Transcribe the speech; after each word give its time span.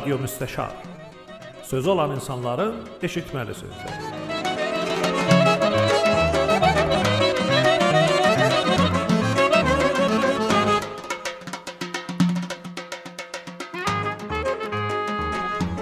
Radio 0.00 0.16
Müstəşar. 0.16 0.70
Sözü 1.62 1.90
olan 1.92 2.14
insanların 2.14 2.76
eşitməli 3.04 3.52
sözləri. 3.52 3.98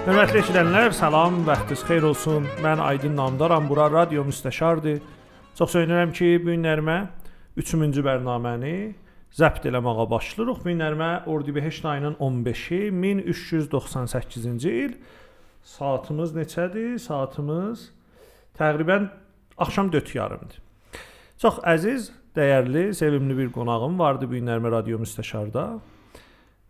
Hörmətli 0.03 0.41
eşidənlər, 0.41 0.91
salam, 0.91 1.39
vaxtınız 1.47 1.85
xeyir 1.87 2.11
olsun. 2.11 2.49
Mən 2.59 2.83
Aydın 2.89 3.15
Namdaram, 3.15 3.69
bura 3.69 3.87
Radio 3.91 4.27
Müstəşardır. 4.27 4.99
Çox 5.55 5.77
sevinirəm 5.77 6.11
ki, 6.11 6.41
bu 6.43 6.57
günlərimə 6.57 7.05
3-cü 7.55 8.03
bərnaməni 8.03 8.75
zəbt 9.35 9.65
eləməyə 9.69 10.05
başlayırıq. 10.09 10.61
Bu 10.63 10.69
günlərimə 10.69 11.09
Ordibehişt 11.29 11.85
ayının 11.85 12.15
15-i 12.19 12.89
1398-ci 12.89 14.69
il. 14.85 14.95
Saatımız 15.63 16.33
neçədir? 16.35 16.99
Saatımız 16.99 17.89
təqribən 18.59 19.09
axşam 19.57 19.91
4:30-dır. 19.91 20.61
Çox 21.39 21.59
əziz, 21.63 22.09
dəyərli, 22.35 22.93
sevimli 22.93 23.37
bir 23.37 23.51
qonağım 23.51 23.99
vardı 23.99 24.27
bu 24.29 24.39
günlərimə 24.39 24.71
Radio 24.71 24.99
Müstəşarda. 24.99 25.67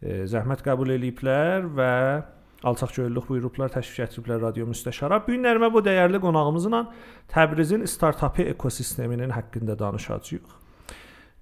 E, 0.01 0.25
zəhmət 0.29 0.61
qəbul 0.65 0.93
eləyiblər 0.95 1.65
və 1.75 1.93
alçaq 2.63 2.93
gönüllülük 2.95 3.29
buyurublar, 3.29 3.71
təşrif 3.73 4.03
gətiriblər 4.03 4.41
radio 4.43 4.67
müstəşara. 4.67 5.21
Bu 5.25 5.35
günlərimə 5.35 5.71
bu 5.73 5.83
dəyərli 5.85 6.19
qonağımızla 6.23 6.85
Təbrizin 7.31 7.85
startapı 7.87 8.41
ekosisteminin 8.53 9.29
haqqında 9.29 9.79
danışacağıq. 9.79 10.58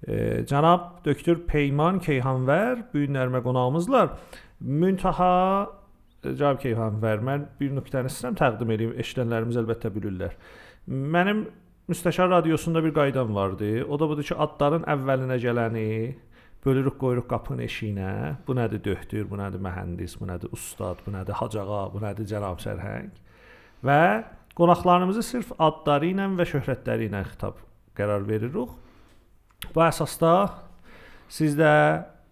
E, 0.05 0.43
cənab 0.45 1.01
doktor 1.05 1.39
Peyman 1.49 2.01
Keyhanvər 2.03 2.83
bu 2.91 3.05
günlərimə 3.05 3.41
qonağımızlar. 3.45 4.13
Müntaha 4.61 5.31
cavab 6.23 6.61
Keyhanvər, 6.61 7.23
mən 7.25 7.47
bir 7.59 7.73
nöqtəni 7.77 8.11
istəyirəm 8.11 8.37
təqdim 8.37 8.73
edeyim. 8.75 8.93
Eşidənlərimiz 9.01 9.57
əlbəttə 9.63 9.91
bilirlər. 9.95 10.37
Mənim 10.87 11.47
müstəşar 11.89 12.29
radiosunda 12.29 12.83
bir 12.83 12.93
qaydam 12.93 13.35
vardı. 13.35 13.85
O 13.85 13.99
da 13.99 14.09
budur 14.09 14.27
ki, 14.27 14.35
adların 14.35 14.85
əvvəlinə 14.93 15.37
gələni 15.43 15.89
bölürük 16.65 16.97
qoyuruq 17.01 17.27
qapının 17.31 17.63
eşiyinə. 17.65 18.11
Bu 18.47 18.55
nədir 18.57 18.83
döhtür, 18.83 19.27
bu 19.29 19.39
nədir 19.39 19.61
mühəndis, 19.63 20.17
bu 20.19 20.27
nədir 20.29 20.51
ustad, 20.53 21.01
bu 21.05 21.13
nədir 21.15 21.37
hacağa, 21.41 21.85
bu 21.93 22.01
nədir 22.03 22.27
cənab 22.33 22.59
sərhəng. 22.63 23.13
Və 23.87 24.01
qonaqlarımızı 24.57 25.23
sırf 25.23 25.53
adları 25.61 26.11
ilə 26.11 26.27
və 26.39 26.47
şöhrətləri 26.49 27.07
ilə 27.11 27.23
xitab 27.29 27.61
qərar 27.97 28.25
veririk. 28.27 28.73
Bu 29.73 29.81
əsasda 29.85 30.33
siz 31.33 31.57
də 31.57 31.71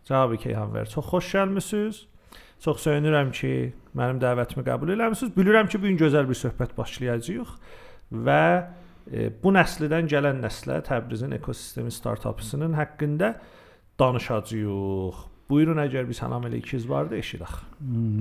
cənab 0.07 0.35
Keyhanvər 0.41 0.89
çox 0.91 1.09
xoş 1.09 1.31
gəlmisiniz. 1.37 2.03
Çox 2.63 2.85
sevinirəm 2.85 3.33
ki, 3.35 3.51
mənim 3.97 4.19
dəvətimi 4.21 4.63
qəbul 4.65 4.93
eləmisiniz. 4.95 5.33
Bilirəm 5.35 5.67
ki, 5.69 5.79
bu 5.81 5.89
gün 5.89 5.99
gözəl 5.99 6.27
bir 6.29 6.37
söhbət 6.39 6.71
başlayacağıq 6.77 7.51
və 8.25 8.41
e, 9.11 9.27
bu 9.43 9.53
nəsildən 9.53 10.07
gələn 10.09 10.39
nəslə 10.43 10.79
Təbrizin 10.87 11.35
ekosistemi 11.35 11.91
startapısının 11.91 12.73
haqqında 12.79 13.33
danışacağıq. 13.99 15.23
Buyurun 15.49 15.81
əgər 15.83 16.07
bir 16.09 16.17
salam 16.17 16.47
əleykiz 16.47 16.87
vardı 16.89 17.19
eşidək. 17.19 17.57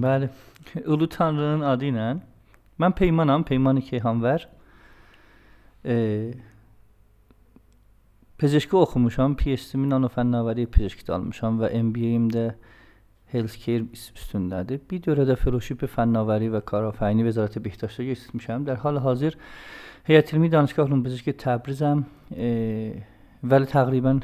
Bəli. 0.05 0.29
Ulu 0.85 1.09
Tanrının 1.09 1.65
adı 1.69 1.89
ilə 1.93 2.09
mən 2.81 2.97
Peymanam, 2.99 3.45
Peyman 3.49 3.81
Keyhanvər. 3.81 4.49
E, 5.85 5.95
Pezeşki 8.40 8.76
oxumuşam, 8.80 9.36
PhD-mi 9.36 9.90
nanofənnavəri 9.92 10.70
pezeşkdə 10.72 11.12
almışam 11.12 11.58
və 11.60 11.74
MBA-im 11.90 12.30
də 12.32 12.46
healthcare 13.34 13.84
üstündədir. 13.94 14.80
Bir 14.90 15.02
dövrədə 15.06 15.36
fellowship 15.40 15.84
fənnavəri 15.96 16.48
və 16.54 16.64
karafəyini 16.72 17.26
Vəzarət 17.28 17.60
Behdaşda 17.66 18.06
keçirmişəm. 18.10 18.66
در 18.68 18.80
حال 18.84 18.98
hazır 19.04 19.36
Heyət 20.08 20.34
ilmi 20.34 20.52
danışgah 20.52 20.88
Ulum 20.88 21.04
Pezeşki 21.04 21.36
Təbrizəm. 21.38 22.06
E, 22.32 22.50
vəli 23.44 23.68
təqribən 23.70 24.24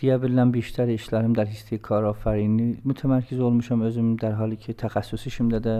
deyə 0.00 0.16
bilərəm 0.22 0.52
بیشتر 0.54 0.88
işlərim 0.94 1.34
در 1.36 1.46
حوزه 1.46 1.78
کارآفرینی 1.78 2.76
متمرکز 2.84 3.40
olmuşam 3.40 3.82
özüm 3.82 4.16
در 4.20 4.32
حالی 4.32 4.56
ki 4.56 4.72
təxəssüs 4.72 5.26
işimdə 5.30 5.60
də 5.66 5.74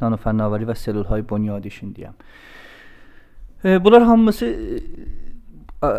nano 0.00 0.16
fənnavəri 0.16 0.70
və 0.70 0.74
selulhay 0.74 1.22
bunyadi 1.28 1.68
işindəyəm. 1.68 2.14
E, 3.64 3.84
bunlar 3.84 4.02
hamısı 4.02 4.46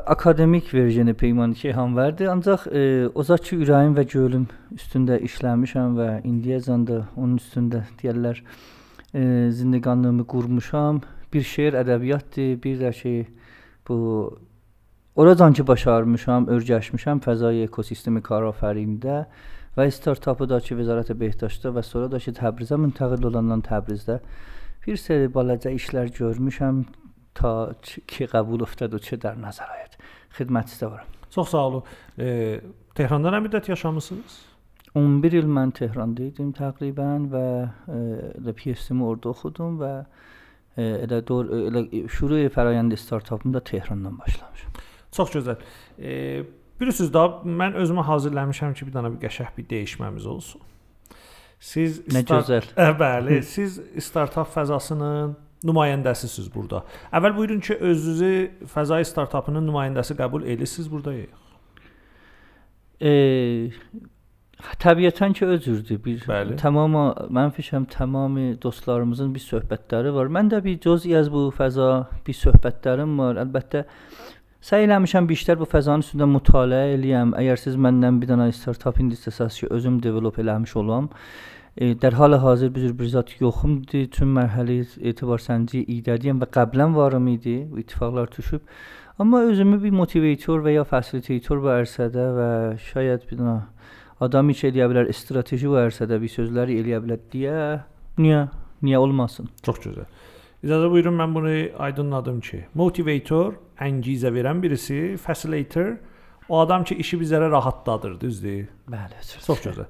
akademik 0.07 0.75
versiyonu 0.75 1.15
Peyman 1.15 1.53
Keyhanvərdir. 1.53 2.29
Ancaq 2.33 2.67
e, 2.73 3.09
o 3.15 3.23
zat 3.23 3.45
ki 3.49 3.59
ürəyim 3.65 3.97
və 3.97 4.07
gönlüm 4.11 4.49
üstündə 4.77 5.19
işləmişəm 5.29 5.97
və 5.99 6.09
indiyəcən 6.29 6.87
də 6.89 7.03
onun 7.17 7.37
üstündə 7.41 7.85
deyirlər 8.03 8.43
e, 9.15 9.51
zindiqanlığımı 9.51 10.27
qurmuşam. 10.27 11.01
Bir 11.33 11.43
şeir 11.43 11.79
ədəbiyyatdır, 11.83 12.57
bir 12.63 12.83
də 12.83 12.93
ki 13.01 13.15
bu 13.89 13.99
Oradan 15.17 15.55
ki 15.57 15.65
başarmışam, 15.67 16.45
örgəşmişəm 16.53 17.23
fəzai 17.25 17.63
ekosistemi 17.65 18.21
karafərində 18.21 19.23
və 19.77 19.87
startapı 19.89 20.45
da 20.51 20.59
ki 20.61 20.77
Vəzarət 20.77 21.15
Behdaşda 21.17 21.73
və 21.73 21.85
sonra 21.89 22.11
da 22.13 22.21
ki 22.21 22.35
Təbrizə 22.37 22.77
müntəqil 22.77 23.25
olandan 23.25 23.63
Təbrizdə 23.65 24.19
bir 24.85 25.01
seri 25.01 25.31
balaca 25.33 25.73
işlər 25.73 26.13
görmüşəm 26.19 26.85
ta 27.38 27.74
ki 27.82 28.28
qəbul 28.32 28.64
افتاد 28.66 28.96
ki 29.02 29.20
در 29.24 29.40
nəzər 29.40 29.74
ayət. 29.78 29.98
Xidmətçidə 30.38 30.92
varam. 30.92 31.18
Çox 31.32 31.52
sağ 31.54 31.66
olun. 31.68 31.84
E, 32.20 32.60
Tehrandan 32.96 33.36
nə 33.36 33.42
müddət 33.46 33.70
yaşamısınız? 33.72 34.40
11 35.00 35.38
il 35.40 35.48
mən 35.48 35.72
Tehranda 35.76 36.26
idim 36.28 36.52
təqribən 36.56 37.30
və 37.32 37.46
e, 37.88 38.00
elə 38.42 38.54
PhD-mi 38.58 39.06
orada 39.08 39.32
oxudum 39.32 39.78
və 39.80 39.92
e, 40.76 40.84
elə 41.06 41.22
doğru 41.28 41.62
elə 41.70 41.86
şuru 42.12 42.42
fərayənd 42.52 42.98
startapım 43.00 43.54
da 43.56 43.64
Tehrandan 43.64 44.18
başlamışam. 44.20 44.82
Çox 45.16 45.32
gözəl. 45.36 45.64
E, 46.00 46.44
bilirsiniz 46.82 47.14
da 47.14 47.24
mən 47.46 47.80
özümə 47.80 48.04
hazırlamışam 48.08 48.76
ki, 48.76 48.90
bir 48.90 48.98
dənə 48.98 49.14
bir 49.16 49.24
qəşəng 49.24 49.56
bir 49.58 49.70
dəyişməmiz 49.72 50.28
olsun. 50.28 50.68
Siz 51.62 52.02
Nə 52.12 52.26
gözəl. 52.26 52.72
Ə, 52.76 52.92
bəli, 52.98 53.40
siz 53.46 53.78
startap 54.02 54.50
fəzasının 54.52 55.36
nümayəndəsisiz 55.67 56.51
burada. 56.55 56.85
Əvvəl 57.13 57.37
buyurun 57.37 57.63
ki, 57.65 57.79
özünüzü 57.91 58.33
fəzai 58.73 59.05
startapının 59.05 59.67
nümayəndəsi 59.69 60.19
qəbul 60.19 60.47
edirsiniz 60.53 60.91
burada 60.93 61.15
yox? 61.17 61.43
E, 63.01 63.13
Təbiətən 64.81 65.35
ki 65.37 65.47
özürdü 65.47 65.99
bir. 66.05 66.23
Bəli. 66.25 66.57
Tamamı 66.57 67.29
mən 67.31 67.51
fikrim 67.53 67.85
tamamı 67.93 68.63
dostlarımızın 68.63 69.35
bir 69.35 69.43
söhbətləri 69.45 70.15
var. 70.15 70.31
Mən 70.33 70.49
də 70.53 70.63
bir 70.65 70.79
cüz'i 70.81 71.13
az 71.19 71.29
bu 71.33 71.51
fəza 71.59 72.07
bir 72.27 72.37
söhbətlərim 72.39 73.19
var. 73.21 73.37
Əlbəttə 73.45 73.85
səy 74.65 74.87
eləmişəm 74.89 75.29
işlər 75.37 75.61
bu 75.61 75.69
fəzanın 75.69 76.07
üstündə 76.07 76.29
mütaliə 76.33 76.95
eləyəm. 76.95 77.37
Əgər 77.37 77.63
siz 77.67 77.77
məndən 77.77 78.23
bir 78.23 78.33
dənə 78.33 78.49
startap 78.57 79.03
indisəsiz 79.05 79.61
ki 79.61 79.69
özüm 79.77 80.01
develop 80.03 80.41
eləmiş 80.41 80.73
olam. 80.81 81.11
E, 81.13 81.56
در 81.80 82.12
حال 82.12 82.34
hazır 82.34 82.76
bir 82.76 83.00
bir 83.00 83.06
zat 83.06 83.42
yoxumdur. 83.42 84.08
Tüm 84.12 84.36
mərhələ 84.38 84.86
etibar 85.02 85.40
səncə 85.40 85.86
idədiyəm 85.88 86.42
və 86.44 86.48
qəblən 86.52 86.96
varım 86.96 87.28
idi. 87.28 87.68
Bu 87.72 87.80
ittifaqlar 87.80 88.32
düşüb. 88.38 88.62
Amma 89.20 89.42
özümü 89.42 89.84
bir 89.84 89.92
motivator 89.92 90.64
və 90.66 90.76
ya 90.76 90.84
fasilitator 90.84 91.62
bu 91.64 91.70
ərsədə 91.72 92.26
və 92.38 92.50
şayad 92.92 93.28
bir 93.30 93.38
dənə 93.40 93.56
adam 94.22 94.50
heç 94.50 94.64
eləyə 94.70 94.88
bilər, 94.92 95.12
strateji 95.14 95.70
bu 95.70 95.78
ərsədə 95.82 96.20
bir 96.22 96.32
sözləri 96.32 96.78
eləyə 96.82 97.00
bilər 97.04 97.22
deyə 97.34 97.58
niyə 98.18 98.42
niyə 98.82 98.98
olmasın? 98.98 99.50
Çox 99.66 99.80
gözəl. 99.86 100.08
İcazə 100.66 100.90
buyurun 100.94 101.18
mən 101.18 101.36
bunu 101.36 101.54
aydınladım 101.86 102.40
ki, 102.46 102.64
motivator 102.78 103.56
əngizə 103.82 104.30
verən 104.34 104.62
birisi, 104.62 105.18
facilitator 105.22 105.96
o 106.50 106.60
adam 106.60 106.84
ki 106.84 106.98
işi 107.02 107.18
bizlərə 107.22 107.50
rahatladır, 107.52 108.20
düzdür? 108.22 108.68
Bəli, 108.90 109.24
Çox 109.46 109.66
gözəl. 109.66 109.90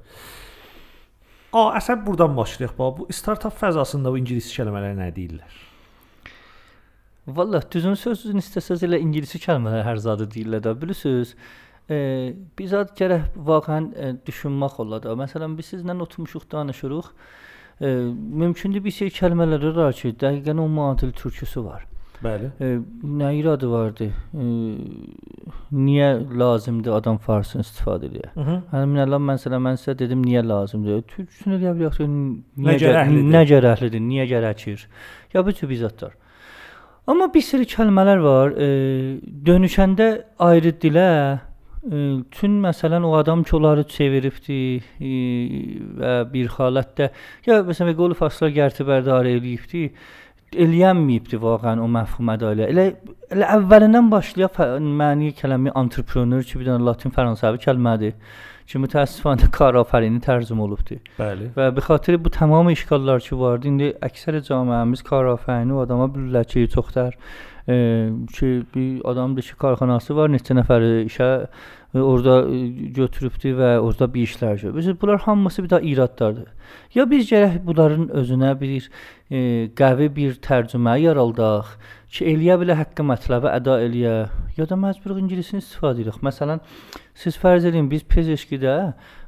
A, 1.57 1.71
əsəb 1.79 2.03
burdan 2.05 2.35
başlayaq. 2.37 2.75
Bax, 2.77 2.99
bu 2.99 3.07
startap 3.17 3.55
fəzasında 3.57 4.11
bu 4.13 4.19
ingilis 4.21 4.51
kəlmələri 4.53 4.99
nə 4.99 5.09
deyirlər? 5.17 5.55
Vallah 7.39 7.65
düzün 7.73 7.97
sözünü 7.97 8.43
istəsəz 8.45 8.85
elə 8.87 8.99
ingilis 9.01 9.33
kəlmələr 9.41 9.87
hər 9.87 10.03
zadı 10.05 10.29
deyirlər 10.35 10.67
də. 10.67 10.75
Bilirsiniz, 10.83 11.33
e, 11.89 11.97
biz 12.59 12.75
zət 12.75 12.93
gərək 13.01 13.41
vaqəən 13.49 13.89
e, 13.97 14.13
düşünmək 14.29 14.77
olar 14.85 15.03
da. 15.07 15.17
Məsələn, 15.17 15.57
biz 15.57 15.73
sizlə 15.73 15.97
oturmuşuq, 16.07 16.45
danışırıq. 16.53 17.11
E, 17.81 17.95
mümkündür 18.45 18.85
bir 18.85 18.97
şey 18.99 19.15
kəlmələri 19.17 19.73
var 19.81 19.97
ki, 19.97 20.13
dəqiqən 20.21 20.61
o 20.61 20.69
müadil 20.69 21.17
türküsü 21.17 21.65
var. 21.65 21.89
Bəli. 22.25 22.51
E, 22.61 22.69
nə 23.21 23.31
iradı 23.37 23.71
vardı? 23.71 24.09
E, 24.35 24.45
niyə 25.73 26.09
lazımdır 26.39 26.99
adam 27.01 27.19
farsını 27.23 27.65
istifadə 27.67 28.11
edə? 28.11 28.31
Həmin 28.73 29.03
əlan 29.05 29.27
məsələn 29.33 29.65
mən 29.67 29.81
sizə 29.81 29.97
dedim 29.99 30.23
niyə 30.25 30.45
lazımdır? 30.47 31.03
Türkçəsini 31.13 31.59
deyə 31.63 31.75
bilərik 31.77 31.99
ki, 31.99 32.07
niyə 32.63 32.79
gərəklidir? 32.85 33.27
Nə 33.35 33.43
gərəklidir? 33.53 34.07
Niyə 34.13 34.29
gərəkir? 34.33 34.87
Ya 35.35 35.45
bu 35.47 35.53
tür 35.57 35.71
bizatlar. 35.73 36.17
Amma 37.07 37.29
bir 37.35 37.45
sürü 37.45 37.69
kəlmələr 37.71 38.23
var. 38.25 38.57
E, 38.57 38.71
dönüşəndə 39.47 40.09
ayrı 40.49 40.73
dilə 40.83 41.11
Tün 41.87 42.55
məsələn 42.65 43.05
o 43.07 43.13
adam 43.15 43.45
ki, 43.47 43.57
onları 43.57 43.85
çeviribdi 43.87 44.57
e, 44.99 45.11
və 46.01 46.15
bir 46.33 46.49
halətdə 46.57 47.13
ya 47.47 47.61
məsələn 47.69 47.95
qolu 47.95 48.17
fasla 48.19 48.49
gərti 48.51 48.83
bərdar 48.89 49.29
eləyibdi 49.31 49.85
eləyənməyibdi 50.52 51.40
vaqəən 51.40 51.80
o 51.80 51.88
məfhum 51.92 52.32
ədaylə. 52.34 52.68
Elə 52.74 52.86
elə 53.32 53.50
əvvəlindən 53.56 54.10
başlayıb 54.12 54.58
məni 55.00 55.32
kəlmə 55.38 55.72
entrepreneur 55.80 56.44
ki, 56.44 56.60
bir 56.60 56.68
dənə 56.68 56.88
latin 56.88 57.14
fransəvi 57.16 57.62
kəlmədir 57.64 58.18
ki, 58.68 58.82
mütəəssifانه 58.84 59.48
karafərini 59.56 60.20
tərcümə 60.26 60.66
olubdu. 60.66 61.00
Bəli. 61.20 61.54
Və 61.56 61.70
bi 61.76 61.86
xatir 61.86 62.20
bu 62.24 62.34
tamam 62.36 62.70
işğallar 62.74 63.24
ki 63.24 63.40
vardı, 63.40 63.72
indi 63.72 63.94
əksər 64.04 64.42
cəmiəmiz 64.50 65.06
karafəni 65.08 65.76
o 65.76 65.86
adama 65.86 66.10
bilirlər 66.12 66.48
ki, 66.52 66.68
çoxdur 66.76 67.16
e, 67.16 67.16
ki 67.67 68.51
bir 68.75 69.11
adamdır 69.11 69.43
ki, 69.43 69.57
karxanası 69.59 70.17
var, 70.17 70.31
neçə 70.31 70.55
nəfər 70.55 70.85
işə 71.07 71.31
orada 71.95 72.37
götürübdü 72.97 73.55
və 73.59 73.71
orada 73.81 74.09
bir 74.15 74.27
işlər 74.27 74.61
görür. 74.61 74.97
Bunlar 75.01 75.21
hamısı 75.21 75.65
bir 75.65 75.69
də 75.69 75.81
iradlardır. 75.83 76.49
Ya 76.95 77.11
biz 77.11 77.31
gərək 77.31 77.59
bunların 77.67 78.09
özünə 78.21 78.53
bir 78.61 78.91
e, 79.31 79.39
qəvi 79.79 80.09
bir 80.17 80.37
tərcümə 80.45 80.99
yaraldaq 81.01 81.73
ki, 82.11 82.25
eləyə 82.25 82.59
bilə 82.61 82.77
haqqı 82.79 83.07
mətləbi 83.07 83.51
əda 83.53 83.79
eləyə, 83.87 84.17
ya 84.57 84.69
da 84.69 84.79
məcbur 84.81 85.17
ingilisini 85.21 85.63
istifadə 85.65 86.03
edirik. 86.03 86.23
Məsələn, 86.27 86.63
siz 87.15 87.39
fərz 87.41 87.67
edin 87.71 87.91
biz 87.91 88.05
pezeşkidə 88.05 88.77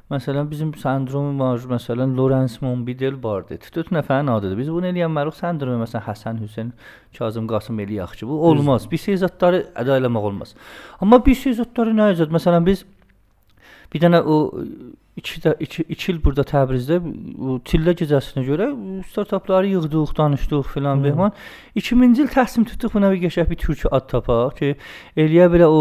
Məsələn 0.09 0.47
bizim 0.49 0.71
sendrom 0.73 1.37
var, 1.37 1.61
məsələn 1.69 2.15
Lorenz 2.17 2.55
Monbidel 2.65 3.17
vardı. 3.23 3.59
4 3.75 3.91
nəfərin 3.93 4.31
adıdır. 4.33 4.57
Biz 4.57 4.71
bunu 4.73 4.89
eləyənmərik 4.89 5.35
sendromu 5.37 5.83
məsələn 5.83 6.05
Həsən 6.07 6.39
Hüseyn 6.41 6.71
Kazım 7.17 7.45
Qasım 7.51 7.77
eləyək 7.83 8.15
ki, 8.17 8.27
bu 8.27 8.39
olmaz. 8.49 8.87
Bir 8.89 8.97
şey 8.97 9.19
zətləri 9.21 9.67
əda 9.77 9.99
eləmək 10.01 10.25
olmaz. 10.31 10.55
Amma 10.97 11.21
bir 11.25 11.37
şey 11.37 11.59
zətləri 11.61 11.93
nə 11.93 12.09
əcəb? 12.15 12.33
Məsələn 12.33 12.65
biz 12.65 12.81
bir 13.93 14.01
dənə 14.01 14.23
o 14.25 14.39
2 15.17 15.41
də 15.41 15.53
2 15.59 15.83
2 15.89 16.11
il 16.11 16.19
burada 16.23 16.43
Təbrizdə 16.47 16.99
Tillə 17.67 17.93
gecəsinə 17.97 18.43
görə 18.47 18.69
startapları 19.09 19.67
yığdıq, 19.73 20.13
danışdıq 20.17 20.67
filan 20.73 21.03
Behman. 21.03 21.33
2000-ci 21.75 22.23
il 22.23 22.29
təslim 22.31 22.65
tutduq 22.69 22.93
buna 22.93 23.11
bir 23.11 23.21
qəşəng 23.25 23.49
bir 23.49 23.59
türkü 23.59 23.89
ad 23.91 24.07
tapaq 24.11 24.55
ki, 24.59 24.73
eləyə 25.17 25.49
bilə 25.51 25.67
o 25.67 25.79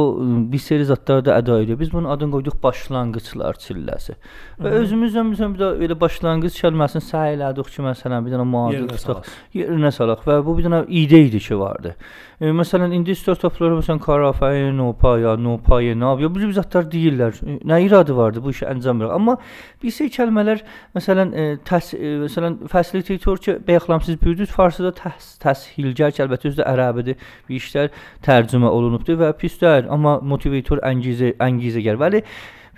bir 0.52 0.62
seri 0.62 0.86
zətləri 0.88 1.26
da 1.28 1.38
əda 1.38 1.60
edir. 1.64 1.78
Biz 1.80 1.92
bunun 1.92 2.10
adını 2.14 2.38
qoyduq 2.38 2.58
başlanğıclar 2.62 3.60
çilləsi. 3.64 4.16
Və 4.62 4.74
özümüzlə 4.82 5.26
məsələn 5.32 5.56
bir 5.56 5.64
də 5.64 5.70
elə 5.86 5.98
başlanğıc 6.00 6.58
kəlməsini 6.62 7.04
səy 7.10 7.36
elədik 7.36 7.70
ki, 7.74 7.84
məsələn 7.86 8.26
bir 8.26 8.34
dənə 8.36 8.48
müadil 8.48 8.88
tutaq, 8.94 9.28
yerinə 9.54 9.92
salaq 9.94 10.24
və 10.26 10.40
bu 10.46 10.56
bir 10.58 10.68
dənə 10.68 10.82
ide 10.88 11.22
idi 11.28 11.42
ki, 11.42 11.58
vardı. 11.58 11.94
E, 12.40 12.52
məsələn 12.54 12.94
indi 12.94 13.14
startaplar 13.18 13.74
məsələn 13.74 13.98
Karafay, 14.02 14.68
Nopaya, 14.74 15.36
Nopaya, 15.36 15.94
Nav, 15.98 16.22
bu 16.22 16.50
zətlər 16.54 16.86
deyirlər. 16.92 17.40
Nə 17.66 17.80
iradı 17.86 18.16
vardı 18.16 18.42
bu 18.44 18.54
işi 18.54 18.66
verir. 18.66 19.14
Amma 19.14 19.27
Amma 19.28 19.94
şey 19.98 20.10
kəlmələr 20.16 20.64
məsələn 20.96 21.32
e, 21.32 21.46
təs 21.68 21.92
e, 21.96 22.14
məsələn 22.24 22.58
fasilitator 22.72 23.40
ki, 23.44 23.56
bəyəxlamsız 23.68 24.20
büyüdüz 24.22 24.52
farsda 24.54 24.92
təs 24.96 25.34
təshilgər 25.44 26.16
əlbəttə 26.24 26.52
özü 26.52 26.62
də 26.62 26.68
ərəbidir. 26.74 27.26
Bir 27.48 27.60
işlər 27.60 27.90
tərcümə 28.26 28.70
olunubdur 28.72 29.20
və 29.22 29.32
pis 29.40 29.58
deyil, 29.62 29.90
amma 29.92 30.18
motivator 30.22 30.82
əngizə 30.86 31.34
əngizəgər. 31.48 32.00
Bəli, 32.00 32.24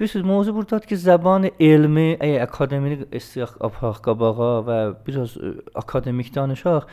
Bilirsiniz, 0.00 0.25
mövzu 0.25 0.55
burdadır 0.56 0.87
ki, 0.88 0.97
zəban 0.97 1.43
elmi, 1.61 2.14
əgər 2.25 2.47
akademik 2.47 3.00
istiyaq 3.19 3.50
apaq 3.67 3.99
qabağa 4.06 4.47
və 4.64 4.76
biraz 5.05 5.35
e, 5.37 5.50
akademik 5.76 6.31
danışaq, 6.32 6.87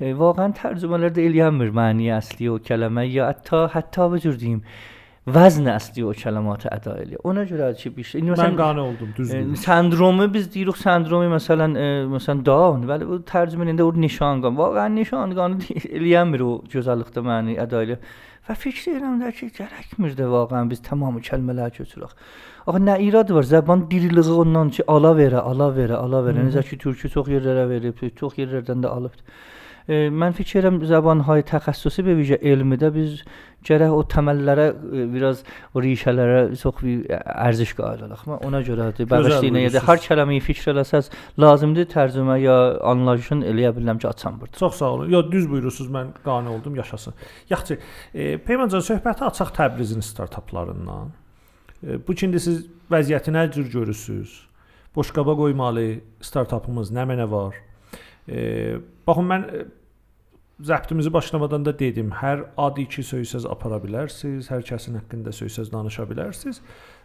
e, 0.00 0.14
vaqəən 0.16 0.54
tərcümələrdə 0.56 1.26
eləyənmir 1.28 1.74
məni 1.76 2.08
əsli 2.16 2.48
o 2.48 2.56
kəlmə 2.64 3.04
ya 3.04 3.26
hətta 3.34 3.66
hətta 3.74 4.08
bu 4.08 4.22
cür 4.24 4.40
deyim, 4.40 4.62
vəzn 5.24 5.70
əsli 5.72 6.04
o 6.04 6.12
kəlimatı 6.12 6.68
əda 6.68 6.98
eləyir. 7.00 7.20
Ona 7.24 7.46
görə 7.48 7.70
ki, 7.78 7.90
bir 7.96 8.04
şey. 8.10 8.24
Məsələn, 8.26 8.52
mən 8.52 8.58
qane 8.58 8.82
oldum, 8.82 9.12
düzdür. 9.16 9.54
E, 9.54 9.56
sendromu 9.62 10.26
biz 10.34 10.50
deyirik, 10.52 10.76
sendromu 10.76 11.30
məsələn, 11.32 11.78
e, 11.80 11.86
məsələn 12.12 12.44
down, 12.44 12.84
bəli 12.90 13.08
bu 13.08 13.22
tərcüməsində 13.30 13.86
o 13.86 13.94
nişanqan, 14.04 14.58
vaqəən 14.60 14.98
nişanqanı 15.00 15.70
eləyənmir 15.96 16.44
o 16.44 16.52
gözəllikdə 16.74 17.24
məni 17.24 17.56
əda 17.64 17.84
eləyir. 17.86 18.12
Və 18.44 18.58
fikir 18.60 18.92
edirəm 18.92 19.22
də 19.22 19.32
ki, 19.32 19.48
gərəkmir 19.56 20.18
də 20.18 20.28
vaqəən 20.28 20.68
biz 20.68 20.84
tamamı 20.84 21.24
kəlmələr 21.24 21.72
köçürək. 21.78 22.12
Axı 22.68 22.84
nə 22.84 22.98
irad 23.00 23.32
var? 23.32 23.48
Zəban 23.48 23.86
diriliği 23.88 24.36
ondan 24.44 24.68
ki, 24.76 24.84
ala 24.88 25.14
verə, 25.16 25.40
ala 25.40 25.70
verə, 25.72 25.96
ala 25.96 26.20
verə. 26.26 26.44
Necə 26.50 26.66
ki, 26.68 26.76
türkü 26.84 27.08
çox 27.16 27.32
yerlərə 27.32 27.64
verib, 27.72 28.04
çox 28.20 28.36
yerlərdən 28.40 28.84
də 28.84 28.92
alıbdı. 28.92 29.24
E, 29.84 30.06
mən 30.08 30.32
fikir 30.32 30.62
edirəm 30.62 30.78
zəbanhay 30.88 31.42
təxəssüsü 31.44 32.04
bir 32.06 32.14
vicə 32.16 32.38
elmidə 32.40 32.88
biz 32.94 33.18
gərək 33.68 33.92
o 33.92 33.98
təməllərə 34.08 34.66
e, 34.72 35.02
biraz 35.12 35.42
o 35.76 35.82
rişələrə 35.84 36.38
çox 36.60 36.78
bir 36.80 37.02
ərziş 37.20 37.74
qayıdalıq. 37.76 38.22
Mən 38.30 38.46
ona 38.48 38.62
görədir. 38.64 39.08
Da 39.10 39.82
hər 39.88 40.00
kəlməyi 40.06 40.40
fikr 40.46 40.70
eləsəz 40.72 41.10
lazımdır 41.44 41.90
tərcümə 41.92 42.38
ya 42.40 42.56
anlayışın 42.92 43.44
eləyə 43.50 43.74
bilirəm 43.76 44.00
ki, 44.00 44.08
açam 44.08 44.38
burada. 44.40 44.56
Çox 44.62 44.80
sağ 44.80 44.90
olun. 44.96 45.12
Yo 45.12 45.20
düz 45.28 45.50
buyurursunuz. 45.50 45.92
Mən 45.92 46.14
qane 46.24 46.48
oldum, 46.48 46.80
yaşasın. 46.80 47.14
Yaxşı. 47.50 47.78
E, 48.14 48.38
Peymancan 48.38 48.84
söhbəti 48.88 49.28
açaq 49.28 49.52
Təbrizin 49.60 50.00
startaplarından. 50.00 51.12
E, 51.84 52.00
bu 52.08 52.16
kində 52.16 52.40
siz 52.40 52.64
vəziyyəti 52.92 53.36
nə 53.36 53.50
cür 53.52 53.68
görürsüz? 53.76 54.40
Boşqaba 54.96 55.36
qoymalı 55.36 55.88
startapımız 56.24 56.92
nə 56.94 57.04
mənə 57.12 57.28
var? 57.28 57.60
E, 58.28 58.76
baxın 59.06 59.30
mən 59.30 59.48
zəbtimizi 60.60 61.12
başlamadan 61.12 61.64
da 61.64 61.78
dedim, 61.78 62.12
hər 62.14 62.44
adi 62.56 62.86
ki 62.88 63.02
söysəz 63.02 63.46
apara 63.50 63.80
bilərsiniz, 63.82 64.48
hər 64.52 64.62
kəsin 64.66 65.00
haqqında 65.00 65.34
söysəz 65.34 65.72
danışa 65.72 66.06
bilərsiniz 66.10 66.60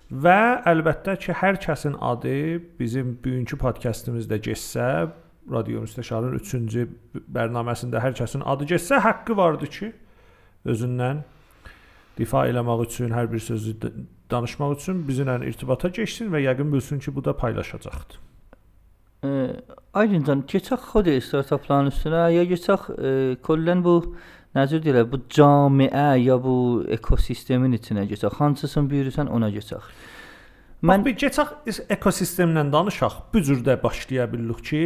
və 0.09 0.37
əlbəttə 0.69 1.17
ki, 1.23 1.33
hər 1.41 1.57
kəsin 1.61 1.97
adı 2.01 2.61
bizim 2.79 3.17
bugünkü 3.23 3.57
podkastımızda 3.57 4.37
getsə, 4.45 5.09
radio 5.49 5.81
müstəşarının 5.81 6.37
3-cü 6.39 6.85
bərnaməsində 7.33 8.01
hər 8.03 8.15
kəsin 8.17 8.45
adı 8.45 8.69
getsə, 8.69 9.01
haqqı 9.05 9.37
vardı 9.37 9.69
ki, 9.73 9.91
özündən 10.69 11.25
difa 12.19 12.45
eləmək 12.51 12.85
üçün, 12.85 13.13
hər 13.15 13.31
bir 13.31 13.41
sözü 13.41 13.75
danışmaq 14.29 14.77
üçün 14.77 15.05
bizimlə 15.07 15.41
irtibata 15.49 15.91
keçsin 15.91 16.29
və 16.33 16.45
yəqin 16.45 16.73
bilsin 16.73 17.01
ki, 17.01 17.15
bu 17.15 17.25
da 17.25 17.33
paylaşacaqdır. 17.37 18.28
Aydıncan 19.19 20.45
keçək 20.47 20.83
xod 20.93 21.09
startapların 21.25 21.89
üstünə 21.91 22.29
ya 22.31 22.45
keçək 22.47 22.85
e, 22.93 23.09
kollən 23.43 23.81
bu 23.83 23.95
necə 24.55 24.79
deyirlər 24.79 25.09
bu 25.11 25.19
camiə 25.27 26.13
ya 26.21 26.37
bu 26.39 26.85
ekosistemin 26.95 27.75
içinə 27.75 28.05
keçək. 28.07 28.37
Hansısını 28.39 28.89
buyurursan 28.89 29.27
ona 29.27 29.49
keçək. 29.51 29.89
Mən 30.87 31.03
bir 31.03 31.17
keçək 31.19 31.51
ekosistemdən 31.97 32.71
danışaq. 32.71 33.17
Bu 33.33 33.43
cürdə 33.43 33.75
başlaya 33.83 34.29
bilirik 34.31 34.63
ki, 34.63 34.83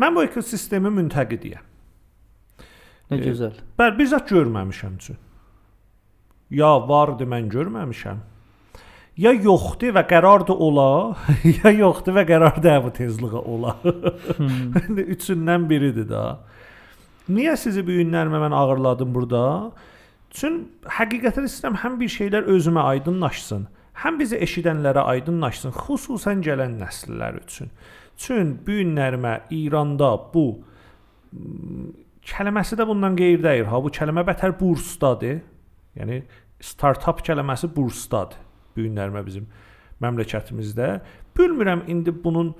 mən 0.00 0.16
bu 0.16 0.24
ekosistemi 0.24 0.88
müntəqidiyəm. 1.02 1.68
Nə 3.12 3.20
gözəl. 3.20 3.60
Bəli, 3.76 3.98
bir 3.98 4.12
zət 4.14 4.32
görməmişəm 4.32 4.96
üçün. 4.96 5.20
Ya 6.56 6.72
vardı 6.88 7.28
mən 7.28 7.52
görməmişəm 7.52 8.31
ya 9.20 9.32
yoxdur 9.32 9.92
və 9.96 10.04
qərardır 10.08 10.56
ola, 10.56 11.16
ya 11.44 11.72
yoxdur 11.72 12.16
və 12.16 12.24
qərardır 12.28 12.80
bu 12.86 12.92
tezliyə 12.96 13.42
ola. 13.44 13.76
Hmm. 14.38 14.72
Üçündən 15.02 15.68
biridir 15.70 16.08
də. 16.10 16.24
Niyə 17.32 17.56
sizi 17.60 17.84
bu 17.86 17.98
günlərmə 18.00 18.40
mən 18.42 18.56
ağırladım 18.56 19.12
burada? 19.14 19.44
Çün 20.32 20.62
həqiqətən 20.96 21.46
istəyirəm 21.46 21.78
həm 21.82 21.98
bir 22.00 22.10
şeylər 22.10 22.48
özümə 22.50 22.82
aydınlaşsın, 22.94 23.66
həm 24.02 24.18
bizi 24.18 24.38
eşidənlərə 24.42 25.04
aydınlaşsın, 25.14 25.74
xüsusən 25.84 26.40
gələn 26.44 26.78
nəsillər 26.80 27.42
üçün. 27.44 27.70
Çün 28.16 28.54
bu 28.64 28.78
günlərmə 28.80 29.34
İranda 29.52 30.14
bu 30.32 30.46
kəlməsi 32.32 32.78
də 32.80 32.86
bundan 32.88 33.16
qeyri 33.18 33.42
deyil. 33.44 33.68
Ha 33.68 33.80
bu 33.82 33.92
kəlmə 33.92 34.24
bətər 34.26 34.56
bursdadır. 34.58 35.42
Yəni 36.00 36.22
startap 36.64 37.20
kəlməsi 37.26 37.68
bursdadır 37.76 38.41
bu 38.76 38.86
günlərimə 38.86 39.24
bizim 39.26 39.48
məmləkətimizdə. 40.02 40.88
Bilmirəm 41.38 41.84
indi 41.92 42.14
bunun 42.24 42.54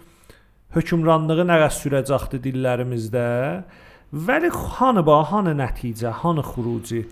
hökmranlığı 0.76 1.47
nə 1.49 1.59
qədər 1.61 1.75
sürəcəkdir 1.78 2.45
dillərimizdə. 2.47 3.26
Vəli 4.12 4.50
hanı 4.52 5.02
ba, 5.07 5.23
hanı 5.31 5.57
nəticə, 5.57 6.12
hanı 6.23 6.45
xuruci? 6.45 7.02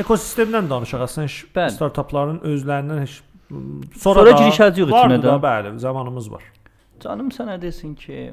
Ekosistemdən 0.00 0.68
danışaq 0.70 1.04
əslən 1.04 1.28
startapların 1.74 2.40
özlərindən 2.48 3.02
heç 3.04 3.18
sonra, 3.48 4.24
sonra 4.24 4.36
girişəcəyik 4.38 4.92
içinə 4.92 5.18
də. 5.22 5.34
Bəli, 5.42 5.74
zamanımız 5.82 6.30
var. 6.32 6.44
Canım 7.02 7.30
sənə 7.34 7.58
desin 7.62 7.94
ki, 7.94 8.32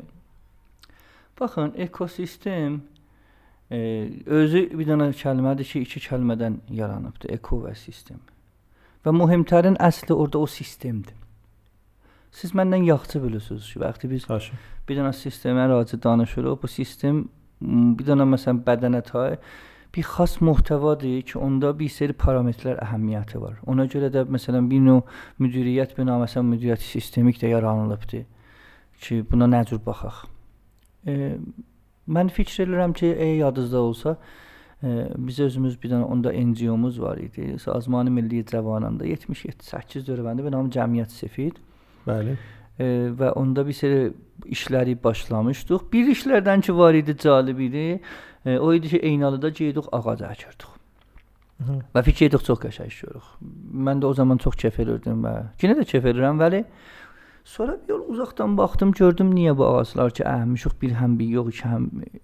baxın, 1.40 1.74
ekosistem 1.78 2.80
e, 3.70 3.78
özü 4.26 4.70
bir 4.74 4.88
dənə 4.90 5.12
kəlmədir 5.18 5.70
ki, 5.70 5.84
iki 5.86 6.02
kəlmədən 6.08 6.62
yaranıbdır. 6.74 7.36
Eko 7.38 7.62
və 7.68 7.76
sistem. 7.78 8.22
Və 9.06 9.14
mühümtərin 9.14 9.78
əsli 9.86 10.16
orada 10.16 10.42
o 10.42 10.48
sistemdir. 10.50 11.14
Siz 12.34 12.56
məndən 12.58 12.88
yaxşı 12.88 13.22
bilirsiniz 13.24 13.68
ki, 13.74 13.80
vaxtı 13.80 14.10
biz 14.10 14.26
Haşim. 14.30 14.58
bir 14.90 14.98
dənə 14.98 15.14
sistemə 15.14 15.70
raci 15.70 16.04
danışırıq. 16.04 16.62
Bu 16.62 16.68
sistem 16.68 17.28
bir 17.62 18.06
dənə 18.06 18.26
məsələn 18.34 18.64
bədənə 18.66 19.02
tay 19.06 19.38
bir 19.96 20.04
xas 20.04 20.42
muhtəvadır 20.42 21.22
ki, 21.22 21.38
onda 21.40 21.72
bir 21.80 21.90
seri 21.90 22.14
parametrlər 22.14 22.82
əhəmiyyəti 22.84 23.42
var. 23.42 23.60
Ona 23.66 23.86
görə 23.86 24.10
də 24.12 24.26
məsələn 24.28 24.70
bir 24.70 24.82
növ 24.84 25.02
müdiriyyət 25.40 25.96
bina 25.98 26.18
məsələn 26.20 26.50
müdiriyyət 26.52 26.84
sistemik 26.84 27.40
də 27.40 27.54
yaranılıbdır 27.54 28.26
ki, 29.02 29.22
buna 29.32 29.48
nə 29.48 29.62
cür 29.70 29.80
baxaq. 29.86 30.26
E, 31.08 31.38
mən 32.10 32.34
fikir 32.34 32.66
edirəm 32.66 32.94
ki, 32.94 33.06
ey 33.06 33.38
yadınızda 33.38 33.80
olsa, 33.80 34.18
e, 34.18 34.45
biz 35.18 35.40
özümüz 35.40 35.78
bir 35.82 35.92
dənə 35.94 36.06
onda 36.12 36.32
NGO-muz 36.34 37.02
var 37.02 37.18
idi. 37.18 37.56
Sazmanı 37.60 38.12
Milli 38.12 38.44
Cavananda 38.46 39.08
77-8 39.08 40.06
dövrəndə 40.06 40.46
bənam 40.46 40.70
Cəmiyyət 40.74 41.16
Sefid. 41.16 41.58
Bəli. 42.06 42.38
E, 42.78 42.86
və 43.18 43.32
onda 43.40 43.66
bir 43.68 43.74
seri 43.74 44.12
işləri 44.52 44.98
başlamışdıq. 45.04 45.90
Bir 45.94 46.12
işlərdən 46.14 46.66
ki 46.68 46.78
var 46.78 46.94
idi, 46.94 47.18
cəlib 47.26 47.62
idi. 47.70 47.86
E, 48.46 48.58
o 48.60 48.74
idi 48.74 48.94
ki, 48.94 49.02
Eynalıda 49.10 49.50
gedirik 49.50 49.90
ağac 49.92 50.26
əkirdik. 50.30 50.72
Və 51.96 52.04
fikir 52.04 52.28
etdik 52.28 52.44
çox 52.44 52.60
qəşəng 52.60 52.92
işləyirik. 52.92 53.28
Mən 53.88 54.04
də 54.04 54.10
o 54.10 54.14
zaman 54.14 54.38
çox 54.44 54.58
keyf 54.60 54.80
edirdim 54.84 55.24
və 55.24 55.36
yenə 55.62 55.78
də 55.80 55.86
keyf 55.88 56.06
edirəm, 56.12 56.40
bəli. 56.42 56.66
Sonra 57.46 57.78
bir 57.84 57.94
yol 57.94 58.08
uzaqdan 58.10 58.58
baxdım, 58.58 58.92
gördüm 58.92 59.30
niyə 59.36 59.52
bu 59.58 59.68
ağaclar 59.68 60.10
ki, 60.18 60.24
əhmişik 60.26 60.80
bir 60.82 60.96
həm 60.98 61.20
bir 61.20 61.28
yox, 61.30 61.52
iki 61.54 61.68
həm 61.70 61.84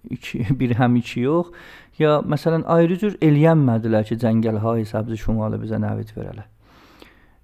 iki, 0.10 0.40
bir 0.60 0.72
həm 0.80 0.96
iki 0.98 1.20
yox. 1.22 1.51
Ya 2.00 2.16
məsələn 2.34 2.66
ayrı 2.66 2.98
cür 3.04 3.20
eləyənmədilər 3.28 4.08
ki, 4.10 4.18
Cəngəlhay 4.24 4.88
səbzi 4.90 5.20
şumalı 5.22 5.62
bizə 5.62 5.78
nəvid 5.84 6.16
verələ. 6.18 6.48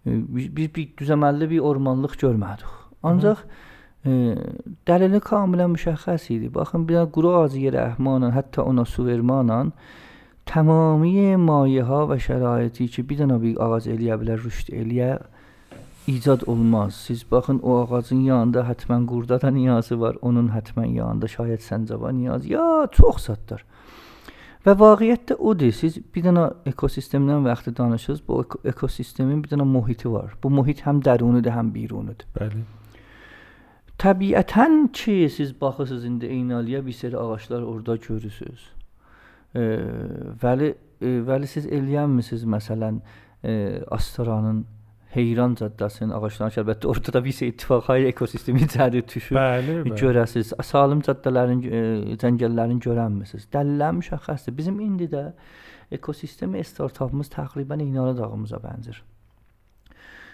Biz, 0.07 0.50
biz 0.57 0.74
bir 0.74 0.89
düzəməlli 0.98 1.51
bir 1.53 1.69
ormanlıq 1.69 2.17
görmədik. 2.24 2.74
Ancaq 3.05 3.46
e, 3.46 4.34
dəlili 4.89 5.22
kamilən 5.29 5.77
müşəxəs 5.77 6.27
idi. 6.34 6.50
Baxın, 6.57 6.89
bir 6.89 7.05
quru 7.13 7.38
ağacı 7.43 7.62
yerə 7.67 7.86
əhmanla, 7.91 8.34
hətta 8.34 8.65
ona 8.65 8.89
su 8.89 9.05
vermanla 9.05 9.67
tamamiy 10.50 11.36
mayeha 11.38 12.07
və 12.10 12.17
şəraiti 12.25 12.89
ki, 12.89 13.05
bir 13.05 13.22
dənə 13.22 13.38
bir 13.43 13.62
ağac 13.62 13.86
eləyə 13.93 14.17
bilər, 14.24 14.41
rüşd 14.50 14.74
eləyə 14.74 15.17
icad 16.07 16.41
olmaz. 16.47 16.95
Siz 16.95 17.31
baxın 17.31 17.59
o 17.59 17.77
ağacın 17.83 18.21
yanında 18.23 18.63
həttəmən 18.69 19.05
qurda 19.05 19.41
da 19.41 19.51
niyazı 19.51 19.99
var, 19.99 20.15
onun 20.21 20.49
həttəmən 20.55 20.93
yanında 20.95 21.27
şayət 21.31 21.65
səncava 21.65 22.11
niyaz. 22.15 22.45
Ya 22.45 22.87
çox 22.91 23.27
satdır. 23.27 23.65
Və 24.65 24.73
vaqiətdə 24.75 25.37
odur. 25.39 25.71
Siz 25.71 25.99
bir 26.15 26.25
dənə 26.25 26.47
ekosistemdən 26.71 27.45
vaxtı 27.45 27.75
danışırsınız. 27.77 28.23
Bu 28.27 28.41
eko 28.43 28.59
ekosistemin 28.67 29.43
bir 29.43 29.53
dənə 29.53 29.67
mühiti 29.67 30.11
var. 30.11 30.33
Bu 30.43 30.51
mühit 30.51 30.81
həm 30.87 31.03
dərunidir, 31.05 31.53
həm 31.55 31.73
birunidir. 31.75 32.27
Bəli. 32.35 32.63
Təbiətən 33.97 34.91
ki, 34.93 35.29
siz 35.33 35.53
baxırsınız 35.61 36.05
indi 36.05 36.25
Eynaliyə 36.25 36.85
bir 36.85 36.93
sürü 36.93 37.17
ağaclar 37.17 37.61
orada 37.61 37.95
görürsüz. 37.95 38.67
E, 39.55 39.61
vəli 40.43 40.73
e, 41.01 41.13
vəli 41.29 41.47
siz 41.47 41.65
eləyənmisiniz 41.65 42.43
məsələn 42.45 42.99
e, 43.43 43.53
Astaranın 43.91 44.65
Heyran 45.13 45.55
caddəsinin 45.55 46.11
ağaclarının 46.17 46.53
ki, 46.53 46.59
əlbəttə 46.61 46.89
orada 46.91 47.13
da 47.15 47.21
bir 47.23 47.37
ittifaq 47.47 47.85
hay 47.87 48.07
ekosistemi 48.09 48.67
cəhdi 48.73 49.03
düşür. 49.07 49.37
Bəli, 49.37 49.77
bəli. 49.85 49.99
Görəsiz. 50.01 50.51
Salim 50.67 51.01
caddələrin, 51.07 51.61
e, 51.63 52.17
cəngəllərin 52.21 52.81
görənmisiniz. 52.83 53.47
Dəlillər 53.53 53.95
müşəxxəsdir. 54.01 54.57
Bizim 54.57 54.81
indi 54.83 55.07
də 55.13 55.29
ekosistemi 55.95 56.63
startapımız 56.63 57.31
təqribən 57.33 57.85
Eynala 57.85 58.17
dağımıza 58.17 58.59
bənzər. 58.63 58.99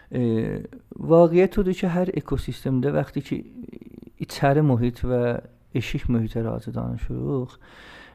E, 0.09 0.23
vaqiət 1.13 1.59
odur 1.61 1.77
ki, 1.77 1.89
hər 1.93 2.13
ekosistemdə 2.23 2.93
vaxtı 2.97 3.21
ki 3.29 3.39
içəri 4.25 4.65
mühit 4.65 5.03
və 5.05 5.23
eşik 5.75 6.09
mühitə 6.09 6.43
razı 6.45 6.73
danışırıq. 6.73 7.59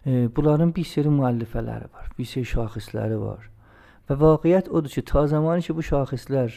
E, 0.06 0.28
bunların 0.36 0.74
bir 0.74 0.84
seri 0.84 1.10
müəllifələri 1.12 1.90
var, 1.94 2.10
bir 2.18 2.24
seri 2.24 2.46
şaxisləri 2.46 3.18
var. 3.20 3.48
Və 4.08 4.16
vaqiət 4.16 4.70
odur 4.72 4.92
ki, 4.92 5.04
ta 5.04 5.26
zamanı 5.28 5.66
ki 5.66 5.74
bu 5.76 5.84
şaxislər 5.84 6.54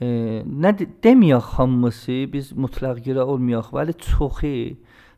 e, 0.00 0.08
nə 0.44 0.72
de 0.78 0.86
deməyək 1.04 1.54
hamısı, 1.58 2.22
biz 2.32 2.54
mütləq 2.56 3.02
yerə 3.04 3.26
olmayaq, 3.28 3.68
vəli 3.76 3.96
çoxu 4.00 4.52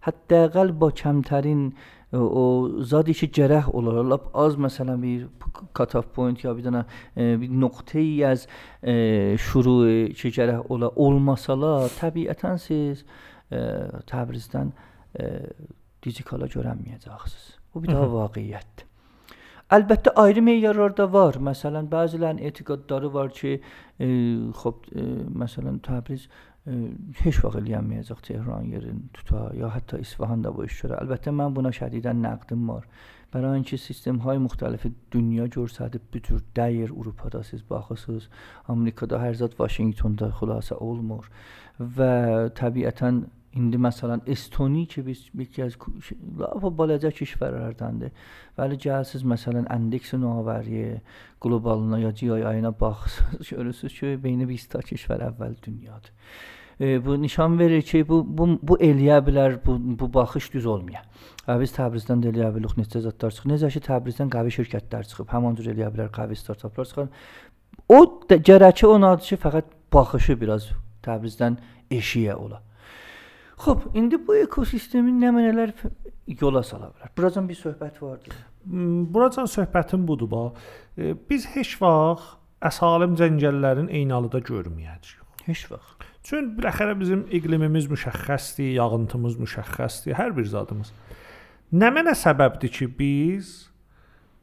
hətta 0.03 0.49
ba 0.81 0.89
kəmtərin 0.91 1.69
e, 1.71 2.19
o 2.19 2.83
zadi 2.83 3.15
ki 3.15 3.31
gərək 3.39 3.71
olar. 3.71 4.03
Lap 4.03 4.31
az 4.35 4.59
məsələn 4.59 4.99
bir 5.07 5.29
cut 5.77 5.95
off 5.95 6.11
point 6.15 6.43
ya 6.43 6.57
bir 6.57 6.67
dənə 6.67 6.85
e, 7.15 7.39
bir 7.39 7.49
nöqteyi 7.63 8.27
az 8.27 8.49
e, 8.83 9.37
şuru 9.39 9.79
ki 10.19 10.35
gərək 10.35 10.67
ola 10.69 10.91
olmasalar, 10.97 11.91
təbiətən 12.01 12.59
siz 12.59 13.07
e, 13.55 13.63
Təbrizdən 14.11 14.75
e, 15.15 15.29
digitala 16.03 16.51
görənməyəcəksiniz. 16.51 17.53
Bu 17.73 17.85
bir 17.85 17.95
daha 17.95 18.11
vaqiətdir. 18.19 18.92
Əlbəttə 19.72 20.14
ayrı 20.16 20.42
meyarlar 20.48 20.94
da 20.96 21.10
var. 21.12 21.36
Məsələn, 21.44 21.90
bəzilərin 21.92 22.38
etiqadları 22.50 23.10
var 23.14 23.34
ki, 23.36 23.58
e, 24.00 24.08
xop 24.62 24.88
e, 24.96 25.04
məsələn 25.44 25.82
Təbriz 25.84 26.30
e, 26.30 26.78
heç 27.20 27.42
vaxt 27.44 27.60
eləyənməyəcək 27.60 28.22
Tehran 28.30 28.70
yerini 28.72 29.10
tuta 29.18 29.50
ya 29.60 29.74
hətta 29.74 30.00
İsfahan 30.00 30.46
da 30.46 30.54
bu 30.56 30.64
iş 30.70 30.80
görə. 30.86 31.02
Əlbəttə 31.04 31.36
mən 31.36 31.58
buna 31.60 31.74
şədidən 31.76 32.24
nəqdim 32.24 32.64
var. 32.72 32.88
Bərain 33.34 33.66
ki, 33.68 33.76
sistemهای 33.84 34.40
müxtəlifi 34.40 34.94
dünya 35.12 35.50
görsədib 35.52 36.06
bu 36.14 36.22
cür 36.24 36.44
dəyir 36.56 36.94
Avropada 36.96 37.44
siz 37.44 37.66
baxırsınız, 37.70 38.30
Amerikada 38.72 39.20
hər 39.20 39.36
zət 39.36 39.60
Vaşinqtonda 39.60 40.32
xülasə 40.40 40.80
olmur 40.80 41.28
və 41.78 42.14
təbiətən 42.56 43.26
İndi 43.57 43.77
məsələn 43.77 44.23
Estoniya 44.27 44.87
ki 44.87 45.07
biz 45.07 45.27
az 45.61 45.75
lap 46.41 46.63
balaca 46.79 47.11
kişvərlərdəndir. 47.13 48.15
Bəli 48.57 48.79
gəlsiz 48.81 49.27
məsələn 49.29 49.67
endeks 49.75 50.15
nömrəyə 50.17 51.03
qlobalına 51.43 51.99
ya 52.01 52.11
GI-na 52.17 52.73
baxsınız, 52.81 53.49
görürsüz 53.57 53.99
ki, 53.99 54.17
beyni 54.25 54.49
20 54.49 54.69
ta 54.73 54.81
kişvər 54.81 55.27
əvvəl 55.29 55.59
dünyadır. 55.67 56.15
E, 56.81 57.05
bu 57.05 57.23
nişan 57.23 57.59
verir 57.59 57.83
ki, 57.83 58.09
bu 58.09 58.23
bu 58.39 58.49
bu 58.63 58.79
eləyə 58.79 59.21
bilər, 59.27 59.59
bu 59.67 59.77
bu 60.01 60.15
baxış 60.15 60.49
düz 60.55 60.67
olmaya. 60.67 61.05
Və 61.47 61.61
biz 61.61 61.77
Təbrizdən 61.77 62.25
də 62.25 62.33
eləyə 62.33 62.55
bilirik 62.57 62.81
neçə 62.81 63.05
zətlər 63.05 63.37
çıxır. 63.37 63.53
Necə 63.53 63.73
ki 63.77 63.85
Təbrizdən 63.91 64.33
qəvi 64.33 64.57
şirkətlər 64.57 65.05
çıxıb, 65.13 65.29
həmin 65.29 65.61
cür 65.61 65.75
eləyə 65.77 65.93
bilər 65.93 66.13
qəvi 66.17 66.41
startaplar 66.41 66.89
çıxır. 66.89 67.13
O 67.89 68.01
gərəki 68.33 68.89
onadır 68.89 69.29
ki, 69.29 69.43
fəqət 69.45 69.73
baxışı 69.93 70.41
biraz 70.41 70.73
Təbrizdən 71.05 71.61
eşiyə 71.93 72.41
ola. 72.41 72.63
Xoş, 73.63 73.85
indi 73.95 74.19
bu 74.27 74.37
ekosistemin 74.43 75.21
nəmunələr 75.23 75.71
yola 76.41 76.63
sala 76.67 76.89
bilər. 76.91 77.11
Buracan 77.17 77.49
bir 77.49 77.59
söhbət 77.59 78.01
vardı. 78.03 78.35
Hmm, 78.67 79.05
buracan 79.15 79.47
söhbətim 79.51 80.07
budur 80.09 80.31
bax. 80.31 80.63
E, 80.99 81.15
biz 81.31 81.47
heç 81.55 81.77
vaxt 81.83 82.39
əsalim 82.63 83.15
cəngəllərin 83.19 83.91
eynalıda 83.91 84.41
görməyəcəyik. 84.49 85.21
Heç 85.47 85.67
vaxt. 85.71 86.07
Çün 86.27 86.53
biləxərə 86.59 86.95
bizim 86.99 87.23
iqlimimiz 87.35 87.89
müşəxxəsdir, 87.91 88.75
yağıntımız 88.79 89.39
müşəxxəsdir, 89.43 90.15
hər 90.19 90.35
bir 90.37 90.47
zadımız. 90.47 90.93
Nə 91.75 91.91
mənə 91.95 92.15
səbəbdir 92.19 92.71
ki, 92.71 92.89
biz 92.99 93.53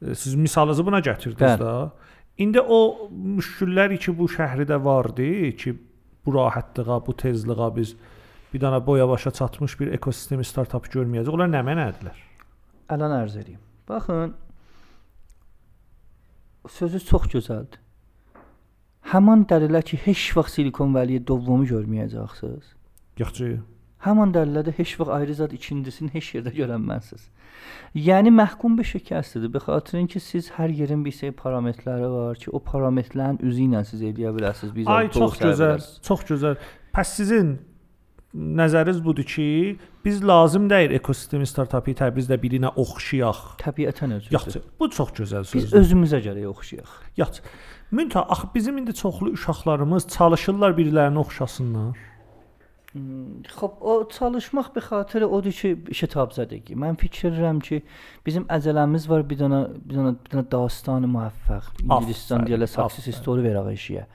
e, 0.00 0.14
siz 0.14 0.34
misalınızı 0.34 0.86
buna 0.86 1.00
gətirdiniz 1.04 1.60
də. 1.60 1.74
İndi 2.40 2.60
o 2.60 3.10
müşküllər 3.36 3.96
ki, 4.00 4.16
bu 4.16 4.28
şəhridə 4.32 4.80
vardı 4.84 5.52
ki, 5.60 5.76
bu 6.24 6.34
rahatlığa, 6.36 7.00
bu 7.06 7.16
tezliyə 7.16 7.68
biz 7.76 7.94
bir 8.52 8.62
dənə 8.62 8.80
boya 8.86 9.08
başa 9.08 9.30
çatmış 9.30 9.78
bir 9.80 9.92
ekosistemi 9.96 10.44
startap 10.44 10.88
görməyəcək. 10.92 11.32
Onlar 11.34 11.50
nə 11.52 11.62
mənədirlər? 11.66 12.22
Əlan 12.90 13.14
ərz 13.22 13.36
edeyim. 13.40 13.60
Baxın, 13.88 14.34
sözü 16.68 17.00
çox 17.06 17.28
gözəldir. 17.34 17.80
Həman 19.10 19.46
dəlillər 19.50 19.82
ki, 19.86 19.98
heç 20.04 20.30
vaxt 20.36 20.58
Silikon 20.58 20.94
Valley 20.94 21.22
dovumu 21.26 21.66
görməyəcəksiniz. 21.66 22.74
Yoxcu. 23.18 23.54
Həman 24.04 24.32
dəlillərdə 24.32 24.72
heç 24.76 24.94
vaxt 25.00 25.12
ayrı 25.12 25.34
zad 25.36 25.54
ikincisini 25.56 26.12
heç 26.14 26.34
yerdə 26.36 26.52
görənməzsiniz. 26.56 27.24
Yəni 27.96 28.32
məhkum 28.32 28.76
bir 28.78 28.86
şikəstdir. 28.88 29.48
Be 29.52 29.60
xatirin 29.64 30.06
ki, 30.08 30.20
siz 30.24 30.52
hər 30.56 30.72
yerin 30.72 31.02
bir 31.04 31.16
sey 31.16 31.32
parametrləri 31.36 32.08
var 32.12 32.38
ki, 32.40 32.52
o 32.56 32.60
parametrlərin 32.64 33.40
üzü 33.44 33.66
ilə 33.66 33.82
siz 33.88 34.04
eləyə 34.04 34.32
bilərsiniz. 34.36 34.72
Biz 34.76 34.92
Ay 34.94 35.10
çox 35.16 35.36
gözəl, 35.42 35.84
çox 36.06 36.24
gözəl. 36.30 36.56
Pəs 36.96 37.16
sizin 37.18 37.58
nəzəriniz 38.34 39.00
budur 39.04 39.24
ki, 39.26 39.78
biz 40.04 40.22
lazım 40.26 40.68
deyil 40.70 40.94
ekosistem 40.94 41.42
startapı 41.46 41.94
Təbrizdə 41.98 42.38
birinə 42.40 42.70
oxşayaq. 42.78 43.40
Təbiətən 43.62 44.14
özü. 44.18 44.34
Yaxşı, 44.34 44.62
bu 44.80 44.90
çox 44.90 45.10
gözəl 45.18 45.48
sözdür. 45.48 45.66
Biz 45.66 45.74
özümüzə 45.80 46.20
görə 46.26 46.46
oxşayaq. 46.52 46.92
Yaxşı. 47.16 47.42
Müntə 47.92 48.22
axı 48.22 48.46
bizim 48.54 48.78
indi 48.78 48.94
çoxlu 48.94 49.34
uşaqlarımız 49.34 50.08
çalışırlar 50.08 50.76
birilərinə 50.78 51.18
oxşasınlar. 51.18 51.98
Hmm, 52.92 53.42
Xoş, 53.46 53.70
o 53.80 54.08
çalışmaq 54.10 54.70
bir 54.74 54.82
xatirə 54.82 55.26
odur 55.26 55.54
ki, 55.54 55.76
şitabzədəki. 55.94 56.74
Mən 56.78 56.96
fikir 56.98 57.28
edirəm 57.30 57.60
ki, 57.62 57.82
bizim 58.26 58.46
əcələmiz 58.50 59.06
var 59.10 59.22
bir 59.30 59.38
dənə 59.42 59.60
bir 59.74 59.98
dənə 59.98 60.14
bir 60.22 60.32
dənə 60.32 60.44
dastanı 60.54 61.10
müvəffəq. 61.10 61.68
İngiliscə 61.86 62.40
deyilə 62.46 62.66
success 62.70 63.18
story 63.18 63.46
verək 63.46 63.70
işə. 63.74 64.06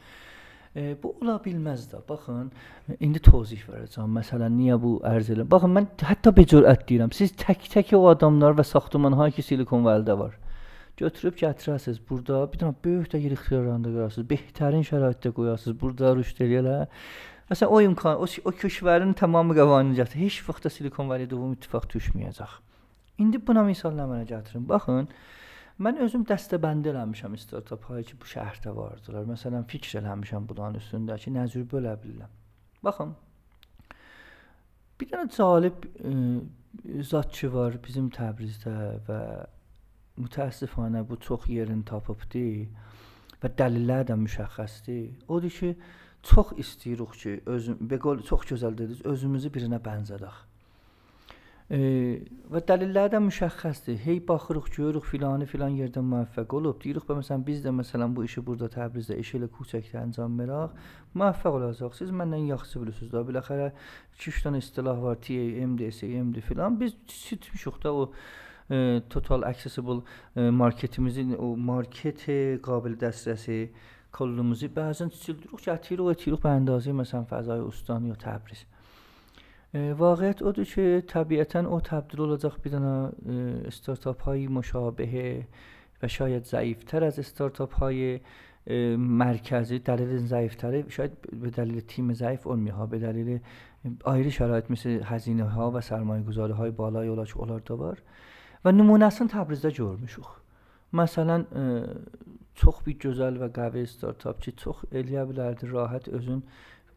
E, 0.75 0.95
bu 1.03 1.13
ola 1.21 1.37
bilməz 1.39 1.85
də. 1.91 2.01
Baxın, 2.09 2.49
indi 2.99 3.19
tozih 3.23 3.61
verəcəm. 3.69 4.09
Məsələn, 4.19 4.57
niyə 4.59 4.75
bu 4.81 4.97
ərz 5.07 5.29
elə? 5.31 5.45
Baxın, 5.51 5.71
mən 5.77 5.87
hətta 6.03 6.33
becürət 6.35 6.83
deyirəm. 6.89 7.13
Siz 7.15 7.31
tək-tək 7.39 7.93
o 7.95 8.01
adamlar 8.11 8.57
və 8.59 8.65
saxtamanlar 8.67 9.31
ki, 9.31 9.45
Silikon 9.45 9.87
Valleydə 9.87 10.17
var. 10.19 10.35
götürüb 10.97 11.35
gətirəsiz. 11.39 11.99
Burada 12.09 12.45
bir 12.51 12.61
dənə 12.61 12.75
böyük 12.83 13.09
də 13.11 13.19
yer 13.19 13.33
ixtiyarında 13.35 13.91
qoyarsınız. 13.91 14.29
Behtarin 14.29 14.83
şəraitdə 14.87 15.31
qoyarsınız. 15.35 15.77
Burada 15.81 16.13
rüşd 16.15 16.39
eləyələr. 16.45 16.85
Məsələn 17.49 17.73
o 17.75 17.81
imkan, 17.83 18.21
o, 18.23 18.25
o 18.25 18.51
köşərin 18.61 19.13
tamamı 19.13 19.55
qavanıcaqdır. 19.57 20.21
Heç 20.23 20.41
vaxt 20.47 20.63
da 20.65 20.71
Silikon 20.71 21.09
Valley 21.09 21.27
dövlət 21.29 21.59
ittifaq 21.59 21.89
düşməyəcək. 21.91 22.53
İndi 23.23 23.41
buna 23.47 23.63
misal 23.67 23.93
nəmənə 23.95 24.25
gətirin. 24.31 24.63
Baxın, 24.69 25.07
Mən 25.75 25.97
özüm 25.99 26.23
dəstəbənd 26.23 26.87
eləmişəm 26.87 27.33
startapları 27.35 28.05
ki, 28.07 28.15
bu 28.21 28.29
şəhərdə 28.31 28.71
vardılar. 28.77 29.25
Məsələn, 29.27 29.65
fikr 29.67 29.97
eləmişəm 29.99 30.45
bunların 30.47 30.79
üstündə 30.79 31.17
ki, 31.19 31.33
nə 31.35 31.43
cür 31.51 31.65
bölə 31.71 31.97
bilərəm. 31.99 32.31
Baxın. 32.85 33.11
Bir 34.99 35.09
dənə 35.11 35.27
cəlib 35.35 35.83
zat 37.03 37.35
ki 37.35 37.51
var 37.51 37.75
bizim 37.83 38.07
Təbrizdə 38.15 38.75
və 39.09 39.19
mütəəssifanə 40.23 41.03
bu 41.09 41.19
çox 41.19 41.49
yerin 41.51 41.83
tapıbdı 41.83 42.47
və 43.43 43.51
dəlillər 43.59 44.07
də 44.07 44.15
müşəxxəsdir. 44.23 45.27
Odur 45.27 45.51
ki, 45.59 45.75
çox 46.23 46.55
istəyirik 46.63 47.19
ki, 47.19 47.37
özüm 47.51 47.83
beqol 47.91 48.23
çox 48.23 48.47
gözəl 48.53 48.77
dediniz, 48.79 49.03
özümüzü 49.11 49.51
birinə 49.57 49.83
bənzədək. 49.83 50.39
E, 51.65 51.77
və 52.53 52.59
dəlillərdə 52.61 53.17
müşəxxəsdir. 53.25 53.95
Hey 54.03 54.19
baxırıq, 54.27 54.67
görürük 54.75 55.05
filanı 55.09 55.47
filan 55.49 55.73
yerdə 55.73 56.03
müvəffəq 56.05 56.51
olub. 56.59 56.77
Deyirik 56.83 57.07
və 57.09 57.17
məsələn 57.17 57.45
biz 57.47 57.63
də 57.63 57.73
məsələn 57.73 58.13
bu 58.13 58.25
işi 58.27 58.43
burada 58.45 58.69
Təbrizdə, 58.75 59.17
Eşelə 59.17 59.49
Kuçəkdə 59.49 59.97
endiram 60.03 60.35
verək, 60.37 60.75
müvəffəq 61.17 61.57
olacaq. 61.59 61.95
Siz 61.97 62.11
məndən 62.13 62.45
yaxşı 62.51 62.83
bilirsiniz 62.83 63.15
da. 63.15 63.23
Biləxərə 63.25 63.71
2-3 64.19 64.45
dənə 64.45 64.61
istilah 64.61 65.01
var, 65.07 65.17
TA, 65.25 65.47
MDS, 65.71 66.03
MD 66.05 66.45
filan. 66.45 66.77
Biz 66.79 66.93
çitmişik 67.15 67.81
də 67.81 67.95
o 67.97 68.11
e, 68.69 69.01
total 69.09 69.49
accessible 69.49 70.03
e, 70.35 70.49
marketimizin 70.61 71.33
o 71.33 71.55
marketi 71.57 72.59
qabil 72.61 72.93
dəstəsi 73.01 73.59
kolumuzu 74.13 74.69
bəzən 74.77 75.09
çildiririk, 75.17 75.65
gətirik, 75.65 76.13
etirik, 76.13 76.45
bəndazı 76.45 76.93
məsələn 76.93 77.25
Fəzai 77.33 77.61
Ustan 77.65 78.05
ya 78.05 78.21
Təbriz. 78.21 78.67
واقعیت 79.75 80.41
او 80.41 80.51
که 80.51 81.03
طبیعتا 81.07 81.59
او 81.59 81.81
تبدیل 81.81 82.19
لازق 82.19 82.61
بیدن 82.61 82.83
استارتاپ 83.65 84.21
های 84.21 84.47
مشابه 84.47 85.45
و 86.03 86.07
شاید 86.07 86.43
ضعیفتر 86.43 87.03
از 87.03 87.19
استارتاپ 87.19 87.73
های 87.73 88.19
مرکزی 88.97 89.79
دلیل 89.79 90.17
ضعیفتره 90.17 90.89
شاید 90.89 91.11
به 91.41 91.49
دلیل 91.49 91.79
تیم 91.79 92.13
ضعیف 92.13 92.47
اون 92.47 92.59
میها 92.59 92.85
به 92.85 92.99
دلیل 92.99 93.39
آیری 94.03 94.31
شرایط 94.31 94.71
مثل 94.71 95.01
هزینه 95.03 95.43
ها 95.43 95.71
و 95.71 95.81
سرمایه 95.81 96.23
گذاره 96.23 96.53
های 96.53 96.71
بالای 96.71 97.07
اولاچ 97.07 97.37
اولار 97.37 97.59
دوار 97.59 98.01
و 98.65 98.71
نمونه 98.71 99.05
اصلا 99.05 99.27
تبریز 99.27 99.67
جور 99.67 99.97
میشوخ. 99.97 100.37
مثلا 100.93 101.45
تخبی 102.55 102.93
جزل 102.93 103.41
و 103.41 103.47
قوه 103.47 103.79
استارتاپ 103.81 104.39
چی؟ 104.39 104.51
تخ 104.51 104.85
الیا 104.91 105.25
بلرد 105.25 105.63
راحت 105.63 106.09
ازون 106.09 106.43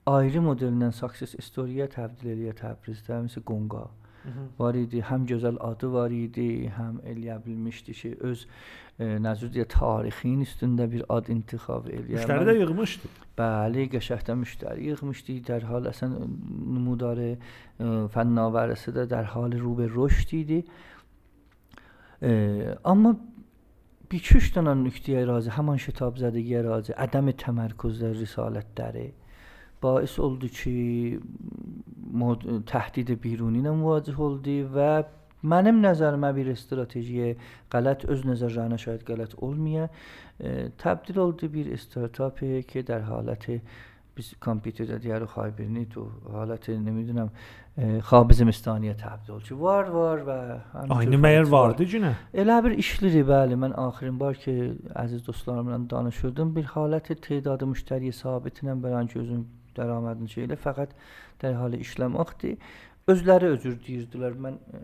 ayrı 0.09 0.43
modellə 0.45 0.91
success 0.97 1.37
story-yə 1.45 1.89
təbdil 1.93 2.35
eləyə 2.35 2.55
Təbrizdə, 2.59 3.23
məsəl 3.27 3.45
Qonqa 3.49 3.87
var 4.59 4.77
idi. 4.77 5.01
Həm 5.05 5.27
gözəl 5.29 5.57
adı 5.65 5.93
var 5.93 6.13
idi, 6.13 6.69
həm 6.77 6.99
eləyə 7.07 7.39
bilmişdi 7.45 7.95
ki, 8.01 8.11
öz 8.29 8.45
e, 8.99 9.07
nəzər 9.25 9.53
deyə 9.55 9.67
tarixin 9.73 10.43
üstündə 10.45 10.89
bir 10.91 11.05
ad 11.15 11.31
intixab 11.33 11.89
eləyə. 11.89 12.19
Müştəri 12.19 12.49
də 12.49 12.57
yığmışdı. 12.59 13.13
Bəli, 13.39 13.87
qəşəngdə 13.95 14.37
müştəri 14.43 14.91
yığmışdı. 14.91 15.39
در 15.49 15.65
حال 15.71 15.87
اصلا 15.87 16.09
نمودار 16.75 17.19
فناورسی 18.15 18.91
də 18.97 19.07
در 19.15 19.25
حال 19.25 19.53
رو 19.59 19.75
به 19.75 19.87
رشد 19.95 20.33
idi. 20.33 20.65
amma 22.85 23.17
bir 24.11 24.19
iki 24.19 24.37
üç 24.39 24.47
dənə 24.55 24.73
nöqtəyə 24.75 25.23
razı, 25.29 25.51
həmin 25.55 25.79
şitab 25.79 26.17
zədəgiyə 26.19 26.65
razı, 26.67 26.93
ədəm 27.05 27.29
təmərküzdə 27.43 28.11
risalətləri 28.19 29.13
Bais 29.83 30.19
oldu 30.19 30.49
ki, 30.51 30.75
təhdid 32.67 33.15
biruni 33.23 33.63
ilə 33.63 33.75
müvaciə 33.77 34.17
oldu 34.29 34.59
və 34.75 34.91
Mənim 35.47 35.77
nəzərimə 35.85 36.33
bir 36.35 36.49
strategiya 36.59 37.35
qələt 37.71 38.09
öz 38.11 38.25
nəzərlərinə 38.27 38.79
şahid 38.83 39.05
qələt 39.07 39.37
olmaya 39.39 39.87
e, 39.87 40.71
təbdil 40.83 41.21
oldu 41.23 41.47
bir 41.53 41.71
startapə 41.79 42.65
ki, 42.67 42.83
der 42.89 43.07
haləti 43.07 43.61
biz 44.19 44.33
kompüterdə 44.43 44.99
digər 44.99 45.29
xabirini 45.31 45.85
tu 45.93 46.09
haləti 46.35 46.75
nəmidirəm 46.83 47.31
e, 47.31 48.01
xabizimistaniyə 48.09 48.97
təbdil 48.99 49.37
oldu 49.37 49.47
ki, 49.53 49.61
var 49.61 49.93
var 49.95 50.25
və 50.27 50.39
aynı 50.97 51.23
məyər 51.23 51.47
vardı 51.53 51.87
günə. 51.93 52.17
Elə 52.35 52.59
bir 52.67 52.75
işləri 52.83 53.23
bəli 53.29 53.61
mən 53.63 53.79
axirin 53.79 54.19
var 54.19 54.43
ki, 54.43 54.57
əziz 55.05 55.23
dostlarımla 55.29 55.85
danışırdım. 55.95 56.51
Bir 56.59 56.67
haləti 56.75 57.15
tədadı 57.29 57.71
müştəriyə 57.77 58.19
sabitinə 58.25 58.75
bəran 58.83 59.07
gözüm 59.15 59.47
dəramədini 59.79 60.35
şey 60.35 60.49
elə 60.49 60.59
fəqət 60.61 60.95
dərhal 61.43 61.79
işləməkdir. 61.79 62.59
Özləri 63.09 63.53
özür 63.55 63.77
deyirdilər. 63.87 64.37
Mən 64.45 64.59
e, 64.59 64.81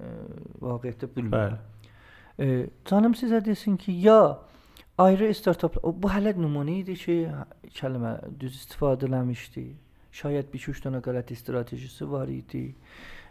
vaqiətdə 0.64 1.10
bilmirəm. 1.16 1.56
Bəli. 1.58 1.94
E, 2.38 2.66
canım 2.88 3.14
sizə 3.18 3.42
desin 3.44 3.76
ki, 3.76 3.92
ya 4.06 4.38
ayrı 4.98 5.34
startap 5.34 5.76
bu 5.84 6.10
hələ 6.10 6.34
nümunə 6.38 6.80
idi 6.80 6.96
ki, 6.98 7.18
kəlmə 7.78 8.16
düz 8.40 8.56
istifadə 8.62 9.08
eləmişdi. 9.10 9.66
Şayət 10.14 10.54
1-2-3 10.54 10.86
dənə 10.86 11.02
qələt 11.04 11.34
strategiyası 11.36 12.08
var 12.10 12.30
idi 12.30 12.64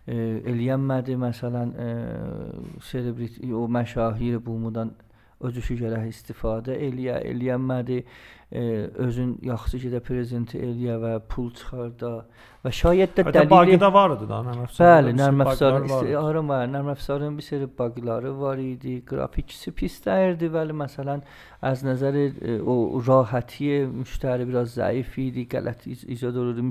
e, 0.07 0.15
eləyənmədi. 0.51 1.15
Məsələn, 1.19 1.73
e, 1.79 1.89
serebrit 2.89 3.39
o 3.49 3.65
məşahir 3.71 4.39
bumudan 4.45 4.93
özü 5.47 5.75
gərək 5.81 6.07
istifadə 6.09 6.75
eləyə, 6.87 7.19
eləyənmədi, 7.31 7.99
e, 8.53 8.61
özün 9.01 9.37
yaxşı 9.43 9.79
gedə 9.81 9.99
prezenti 10.05 10.59
eləyə 10.61 10.99
və 11.01 11.13
pul 11.29 11.49
çıxar 11.57 11.89
da 11.99 12.11
və 12.63 12.71
şayət 12.77 13.15
də 13.17 13.25
dəlili 13.35 13.79
Bağda 13.79 13.89
vardı 13.93 14.27
da 14.29 14.41
nərm 14.45 14.61
əfsarı. 14.67 14.91
Bəli, 14.91 15.15
nərm 15.17 15.43
əfsarı 15.45 16.13
arama, 16.19 16.59
nərm 16.69 16.93
əfsarının 16.93 17.39
bir 17.39 17.47
sərə 17.47 17.69
bağları 17.79 18.35
var 18.39 18.61
idi, 18.61 18.99
qrafiksi 19.09 19.73
pis 19.75 19.97
dəyirdi, 20.05 20.51
bəli 20.53 20.77
məsələn 20.83 21.25
az 21.65 21.83
nəzər 21.87 22.19
e, 22.21 22.59
o 22.61 23.01
rahətiyə 23.09 23.83
müştəri 23.89 24.47
biraz 24.49 24.77
zəif 24.77 25.17
idi, 25.25 25.47
qələt 25.49 25.89
icad 25.89 26.37
olurdu, 26.37 26.69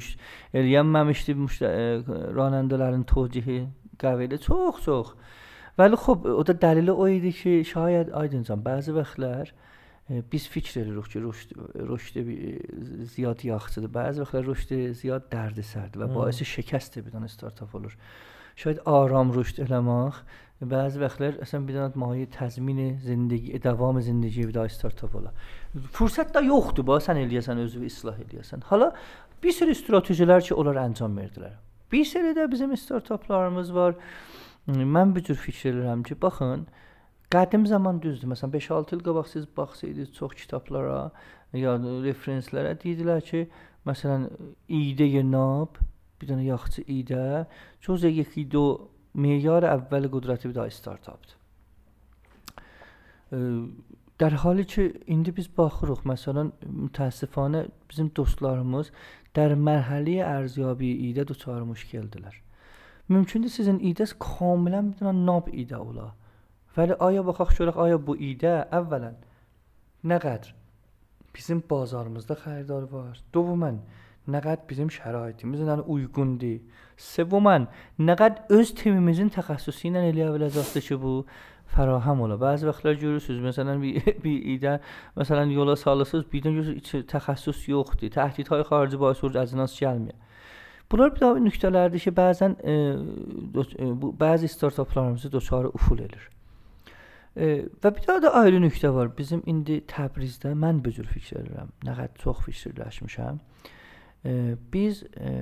eləyənməmişdi 0.54 1.38
müştəri 1.44 1.86
e, 1.90 2.24
ranəndələrin 2.38 3.06
tövcihi 3.10 3.62
qəvəli 4.02 4.38
çox-çox. 4.46 5.12
E, 5.12 5.41
Vəli 5.80 5.96
xop, 5.96 6.26
o 6.28 6.42
da 6.44 6.52
dəlili 6.52 6.92
o 6.92 7.06
idi 7.08 7.32
ki, 7.32 7.52
şayad 7.64 8.12
aydıncan 8.18 8.60
bəzi 8.64 8.92
vaxtlar 8.92 9.52
e, 10.10 10.20
biz 10.32 10.48
fikr 10.52 10.82
edirik 10.82 11.08
ki, 11.12 11.22
Rüşd 11.24 11.54
Rüşd 11.88 12.18
e, 12.20 12.26
ziyad 13.14 13.44
yaxçıdır. 13.48 13.92
Bəzi 13.94 14.20
vaxtlar 14.20 14.46
Rüşd 14.50 14.74
ziyad 15.00 15.30
dərdisərdir 15.32 16.02
və 16.02 16.10
hmm. 16.10 16.18
baisi 16.18 16.48
şikəst 16.48 17.00
bir 17.00 17.14
dənə 17.14 17.30
startap 17.32 17.74
olur. 17.78 17.96
Şayad 18.60 18.82
aram 18.84 19.32
Rüşd 19.32 19.62
eləmək 19.64 20.20
bəzi 20.68 21.00
vaxtlar 21.02 21.40
əsən 21.42 21.64
bir 21.66 21.78
dənə 21.78 21.98
maye 21.98 22.28
təzmini 22.36 22.90
zindagi 23.02 23.56
e, 23.56 23.62
davam 23.62 24.00
zindagi 24.04 24.44
bir 24.50 24.54
daha 24.54 24.68
startap 24.68 25.16
ola. 25.18 25.32
Fürsət 25.96 26.36
də 26.36 26.44
yoxdur, 26.50 26.86
bax 26.86 27.08
sən 27.08 27.22
eləyəsən 27.24 27.64
özünü 27.64 27.88
islah 27.88 28.20
eləyəsən. 28.26 28.68
Hala 28.68 28.92
bir 29.42 29.56
sürü 29.56 29.74
stratejilər 29.74 30.44
ki, 30.44 30.54
onlar 30.54 30.84
ancam 30.84 31.16
verdilər. 31.18 31.56
Bir 31.92 32.04
sürü 32.04 32.36
də 32.36 32.50
bizim 32.52 32.76
startaplarımız 32.76 33.74
var. 33.74 33.96
Mən 34.68 35.14
bu 35.14 35.22
cür 35.26 35.38
fikirlərim 35.42 36.04
ki, 36.06 36.14
baxın, 36.22 36.66
qədim 37.34 37.64
zaman 37.66 37.98
düzdür. 38.02 38.30
Məsələn 38.30 38.52
5-6 38.54 38.96
il 38.96 39.00
qabaq 39.08 39.26
siz 39.26 39.46
baxsaydınız 39.56 40.12
çox 40.14 40.36
kitablara, 40.38 41.10
ya 41.52 41.74
referenslərə 41.80 42.76
deyirdilər 42.82 43.24
ki, 43.26 43.46
məsələn 43.88 44.28
idə 44.70 45.08
yenab, 45.08 45.80
bir 46.20 46.30
dənə 46.30 46.46
yaxçı 46.46 46.84
idə, 46.86 47.46
çox 47.82 48.04
zəyyəki 48.04 48.46
do 48.52 48.66
meyar 49.18 49.66
əvvəl 49.66 50.06
qudrəti 50.12 50.52
bir 50.52 50.54
daha 50.60 50.70
startapdır. 50.70 51.34
Dər 54.22 54.38
halı 54.44 54.68
ki, 54.70 54.86
indi 55.10 55.34
biz 55.34 55.50
baxırıq, 55.58 56.04
məsələn, 56.06 56.52
təəssüfənə 56.94 57.66
bizim 57.90 58.12
dostlarımız 58.14 58.92
dər 59.34 59.56
mərhələyə 59.58 60.28
ərzyabi 60.38 60.94
idə 61.10 61.26
doçar 61.26 61.58
olmuş 61.58 61.88
gəldilər. 61.90 62.38
Mümkündür 63.08 63.50
sizin 63.50 63.80
idəniz 63.82 64.14
kamilən 64.22 64.92
bir 64.92 65.02
dənə 65.02 65.14
nab 65.26 65.48
idə 65.50 65.78
ola. 65.82 66.12
Vəli 66.76 66.96
aya 67.06 67.24
baxaq 67.26 67.56
görək 67.58 67.80
aya 67.84 67.98
bu 68.06 68.14
idə 68.16 68.54
əvvələn 68.78 69.16
nə 70.08 70.18
qədər 70.22 70.54
bizim 71.34 71.62
bazarımızda 71.70 72.36
xəriddar 72.44 72.86
var. 72.92 73.18
Dövmən 73.34 73.80
nə 74.30 74.40
qədər 74.44 74.66
bizim 74.70 74.90
şəraitimizlə 74.92 75.68
yəni 75.68 75.86
uyğundur. 75.94 76.60
Sevumən 77.02 77.66
nə 77.98 78.16
qədər 78.20 78.58
öz 78.58 78.74
timimizin 78.78 79.32
təxəssüsü 79.34 79.88
ilə 79.90 80.04
eləyə 80.12 80.30
biləcəkdir 80.36 80.86
ki, 80.88 80.98
bu 81.02 81.14
fərahəm 81.74 82.22
ola. 82.26 82.36
Bəzi 82.40 82.68
vaxtlar 82.68 82.98
görürsüz, 83.00 83.40
məsələn 83.42 83.80
bir, 83.82 84.10
bir 84.24 84.50
idə, 84.56 84.76
məsələn 85.18 85.54
yola 85.56 85.76
salırsınız, 85.80 86.28
birdən 86.32 86.58
görürsüz 86.58 87.08
təxəssüs 87.10 87.64
yoxdur. 87.72 88.12
Təhdidlər 88.14 88.66
xarici 88.68 89.00
baş 89.00 89.24
olur, 89.24 89.40
əcnas 89.42 89.76
gəlmir. 89.80 90.16
Bunlar 90.92 91.14
bir 91.14 91.20
daha 91.20 91.40
nöqtələrdir 91.40 92.04
ki, 92.04 92.12
bəzən 92.16 92.58
e, 92.60 92.74
e, 93.80 93.90
bu 94.02 94.12
bəzi 94.20 94.48
startaplarımızı 94.48 95.32
doçarı 95.32 95.70
uful 95.74 96.02
edir. 96.04 96.28
E, 97.36 97.46
və 97.82 97.94
bir 97.96 98.06
daha 98.08 98.22
da 98.22 98.34
ayrı 98.42 98.60
nöqtə 98.60 98.92
var. 98.94 99.12
Bizim 99.18 99.42
indi 99.46 99.80
Təbrizdə 99.88 100.52
mən 100.52 100.82
bu 100.84 100.92
cür 100.92 101.08
fikir 101.08 101.40
edirəm. 101.40 101.72
Nə 101.86 101.96
qədər 101.96 102.20
çox 102.24 102.44
fikirləşmişəm. 102.48 103.40
E, 104.24 104.34
biz 104.72 105.02
e, 105.16 105.32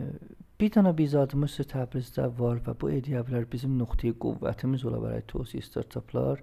bir 0.60 0.70
dənə 0.74 0.90
bizadımız 0.96 1.54
Təbrizdə 1.70 2.26
var 2.38 2.58
və 2.66 2.74
bu 2.80 2.90
edə 2.92 3.22
bilər 3.24 3.46
bizim 3.52 3.78
nöqteyi 3.80 4.12
qüvvətimiz 4.20 4.84
ola 4.88 4.98
bilər 5.00 5.22
توسعه 5.32 5.64
startuplar. 5.64 6.42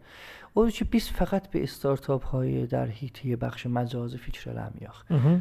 Odur 0.55 0.73
ki 0.73 0.87
biz 0.93 1.09
fəqət 1.13 1.51
bir 1.53 1.67
های 2.31 2.65
در 2.67 2.87
حیطه 2.87 3.35
بخش 3.35 3.67
مجازی 3.67 4.17
فکر 4.17 4.49
eləməyək. 4.53 4.97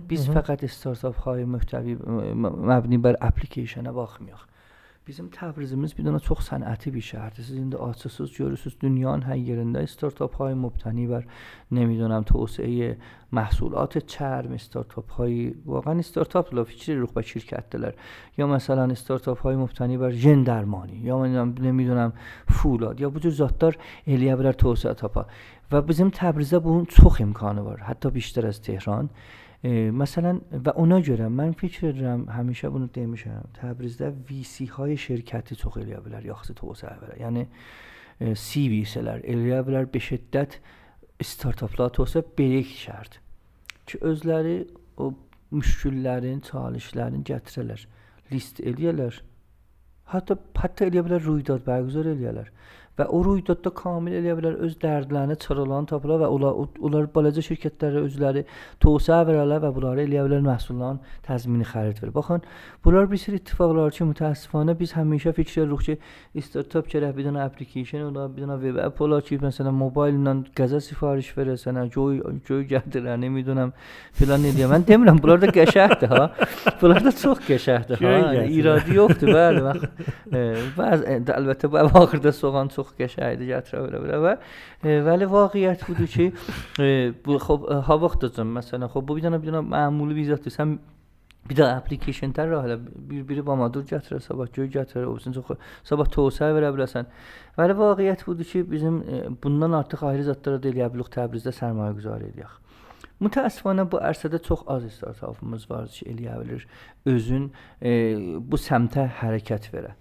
Biz 0.08 0.28
fəqət 0.28 0.66
startup 0.68 1.16
های 1.24 1.44
محتوی 1.44 1.96
مبنی 2.70 2.98
بر 2.98 3.16
اپلیکیشنə 3.20 3.92
baxmayaq. 3.94 4.55
Bizim 5.06 5.28
Təbrizimiz 5.30 5.92
bir 5.94 6.02
dənə 6.02 6.18
çox 6.18 6.48
sənəti 6.48 6.90
bir 6.90 7.04
şəhərdir. 7.06 7.44
Siz 7.46 7.58
indi 7.60 7.78
açırsınız, 7.78 8.30
görürsüz 8.34 8.72
dünyanın 8.80 9.22
hər 9.28 9.38
yerində 9.38 9.84
startap 9.86 10.34
های 10.34 10.54
مبتنی 10.54 11.06
بر 11.06 11.22
نمی‌دونم 11.70 12.22
توسعه 12.22 12.98
محصولات 13.32 13.98
چرم 13.98 14.52
استارتاپ 14.52 15.10
های 15.10 15.54
واقعا 15.66 15.98
استارتاپ 15.98 16.54
لا 16.54 16.64
فکر 16.64 16.94
روح 16.94 17.10
به 17.14 17.22
شرکتler 17.22 17.94
یا 18.38 18.46
مثلا 18.46 18.84
استارتاپ 18.84 19.38
های 19.38 19.56
مبتنی 19.56 19.96
بر 19.96 20.10
ژن 20.10 20.42
درمانی 20.42 20.96
یا 20.96 21.24
نمی‌دونم 21.24 22.12
فولاد 22.48 23.00
یا 23.00 23.10
cür 23.22 23.30
zatlar 23.30 23.74
eləyə 24.06 24.34
bilər 24.38 24.58
توسعه 24.58 24.94
tapa 24.94 25.26
və 25.70 25.88
bizim 25.88 26.10
Təbrizdə 26.10 26.58
bunun 26.64 26.84
çox 26.84 27.20
imkanı 27.20 27.64
var. 27.64 27.78
Hətta 27.78 28.14
بیشتر 28.14 28.46
از 28.46 28.60
تهران 28.62 29.10
مثلا 29.65 30.41
و 30.65 30.71
ona 30.75 30.97
görə 31.05 31.27
mən 31.29 31.53
fikir 31.53 31.91
edirəm, 31.91 32.25
həmişə 32.33 32.71
bunu 32.73 32.89
demişəm. 32.95 33.51
Təbrizdə 33.59 34.09
VC 34.29 34.65
های 34.73 34.97
şirkəti 34.97 35.57
çox 35.61 35.77
eləyə 35.83 36.01
bilər, 36.01 36.25
yaxşı 36.25 36.55
توسعه 36.57 36.97
bilər. 37.01 37.19
Yəni 37.21 37.45
CVC-lər 38.21 39.21
eləyə 39.21 39.61
bilər 39.67 39.89
be 39.93 40.01
şiddət 40.01 40.57
startaplar 41.21 41.93
توسعه 41.93 42.25
bir 42.37 42.57
şərt 42.65 43.19
ki, 43.85 43.99
özləri 44.01 44.57
o 44.97 45.11
müşküllərin, 45.53 46.41
çalışların 46.47 47.21
gətirərlər, 47.27 47.85
list 48.31 48.61
eləyərlər. 48.65 49.21
Hətta 50.11 50.37
hətta 50.57 50.89
eləyə 50.89 51.05
bilər 51.05 51.25
ruydad 51.27 51.61
bərgüzar 51.67 52.09
eləyərlər. 52.15 52.49
və 52.98 53.06
o 53.12 53.22
ruhiyyatda 53.24 53.72
kamil 53.76 54.16
eləyə 54.20 54.36
bilər 54.38 54.58
öz 54.66 54.76
dərdlərini, 54.82 55.36
çaralarını 55.42 55.90
tapılar 55.90 56.22
və 56.24 56.30
onlar, 56.32 56.60
onlar 56.80 57.08
balaca 57.14 57.44
şirkətlərə 57.44 58.04
özləri 58.06 58.44
tövsiyə 58.82 59.20
verərlər 59.28 59.62
və 59.66 59.72
bunları 59.76 60.06
eləyə 60.06 60.24
bilər 60.28 60.44
məhsulların 60.46 61.02
təzmini 61.26 61.66
xərit 61.68 62.00
verir. 62.02 62.14
Baxın, 62.14 62.44
bunlar 62.84 63.10
bir 63.10 63.20
sürü 63.20 63.40
ittifaqlar 63.42 63.92
ki, 63.92 64.06
mütəəssifanə 64.12 64.76
biz 64.80 64.94
həmişə 64.96 65.34
fikir 65.36 65.66
edirik 65.66 65.84
ki, 65.86 66.42
startup 66.46 66.88
gərək 66.92 67.12
bir 67.16 67.28
dənə 67.28 67.44
application 67.44 68.06
ola, 68.08 68.28
bir 68.32 68.46
dənə 68.46 68.58
web 68.64 68.80
app 68.86 69.00
ola 69.04 69.20
ki, 69.24 69.40
məsələn, 69.44 69.76
mobil 69.76 70.16
ilə 70.16 70.36
qəza 70.56 70.80
sifariş 70.84 71.32
verəsən, 71.36 71.80
hə, 71.82 71.86
göy 71.92 72.22
göy 72.48 72.64
gətirən, 72.72 73.26
bilmirəm, 73.36 73.72
filan 74.16 74.44
edirəm. 74.48 74.72
Mən 74.72 74.86
demirəm, 74.88 75.20
bunlar 75.22 75.42
da 75.42 75.50
qəşəngdir 75.52 76.12
ha. 76.12 76.24
Bunlar 76.80 77.04
da 77.04 77.12
çox 77.12 77.42
qəşəngdir 77.46 78.02
ha. 78.02 78.44
İradi 78.44 78.96
yoxdur, 78.96 79.32
bəli. 79.36 79.60
Bəzi 80.76 81.18
əlbəttə 81.36 81.70
bu 81.72 81.80
axırda 81.82 82.32
soğan 82.32 82.70
çox 82.74 82.85
çox 82.86 82.96
qəşəngdir, 83.02 83.52
gətirə 83.52 83.84
belə 83.86 84.02
belə 84.06 84.18
və 84.22 84.34
e, 84.86 84.98
bəli 85.04 85.28
vaqiət 85.30 85.86
budur 85.90 86.10
ki, 86.10 86.26
e, 86.80 86.90
bu 87.24 87.38
xop 87.42 87.66
ha 87.88 87.96
vaxtacam 88.02 88.52
məsələn, 88.56 88.88
xop 88.92 89.06
bu 89.06 89.18
bir 89.18 89.26
dənə 89.26 89.40
bir 89.42 89.52
dənə 89.52 89.64
məmuli 89.66 90.16
bir 90.16 90.30
zətdir. 90.34 90.54
Sən 90.54 90.76
bir 91.46 91.58
də 91.60 91.66
application-lər 91.76 92.54
hələ 92.64 92.76
bir-biri 93.10 93.44
bamadır 93.46 93.86
gətirə 93.86 94.20
sabah 94.22 94.50
göy 94.54 94.70
gətirə 94.74 95.06
olsun 95.06 95.34
çox 95.36 95.52
sabah 95.86 96.08
tövsiyə 96.10 96.52
verə 96.56 96.72
biləsən. 96.74 97.10
Bəli 97.58 97.76
vaqiət 97.78 98.24
budur 98.26 98.48
ki, 98.52 98.62
bizim 98.70 99.02
e, 99.02 99.26
bundan 99.42 99.76
artıq 99.80 100.06
ayrı 100.10 100.30
zətlərə 100.30 100.62
də 100.62 100.72
eləyə 100.72 100.88
bilərik 100.94 101.12
Təbrizdə 101.14 101.54
sərmayə 101.54 101.94
güzar 101.98 102.24
edək. 102.26 102.62
Mütəəssifanə 103.22 103.86
bu 103.88 104.00
ərsədə 104.04 104.42
çox 104.44 104.66
az 104.68 104.84
startapımız 104.98 105.70
var 105.70 105.86
ki, 105.92 106.04
eləyə 106.12 106.40
bilir 106.42 106.66
özün 107.08 107.46
e, 107.80 107.94
bu 108.40 108.60
səmtə 108.60 109.06
hərəkət 109.22 109.70
verə. 109.72 109.94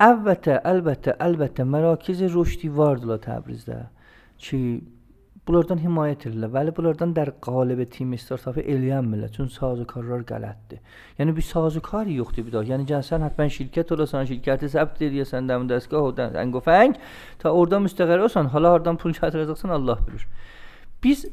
البته 0.00 0.60
البته 0.64 1.14
البته 1.20 1.64
مراکز 1.64 2.22
رشدی 2.22 2.68
وارد 2.68 3.04
لا 3.04 3.16
تبریز 3.16 3.64
ده 3.64 3.86
چی 4.36 4.82
بلردن 5.46 5.78
حمایت 5.78 6.26
ایلا 6.26 6.48
ولی 6.48 6.70
بلردن 6.70 7.12
در 7.12 7.30
قالب 7.30 7.84
تیم 7.84 8.12
استارتاپ 8.12 8.58
ایلی 8.58 8.90
هم 8.90 9.04
ملد 9.04 9.30
چون 9.30 9.48
سازوکار 9.48 10.04
را 10.04 10.22
گلد 10.22 10.56
ده 10.68 10.80
یعنی 11.18 11.32
بی 11.32 11.40
سازوکاری 11.40 12.12
یخده 12.12 12.42
بیدار 12.42 12.64
یعنی 12.64 12.84
جنسان 12.84 13.22
حتما 13.22 13.48
شرکت 13.48 13.86
تولا 13.86 14.06
سان 14.06 14.24
شرکت 14.24 14.66
سبت 14.66 14.98
دیر 14.98 15.12
یا 15.12 15.24
دم 15.24 15.66
دستگاه 15.66 16.04
و 16.04 16.10
دنگ 16.10 16.54
و 16.54 16.60
فنگ 16.60 16.98
تا 17.38 17.54
اردام 17.54 17.82
مستقر 17.82 18.28
سان 18.28 18.46
حالا 18.46 18.74
اردام 18.74 18.96
پول 18.96 19.12
چطر 19.12 19.38
از 19.38 19.64
الله 19.64 19.94
بروش 19.94 20.26
بیز 21.00 21.26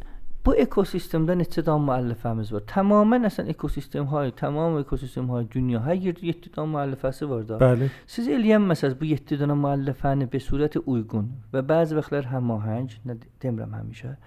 با 0.45 0.53
اکوسیستم 0.53 1.25
دن 1.25 1.41
اتدام 1.41 1.81
مؤلفه 1.81 2.29
همز 2.29 2.51
بار 2.51 2.63
تماما 2.67 3.15
اصلا 3.15 3.45
اکوسیستم 3.45 4.03
های 4.03 4.31
تمام 4.31 4.73
اکوسیستم 4.73 5.25
های 5.25 5.45
دنیا 5.51 5.79
ها 5.79 5.95
گرد 5.95 6.23
یه 6.23 6.29
اتدام 6.29 6.69
مؤلفه 6.69 7.07
هست 7.07 7.23
بار 7.23 7.41
دار 7.41 7.59
بله 7.59 7.89
سیز 8.07 8.27
الیم 8.27 8.61
مثلا 8.61 8.93
بو 8.93 9.05
یه 9.05 9.13
اتدام 9.13 9.57
مؤلفه 9.57 10.15
به 10.15 10.39
صورت 10.39 10.77
اویگون 10.77 11.29
و 11.53 11.61
بعض 11.61 11.93
وقت 11.93 12.13
لر 12.13 12.21
همه 12.21 12.61
هنج 12.61 12.99
دمرم 13.39 13.73
همیشه 13.73 14.17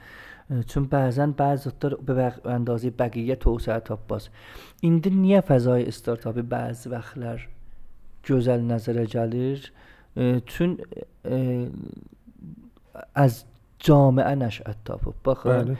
چون 0.66 0.84
بعضا 0.84 1.26
بعض 1.26 1.68
دار 1.80 1.94
به 1.94 2.32
اندازه 2.44 2.90
بقیه 2.90 3.36
توسعه 3.36 3.80
تاب 3.80 4.00
باز 4.08 4.28
این 4.80 4.98
دن 4.98 5.12
نیه 5.12 5.40
فضای 5.40 5.86
استارتابی 5.86 6.42
بعض 6.42 6.86
وقت 6.86 7.18
لر 7.18 7.40
جزل 8.22 8.60
نظره 8.60 9.06
جلیر 9.06 9.72
چون 10.46 10.78
از 13.14 13.44
جامعه 13.86 14.34
نشأت 14.34 14.76
تا 14.84 15.00
بخیر 15.24 15.52
بله. 15.52 15.76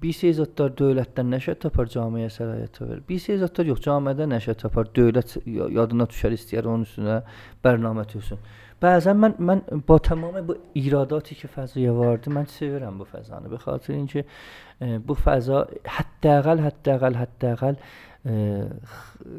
بیسی 0.00 0.32
زدتر 0.32 0.68
دولت 0.68 1.14
در 1.14 1.22
نشد 1.22 1.52
تا 1.52 1.68
پر 1.68 1.84
جامعه 1.84 2.28
سرایت 2.28 2.72
تاور 2.72 3.00
بیسی 3.00 3.36
زدتر 3.36 3.66
یک 3.66 3.82
جامعه 3.82 4.14
در 4.14 4.26
نشد 4.26 4.52
تا 4.52 4.68
پر 4.68 4.82
دولت 4.82 5.38
یادنا 5.46 6.06
تو 6.06 6.12
شریستی 6.12 6.56
رو 6.56 6.70
اونسون 6.70 7.22
برنامه 7.62 8.04
توسون 8.04 8.38
بعضا 8.80 9.12
من, 9.12 9.34
من 9.38 9.62
با 9.86 9.98
تمام 9.98 10.46
با 10.46 10.56
ایراداتی 10.72 11.34
که 11.34 11.48
فضا 11.48 11.94
وارده 11.94 12.30
من 12.30 12.44
سیورم 12.44 12.98
با 12.98 13.04
فضانه. 13.04 13.48
به 13.48 13.58
خاطر 13.58 13.92
اینکه 13.92 14.24
با 15.06 15.14
فضا 15.14 15.68
حداقل 15.86 16.58
حداقل 16.58 17.14
حداقل 17.14 17.74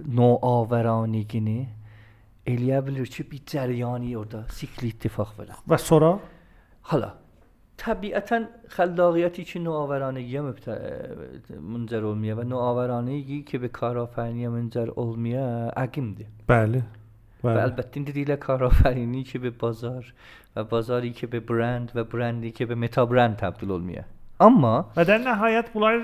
نوآورانیگینه 0.07 1.67
الیا 2.47 2.81
بلیر 2.81 3.05
چه 3.05 3.23
بی 3.23 3.41
جریانی 3.45 4.15
ارده 4.15 4.47
سیکلی 4.49 4.89
اتفاق 4.89 5.33
بله 5.37 5.47
و 5.67 5.77
سرا؟ 5.77 6.19
حالا 6.81 7.13
طبیعتا 7.81 8.37
خلاقیتی 8.67 9.43
که 9.43 9.59
نوآورانگی 9.59 10.39
منجر 11.73 12.01
olmuyor 12.01 12.37
و 12.37 12.43
نوآورانگی 12.43 13.43
که 13.43 13.57
به 13.57 13.67
کارآفرینی 13.67 14.47
منجر 14.47 14.87
olmuyor 14.89 15.73
عقیمdir. 15.77 16.27
بله. 16.47 16.83
و 17.43 17.47
البته 17.47 17.89
این 17.93 18.03
دیل 18.03 18.35
کارآفرینی 18.35 19.23
که 19.23 19.39
به 19.39 19.49
بازار 19.49 20.13
و 20.55 20.63
بازاری 20.63 21.11
که 21.11 21.27
به 21.27 21.39
برند 21.39 21.91
و 21.95 22.03
برندی 22.03 22.51
که 22.51 22.65
به 22.65 22.75
متا 22.75 23.05
برند 23.05 23.35
تبدیل 23.35 23.71
olmuyor. 23.71 24.05
Amma 24.41 24.75
və 24.95 25.03
də 25.05 25.19
nəhayət 25.21 25.67
bunlar 25.73 25.99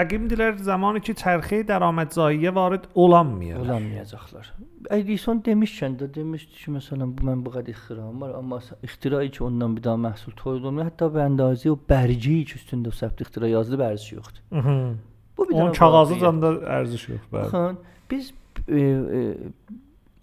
əqimdilər 0.00 0.58
zamanı 0.64 1.00
ki 1.04 1.14
çərxi 1.20 1.62
dərəmətzayiyə 1.68 2.52
varid 2.56 2.88
olanmıyor. 2.94 3.60
Olanmayacaqlar. 3.64 4.52
Edison 4.90 5.42
demişkən 5.46 5.94
də 6.00 6.08
demişdi 6.14 6.58
ki, 6.64 6.74
məsələn 6.76 7.12
bu 7.16 7.28
mən 7.28 7.44
bu 7.44 7.52
qədər 7.54 7.74
ixtiram 7.74 8.20
var, 8.20 8.34
amma 8.38 8.58
ixtirayı 8.82 9.30
ki 9.36 9.44
ondan 9.44 9.76
bir 9.76 9.84
daha 9.84 10.00
məhsul 10.08 10.34
tolid 10.36 10.66
olmuyor. 10.68 10.90
Hətta 10.90 11.08
bu 11.14 11.22
əndazə 11.22 11.70
o 11.70 11.78
bərciyi 11.92 12.44
ki 12.50 12.58
üstündə 12.60 12.92
o 12.92 12.98
səbt 12.98 13.22
ixtira 13.24 13.50
yazılıb 13.52 13.84
ərziş 13.88 14.14
yoxdur. 14.16 14.44
Mhm. 14.50 14.94
Bu 15.38 15.48
bir 15.48 15.54
Onun 15.54 15.72
kağızı 15.72 16.20
da 16.20 16.52
ərziş 16.78 17.08
yox. 17.12 17.26
Bəli. 17.32 17.42
Baxın, 17.42 17.78
biz 18.10 18.32
e, 18.68 18.80
e, 18.80 19.36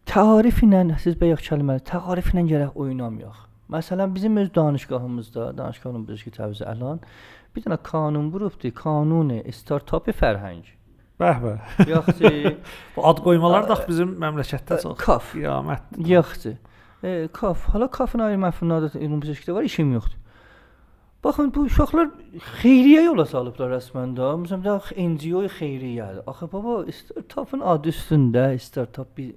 tarif 0.05 0.63
ilə 0.63 0.97
siz 0.99 1.19
bayaq 1.21 1.45
kəlmələr, 1.45 1.86
tarif 1.86 2.34
ilə 2.34 2.45
gərək 2.51 2.75
oynamayaq. 2.75 3.45
Məsələn 3.69 4.15
bizim 4.15 4.38
öz 4.38 4.53
danışqahımızda, 4.55 5.58
danışqahımız 5.58 6.23
ki, 6.23 6.32
təvzi 6.34 6.65
əlan 6.65 7.03
bir 7.56 7.66
dənə 7.66 7.80
qanun 7.92 8.30
vurubdu, 8.34 8.72
qanun 8.76 9.32
startap 9.56 10.10
fərhəng. 10.22 10.64
Bəh 11.20 11.42
bəh. 11.44 11.60
Yaxşı. 11.90 12.56
Bu 12.96 13.08
ad 13.08 13.20
qoymalar 13.26 13.68
da 13.68 13.76
bizim 13.88 14.16
məmləkətdə 14.22 14.80
çox 14.84 14.98
kaf 15.02 15.34
qiyamətdir. 15.36 16.06
Yaxşı. 16.14 16.54
E, 17.04 17.28
kaf. 17.34 17.66
Hala 17.74 17.90
kafın 17.92 18.24
ayrı 18.28 18.40
ümumi 18.40 19.28
şəkildə 19.28 19.54
var, 19.54 19.68
işim 19.68 19.92
yoxdur. 19.94 20.16
Baxın 21.24 21.52
bu 21.56 21.66
uşaqlar 21.68 22.08
xeyriyyə 22.62 23.02
yola 23.10 23.26
salıblar 23.28 23.74
rəsmən 23.76 24.14
də. 24.16 24.30
Məsələn 24.46 24.64
də 24.64 25.08
NGO 25.12 25.44
xeyriyyə. 25.58 26.08
Axı 26.32 26.48
baba 26.54 26.86
startupın 26.96 27.66
adı 27.74 27.92
üstündə 27.92 28.46
startup 28.64 29.12
bir 29.18 29.34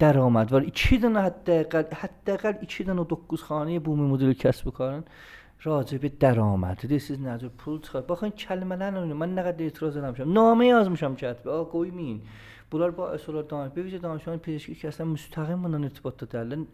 dərəməd 0.00 0.52
var. 0.52 0.68
2 0.68 1.00
dənə 1.06 1.22
hətta 1.24 1.86
hətta 2.02 2.52
2 2.60 2.88
dənə 2.90 3.08
9 3.08 3.46
xanəyə 3.48 3.84
bu 3.84 3.96
model 3.96 4.36
kəsb 4.36 4.68
karın 4.76 5.06
راجع 5.62 5.98
به 5.98 6.08
درآمد. 6.08 6.92
از 6.92 7.20
نظر 7.20 7.48
پول 7.48 7.80
چقدر 7.80 8.06
بخواین 8.06 8.32
کلمه 8.32 8.76
ننونه 8.76 9.14
من 9.14 9.38
نقد 9.38 9.62
اعتراض 9.62 9.96
نمیشم 9.96 10.32
نامه 10.32 10.66
یاز 10.66 10.90
میشم 10.90 11.16
چت 11.16 11.42
به 11.42 11.50
آقا 11.50 11.78
مین 11.78 12.20
بولار 12.70 12.90
با 12.90 13.10
اصول 13.10 13.42
دانش 13.42 13.72
ببینید 13.72 14.00
دانشان 14.00 14.38
پزشکی 14.38 14.74
که 14.74 14.88
اصلا 14.88 15.06
مستقیم 15.06 15.58
منان 15.58 15.84
ارتباط 15.84 16.24
دادن 16.24 16.66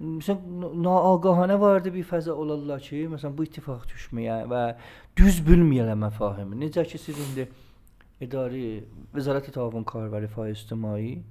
مثلا 0.00 0.38
ناآگاهانه 0.74 1.54
وارد 1.54 1.88
bir 1.88 2.78
چی؟ 2.78 3.06
مثلا 3.06 3.30
بو 3.30 3.42
اتفاق 3.42 3.82
bu 3.82 3.86
ittifaq 3.86 4.50
و 4.50 4.74
دوز 5.16 5.40
düz 5.40 5.46
bilməyələ 5.48 5.94
məfahimi. 5.94 6.54
Necə 6.64 6.84
ki 6.84 6.98
siz 6.98 7.18
indi 7.18 7.48
اداری 8.20 8.82
وزارت 9.14 9.50
تعاون 9.50 9.84
کاربری 9.84 10.26
فای 10.26 10.50
اجتماعی. 10.50 11.24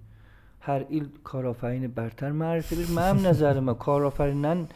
هر 0.60 0.86
ایل 0.90 1.08
کارآفرین 1.24 1.88
برتر 1.88 2.32
معرفی 2.32 2.76
بیر 2.76 2.92
من 2.92 3.26
نظر 3.26 3.60
ما 3.60 3.74
کارافرینن 3.74 4.68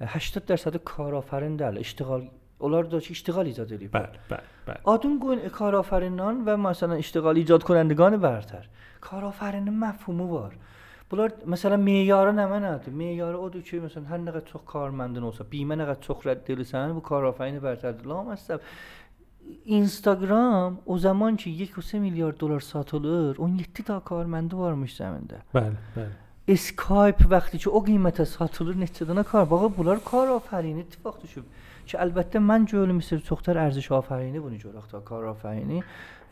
80 0.00 0.44
درصد 0.44 0.76
کارآفرین 0.76 1.56
در 1.56 1.78
اشتغال. 1.78 2.30
اولار 2.58 2.84
داشت 2.84 3.10
اشتغال 3.10 3.46
ایجاد 3.46 3.68
داری 3.68 3.88
بله 3.88 4.08
بله, 4.28 4.40
بله. 4.66 4.76
آدم 4.84 5.18
گوین 5.18 5.48
کارآفرینان 5.48 6.44
و 6.44 6.56
مثلا 6.56 6.94
اشتغال 6.94 7.36
ایجاد 7.36 7.62
کنندگان 7.62 8.16
برتر. 8.16 8.68
کارآفرین 9.00 9.78
مفهومو 9.78 10.28
بار 10.28 10.56
bular 11.10 11.30
masalan 11.46 11.80
me'yori 11.80 12.32
nima 12.36 12.58
چی 13.64 13.78
مثلا 13.78 14.04
هر 14.04 14.18
masalan 14.18 14.40
تو 14.40 14.58
کارمندن 14.58 15.22
اوسا 15.22 15.44
بیمه 15.44 15.76
bo'lsa 15.76 15.96
تو 16.00 16.14
naqa 16.14 16.34
دلسن 16.48 16.92
derasan 16.92 17.02
کارآفرین 17.02 17.58
برتر. 17.58 17.92
bartardi 17.92 18.32
است. 18.32 18.52
اینستاگرام 19.64 20.78
او 20.84 20.98
زمان 20.98 21.36
که 21.36 21.50
یک 21.50 21.78
و 21.78 21.80
سه 21.80 21.98
میلیارد 21.98 22.36
دلار 22.36 22.60
ساتولر. 22.60 23.34
اون 23.38 23.58
یکتی 23.58 23.82
تا 23.82 24.00
کارمنده 24.00 24.56
وارمش 24.56 24.96
زمینده 24.96 25.42
بله 25.52 25.72
بله. 25.96 26.10
Bəli. 26.46 26.58
Skype 26.58 27.28
vəxti 27.32 27.58
ki 27.64 27.70
o 27.70 27.80
qiymətə 27.84 28.26
satılır, 28.28 28.76
neçə 28.76 29.06
dənə 29.08 29.24
kar. 29.24 29.46
Bax 29.50 29.72
bunlar 29.76 30.00
kar 30.04 30.32
afərini 30.38 30.84
ittifaq 30.84 31.22
düşüb. 31.22 31.44
Ki 31.86 31.96
əlbəttə 32.00 32.40
mən 32.40 32.66
görüm 32.70 32.96
Misir 33.00 33.20
çoxlar 33.20 33.60
ərziş 33.66 33.90
afərini 33.92 34.40
bunu 34.42 34.56
görək 34.60 34.90
ta 34.90 35.00
kar 35.04 35.24
afərini. 35.34 35.82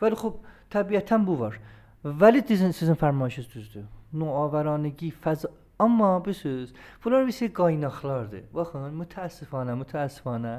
Vəli 0.01 0.17
xub 0.17 0.39
təbiətən 0.73 1.25
bu 1.25 1.39
var. 1.39 1.59
Vəli 2.03 2.41
sizin 2.47 2.71
sizin 2.71 2.97
fərmayışınız 2.99 3.51
düzdür. 3.53 3.85
Noavəranəgi 4.13 5.11
fəz 5.23 5.45
amma 5.79 6.25
bilirsiniz, 6.25 6.73
bunlar 7.03 7.27
bir 7.27 7.31
şey 7.31 7.49
qaynaqlardır. 7.53 8.43
Baxın, 8.53 8.89
mütəəssifanə, 9.01 9.77
mütəəssifanə 9.81 10.53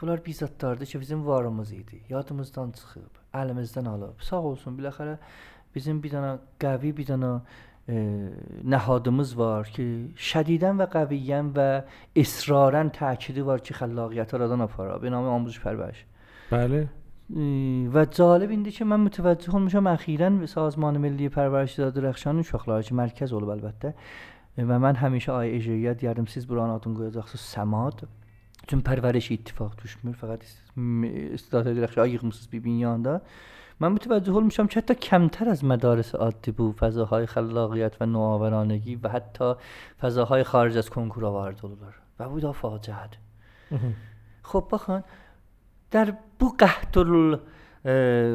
bunlar 0.00 0.24
bizatlardır 0.24 0.86
ki, 0.86 1.00
bizim 1.00 1.26
varımız 1.26 1.72
idi. 1.72 2.02
Yadımızdan 2.08 2.72
çıxıb, 2.72 3.20
əlimizdən 3.32 3.88
alıb. 3.88 4.20
Sağ 4.20 4.40
olsun, 4.50 4.78
biləxərə 4.78 5.16
bizim 5.74 6.02
bir 6.02 6.14
dənə 6.16 6.32
qəvi, 6.60 6.92
bir 6.96 7.08
dənə 7.12 7.32
نهادımız 8.64 9.38
var 9.38 9.70
که 9.70 10.08
شدیدن 10.16 10.76
و 10.76 10.86
قویین 10.86 11.52
و 11.56 11.82
اصرارا 12.16 12.88
تأکیدی 12.88 13.40
وار 13.40 13.60
که 13.60 13.74
خلاقیت 13.74 14.34
ها 14.34 14.38
دان 14.38 14.60
افارا 14.60 14.98
به 14.98 15.10
نام 15.10 15.24
آموزش 15.24 15.60
پرورش. 15.60 16.04
بله. 16.50 16.88
و 17.94 18.04
جالب 18.04 18.50
اینده 18.50 18.70
که 18.70 18.84
من 18.84 19.00
متوجه 19.00 19.52
هم 19.52 19.62
میشم 19.62 19.86
اخیرا 19.86 20.30
به 20.30 20.46
سازمان 20.46 20.98
ملی 20.98 21.28
پرورش 21.28 21.72
داد 21.74 21.94
درخشان 21.94 22.42
شخلاج 22.42 22.92
مرکز 22.92 23.32
اولو 23.32 23.48
البته. 23.50 23.94
و 24.58 24.78
من 24.78 24.94
همیشه 24.94 25.32
آی 25.32 25.50
اجریت 25.50 26.02
یاردم 26.02 26.24
سیز 26.24 26.46
بران 26.46 26.70
آدون 26.70 26.94
گویداخسو 26.94 27.38
سماد. 27.38 28.08
چون 28.66 28.80
پرورش 28.80 29.32
اتفاق 29.32 29.74
توش 29.74 29.98
میر 30.04 30.14
فقط 30.14 30.44
استعداد 31.34 31.74
درخشان 31.74 32.06
yığmışsınız 32.06 32.52
bir 32.52 32.64
binyanın 32.64 33.04
da. 33.04 33.22
من 33.80 33.92
متوجه 33.92 34.32
حال 34.32 34.44
میشم 34.44 34.66
که 34.66 34.80
حتی 34.80 34.94
کمتر 34.94 35.48
از 35.48 35.64
مدارس 35.64 36.14
عادی 36.14 36.50
بود 36.50 36.76
فضاهای 36.76 37.26
خلاقیت 37.26 37.96
و 38.00 38.06
نوآورانگی 38.06 38.96
و 38.96 39.08
حتی 39.08 39.54
فضاهای 40.00 40.44
خارج 40.44 40.76
از 40.76 40.90
کنکور 40.90 41.24
آورد 41.24 41.60
و 42.18 42.28
بودا 42.28 42.52
فاجعه 42.52 42.96
خب 44.42 44.68
بخوان 44.72 45.04
در 45.90 46.14
بو 46.38 46.48
قهتل 46.58 47.36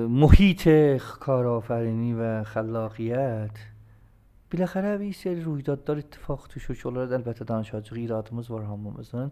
محیط 0.08 0.70
کارآفرینی 1.20 2.14
و 2.14 2.44
خلاقیت 2.44 3.71
Biləxərə 4.52 4.98
bir 5.00 5.14
seri 5.16 5.40
ruhidadlar 5.46 6.02
ittifaq 6.02 6.50
düşür 6.52 6.76
ki, 6.76 6.84
onlara 6.90 7.08
da 7.08 7.16
əlbəttə 7.22 7.46
danışacağıq, 7.48 8.00
iradımız 8.02 8.50
var 8.52 8.66
hamımızın. 8.68 9.30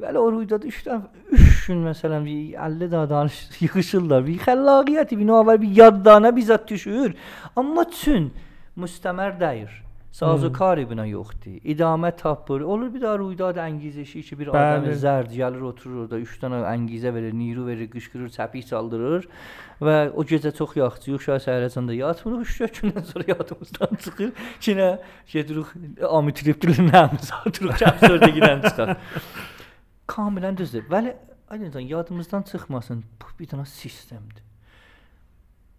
Bəli, 0.00 0.18
o 0.18 0.30
ruhidad 0.32 0.64
3 0.64 0.78
dəfə 0.86 1.10
3 1.36 1.66
gün 1.66 1.82
məsələn 1.90 2.28
50 2.30 2.88
daha 2.94 3.10
danış 3.10 3.42
yığışırlar. 3.60 4.24
Bir 4.24 4.40
xəllaqiyyət, 4.46 5.12
bir 5.20 5.28
navər, 5.28 5.60
bir 5.60 5.76
yaddana 5.76 6.32
bizat 6.36 6.64
düşür. 6.70 7.12
Amma 7.56 7.84
çün 8.00 8.30
müstəmər 8.80 9.36
dəyir. 9.42 9.76
Sazokari 10.12 10.84
buna 10.90 11.06
yoxdur. 11.06 11.54
İdamə 11.64 12.10
tapır. 12.16 12.60
Olur 12.60 12.90
bir 12.94 13.00
daha 13.00 13.18
ruydad 13.18 13.56
əngizəşi 13.56 14.20
ki, 14.26 14.36
bir 14.38 14.50
adam 14.52 14.84
zərd 15.00 15.32
gəlir 15.32 15.64
oturur 15.64 16.02
orada 16.02 16.18
3 16.20 16.34
dənə 16.42 16.58
əngizə 16.68 17.14
verir, 17.14 17.32
niru 17.32 17.64
verir, 17.66 17.88
qışqırır, 17.94 18.28
çəpik 18.34 18.66
çaldırır 18.68 19.24
və 19.80 19.96
o 20.12 20.26
gecə 20.28 20.52
çox 20.58 20.76
yaxşı 20.76 21.14
yox 21.14 21.24
şəhər 21.30 21.42
səhərəcən 21.46 21.88
də 21.88 21.96
yatmırıq. 22.02 22.52
3 22.68 22.82
gündən 22.82 23.08
sonra 23.08 23.24
yadımızdan 23.32 23.96
çıxır. 24.04 24.36
Kinə 24.68 24.90
gedirik 25.32 25.72
amitriptilin 26.20 26.92
nəmiz 26.92 27.32
atırıq, 27.40 27.80
kəpsördə 27.80 28.32
gedən 28.36 28.68
çıxar. 28.68 28.96
Kamilən 30.12 30.60
düzdür. 30.60 30.84
Bəli, 30.92 31.16
aydıncan 31.48 31.88
yadımızdan 31.96 32.44
çıxmasın. 32.52 33.04
Bu 33.16 33.38
bir 33.40 33.48
dənə 33.56 33.64
sistemdir. 33.64 34.44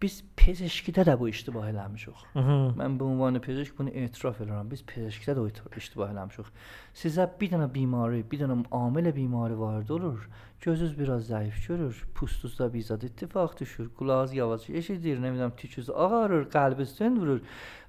Biz 0.04 0.18
pezişkidə 0.36 1.06
də 1.08 1.14
bu 1.20 1.30
iştibah 1.32 1.70
eləmişik. 1.72 2.24
Mən 2.36 2.98
bu 3.00 3.06
ünvanı 3.14 3.40
pezişk 3.42 3.78
bunu 3.80 3.90
etiraf 3.90 4.42
edirəm. 4.44 4.72
Biz 4.72 4.82
pezişkidə 4.90 5.38
də 5.38 5.44
o 5.46 5.78
iştibah 5.80 6.12
eləmişik. 6.12 6.50
Sizə 7.02 7.30
bir 7.40 7.54
dənə 7.54 7.70
bimari, 7.74 8.20
bir 8.32 8.44
dənə 8.44 8.58
amilə 8.72 9.16
bimari 9.16 9.60
vardı 9.60 9.94
olur. 9.94 10.26
Gözünüz 10.64 11.00
biraz 11.00 11.30
zəif 11.30 11.56
görür, 11.68 12.04
pustunuzda 12.16 12.74
bizad 12.74 13.02
ittifaq 13.02 13.58
düşür, 13.60 13.90
qulağınız 13.98 14.34
yavaş 14.34 14.70
eşidir, 14.70 15.18
nə 15.20 15.34
bilim 15.34 15.52
tükünüz 15.58 15.90
ağarır, 15.90 16.46
qəlbiniz 16.52 16.94
vurur. 17.18 17.42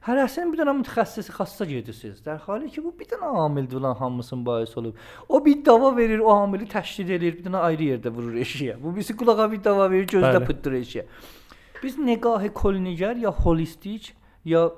Hərəsinin 0.06 0.50
bir 0.52 0.58
dənə 0.62 0.74
mütəxəssis 0.80 1.30
xassa 1.36 1.64
gedirsiniz. 1.70 2.18
Dər 2.26 2.42
hali 2.46 2.70
ki, 2.70 2.82
bu 2.84 2.90
bir 2.98 3.06
dənə 3.12 3.30
amildir 3.44 3.78
olan 3.78 3.94
hamısının 3.94 4.46
bahis 4.46 4.76
olub. 4.76 4.98
O 5.28 5.44
bir 5.44 5.64
dava 5.64 5.96
verir, 5.96 6.18
o 6.18 6.32
amili 6.34 6.66
təşkil 6.66 7.14
edir, 7.14 7.38
bir 7.38 7.46
dənə 7.46 7.62
ayrı 7.70 7.94
yerdə 7.94 8.10
vurur 8.14 8.34
eşiyə. 8.42 8.76
Bu 8.82 8.96
birisi 8.96 9.16
qulağa 9.16 9.50
bir 9.52 9.64
dava 9.64 9.90
verir, 9.90 10.10
gözdə 10.10 10.44
pıtdır 10.44 10.78
eşiyə. 10.82 11.06
Biz 11.82 11.98
nigah 11.98 12.54
kolniger 12.54 13.16
ya 13.16 13.32
holistik 13.32 14.14
ya 14.44 14.70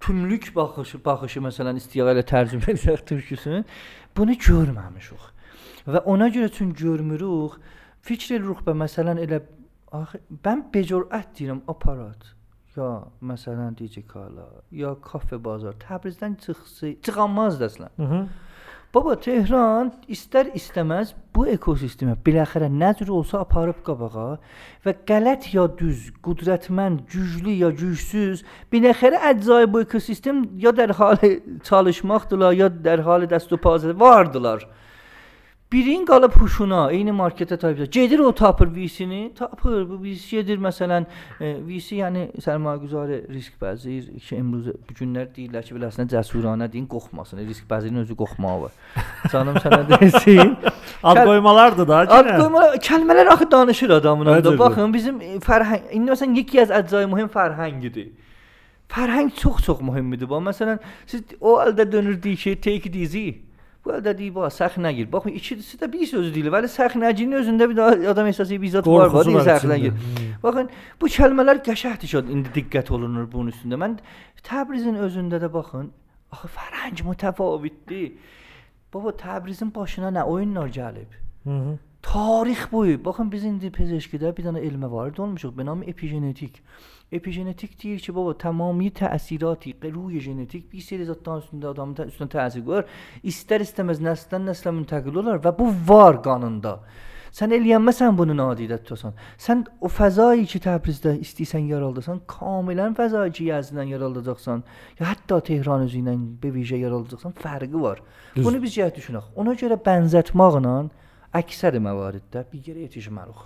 tümlük 0.00 0.52
baxışı, 0.56 1.04
baxışı 1.04 1.40
məsələn 1.40 1.76
istiyağı 1.76 2.14
ilə 2.14 2.24
tərcümə 2.32 2.72
etsək 2.74 3.04
türküsünü 3.10 3.64
bunu 4.16 4.34
görməmişik. 4.46 5.28
Və 5.88 6.02
ona 6.04 6.28
görə 6.28 6.50
üçün 6.52 6.72
görmürük, 6.72 7.58
fikr 8.02 8.38
edirik 8.38 8.64
və 8.66 8.74
məsələn 8.84 9.22
elə 9.24 9.42
axı 9.92 10.20
mən 10.44 10.66
becürət 10.74 11.32
deyirəm 11.38 11.62
aparat 11.68 12.34
ya 12.76 12.88
məsələn 13.30 13.76
DJ 13.78 14.04
Kala 14.06 14.46
ya 14.70 14.94
kafe 15.02 15.38
bazar 15.44 15.74
Təbrizdən 15.82 16.36
çıxsı 16.44 16.94
çıxanmaz 17.02 17.60
əslən. 17.68 17.90
Mhm. 17.98 18.28
Baba 18.94 19.18
Tehran 19.20 19.90
istər 20.08 20.46
istəməz 20.56 21.10
bu 21.36 21.42
ekosistemə 21.52 22.14
biləxərə 22.24 22.70
nə 22.72 22.94
cür 22.96 23.10
olsa 23.18 23.42
aparıb 23.44 23.82
qabağa 23.84 24.38
və 24.86 24.94
qələt 25.10 25.50
ya 25.52 25.66
düz, 25.76 26.06
qudrətmən, 26.24 26.96
güclü 27.12 27.58
ya 27.60 27.68
gücsüz, 27.68 28.46
biləxərə 28.72 29.20
əczayi 29.34 29.68
bu 29.74 29.82
ekosistem 29.84 30.40
ya 30.64 30.72
dərhal 30.72 31.20
çalışmaqdılar, 31.68 32.56
ya 32.56 32.70
dərhal 32.72 33.28
dəstupazə 33.28 33.92
vardılar. 34.00 34.64
Birin 35.72 36.06
qalıb 36.08 36.32
huşuna, 36.32 36.86
eyni 36.96 37.12
marketə 37.12 37.58
tabi. 37.60 37.90
Gedir 37.90 38.18
o 38.18 38.32
tapır 38.32 38.68
VC-ni, 38.76 39.34
tapır. 39.38 39.82
Bu 39.88 39.98
VC 40.02 40.30
gedir 40.30 40.56
məsələn, 40.64 41.04
e, 41.40 41.50
VC 41.66 41.98
yəni 41.98 42.22
sərmayəgüzarı 42.40 43.18
risk 43.28 43.58
bəzir 43.60 44.06
ki, 44.16 44.38
imruz 44.38 44.70
bu 44.72 44.94
günlər 44.96 45.26
deyirlər 45.34 45.66
ki, 45.66 45.74
biləsinə 45.76 46.06
cəsuranə 46.08 46.70
deyin, 46.72 46.86
qorxmasın. 46.88 47.42
Risk 47.44 47.66
bəzirinin 47.68 48.00
özü 48.00 48.16
qorxmağı 48.16 48.62
var. 48.62 48.78
Canım 49.32 49.58
sənə 49.60 49.82
desin. 49.90 50.54
Ad 51.02 51.20
qoymalardır 51.28 51.88
da. 51.88 51.98
Ad 52.16 52.30
qoymalar, 52.30 52.78
kəlmələr 52.88 53.28
axı 53.34 53.50
danışır 53.50 53.90
adamın 53.98 54.32
orada. 54.32 54.54
Baxın, 54.58 54.94
bizim 54.94 55.18
fərhəng, 55.44 55.90
indi 55.92 56.14
məsələn 56.14 56.38
yeki 56.40 56.62
az 56.62 56.72
əczayi 56.78 57.10
mühüm 57.12 57.28
fərhəngidir. 57.34 58.08
Fərhəng 58.88 59.28
çox-çox 59.36 59.84
mühümdür. 59.84 60.30
Bax, 60.32 60.46
məsələn, 60.48 60.80
siz 61.06 61.36
o 61.40 61.58
əldə 61.60 61.84
dönürdük 61.92 62.40
ki, 62.40 62.56
take 62.56 62.88
it 62.88 62.96
easy. 62.96 63.26
ولی 63.88 64.00
دادی 64.00 64.30
با 64.30 64.48
سخت 64.48 64.78
نگیر. 64.78 65.06
با 65.06 65.20
خب 65.20 65.36
چی 65.36 65.62
سه 65.62 65.78
تا 65.78 65.86
20 65.86 66.14
روز 66.14 66.32
دیله 66.32 66.50
ولی 66.50 66.66
سخت 66.66 66.96
نجینی 66.96 67.34
از 67.34 67.46
اون 67.46 67.66
دید 67.66 67.78
آدم 67.80 68.24
احساسی 68.24 68.58
بیزات 68.58 68.84
بار 68.84 69.08
بار 69.08 69.28
این 69.28 69.40
سخت 69.40 69.64
نگیر. 69.64 69.92
با 70.40 70.52
خب 70.52 70.70
بو 71.00 71.08
کلمالر 71.08 71.58
گشهتی 71.58 72.06
شد 72.06 72.24
این 72.28 72.42
دقت 72.42 72.92
اولونر 72.92 73.24
بون 73.24 73.50
üstünde 73.50 73.74
من 73.74 73.96
تبریزن 74.44 74.94
از 74.94 75.16
اون 75.16 75.28
دید 75.28 75.46
با 75.46 75.62
خب. 75.62 75.84
آخه 76.30 76.48
فرنج 76.48 77.02
متفاوتی 77.04 78.12
بابا 78.92 79.12
تبریزن 79.12 79.68
باشنا 79.68 80.10
نه 80.10 80.20
اون 80.20 80.52
نار 80.52 80.68
جالب 80.68 81.06
تاریخ 82.02 82.66
بوی. 82.66 82.96
با 82.96 83.12
خب 83.12 83.30
بزین 83.30 83.58
دید 83.58 83.72
پزشکی 83.72 84.18
دار 84.18 84.32
بیدان 84.32 84.56
علم 84.56 84.84
وارد 84.84 85.14
دون 85.14 85.28
می‌شود 85.28 85.56
به 85.56 85.62
نام 85.62 85.84
اپیژنتیک. 85.86 86.52
Epigenetik 87.12 87.82
deyir 87.82 88.00
ki, 88.04 88.14
baba 88.14 88.36
tamami 88.38 88.90
təsiraتی 88.92 89.72
ruhi 89.94 90.20
genetik 90.20 90.72
bir 90.72 90.80
seri 90.80 91.04
zatların 91.08 91.40
üstündə 91.40 91.70
adamın 91.72 92.10
üstünə 92.10 92.28
təsir 92.34 92.64
qoyur. 92.64 92.84
İstər 93.24 93.64
istəməz 93.64 94.02
nəsildən 94.04 94.44
nəslə 94.50 94.74
müntəqil 94.76 95.16
olar 95.22 95.40
və 95.40 95.54
bu 95.58 95.70
var 95.88 96.20
qanında. 96.22 96.74
Sən 97.32 97.52
eləyənməsən 97.56 98.16
bunu 98.16 98.36
nadidət 98.36 98.84
tutan. 98.88 99.16
Sən 99.40 99.64
o 99.80 99.88
fəzayı 99.92 100.44
ki 100.52 100.60
Təbrizdə 100.64 101.14
istəyirsən 101.24 101.64
yaraldasan, 101.72 102.20
kamilən 102.28 102.96
fəzayı 102.98 103.32
ki 103.36 103.48
Yəzdidən 103.50 103.88
yaraldacaqsan, 103.94 104.62
ya 105.00 105.08
hətta 105.08 105.40
Tehran 105.48 105.86
özü 105.88 106.02
ilə 106.02 106.16
bir 106.42 106.54
vicə 106.56 106.80
yaraldacaqsan, 106.80 107.36
fərqi 107.40 107.82
var. 107.82 108.04
Düz. 108.36 108.44
Bunu 108.44 108.60
biz 108.62 108.76
cəhət 108.76 109.00
düşünək. 109.00 109.32
Ona 109.36 109.56
görə 109.60 109.80
bənzətməklə 109.88 110.76
əksər 111.40 111.80
məvariddə 111.84 112.44
bir 112.52 112.70
yerə 112.72 112.88
yetişmərik. 112.88 113.44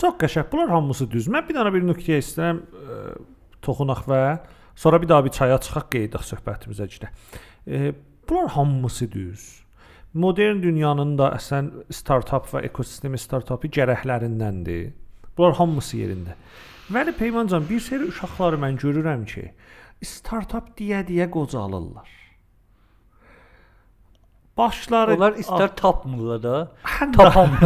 Çox 0.00 0.14
qəşəng. 0.20 0.48
Bunlar 0.52 0.70
hamısı 0.72 1.06
düz. 1.12 1.28
Mən 1.28 1.44
bir 1.48 1.58
dənə 1.58 1.72
bir 1.74 1.82
nöqtəyə 1.84 2.20
istəyirəm 2.22 2.60
ə, 2.60 3.00
toxunaq 3.64 4.06
və 4.08 4.20
sonra 4.80 5.00
bir 5.02 5.08
daha 5.08 5.24
bir 5.26 5.34
çaya 5.36 5.58
çıxaq 5.60 5.90
qeydaq 5.92 6.24
söhbətimizə 6.24 6.86
girə. 6.94 7.10
E, 7.66 7.92
bunlar 8.28 8.48
hamısı 8.56 9.10
düz. 9.12 9.42
Modern 10.14 10.62
dünyanın 10.62 11.18
da 11.18 11.28
əslən 11.36 11.68
startap 11.92 12.48
və 12.50 12.64
ekosistemi 12.70 13.18
startapı 13.18 13.68
gərəklərindəndir. 13.76 14.94
Bunlar 15.36 15.58
hamısı 15.60 16.00
yerində. 16.00 16.38
Vəli 16.90 17.12
Peymancan 17.14 17.68
bir 17.68 17.80
seri 17.80 18.08
uşaqları 18.10 18.58
mən 18.58 18.80
görürəm 18.80 19.28
ki, 19.28 19.44
startap 20.02 20.72
deyə-deyə 20.80 21.28
qocalırlar. 21.30 22.19
Başları 24.60 25.14
Onlar 25.16 25.38
istər 25.40 25.72
tapmırlar 25.76 26.42
da, 26.42 26.56
də- 26.84 27.12
tapam. 27.16 27.54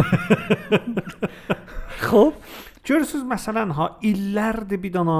Xoş. 2.05 2.33
Görürsüz 2.85 3.23
məsələn 3.25 3.73
ha 3.75 3.87
illərdir 4.05 4.81
bir 4.83 4.93
dana 4.93 5.17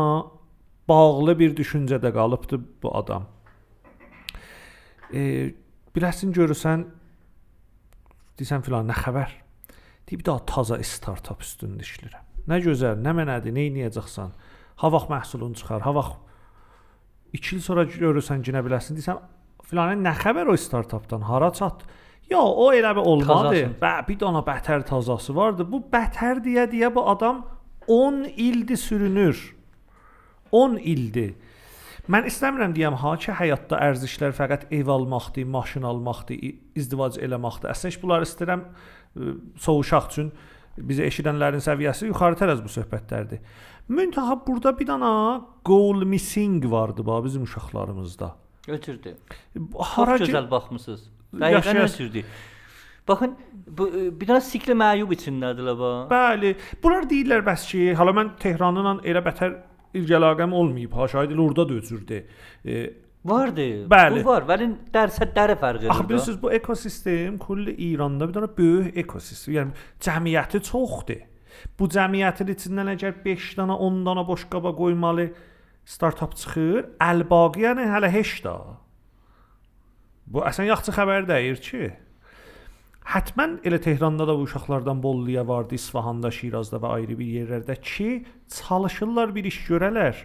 bağlı 0.87 1.33
bir 1.39 1.55
düşüncədə 1.57 2.11
qalıbdı 2.13 2.59
bu 2.83 2.91
adam. 2.97 3.25
E, 5.13 5.51
biləsin 5.95 6.33
görürsən 6.35 6.85
desən 8.39 8.61
filan 8.65 8.87
nə 8.91 8.97
xəbər? 9.01 9.33
Deyib 10.05 10.21
daha 10.27 10.43
taza 10.45 10.77
startap 10.85 11.41
üstündə 11.41 11.81
işləyirəm. 11.85 12.25
Nə 12.51 12.59
gözəl, 12.61 12.99
nə 13.01 13.15
mənədir, 13.17 13.55
nə 13.55 13.65
edəcəksən? 13.73 14.35
Ha 14.83 14.91
vaxt 14.93 15.09
məhsulun 15.09 15.55
çıxar, 15.57 15.81
ha 15.81 15.95
vaxt 15.95 16.21
2 17.33 17.55
il 17.57 17.63
sonra 17.65 17.87
görürsən 17.89 18.43
ginə 18.45 18.61
biləsən, 18.63 18.99
desən 18.99 19.17
filanə 19.69 19.95
nə 19.99 20.13
xəbər 20.21 20.51
o 20.51 20.57
startapdan, 20.57 21.25
hara 21.29 21.51
çatdı? 21.53 21.89
Ya 22.29 22.41
o 22.41 22.71
elə 22.73 22.95
bir 22.97 23.05
olmadı. 23.05 23.65
Bə 23.81 23.95
bir 24.07 24.19
dana 24.19 24.41
bətər 24.45 24.85
tazası 24.85 25.35
vardı. 25.35 25.65
Bu 25.69 25.83
bətər 25.91 26.41
deyə 26.45 26.65
deyə 26.71 26.89
bu 26.93 27.03
adam 27.09 27.43
10 27.87 28.23
ildir 28.35 28.77
sürünür. 28.81 29.55
10 30.51 30.77
ildir. 30.77 31.35
Mən 32.09 32.27
istəmirəm 32.29 32.73
deyəm 32.77 32.97
ha 33.01 33.15
ki, 33.17 33.31
həyatda 33.33 33.79
ərzişlər 33.81 34.33
fəqət 34.37 34.67
ev 34.77 34.89
almaqdır, 34.93 35.45
maşın 35.49 35.85
almaqdır, 35.89 36.41
izdivac 36.77 37.17
eləməkdir. 37.17 37.71
Əslində 37.73 37.93
heç 37.93 38.01
bunları 38.01 38.27
istəyirəm 38.29 38.65
soğuşaq 39.65 40.09
üçün 40.11 40.31
bizi 40.77 41.05
eşidənlərin 41.07 41.63
səviyyəsi 41.65 42.09
yuxarı 42.11 42.37
tərəz 42.41 42.61
bu 42.61 42.69
söhbətlərdir. 42.73 43.41
Müntəha 43.89 44.37
burada 44.47 44.73
bir 44.77 44.87
dana 44.87 45.11
goal 45.65 46.05
missing 46.05 46.65
vardı 46.71 47.05
ba 47.05 47.23
bizim 47.23 47.43
uşaqlarımızda. 47.43 48.35
Götürdü. 48.67 49.15
Hara 49.79 50.17
Çox 50.17 50.29
gözəl 50.29 50.49
baxmısınız. 50.51 51.07
Dəqiqən 51.41 51.81
ötürdü. 51.83 52.25
Baxın, 53.07 53.35
bu 53.67 53.87
e, 53.87 54.03
bir 54.19 54.29
dənə 54.31 54.41
sikli 54.41 54.73
məyub 54.73 55.11
içindədirlər 55.13 55.77
ba. 55.77 55.91
Bəli. 56.09 56.55
Bunlar 56.83 57.05
deyirlər 57.09 57.45
bəs 57.45 57.67
ki, 57.69 57.81
hala 57.99 58.15
mən 58.17 58.31
Tehranla 58.41 58.95
elə 59.05 59.21
bətər 59.25 59.59
ilgəlaqəm 59.95 60.53
olmayıb. 60.57 60.95
Ha 60.97 61.07
şahid 61.13 61.35
elə 61.35 61.43
orada 61.45 61.67
da 61.69 61.77
özürdü. 61.81 62.23
E, 62.65 62.85
Vardı. 63.25 63.61
Bəli. 63.89 64.21
Bu 64.21 64.29
var, 64.29 64.43
vəli 64.45 64.67
dərsətləri 64.93 65.55
fərqlidir. 65.61 65.89
Axı 65.89 66.09
bilirsiniz 66.09 66.41
bu 66.41 66.51
ekosistem 66.53 67.37
kulli 67.41 67.73
İranda 67.87 68.27
bir 68.29 68.35
dənə 68.35 68.49
böyük 68.57 68.97
ekosistem. 69.01 69.55
Yəni 69.55 69.85
cəmiyyəti 70.05 70.61
çoxdur. 70.67 71.23
Bu 71.79 71.87
cəmiyyətin 71.89 72.51
içindən 72.53 72.91
əgər 72.93 73.15
5 73.25 73.47
dənə, 73.57 73.77
10 73.87 73.97
dənə 74.05 74.25
boş 74.27 74.45
qaba 74.51 74.75
qoymalı 74.77 75.31
startap 75.85 76.35
çıxır, 76.35 76.89
əlbaqi 77.01 77.65
yəni 77.67 77.85
hələ 77.91 78.09
heç 78.13 78.39
də. 78.45 78.55
Bu 80.25 80.41
əsən 80.49 80.69
yaxşı 80.71 80.95
xəbər 80.97 81.27
deyir 81.29 81.61
ki, 81.61 81.91
Hətmən 83.05 83.59
elə 83.61 83.77
Tehranda 83.77 84.25
da 84.25 84.33
bu 84.33 84.47
uşaqlardan 84.47 85.03
Bolluya 85.03 85.47
vardı, 85.47 85.75
İsfahanda, 85.77 86.31
Şirazda 86.31 86.79
və 86.81 86.93
ayrı 86.95 87.17
bir 87.19 87.27
yerlərdə 87.35 87.75
ki, 87.81 88.25
çalışırlar 88.49 89.35
bir 89.35 89.45
iş 89.45 89.59
görələr. 89.67 90.23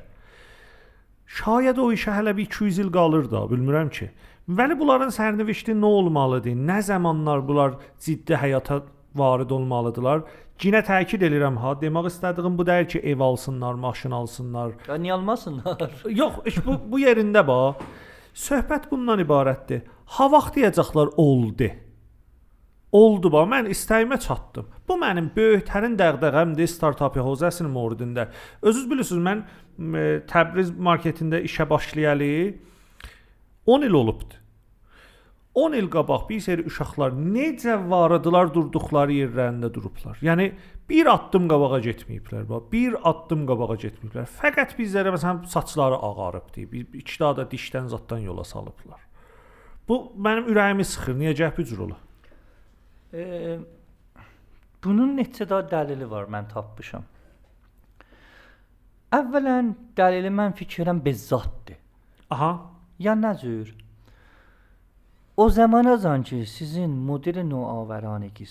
Şayad 1.27 1.77
o 1.79 1.91
işə 1.93 2.15
hələ 2.17 2.33
bir 2.37 2.49
200 2.49 2.79
il 2.79 2.89
qalır 2.93 3.29
da, 3.31 3.45
bilmirəm 3.53 3.91
ki. 3.93 4.09
Vəli 4.49 4.79
bunların 4.81 5.13
sərnişti 5.13 5.77
nə 5.77 5.93
olmalıdır? 6.01 6.57
Nə 6.57 6.81
zamanlar 6.83 7.45
bunlar 7.49 7.77
ciddi 8.01 8.35
həyata 8.35 8.81
varid 9.15 9.51
olmalıdılar? 9.51 10.25
Yenə 10.61 10.83
təkid 10.85 11.23
edirəm 11.25 11.55
ha, 11.63 11.71
demək 11.81 12.11
istədiyim 12.11 12.57
bu 12.59 12.67
deyil 12.69 12.89
ki, 12.93 13.01
ev 13.13 13.23
alsınlar, 13.25 13.79
maşın 13.81 14.13
alsınlar. 14.13 14.75
Ya 14.89 14.99
niyə 15.01 15.15
almasınlar? 15.17 15.95
Yox, 16.21 16.43
iş 16.45 16.59
bu 16.67 16.75
bu 16.93 17.01
yerində 17.01 17.41
bax. 17.49 17.81
Söhbət 18.37 18.91
bundan 18.91 19.23
ibarətdir. 19.25 19.87
Ha 20.17 20.27
vaxt 20.29 20.59
deyəcəklər 20.59 21.15
oldu. 21.17 21.71
Oldu 22.93 23.31
ba, 23.33 23.47
mən 23.49 23.71
istəyimə 23.73 24.19
çatdım. 24.21 24.69
Bu 24.89 24.99
mənim 25.01 25.31
böyüklərin 25.33 25.97
dəğdəğəmdir 25.97 26.69
startap 26.69 27.17
hozəsinin 27.17 27.73
mövridində. 27.73 28.29
Özünüz 28.61 28.91
bilirsiniz, 28.91 29.25
mən 29.25 30.27
Təbriz 30.29 30.75
marketində 30.77 31.41
işə 31.41 31.65
başlayalı 31.71 32.31
10 33.67 33.89
il 33.89 33.97
olubdu. 33.97 34.40
10 35.55 35.73
il 35.75 35.89
qabaq 35.91 36.29
bir 36.29 36.41
seri 36.41 36.63
uşaqlar 36.67 37.11
necə 37.11 37.75
varıdılar 37.91 38.53
durduqları 38.55 39.17
yerlərində 39.17 39.73
durublar. 39.75 40.19
Yəni 40.23 40.53
bir 40.91 41.11
addım 41.11 41.49
qabağa 41.51 41.81
getməyiblər. 41.87 42.47
Bax, 42.49 42.69
bir 42.71 42.95
addım 43.11 43.43
qabağa 43.49 43.77
getməyiblər. 43.83 44.29
Fəqət 44.39 44.77
bizlərə 44.79 45.11
məsələn 45.17 45.43
saçları 45.51 45.99
ağarıbdı. 45.99 46.67
Bir 46.71 47.01
iki 47.03 47.19
daha 47.21 47.37
da 47.41 47.49
dişdən 47.51 47.91
zaddan 47.91 48.23
yola 48.31 48.45
salıblar. 48.45 49.03
Bu 49.89 49.99
mənim 50.15 50.47
ürəyimi 50.55 50.87
sıxır. 50.87 51.19
Niyə 51.19 51.35
cəhbi 51.43 51.67
cür 51.67 51.85
ola? 51.89 51.99
E, 53.13 53.59
bunun 54.85 55.17
neçə 55.19 55.49
daha 55.51 55.67
dəlili 55.67 56.07
var 56.11 56.31
mən 56.31 56.47
tapmışam. 56.55 57.03
Əvvələn 59.19 59.75
dəlili 59.99 60.31
mən 60.31 60.55
fikirəm 60.55 61.03
bezzatdır. 61.03 61.79
Aha. 62.31 62.53
Ya 63.03 63.19
nə 63.19 63.35
cür? 63.41 63.75
O 65.41 65.49
zamanacan 65.49 66.23
ki, 66.23 66.39
sizin 66.47 66.91
modeli 67.09 67.41
noavəranəgiz 67.49 68.51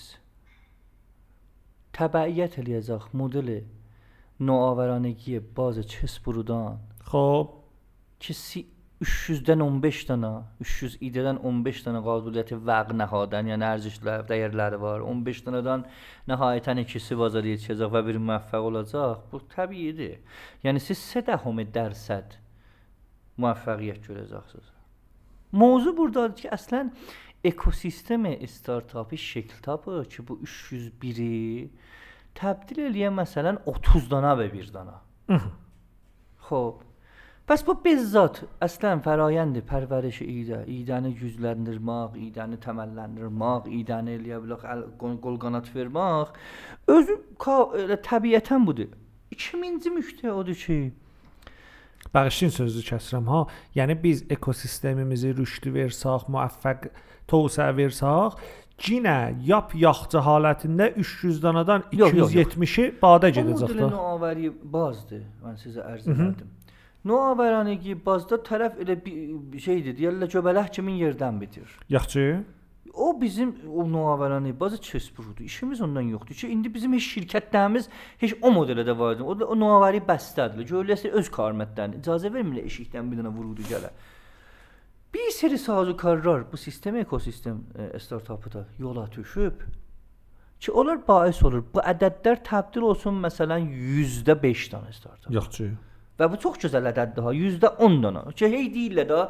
təbəiyyət 1.94 2.56
eləyəcək 2.62 3.04
modeli 3.20 3.58
noavəranəgiyə 4.48 5.38
bazı 5.58 5.84
çesburudan 5.92 6.80
Xoş. 7.12 7.52
ki 8.24 8.34
si 8.34 8.62
300-dən 9.04 9.62
15 9.66 10.00
dənə, 10.08 10.32
300 10.66 10.96
idədən 11.10 11.38
15 11.52 11.84
dənə 11.86 12.00
qabiliyyəti 12.08 12.58
vəq 12.72 12.90
nəhadən, 13.04 13.52
yəni 13.52 13.68
ərzişlər, 13.68 14.26
dəyərləri 14.32 14.82
var. 14.86 15.06
15 15.14 15.44
dənədən 15.46 15.86
nəhayətən 16.34 16.82
ikisi 16.86 17.20
bazara 17.22 17.54
yetişəcək 17.54 17.94
və 17.94 18.04
biri 18.10 18.24
müvəffəq 18.26 18.68
olacaq. 18.72 19.22
Bu 19.30 19.44
təbiidir. 19.54 20.18
Yəni 20.66 20.82
siz 20.90 21.06
3 21.22 21.64
dərsən 21.78 22.36
müvəffəqiyyət 23.38 24.10
görəcəksiniz. 24.10 24.79
Mövzu 25.52 25.96
burdadır 25.96 26.36
ki, 26.42 26.48
əslən 26.54 26.92
ekosistemi 27.44 28.36
startapı 28.48 29.16
şəkil 29.18 29.62
tapır 29.64 30.04
ki, 30.04 30.26
bu 30.28 30.38
301-i 30.44 31.70
təbdil 32.38 32.84
eləyə 32.90 33.10
məsələn 33.14 33.62
30 33.66 34.10
dana 34.10 34.36
və 34.38 34.50
1 34.52 34.70
dana. 34.74 35.00
Xoş. 36.46 36.86
Bəs 37.50 37.64
bu 37.66 37.74
bizzat 37.82 38.44
əslən 38.62 39.00
fərayəndi 39.02 39.64
pərvərişi 39.66 40.22
idə, 40.22 40.60
idəni 40.70 41.10
gücləndirmək, 41.18 42.12
idəni 42.28 42.60
təməlləndirmək, 42.62 43.66
idəni 43.74 44.14
eləyə 44.20 44.38
bilək 44.44 44.62
əl- 44.70 44.84
qol 45.00 45.16
qol 45.24 45.38
qanat 45.42 45.66
vermək 45.74 46.30
özü 46.94 47.16
elə 47.80 47.98
təbiətən 48.06 48.68
budur. 48.68 48.92
İkinci 49.34 49.90
nöqtə 49.96 50.30
odur 50.30 50.54
ki, 50.54 50.78
Bağışlayın 52.14 52.52
sözü 52.54 52.80
kəsirəm 52.88 53.26
ha. 53.30 53.44
Yəni 53.78 53.94
biz 54.02 54.24
ekosistemimizi 54.30 55.30
rüşd 55.38 55.68
versək, 55.74 56.26
müvəffəq 56.32 56.88
tövsiyə 57.30 57.68
versək, 57.78 58.38
cinə 58.80 59.16
yap 59.46 59.74
yaxçı 59.78 60.18
halətində 60.26 60.88
300 60.96 61.42
danadan 61.42 61.84
Yox, 61.92 62.14
yox, 62.16 62.34
yox. 62.34 62.54
270-i 62.56 62.86
badə 63.02 63.30
gedəcək 63.36 63.76
də. 63.76 63.90
noavəri 63.92 64.50
bazdır. 64.72 65.22
Mən 65.44 65.60
sizə 65.62 65.84
ərz 65.86 66.08
etdim. 66.08 66.48
Noavəranəgi 67.06 67.94
bazda 68.04 68.36
tərəf 68.44 68.74
elə 68.82 68.96
bir 69.04 69.20
bir 69.52 69.60
şeydir. 69.64 69.94
Deyirlər 69.96 70.28
göbələk 70.34 70.72
kimin 70.76 70.98
yerdən 71.00 71.38
bitir. 71.40 71.68
Yaxşı? 71.88 72.24
O 72.94 73.20
bizim 73.20 73.54
o 73.76 73.84
noavərani 73.86 74.60
bazı 74.60 74.80
çesburudur. 74.80 75.44
İşimiz 75.44 75.80
ondan 75.80 76.00
yoxdur 76.00 76.34
ki, 76.34 76.48
indi 76.48 76.74
bizim 76.74 76.92
heç 76.92 77.06
şirkətlərimiz 77.14 77.88
heç 78.18 78.34
o 78.42 78.52
modelə 78.54 78.84
də 78.86 78.98
var 78.98 79.14
idi. 79.14 79.22
O 79.22 79.36
da 79.40 79.46
o 79.46 79.58
noavari 79.58 80.02
bəstədir. 80.08 80.66
Görüləsə 80.66 81.12
öz 81.20 81.28
karmətlərini 81.30 82.00
icazə 82.02 82.32
vermirlər 82.34 82.66
eşikdən 82.70 83.10
bir 83.10 83.22
dənə 83.22 83.34
vurudu 83.36 83.66
gələ. 83.68 83.92
Bir 85.14 85.30
seri 85.34 85.58
sazükarlar 85.58 86.52
bu 86.52 86.56
sistem 86.56 86.96
ekosistem 86.96 87.62
e, 87.78 87.98
startapı 87.98 88.52
da 88.52 88.66
yola 88.78 89.12
düşüb 89.12 89.62
ki 90.60 90.72
onlar 90.72 91.08
bais 91.08 91.42
olur. 91.42 91.64
Bu 91.74 91.80
ədədlər 91.80 92.42
təbdil 92.46 92.84
olsun 92.92 93.22
məsələn 93.22 93.70
%5 93.70 94.66
dənə 94.74 94.92
startap. 94.92 95.32
Yoxçu. 95.32 95.70
Və 96.20 96.28
bu 96.28 96.36
çox 96.40 96.58
gözəl 96.66 96.90
ədəddir 96.90 97.24
ha. 97.24 97.32
%10 97.32 98.00
dənə. 98.04 98.24
Ki 98.36 98.50
hey 98.52 98.68
deyirlər 98.74 99.08
də 99.08 99.20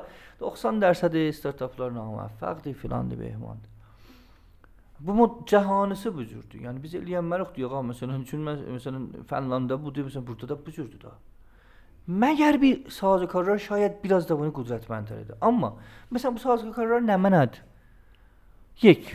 90% 0.43 1.37
startaplar 1.37 1.93
naməvəffəqdir 1.95 2.75
filandır 2.75 3.21
behmandır. 3.21 3.69
Bu 5.01 5.15
mod 5.17 5.37
cəhanisi 5.49 6.11
bu 6.13 6.27
cürdür. 6.27 6.65
Yəni 6.67 6.83
biz 6.83 6.97
eləyənmərik 6.99 7.55
deyə 7.57 7.71
ha 7.73 7.85
məsələn 7.87 8.25
üçün 8.27 8.43
mən 8.45 8.65
məsələn 8.75 9.07
Fənlanda 9.31 9.79
budur, 9.81 10.09
məsələn 10.09 10.27
burada 10.27 10.51
da 10.51 10.59
bu 10.67 10.75
cürdür 10.77 11.07
da. 11.07 11.15
Məgər 12.11 12.59
bir 12.61 12.83
sazəkarlar 12.91 13.63
şayət 13.63 14.03
biraz 14.03 14.27
da 14.29 14.37
bunu 14.37 14.53
qüdrətmənddir. 14.57 15.37
Amma 15.41 15.77
məsələn 16.13 16.37
bu 16.37 16.43
sazəkarlar 16.43 17.07
nə 17.07 17.17
mənadır? 17.23 17.63
Yek 18.83 19.15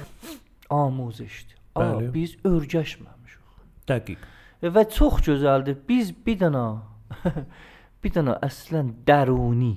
amuzişdir. 0.70 1.58
Bəli. 1.76 2.14
biz 2.14 2.38
örgəşməmişik. 2.48 3.40
Dəqiq. 3.90 4.22
Və 4.64 4.84
çox 4.90 5.20
gözəldir. 5.28 5.76
Biz 5.90 6.14
bir 6.26 6.38
dənə 6.40 6.66
bir 8.04 8.14
dənə 8.16 8.38
əslən 8.46 8.94
dəruni 9.08 9.74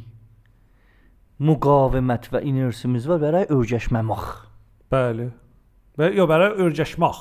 müqavimət 1.39 2.31
və 2.33 2.41
inersimiz 2.51 3.07
var 3.09 3.21
bəray 3.23 3.47
örgəşməmək. 3.55 4.25
Bəli. 4.93 5.29
Və 5.99 6.09
yox, 6.17 6.29
bərə 6.31 6.49
örgəşmək. 6.65 7.21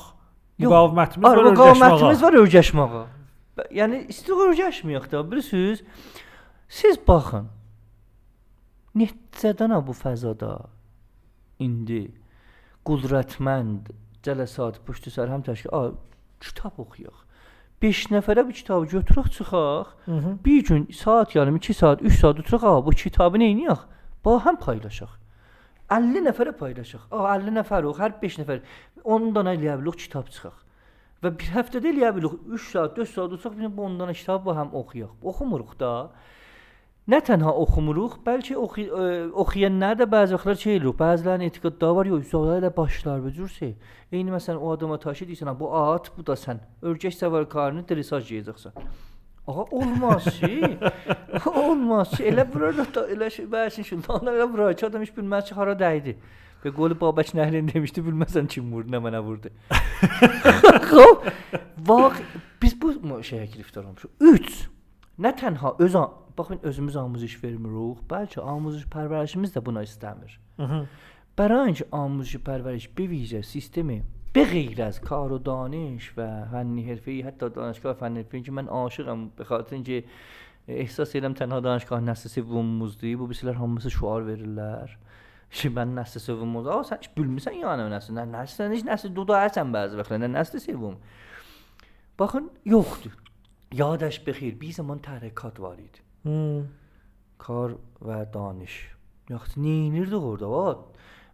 Yox, 0.58 0.72
Müqavimətimiz 0.72 1.28
Ar, 1.28 1.36
var 1.38 1.46
müqavimətimiz 1.52 2.02
örgəşməyə. 2.02 2.22
var 2.24 2.38
örgəşməyə. 2.42 3.02
Bə- 3.58 3.68
Yəni 3.78 4.00
istiq 4.10 4.40
örgəşməyək 4.48 5.06
də, 5.12 5.22
bilirsiniz? 5.30 5.84
Siz 6.68 6.98
baxın. 7.08 7.46
Neçədən 8.98 9.76
bu 9.86 9.94
fəzada 9.94 10.52
indi 11.62 12.08
qudrətmənd 12.88 13.92
cələsat 14.26 14.80
püştü 14.86 15.12
sər 15.14 15.30
həm 15.30 15.44
təşkil, 15.46 15.70
a, 15.70 15.92
kitab 16.42 16.78
oxuyaq. 16.82 17.22
5 17.82 18.04
nəfərə 18.10 18.42
bu 18.46 18.52
kitabı 18.52 18.86
götürək 18.90 19.30
çıxaq. 19.36 19.86
Mhm. 20.06 20.38
Bir 20.44 20.64
gün 20.64 20.88
saat 20.92 21.34
yarım 21.34 21.56
2 21.56 21.74
saat 21.74 22.02
3 22.02 22.18
saat 22.18 22.40
oturaq 22.40 22.62
ha 22.62 22.86
bu 22.86 22.90
kitabı 22.90 23.38
nə 23.38 23.50
edək? 23.54 23.84
Ba 24.24 24.38
həm 24.46 24.58
paylaşaq. 24.58 25.12
50 25.90 26.24
nəfərə 26.26 26.52
paylaşaq. 26.58 27.06
A 27.10 27.36
50 27.36 27.54
nəfər 27.60 27.86
o, 27.88 27.92
hər 27.96 28.16
5 28.22 28.40
nəfər 28.42 28.64
10 29.04 29.30
dənə 29.36 29.54
eləyə 29.56 29.76
bilərik 29.80 30.02
kitab 30.04 30.26
çıxaq. 30.34 30.56
Və 31.22 31.32
bir 31.38 31.54
həftədə 31.54 31.92
eləyə 31.92 32.10
bilərik 32.16 32.34
3 32.58 32.66
saat, 32.72 32.96
4 32.98 33.14
saat 33.14 33.38
oturaq 33.38 33.54
bir 33.56 33.70
bu 33.76 33.86
10 33.86 33.96
dənə 34.02 34.16
kitab 34.18 34.44
ba 34.44 34.56
həm 34.58 34.74
oxuyaq. 34.74 35.14
Oxumuruq 35.22 35.78
da. 35.78 35.92
Nə 37.08 37.22
tənha 37.24 37.54
oxumuruq, 37.56 38.18
bəlkə 38.20 38.52
oxu 38.60 38.82
ə, 38.84 39.04
oxuyanlar 39.40 39.94
da 39.96 40.04
bəzi 40.12 40.34
vaxtlar 40.36 40.58
şey 40.60 40.74
eləyirik. 40.74 40.96
Bəzilərinin 40.98 41.48
etiqadları 41.48 41.96
var, 41.96 42.10
yox, 42.10 42.26
üzrə 42.28 42.56
ilə 42.60 42.70
başlar 42.76 43.22
bu 43.24 43.32
cürsə. 43.32 43.70
Eyni 44.12 44.34
məsələn 44.34 44.60
o 44.60 44.74
adama 44.74 44.98
taşı 45.00 45.24
deyirsən, 45.24 45.48
"Ha, 45.48 45.54
bu 45.60 45.70
at, 45.72 46.10
bu 46.16 46.26
da 46.26 46.36
sən. 46.36 46.60
Örgək 46.82 47.16
səvərkarını 47.16 47.86
dresaj 47.88 48.28
yeyəcəksən. 48.28 48.76
Ağa 49.48 49.64
olmaz 49.70 50.24
ki. 50.36 50.78
olmaz 51.64 52.10
ki. 52.10 52.22
Elə 52.28 52.44
burada 52.52 52.84
da 52.94 53.06
elə 53.08 53.30
şey 53.32 53.48
bəsin 53.56 53.88
şundan 53.88 54.28
elə 54.28 54.52
bura 54.52 54.74
ki 54.74 54.86
adam 54.86 55.00
heç 55.00 55.16
bilməz 55.16 55.48
ki 55.48 55.56
hara 55.56 55.72
dəydi. 55.72 56.16
Və 56.60 56.74
qolu 56.76 56.92
Babək 57.00 57.32
Nəhlin 57.32 57.72
demişdi, 57.72 58.04
bilməsən 58.04 58.52
kim 58.52 58.68
vurdu, 58.68 58.92
nə 58.92 59.00
mənə 59.00 59.24
vurdu. 59.24 59.48
Xoş. 60.92 61.32
Bax, 61.88 62.20
biz 62.62 62.76
bu 62.82 62.92
şeyə 63.00 63.46
giriftar 63.48 63.84
olmuşuq. 63.88 64.10
3. 64.20 64.64
Nə 65.24 65.32
tənha 65.40 65.78
öz 65.78 65.94
baxın 66.38 66.58
özümüz 66.62 66.96
amuziş 66.96 67.38
vermirik, 67.44 68.02
bəlkə 68.10 68.40
amuziş 68.54 68.86
pərvərişimiz 68.94 69.54
də 69.56 69.64
buna 69.64 69.82
istəmir. 69.82 70.38
Mhm. 70.58 70.86
برای 71.38 71.64
اینکه 71.64 71.86
آموزش 71.90 72.36
پرورش 72.36 72.88
به 72.88 73.06
ویژه 73.06 73.42
سیستمی 73.42 74.02
به 74.32 74.44
غیر 74.44 74.82
از 74.82 75.00
کار 75.00 75.32
و 75.32 75.38
دانش 75.38 76.12
و 76.16 76.44
فنی 76.44 76.82
حرفه‌ای 76.90 77.22
حتی 77.22 77.50
دانشگاه 77.50 77.92
فنی 77.92 78.16
حرفه‌ای 78.16 78.42
که 78.42 78.52
من 78.52 78.66
عاشقم 78.66 79.28
به 79.28 79.44
خاطر 79.44 79.74
اینکه 79.74 80.04
ehsas 80.68 81.14
edirəm 81.16 81.34
tənha 81.38 81.64
danışgah 81.64 82.00
nəsli 82.04 82.28
sevimimizdir. 82.28 83.14
Bu 83.18 83.28
bizlər 83.30 83.54
hamısı 83.56 83.90
şüar 83.90 84.26
verirlər. 84.28 84.90
Ki 85.50 85.70
mən 85.72 85.94
nəsli 85.96 86.20
sevimimiz. 86.20 86.66
Aa 86.66 86.82
sən 86.88 87.00
heç 87.00 87.08
bilmirsən 87.16 87.56
yəni 87.62 87.86
o 87.86 87.88
nəsli. 87.94 88.16
Nə 88.18 88.26
nəsli 88.34 88.66
heç 88.74 88.84
nəsli 88.90 89.12
dudayəsən 89.16 89.72
bəzi 89.76 89.96
vaxtlar. 90.00 90.20
Nə 90.24 90.28
nəsli 90.34 90.60
sevim. 90.60 90.98
Baxın 92.18 92.50
yoxdur. 92.74 93.14
Yadəş 93.80 94.20
bexir. 94.26 94.60
Bir 94.60 94.72
zaman 94.80 95.00
təhrikat 95.08 95.62
var 95.64 95.78
idi. 95.78 96.04
Hmm. 96.22 96.68
Kar 97.38 97.76
və 98.02 98.22
danış. 98.34 98.78
Yaxşı, 99.30 99.60
nə 99.60 99.74
edirdik 99.88 100.22
orada? 100.22 100.50
Va? 100.50 100.78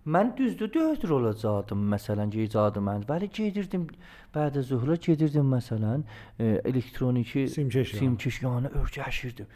Mən 0.06 0.34
düzdür 0.36 0.68
4 0.72 1.04
olacaqdım 1.10 1.84
məsələn 1.92 2.34
icadı 2.36 2.80
mən. 2.84 3.06
Bəli 3.08 3.30
gedirdim 3.32 3.86
bədə 4.34 4.60
zöhrə 4.60 4.98
gedirdim 5.00 5.48
məsələn 5.48 6.02
e, 6.38 6.44
elektroniki 6.44 7.46
Simkeş 7.48 7.94
yanı. 7.94 8.00
simkeş 8.00 8.42
yanı 8.42 8.68
örgəşirdim. 8.68 9.46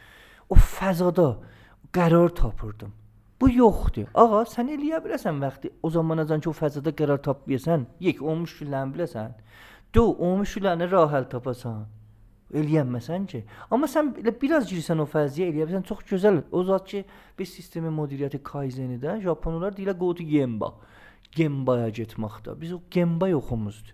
O 0.48 0.54
fəzada 0.54 1.36
qərar 1.92 2.34
tapırdım. 2.34 2.94
Bu 3.40 3.50
yoxdur. 3.50 4.08
Ağa, 4.14 4.46
sən 4.48 4.72
eləyə 4.72 5.02
biləsən 5.04 5.36
vaxtı 5.42 5.70
o 5.82 5.90
zamanacan 5.90 6.40
ki 6.40 6.48
o 6.48 6.56
fəzada 6.56 6.94
qərar 6.96 7.20
tapmayasan, 7.22 7.84
yek 8.00 8.22
olmuş 8.22 8.56
filən 8.62 8.94
biləsən. 8.96 9.36
Do, 9.94 10.08
olmuş 10.16 10.56
filəni 10.56 10.90
rah 10.90 11.12
həll 11.12 11.28
tapasan. 11.28 11.84
Eləyənməsən 12.48 13.26
ki. 13.28 13.42
Amma 13.70 13.88
sən 13.90 14.14
elə 14.22 14.32
biraz 14.40 14.70
girsən 14.70 15.02
o 15.02 15.06
fəziyə 15.08 15.50
eləyə 15.50 15.66
bilsən 15.68 15.84
çox 15.88 16.00
gözəl. 16.08 16.40
O 16.52 16.62
zat 16.64 16.86
ki 16.88 17.02
biz 17.38 17.52
sistemin 17.52 17.92
müdiriyyəti 17.92 18.40
Kaizen-də 18.44 19.18
Japonlar 19.24 19.76
deyilə 19.76 19.92
go 19.98 20.14
to 20.16 20.24
Gemba. 20.24 20.72
Gembaya 21.36 21.90
getməkdə. 21.92 22.56
Biz 22.60 22.72
o 22.78 22.80
Gemba 22.90 23.28
yoxumuzdur. 23.28 23.92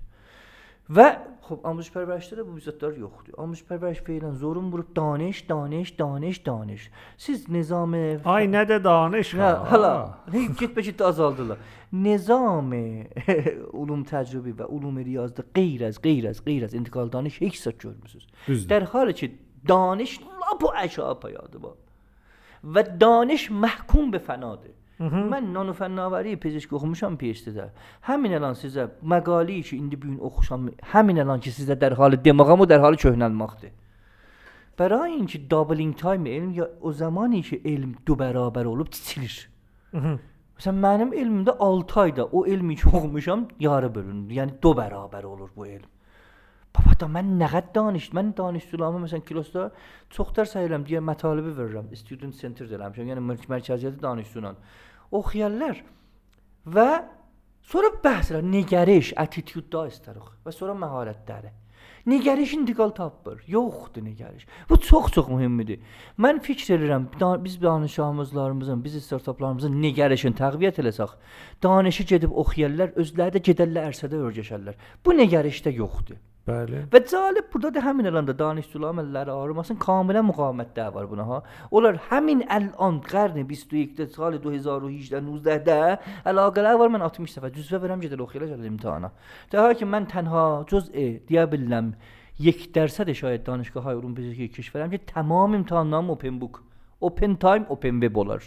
Və 0.89 1.09
خب 1.49 1.61
آموزش 1.63 1.91
پرورش 1.91 2.27
داره 2.27 2.43
بیزت 2.43 2.79
دار 2.79 2.99
یختی 2.99 3.33
آموزش 3.37 3.63
پرورش 3.63 4.01
فعلا 4.01 4.33
زورم 4.33 4.71
برو 4.71 4.85
دانش 4.95 5.41
دانش 5.41 5.91
دانش 5.91 6.37
دانش. 6.37 6.91
سیز 7.17 7.51
نظام 7.51 8.17
ف... 8.19 8.27
نه 8.27 8.65
ده 8.65 8.79
دانش 8.79 9.35
نه 9.35 9.53
حالا 9.53 10.15
گیت 10.59 10.75
به 10.75 10.83
جیت 10.83 11.03
آزالدلا 11.03 11.57
نظام 11.93 12.73
علوم 13.79 14.03
تجربی 14.03 14.53
و 14.53 14.63
علوم 14.63 14.99
ریاضی 14.99 15.43
غیر 15.55 15.85
از 15.85 16.03
غیر 16.03 16.29
از 16.29 16.45
غیر 16.45 16.65
از 16.65 16.75
انتقال 16.75 17.09
دانش 17.09 17.43
یک 17.43 17.57
سات 17.57 17.75
جور 17.79 17.95
در 18.69 18.85
حال 18.85 19.13
چه 19.13 19.31
دانش 19.67 20.21
لاب 20.21 20.65
و 20.65 20.73
اشعا 20.77 21.15
پیاده 21.15 21.59
با 21.59 21.77
و 22.75 22.83
دانش 22.83 23.51
محکوم 23.51 24.11
به 24.11 24.19
فناده 24.19 24.71
Mən 25.01 25.49
nanofənnavəri 25.55 26.37
pezeşk 26.39 26.73
oxumuşam 26.79 27.17
PhD-də. 27.19 27.71
Həmin 28.07 28.37
elan 28.39 28.55
sizə 28.55 28.87
məqali 29.03 29.63
ki, 29.63 29.77
indi 29.77 29.99
bu 29.99 30.07
gün 30.07 30.19
oxuşam, 30.19 30.69
həmin 30.93 31.17
elan 31.25 31.41
ki, 31.41 31.51
sizə 31.51 31.75
dərhal 31.81 32.15
demağam 32.25 32.63
o 32.63 32.69
dərhal 32.71 32.95
köhnəlməkdir. 32.95 33.73
Bəra 34.79 35.09
inki 35.09 35.51
doubling 35.51 35.97
time 35.99 36.31
elm 36.31 36.53
ya 36.55 36.69
o 36.81 36.93
zaman 36.93 37.35
ki, 37.43 37.61
elm 37.65 37.97
dü 38.07 38.15
bərabər 38.23 38.71
olub 38.71 38.93
tiçilir. 38.95 39.49
Məsələn, 39.95 40.79
mənim 40.87 41.13
elmimdə 41.13 41.57
6 41.59 42.01
ayda 42.01 42.25
o 42.25 42.47
elmi 42.47 42.77
ki, 42.77 42.89
oxumuşam 42.89 43.49
yarı 43.59 43.91
bölündü. 43.95 44.35
Yəni 44.39 44.61
dö 44.63 44.77
bərabər 44.79 45.27
olur 45.27 45.51
bu 45.57 45.67
elm. 45.67 45.91
Baba 46.75 46.95
da 47.01 47.07
mən 47.07 47.35
nə 47.39 47.49
qədər 47.53 47.75
danış, 47.75 48.09
mən 48.17 48.33
danışçılarıma 48.37 49.05
məsələn 49.07 49.25
kilosda 49.29 49.69
çox 50.11 50.33
dərs 50.37 50.57
ayıram, 50.59 50.87
deyə 50.89 51.03
mətalibi 51.05 51.55
verirəm. 51.55 51.91
Student 51.97 52.35
center 52.41 52.67
eləmişəm. 52.67 53.13
Yəni 53.15 53.23
mər- 53.31 53.51
mərkəziyyəti 53.55 54.03
danışçılan. 54.03 54.57
Oxuyarlar 55.15 55.85
və 56.67 56.89
sonra 57.63 57.93
bəhslər 58.05 58.43
negəriş, 58.43 59.15
attitude 59.17 59.71
da 59.73 59.87
istərik 59.93 60.33
və 60.47 60.53
sonra 60.53 60.75
məharətləri. 60.75 61.53
Negəriş 62.07 62.53
intiqal 62.59 62.91
tapır. 62.91 63.39
Yoxdur 63.49 64.03
negəriş. 64.05 64.45
Bu 64.69 64.77
çox-çox 64.77 65.29
mühümdür. 65.29 65.79
Mən 66.19 66.41
fikr 66.45 66.75
edirəm, 66.77 67.07
da, 67.21 67.45
biz 67.45 67.63
danışığımızlarımızın, 67.63 68.85
biz 68.85 68.99
startaplarımızın 69.07 69.73
negərişini 69.83 70.37
təqviyyət 70.37 70.83
eləsək, 70.83 71.17
danışı 71.63 72.05
gedib 72.13 72.37
oxuyarlar, 72.45 72.93
özləri 73.01 73.39
də 73.39 73.45
gedərlər 73.49 73.89
ərsədə 73.93 74.21
örgəşərlər. 74.21 74.77
Bu 75.05 75.17
negərişdə 75.17 75.73
yoxdur. 75.73 76.21
Bəli. 76.50 76.80
Və 76.90 77.00
cəlib 77.06 77.50
burada 77.54 77.70
da 77.76 77.82
həmin 77.86 78.10
elanda 78.10 78.34
danışçılar 78.38 78.96
əməlləri 78.96 79.30
ağrımasın, 79.30 79.78
kamilən 79.84 80.26
müqavimətlər 80.32 80.94
var 80.96 81.10
buna 81.12 81.28
ha. 81.28 81.42
Onlar 81.72 82.00
həmin 82.10 82.42
əlan 82.56 83.02
qarni 83.06 83.44
21-də, 83.46 84.08
sal 84.16 84.40
2018-19-də 84.40 85.80
əlaqələr 86.32 86.80
var. 86.82 86.94
Mən 86.96 87.06
60 87.06 87.38
dəfə 87.38 87.52
cüzvə 87.58 87.82
verəm 87.86 88.02
gedər 88.02 88.24
oxuyurlar 88.26 88.56
gəlir 88.56 88.72
imtahana. 88.72 89.12
Daha 89.52 89.76
ki 89.78 89.86
mən 89.86 90.10
tənha 90.16 90.46
cüz'e 90.72 91.10
deyə 91.30 91.46
bilirəm. 91.54 91.94
یک 92.40 92.72
درصد 92.72 93.12
شاید 93.12 93.44
دانشگاه 93.44 93.84
های 93.84 93.96
علوم 93.96 94.14
پزشکی 94.16 94.48
کشورم 94.48 94.90
که 94.90 94.98
تمام 94.98 95.54
امتحانام 95.54 96.10
اوپن 96.10 96.40
بوک 96.40 96.60
اوپن 97.00 97.36
تایم 97.36 97.64
اوپن 97.64 98.00
وب 98.04 98.18
olar. 98.18 98.44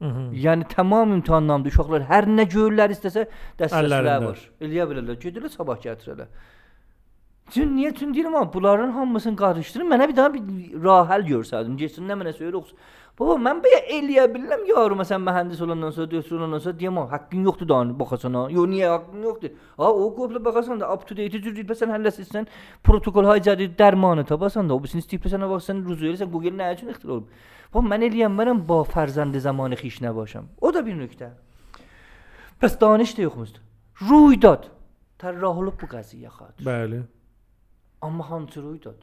Mhm. 0.00 0.34
Yəni 0.44 0.64
tamam 0.68 1.12
imtahanlarımda 1.12 1.68
uşaqlar 1.68 2.02
hər 2.12 2.24
nə 2.38 2.44
görürlər 2.54 2.92
istəsə 2.94 3.26
dəstəslər 3.60 4.00
Əllərində. 4.00 4.26
var. 4.26 4.38
Eləyə 4.64 4.84
bilərlər. 4.90 5.16
Gedirlər 5.24 5.52
sabah 5.52 5.76
gətirərlər. 5.86 6.28
Çün 7.53 7.75
niyə 7.77 7.93
çün 7.93 8.13
deyirəm 8.13 8.33
amma 8.33 8.53
bunların 8.53 8.91
hamısını 8.91 9.35
qarışdırın. 9.37 9.89
Mənə 9.91 10.07
bir 10.09 10.15
daha 10.17 10.33
bir 10.33 10.41
rah 10.83 11.09
həll 11.09 11.27
görsəydin. 11.29 11.75
Getsin 11.77 12.07
nə 12.09 12.17
mənə 12.17 12.33
söylə 12.33 12.57
oxusun. 12.57 12.79
Baba 13.19 13.35
mən 13.39 13.61
belə 13.63 13.77
eləyə 13.95 14.25
bilirəm 14.33 14.65
yaru 14.67 14.97
məsələn 14.99 15.21
mühəndis 15.23 15.61
olandan 15.63 15.93
sonra, 15.95 16.09
doktor 16.11 16.39
olandan 16.39 16.59
sonra 16.59 16.79
deyəm 16.79 16.97
ha, 16.99 17.05
haqqın 17.11 17.45
yoxdur 17.47 17.69
da 17.69 17.77
baxasan 17.99 18.33
ha. 18.33 18.41
Yo 18.51 18.65
niyə 18.67 18.89
haqqın 18.91 19.23
yoxdur? 19.23 19.53
Ha 19.77 19.91
o 19.93 20.09
qopla 20.17 20.41
baxasan 20.45 20.81
da 20.81 20.91
up 20.93 21.07
to 21.07 21.15
date 21.15 21.41
cür 21.45 21.55
bilsən 21.69 21.93
həlləsən 21.95 22.49
protokol 22.83 23.29
hay 23.29 23.39
cədid 23.39 23.77
dərmanı 23.79 24.25
tapasan 24.25 24.67
da 24.67 24.75
o 24.75 24.81
birisini 24.83 25.05
istəyirsən 25.05 25.47
baxsan 25.53 25.85
ruzu 25.87 26.11
eləsən 26.11 26.31
Google 26.33 26.57
nə 26.59 26.73
üçün 26.75 26.91
ixtira 26.91 27.13
olub? 27.13 27.31
Baba 27.73 27.87
mən 27.93 28.09
eləyəm 28.09 28.35
mənəm 28.41 28.67
ba 28.67 28.83
fərzəndi 28.97 29.39
zamanı 29.47 29.79
xiş 29.79 30.01
nəbaşam. 30.03 30.51
O 30.59 30.73
da 30.73 30.83
bir 30.85 30.99
nöqtə. 30.99 31.31
Bəs 32.59 32.79
danış 32.81 33.17
da 33.17 33.29
yoxmuzdur. 33.29 33.63
Ruydad. 34.09 34.71
Tərrah 35.23 35.55
olub 35.63 35.79
bu 35.79 35.87
qəziyyə 35.87 36.27
xatir. 36.27 36.65
Bəli. 36.67 37.05
Amma 38.05 38.29
hansı 38.29 38.61
ruydad? 38.61 39.01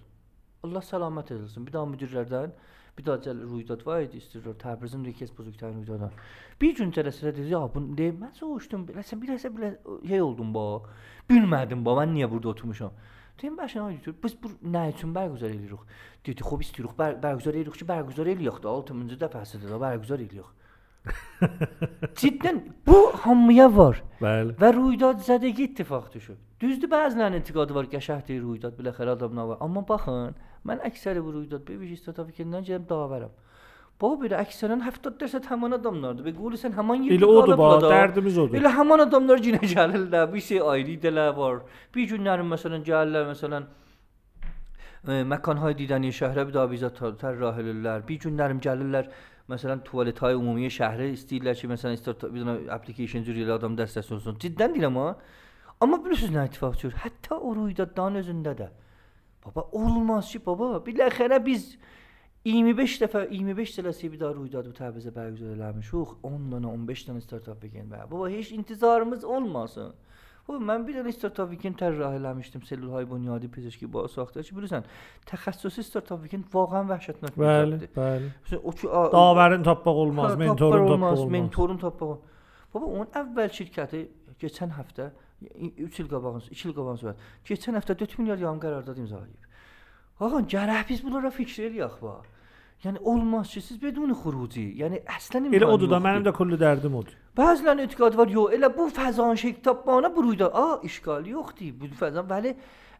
Allah 0.62 0.84
səlamət 0.86 1.32
eləsin. 1.34 1.66
Bir 1.66 1.74
daha 1.74 1.88
müdirlərdən 1.90 2.52
bir 2.98 3.06
daha 3.06 3.22
gəl 3.24 3.40
ruydad 3.50 3.80
var 3.86 4.04
idi 4.04 4.20
istəyirlər. 4.20 4.54
Təbrizin 4.62 5.06
yeki 5.08 5.24
az 5.26 5.32
buzurtayın 5.38 5.80
ruydaddan. 5.80 6.12
Bir 6.60 6.76
gün 6.78 6.92
cələsədə 6.94 7.32
dedi, 7.38 7.48
ya 7.50 7.62
bu 7.74 7.82
ne 7.86 8.10
mən 8.20 8.34
soğuşdum. 8.36 8.84
Biləsən 8.90 9.22
biləsə 9.24 9.50
bilə 9.56 9.72
şey 10.08 10.22
oldum 10.22 10.52
ba. 10.54 10.66
Bilmədim 11.30 11.82
ba 11.86 11.96
mən 12.02 12.14
niyə 12.14 12.30
burada 12.30 12.52
oturmuşam. 12.52 12.94
Deyim 13.42 13.56
başına 13.58 13.84
ayıdır. 13.84 14.14
Biz 14.24 14.36
bu 14.42 14.50
nə 14.76 14.84
üçün 14.92 15.14
bərgüzar 15.14 15.50
edirik? 15.50 15.86
Dedi, 16.26 16.46
xoş 16.46 16.66
istəyirik, 16.68 16.94
bər 16.98 17.16
bərgüzar 17.22 17.56
edirik 17.58 17.78
ki, 17.80 17.88
bərgüzar 17.88 18.28
eləyək 18.36 18.60
də 18.62 18.74
6-cı 18.76 19.18
dəfəsidir 19.24 19.72
də 19.72 19.80
bərgüzar 19.82 20.22
edirik. 20.22 20.61
Cidden 22.16 22.62
bu 22.86 23.12
hamıya 23.24 23.68
var. 23.76 24.02
Bəli. 24.22 24.54
Və 24.60 24.72
ruydad 24.76 25.22
zədəgi 25.26 25.68
ittifaq 25.70 26.10
düşüb. 26.14 26.38
Düzdür, 26.62 26.90
bəzilərinin 26.90 27.42
etiqadı 27.42 27.74
var, 27.74 27.88
qəşəngdir 27.90 28.42
ruydad, 28.42 28.76
biləxərə 28.78 29.16
adamlar 29.16 29.48
var. 29.52 29.62
Amma 29.66 29.82
baxın, 29.88 30.36
mən 30.68 30.84
əksəri 30.86 31.24
bu 31.24 31.34
ruydad 31.38 31.64
bir 31.66 31.80
bir 31.80 31.90
istatistikindən 31.96 32.68
gəlib 32.68 32.86
davərəm. 32.90 33.32
Baba 34.02 34.18
bir 34.18 34.32
əksərən 34.34 34.80
70% 34.82 35.44
həmin 35.50 35.76
adamlardır. 35.76 36.26
Və 36.26 36.32
qulu 36.34 36.58
sən 36.58 36.72
həmin 36.74 37.04
Elə 37.14 37.26
odur 37.28 37.58
ba, 37.58 37.76
dərdimiz 37.84 38.38
odur. 38.44 38.58
Elə 38.58 38.72
həmin 38.74 39.04
adamlar 39.04 39.42
yenə 39.42 39.60
gəlirlər. 39.62 40.26
Bir 40.32 40.42
şey 40.48 40.62
ayrı 40.72 40.96
idələr 40.96 41.36
var. 41.36 41.60
Bir 41.94 42.08
günlərin 42.10 42.50
məsələn 42.50 42.82
gəlirlər 42.88 43.28
məsələn 43.30 43.68
e, 45.06 45.20
məkanhay 45.34 45.76
didəni 45.78 46.10
şəhərə 46.18 46.48
bir 46.48 46.56
daha 46.56 46.70
bizə 46.72 46.90
tərrah 46.98 47.60
edirlər. 47.62 48.02
Bir 48.08 48.18
günlərim 48.26 48.62
gəlirlər 48.64 49.12
tualethay 49.84 50.34
ümumi 50.34 50.70
şəhərə 50.70 51.12
istəyirlər 51.16 51.56
ki, 51.58 51.68
məsələn 51.68 51.98
istər 51.98 52.14
bir 52.22 52.44
dənə 52.44 52.70
application 52.70 53.24
cür 53.24 53.34
elə 53.34 53.56
adam 53.58 53.76
dəstəsi 53.76 54.14
olsun. 54.14 54.38
Ciddən 54.38 54.74
deyirəm 54.74 54.98
ha. 55.00 55.16
Amma 55.80 55.98
bilirsiniz 56.04 56.30
nə 56.36 56.46
ittifaq 56.46 56.76
çıxır? 56.78 56.98
Hətta 57.02 57.38
o 57.38 57.54
ruydaddan 57.56 58.20
özündə 58.20 58.54
də. 58.58 58.68
Baba 59.44 59.68
olmaz 59.72 60.30
ki, 60.30 60.38
baba. 60.46 60.76
Biləxərə 60.86 61.40
biz 61.44 61.76
25 62.44 63.00
dəfə 63.02 63.24
25 63.30 63.74
sələsi 63.76 64.12
bir 64.12 64.20
daha 64.20 64.34
ruydad 64.34 64.66
bu 64.66 64.72
Təbrizə 64.74 65.10
bərgüzar 65.14 65.56
eləmişik. 65.56 66.16
10 66.26 66.48
dənə, 66.54 66.70
15 66.70 67.04
dənə 67.08 67.22
startup 67.22 67.62
weekend 67.62 67.90
bə. 67.90 68.04
Baba 68.10 68.30
heç 68.30 68.52
intizarımız 68.54 69.24
olmasın. 69.24 69.92
Bu 70.48 70.58
mən 70.58 70.82
bir 70.86 70.96
dənə 70.98 71.12
startup 71.14 71.52
weekend 71.52 71.78
tərrah 71.78 72.16
eləmişdim 72.18 72.64
Selulhay 72.66 73.06
Bunyadi 73.10 73.50
Pezişki 73.50 73.86
ba 73.92 74.08
saxta 74.10 74.42
ki, 74.42 74.54
bilirsən, 74.56 74.88
təxəssüsü 75.30 75.84
startup 75.86 76.24
weekend 76.24 76.48
vaqəən 76.50 76.88
vəhşətnə 76.90 77.30
Bəli, 77.38 77.78
bəli. 77.94 78.30
O 78.58 78.74
ki, 78.74 78.90
Davərin 79.14 79.62
tapmaq 79.68 80.00
olmaz, 80.06 80.34
mentorun 80.40 80.88
tapmaq 80.88 81.18
olmaz. 81.18 81.30
Mentorun 81.36 81.78
tapmaq. 81.84 82.18
Baba 82.74 82.90
onun 82.90 83.14
əvvəl 83.22 83.54
şirkəti 83.54 84.02
keçən 84.42 84.74
həftə 84.74 85.12
3 85.42 86.02
il 86.02 86.10
qabağın, 86.10 86.44
2 86.50 86.68
il 86.68 86.74
qabağın 86.74 87.00
söhbət. 87.00 87.24
Keçən 87.46 87.78
həftə 87.78 87.98
4 88.02 88.18
milyar 88.18 88.42
yarım 88.42 88.60
qərardad 88.62 88.98
imzalayıb. 88.98 89.48
Ağam 90.22 90.46
gərək 90.46 90.88
biz 90.90 91.02
bunlara 91.04 91.30
fikir 91.34 91.70
eləyək 91.70 91.98
va. 92.02 92.18
یعنی 92.84 92.98
اولماز 92.98 93.50
چیزیز 93.50 93.80
بدون 93.80 94.14
خروجی 94.14 94.74
یعنی 94.76 95.00
اصلا 95.06 95.40
این 95.40 95.52
ایلا 95.52 95.72
ادودا 95.72 95.98
منم 95.98 96.22
دا 96.22 96.32
کل 96.32 96.56
درده 96.56 96.88
مود 96.88 97.12
بعضلا 97.36 97.72
اعتقاد 97.72 98.14
وار 98.14 98.30
یو 98.30 98.40
ایلا 98.40 98.68
بو 98.68 98.88
فزان 98.88 99.36
شکتاب 99.36 99.84
بانا 99.84 100.08
برویدا 100.08 100.48
آ 100.48 100.76
اشکالی 100.84 101.34
اختی 101.34 101.72
بود 101.72 101.94
فزان 101.94 102.26
ولی 102.28 102.54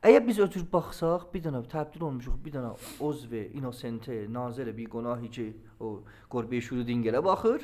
ایا 0.05 0.21
بیز 0.21 0.41
اتور 0.41 0.63
باخساخ 0.71 1.27
بیدانا 1.33 1.63
تبدیل 1.63 2.03
اون 2.05 2.15
میشوخ 2.15 2.35
بیدانا 2.45 2.77
عضو 3.01 3.35
اینا 3.35 3.73
سنته 3.73 4.27
نازل 4.31 4.73
بیگناهی 4.73 5.29
چه 5.29 5.55
گربه 6.31 6.61
شروع 6.61 6.83
دینگله 6.83 7.21
باخر 7.21 7.61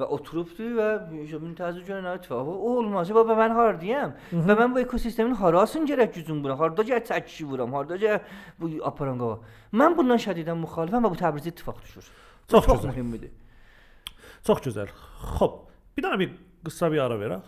و 0.00 0.06
اتروپ 0.08 0.56
دی 0.56 0.72
و 0.72 1.00
این 1.12 1.54
تازه 1.54 1.82
جون 1.82 2.00
نه 2.00 2.18
تو 2.18 2.34
او 2.34 2.78
الماس 2.78 3.10
با 3.10 3.22
من 3.22 3.50
هار 3.50 3.72
دیم 3.72 4.14
و 4.32 4.54
من 4.54 4.74
با 4.74 4.80
اکوسیستم 4.80 5.24
این 5.24 5.34
هاراس 5.34 5.76
این 5.76 5.84
جرات 5.84 6.18
جون 6.18 6.42
بونه 6.42 6.54
هاردا 6.54 6.82
جا 6.82 6.98
تچی 6.98 7.44
بونم 7.44 7.70
هاردا 7.70 7.96
جه 7.96 8.20
بو 8.58 8.68
اپرانگا 8.86 9.40
من 9.72 9.94
بودن 9.94 10.16
شدیدم 10.16 10.58
مخالفم 10.58 11.04
و 11.04 11.08
بو 11.08 11.14
تبریز 11.14 11.46
اتفاق 11.46 11.84
شد 11.84 12.02
تو 12.48 12.60
خوب 12.60 12.86
مهم 12.86 13.06
میده 13.06 13.30
تو 14.44 14.54
خوب 14.54 14.68
زل 14.68 14.86
خب 15.18 15.60
بی 15.94 16.02
قصه 16.66 16.88
بی 16.88 16.98
آره 16.98 17.16
ورا 17.16 17.42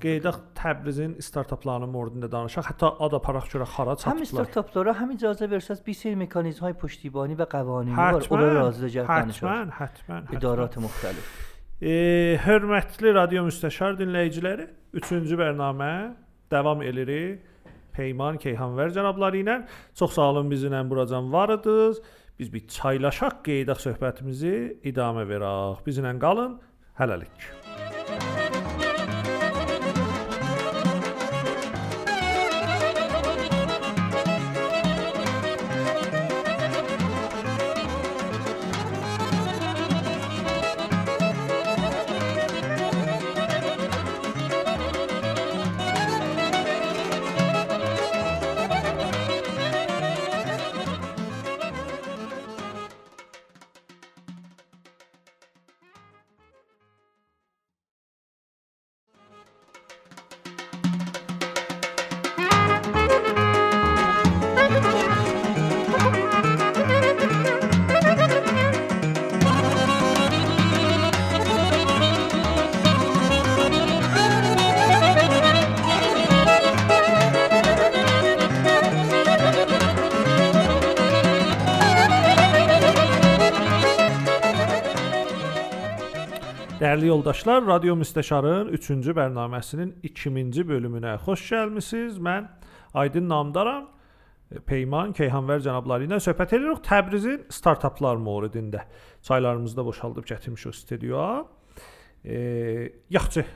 که 0.00 0.20
دخ 0.24 0.38
تبریز 0.54 0.98
این 0.98 1.14
استارت 1.18 1.52
اپ 1.52 1.66
لانه 1.66 1.86
موردن 1.86 2.20
ده 2.20 2.26
دانش 2.26 2.58
حتا 2.58 2.96
ادا 3.00 3.18
پاراخ 3.18 3.48
جورا 3.48 3.64
خارا 3.64 3.94
تا 3.94 4.10
هم 4.10 4.20
استارت 4.20 4.58
اپ 4.58 4.76
هم 4.76 5.10
اجازه 5.10 5.46
ورسس 5.46 5.80
بی 5.80 5.94
سری 5.94 6.14
مکانیزم 6.14 6.60
های 6.60 6.72
پشتیبانی 6.72 7.34
و 7.34 7.44
قوانین 7.44 7.96
و 7.96 8.20
اورا 8.30 8.52
راز 8.52 8.80
دانش 8.80 9.04
حتما 9.10 9.66
حتما 9.70 10.22
ادارات 10.32 10.78
مختلف 10.78 11.53
E, 11.84 12.38
hörmətli 12.40 13.10
radio 13.12 13.42
müstəşar 13.44 13.98
dinləyiciləri, 13.98 14.64
3-cü 14.96 15.36
bərnamə 15.36 15.90
davam 16.52 16.80
edirik. 16.80 17.42
Peyman 17.94 18.38
Keyhanvər 18.40 18.94
cənabları 18.96 19.42
ilə 19.42 19.58
çox 19.98 20.16
sağ 20.16 20.30
olun 20.32 20.48
bizimlə 20.50 20.80
buracan 20.90 21.28
varıdınız. 21.32 22.00
Biz 22.40 22.52
bir 22.54 22.64
çaylaşaq 22.78 23.44
qeydaq 23.46 23.84
söhbətimizi 23.84 24.56
idamə 24.90 25.28
verək. 25.28 25.84
Bizimlə 25.86 26.16
qalın. 26.24 26.56
Hələlik. 26.98 27.63
Yoldaşlar, 87.24 87.62
Radio 87.66 87.94
Müstəşarın 87.96 88.68
3-cü 88.76 89.12
bərnaməsinin 89.16 89.94
2-ci 90.04 90.60
bölümünə 90.68 91.14
xoş 91.24 91.46
gəlmisiniz. 91.54 92.18
Mən 92.20 92.50
Aydın 92.92 93.30
Namdaram. 93.30 93.86
E, 94.52 94.60
Peyman 94.60 95.14
Keyhanvər 95.16 95.62
cənabları 95.64 96.04
ilə 96.04 96.18
söhbət 96.20 96.52
edirik 96.58 96.84
Təbrizin 96.84 97.46
startaplar 97.48 98.20
mövzusunda. 98.20 98.84
Çaylarımızı 99.22 99.76
da 99.76 99.86
boşaldıb 99.86 100.28
gətirmişik 100.28 100.76
studiyaya. 100.76 101.46
E, 102.24 102.92
yaxşı. 103.10 103.46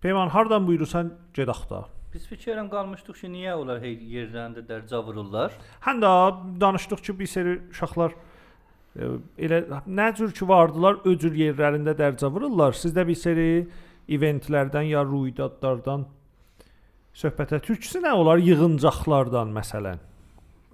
Peyman 0.00 0.28
hardan 0.34 0.66
buyurursan 0.66 1.14
gedək 1.34 1.70
də. 1.70 1.84
Biz 2.14 2.26
fikirəm 2.26 2.66
qalmışdıq 2.70 3.20
ki, 3.20 3.30
niyə 3.30 3.54
onlar 3.54 3.78
hey 3.78 3.94
yerlərində 3.94 4.66
dərcə 4.66 5.06
vururlar? 5.06 5.54
Həm 5.86 6.02
də 6.02 6.14
danışdıq 6.60 7.06
ki, 7.06 7.18
bir 7.18 7.26
seri 7.26 7.60
uşaqlar 7.70 8.10
e, 8.10 8.33
elə 8.94 9.60
nə 9.86 10.08
cür 10.16 10.32
ki 10.32 10.46
vardılar, 10.48 11.00
öcür 11.04 11.34
yerlərində 11.34 11.94
dərcə 11.98 12.30
vururlar. 12.30 12.72
Sizdə 12.78 13.06
bir 13.06 13.18
seri 13.18 13.48
eventlərdən 14.08 14.86
ya 14.90 15.02
ruydadlardan 15.06 16.04
söhbətə 17.14 17.60
türküsü 17.64 18.02
nə 18.04 18.12
olar? 18.14 18.38
Yığıncaqlardan 18.42 19.52
məsələn. 19.54 20.02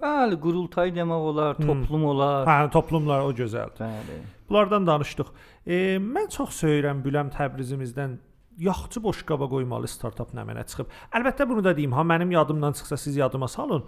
Bəli, 0.01 0.37
qurultay 0.41 0.89
demək 0.95 1.27
olar, 1.31 1.55
Hmm. 1.55 1.67
toplum 1.67 2.05
olar. 2.05 2.47
Hə, 2.47 2.71
toplumlar 2.73 3.21
o 3.21 3.31
gözəldir. 3.37 3.79
Bəli. 3.85 4.19
Bunlardan 4.49 4.87
danışdıq. 4.87 5.27
E, 5.67 5.97
mən 6.01 6.29
çox 6.33 6.63
söyürəm 6.63 7.03
Büləm 7.05 7.29
Təbrizimizdən 7.31 8.17
yaxçı 8.57 9.01
boşqaba 9.03 9.47
qoymalı 9.49 9.87
startap 9.87 10.33
nə 10.33 10.41
mənə 10.45 10.65
çıxıb. 10.65 10.87
Əlbəttə 11.13 11.47
bunu 11.49 11.63
da 11.63 11.75
deyim, 11.77 11.93
ha 11.93 12.01
mənim 12.01 12.31
yadımdan 12.33 12.73
çıxsa 12.73 12.97
siz 12.97 13.15
yadıma 13.15 13.47
salın. 13.47 13.83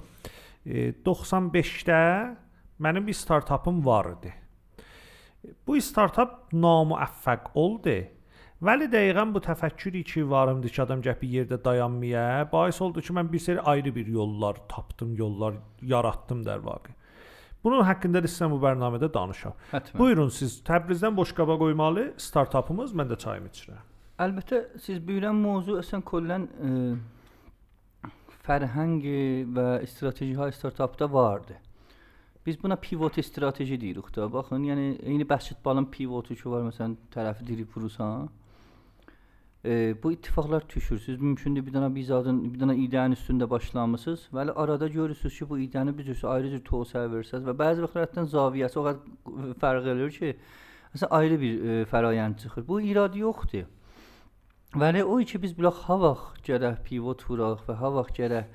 E, 0.65 0.93
95-də 1.05 2.35
mənim 2.79 3.07
bir 3.07 3.13
startapım 3.13 3.85
var 3.85 4.05
idi. 4.17 4.33
Bu 5.67 5.81
startap 5.81 6.53
namuvaffaq 6.53 7.51
oldu. 7.55 7.95
Vəli 8.63 8.87
dəqiqən 8.87 9.33
bu 9.35 9.41
təfəkkürü 9.43 10.03
ki, 10.07 10.21
varımdı 10.29 10.69
ki, 10.71 10.81
adam 10.81 11.01
gəpi 11.03 11.27
yerdə 11.27 11.57
dayanmaya, 11.65 12.47
bais 12.51 12.81
oldu 12.81 13.01
ki, 13.01 13.13
mən 13.13 13.31
bir 13.31 13.39
seri 13.39 13.61
ayrı 13.61 13.95
bir 13.95 14.07
yollar 14.07 14.55
tapdım, 14.69 15.15
yollar 15.15 15.53
yaratdım 15.81 16.45
der 16.45 16.63
vaqe. 16.63 16.93
Bunun 17.63 17.83
haqqında 17.83 18.23
da 18.23 18.27
sizə 18.27 18.49
bu 18.51 18.59
proqramda 18.59 19.09
danışam. 19.13 19.57
Həttəmən. 19.71 19.97
Buyurun 19.99 20.29
siz 20.29 20.61
Təbrizdən 20.67 21.15
boşqaba 21.15 21.57
qoymalı 21.59 22.13
startapımız, 22.17 22.95
mən 22.95 23.11
də 23.11 23.17
çayımı 23.19 23.51
içirəm. 23.51 23.83
Əlbəttə 24.23 24.61
siz 24.85 25.03
buyuran 25.07 25.35
mövzu 25.43 25.77
əslən 25.81 26.03
kollən 26.07 26.47
ə, 26.47 26.71
fərhəng 28.47 28.99
və 29.55 29.67
strateji 29.91 30.35
hay 30.39 30.51
startapda 30.55 31.11
vardı. 31.13 31.59
Biz 32.45 32.63
buna 32.63 32.75
pivot 32.75 33.25
strateji 33.25 33.79
deyirik 33.81 34.09
də. 34.15 34.25
Baxın, 34.31 34.63
yəni 34.67 34.87
eyni 35.07 35.27
basketbolun 35.29 35.85
pivotu 35.91 36.35
ki 36.35 36.49
var, 36.51 36.65
məsələn, 36.67 36.97
tərəfi 37.13 37.45
dirib 37.47 37.69
vurursan. 37.75 38.27
E, 39.65 39.95
bu 40.03 40.11
ittifaqlar 40.11 40.65
düşürsüz. 40.69 41.21
Mümkündür 41.21 41.63
bir 41.65 41.71
dənə 41.71 41.87
bir 41.95 42.03
zadın, 42.03 42.41
bir 42.53 42.59
dənə 42.59 42.75
ideyanın 42.75 43.15
üstündə 43.15 43.49
başlamısınız. 43.49 44.27
Bəli, 44.33 44.51
arada 44.51 44.87
görürsüz 44.87 45.37
ki, 45.39 45.49
bu 45.49 45.59
ideyanı 45.59 45.97
bir 45.97 46.03
cür 46.03 46.25
ayrı 46.33 46.49
cür 46.49 46.65
tövsiyə 46.67 47.05
verirsiniz 47.11 47.47
və 47.47 47.55
bəzi 47.63 47.85
vaxtlar 47.85 48.07
hətta 48.09 48.25
zaviyyəsi 48.35 48.79
o 48.81 48.85
qədər 48.89 49.55
fərq 49.63 49.89
eləyir 49.93 50.13
ki, 50.17 50.35
məsələn 50.95 51.15
ayrı 51.19 51.39
bir 51.45 51.63
e, 51.63 51.79
fərayənd 51.93 52.43
çıxır. 52.43 52.67
Bu 52.67 52.81
irad 52.81 53.15
yoxdur. 53.15 53.71
Bəli, 54.75 55.03
o 55.03 55.17
ki 55.31 55.41
biz 55.41 55.55
bilaq 55.55 55.79
ha 55.87 55.99
vaxt 56.01 56.43
gərək 56.49 56.83
pivot 56.83 57.23
vuraq 57.29 57.63
və 57.69 57.79
ha 57.79 57.95
vaxt 58.01 58.19
gərək 58.19 58.45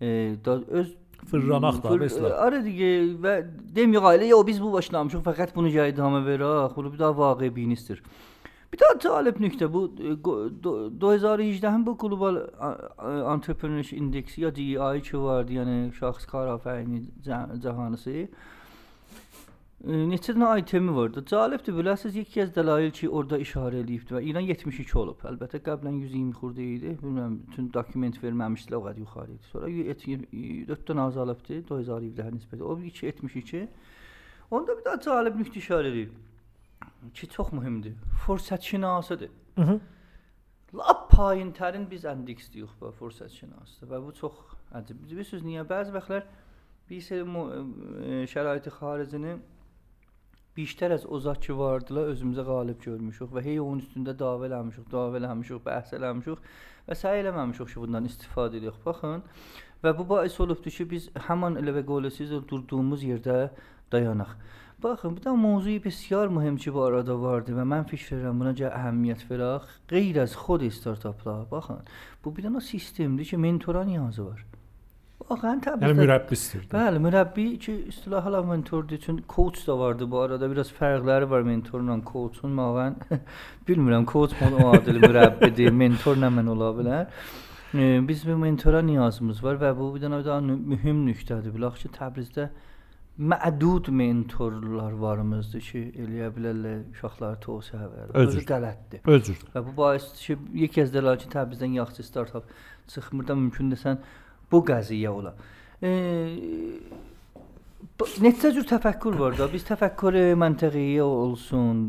e, 0.00 0.08
öz 0.50 0.94
Fırlanaq 1.30 1.82
da 1.82 1.96
məsələn. 2.00 2.34
Arə 2.46 2.62
digə 2.64 2.90
və 3.22 3.34
demiyor 3.76 4.02
ailə 4.12 4.30
ya 4.30 4.38
biz 4.46 4.60
bu 4.62 4.72
başlamışıq 4.72 5.24
fəqət 5.26 5.54
bunu 5.56 5.72
yaydama 5.72 6.20
verək. 6.26 6.64
Ah, 6.66 6.76
bu 6.76 6.92
bir 6.92 6.98
daha 6.98 7.12
vaqibənistir. 7.20 8.02
Bir 8.72 8.78
daha 8.78 8.98
talep 8.98 9.40
nükte 9.40 9.72
bu 9.72 9.92
e, 9.98 10.02
2018'in 10.02 11.86
bu 11.86 11.98
global 11.98 12.36
entrepreneurship 13.34 13.98
indeksi 13.98 14.40
ya 14.40 14.56
DEI 14.56 15.02
ki 15.02 15.18
vardı 15.18 15.52
yani 15.52 15.92
şahıs 15.98 16.26
kar 16.26 16.46
afayini 16.46 17.02
cahanısı. 17.62 18.10
Cəh 18.10 18.26
Neçə 19.84 20.32
dənə 20.32 20.54
itemi 20.62 20.92
vardı. 20.96 21.20
Cəlibdir 21.28 21.74
biləsiz, 21.76 22.14
yeki 22.16 22.42
az 22.46 22.52
dəlail 22.56 22.88
ki, 22.96 23.10
orada 23.12 23.36
işarə 23.38 23.82
eləyibdi 23.84 24.14
və 24.16 24.22
İran 24.24 24.46
72 24.48 24.96
olub. 24.98 25.20
Əlbəttə 25.28 25.60
qəblən 25.66 25.98
120 26.00 26.32
xurda 26.38 26.62
idi. 26.64 26.94
Bilmirəm, 27.02 27.34
bütün 27.50 27.66
dokument 27.74 28.16
verməmişdilər, 28.22 28.78
o 28.80 28.86
qədər 28.86 29.02
yuxarı 29.04 29.34
idi. 29.34 29.50
Sonra 29.50 29.68
4 30.70 30.86
dənə 30.88 31.04
azalıbdı 31.10 31.58
2017-ə 31.60 32.30
nisbətən. 32.38 32.62
O 32.64 32.78
2 32.80 33.06
72. 33.06 33.66
Onda 34.50 34.78
bir 34.78 34.84
daha 34.86 35.00
cəlib 35.04 35.36
nöqtə 35.42 35.60
işarə 35.60 35.90
eləyib 35.92 36.14
ki, 37.14 37.28
çox 37.36 37.52
mühümdür. 37.52 37.98
Fürsətşünasıdır. 38.24 39.30
Mhm. 39.58 39.80
Lap 40.74 41.04
payintərin 41.12 41.84
biz 41.90 42.04
endeksliyiq 42.04 42.72
bu 42.80 42.94
fürsətşünasıdır 42.96 43.92
və 43.92 44.00
bu 44.06 44.14
çox 44.16 44.40
əcəb. 44.72 45.04
Bilirsiniz 45.04 45.44
niyə? 45.44 45.66
Bəzi 45.68 45.92
vaxtlar 45.94 46.24
bir 46.90 47.22
mu- 47.22 47.50
e, 48.04 48.24
şəraiti 48.32 48.70
xaricini 48.70 49.36
Biştər 50.56 50.94
az 50.94 51.02
o 51.04 51.18
zat 51.20 51.42
ki 51.44 51.52
vardılar, 51.58 52.06
özümüzə 52.14 52.42
qalib 52.48 52.78
görmüşük 52.80 53.32
və 53.36 53.42
hey 53.44 53.58
onun 53.60 53.82
üstündə 53.82 54.14
dava 54.18 54.46
eləmişik, 54.48 54.86
dava 54.92 55.18
eləmişik, 55.18 55.58
bəhs 55.66 55.92
eləmişik 55.98 56.46
və 56.86 56.96
səy 56.96 57.20
eləməmişik 57.20 57.68
ki, 57.74 57.80
bundan 57.82 58.08
istifadə 58.08 58.56
edək. 58.62 58.78
Baxın, 58.86 59.20
və 59.84 59.92
bu 59.98 60.06
bəis 60.14 60.38
olubdur 60.40 60.72
ki, 60.78 60.88
biz 60.94 61.10
həmin 61.28 61.60
elə 61.60 61.76
və 61.76 61.84
qoləsiz 61.90 62.32
durduğumuz 62.48 63.04
yerdə 63.04 63.36
dayanaq. 63.92 64.32
Baxın, 64.82 65.18
bir 65.18 65.28
də 65.28 65.36
mövzu 65.44 65.76
bisiyar 65.84 66.32
mühim 66.32 66.56
ki, 66.56 66.72
bu 66.72 66.88
arada 66.88 67.20
vardı 67.20 67.52
və 67.60 67.68
mən 67.76 67.84
fikirləşirəm 67.92 68.40
buna 68.40 68.56
görə 68.56 68.72
əhəmiyyət 68.80 69.28
verək. 69.28 69.70
Qeyr 69.92 70.24
az 70.24 70.40
xod 70.40 70.64
startaplar, 70.80 71.44
baxın. 71.52 71.84
Bu 72.24 72.32
bir 72.36 72.48
dənə 72.48 72.64
sistemdir 72.64 73.28
ki, 73.28 73.44
mentoran 73.44 73.92
yazı 74.00 74.30
var. 74.30 74.46
Baxın, 75.26 75.48
Yəni 75.48 75.62
təbii 75.64 75.94
mürəbbisdir. 75.98 76.66
Bəli, 76.70 77.00
mürəbbi 77.02 77.44
ki, 77.58 77.72
istilahla 77.90 78.42
mentordur 78.46 78.94
üçün 78.94 79.24
coach 79.28 79.66
da 79.66 79.78
vardı 79.78 80.06
bu 80.10 80.20
arada. 80.22 80.50
Biraz 80.50 80.68
fərqləri 80.70 81.26
var 81.30 81.42
mentorla 81.42 81.96
coachun. 82.06 82.52
Mən 82.54 82.94
bilmirəm, 83.68 84.06
coach 84.06 84.36
mu 84.52 84.68
adil 84.70 85.00
mürəbbidir, 85.02 85.72
mentor 85.74 86.20
nə 86.22 86.30
mən 86.30 86.50
ola 86.52 86.68
bilər. 86.76 87.08
E, 87.74 88.08
Biz 88.08 88.22
bu 88.28 88.36
mentora 88.38 88.82
niyazımız 88.86 89.42
var 89.44 89.58
və 89.62 89.72
bu 89.78 89.88
bir 89.94 90.04
dənə 90.04 90.20
daha 90.24 90.38
mühüm 90.46 91.02
nöqtədir. 91.08 91.50
Bilaq 91.56 91.80
ki, 91.80 91.90
Təbrizdə 91.96 92.46
mədud 93.18 93.90
mentorlar 93.90 94.94
varımızdır 95.00 95.64
ki, 95.70 95.82
eləyə 96.04 96.28
bilərlər 96.36 96.84
uşaqları 96.92 97.40
tövsiyə. 97.42 97.88
Özür. 98.12 98.28
Özü 98.28 98.44
qələtdir. 98.52 99.02
Özür. 99.16 99.42
Və 99.56 99.64
bu 99.66 99.74
baisdir 99.82 100.22
ki, 100.22 100.38
bir 100.54 100.94
də 100.94 101.16
ki, 101.24 101.32
Təbrizdən 101.34 101.74
yaxşı 101.80 102.06
startap 102.06 102.54
çıxmır 102.94 103.26
da 103.26 103.34
mümkün 103.34 103.74
desən 103.74 103.98
bu 104.52 104.60
qəziyyə 104.68 105.08
ola. 105.12 105.32
E, 105.82 105.90
bu- 107.98 108.08
neçə 108.24 108.52
cür 108.54 108.66
təfəkkür 108.68 109.18
var 109.18 109.36
da. 109.38 109.48
Biz 109.52 109.64
təfəkkür 109.70 110.18
məntəqi 110.42 110.86
olsun, 111.04 111.82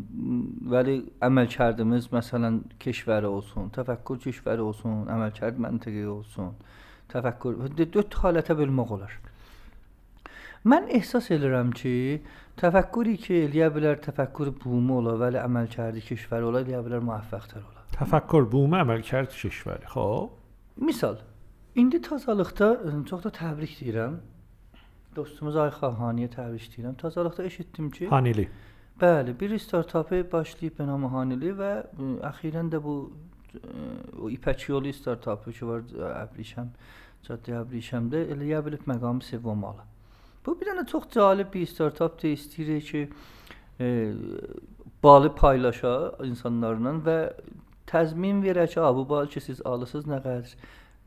vəli 0.73 0.97
əməlkardımız 1.27 2.09
məsələn 2.15 2.61
keşvəri 2.83 3.29
olsun, 3.29 3.69
təfəkkür 3.77 4.21
keşvəri 4.25 4.63
olsun, 4.69 5.05
əməlkard 5.13 5.61
məntəqi 5.67 6.05
olsun. 6.11 6.53
Təfəkkür 7.13 7.69
d- 7.77 7.87
dörd 7.93 8.17
halətə 8.23 8.55
bölmək 8.59 8.89
olar. 8.97 9.13
Mən 10.67 10.89
ehsas 10.91 11.29
edirəm 11.31 11.69
ki, 11.71 11.93
təfəkkürü 12.59 13.13
ki, 13.23 13.35
eləyə 13.47 13.69
bilər 13.71 14.01
təfəkkür 14.03 14.49
bumu 14.63 14.97
ola, 14.99 15.13
vəli 15.21 15.39
əməlkardı 15.39 16.01
keşvəri 16.03 16.43
ola, 16.49 16.63
eləyə 16.65 16.81
bilər 16.83 17.05
müvəffəqtər 17.07 17.61
ola. 17.63 17.85
Təfəkkür 17.95 18.49
bu 18.51 18.65
əməlkar 18.67 19.29
keşvəri. 19.31 19.87
Xoş. 19.93 20.27
Misal, 20.83 21.15
indi 21.77 22.01
tazalıqda 22.01 22.69
ə, 22.81 22.93
çox 23.09 23.23
da 23.27 23.31
təbrik 23.37 23.75
deyirəm. 23.79 24.17
Dostumuz 25.15 25.55
Ayxa 25.61 25.91
Haniyə 25.99 26.29
təbrik 26.33 26.67
deyirəm. 26.73 26.97
Tazalıqda 27.01 27.43
eşitdim 27.49 27.91
ki, 27.91 28.07
Hanili. 28.09 28.47
bəli, 29.01 29.39
bir 29.39 29.57
startapı 29.59 30.23
başlayıb 30.31 30.79
Benam 30.79 31.05
Hanili 31.13 31.53
və 31.57 31.73
ə, 31.85 32.07
əxirən 32.31 32.71
də 32.73 32.81
bu 32.83 32.95
ə, 33.55 33.59
o 34.21 34.29
İpək 34.33 34.69
yolu 34.69 34.93
startapı 34.93 35.53
ki 35.53 35.67
var 35.67 35.85
ə, 35.93 36.13
Əbrişəm, 36.25 36.73
Caddə 37.27 37.61
Əbrişəmdə 37.61 38.25
eləyə 38.33 38.63
bilib 38.65 38.89
məqamı 38.89 39.23
sevməli. 39.25 39.85
Bu 40.45 40.55
bir 40.59 40.69
dənə 40.71 40.85
çox 40.87 41.09
cəlib 41.11 41.49
bir 41.53 41.65
startapdır. 41.67 42.29
İstəyir 42.37 42.81
ki, 42.81 43.09
e, 43.79 44.13
balı 45.03 45.33
paylaşa 45.35 46.13
insanlarla 46.23 46.93
və 47.03 47.17
təzmin 47.87 48.39
verək 48.43 48.73
ki, 48.73 48.79
"A, 48.79 48.95
bu 48.95 49.09
bal 49.09 49.27
ki 49.27 49.41
siz 49.41 49.61
alırsınız 49.65 50.05
nə 50.05 50.21
qədər 50.23 50.55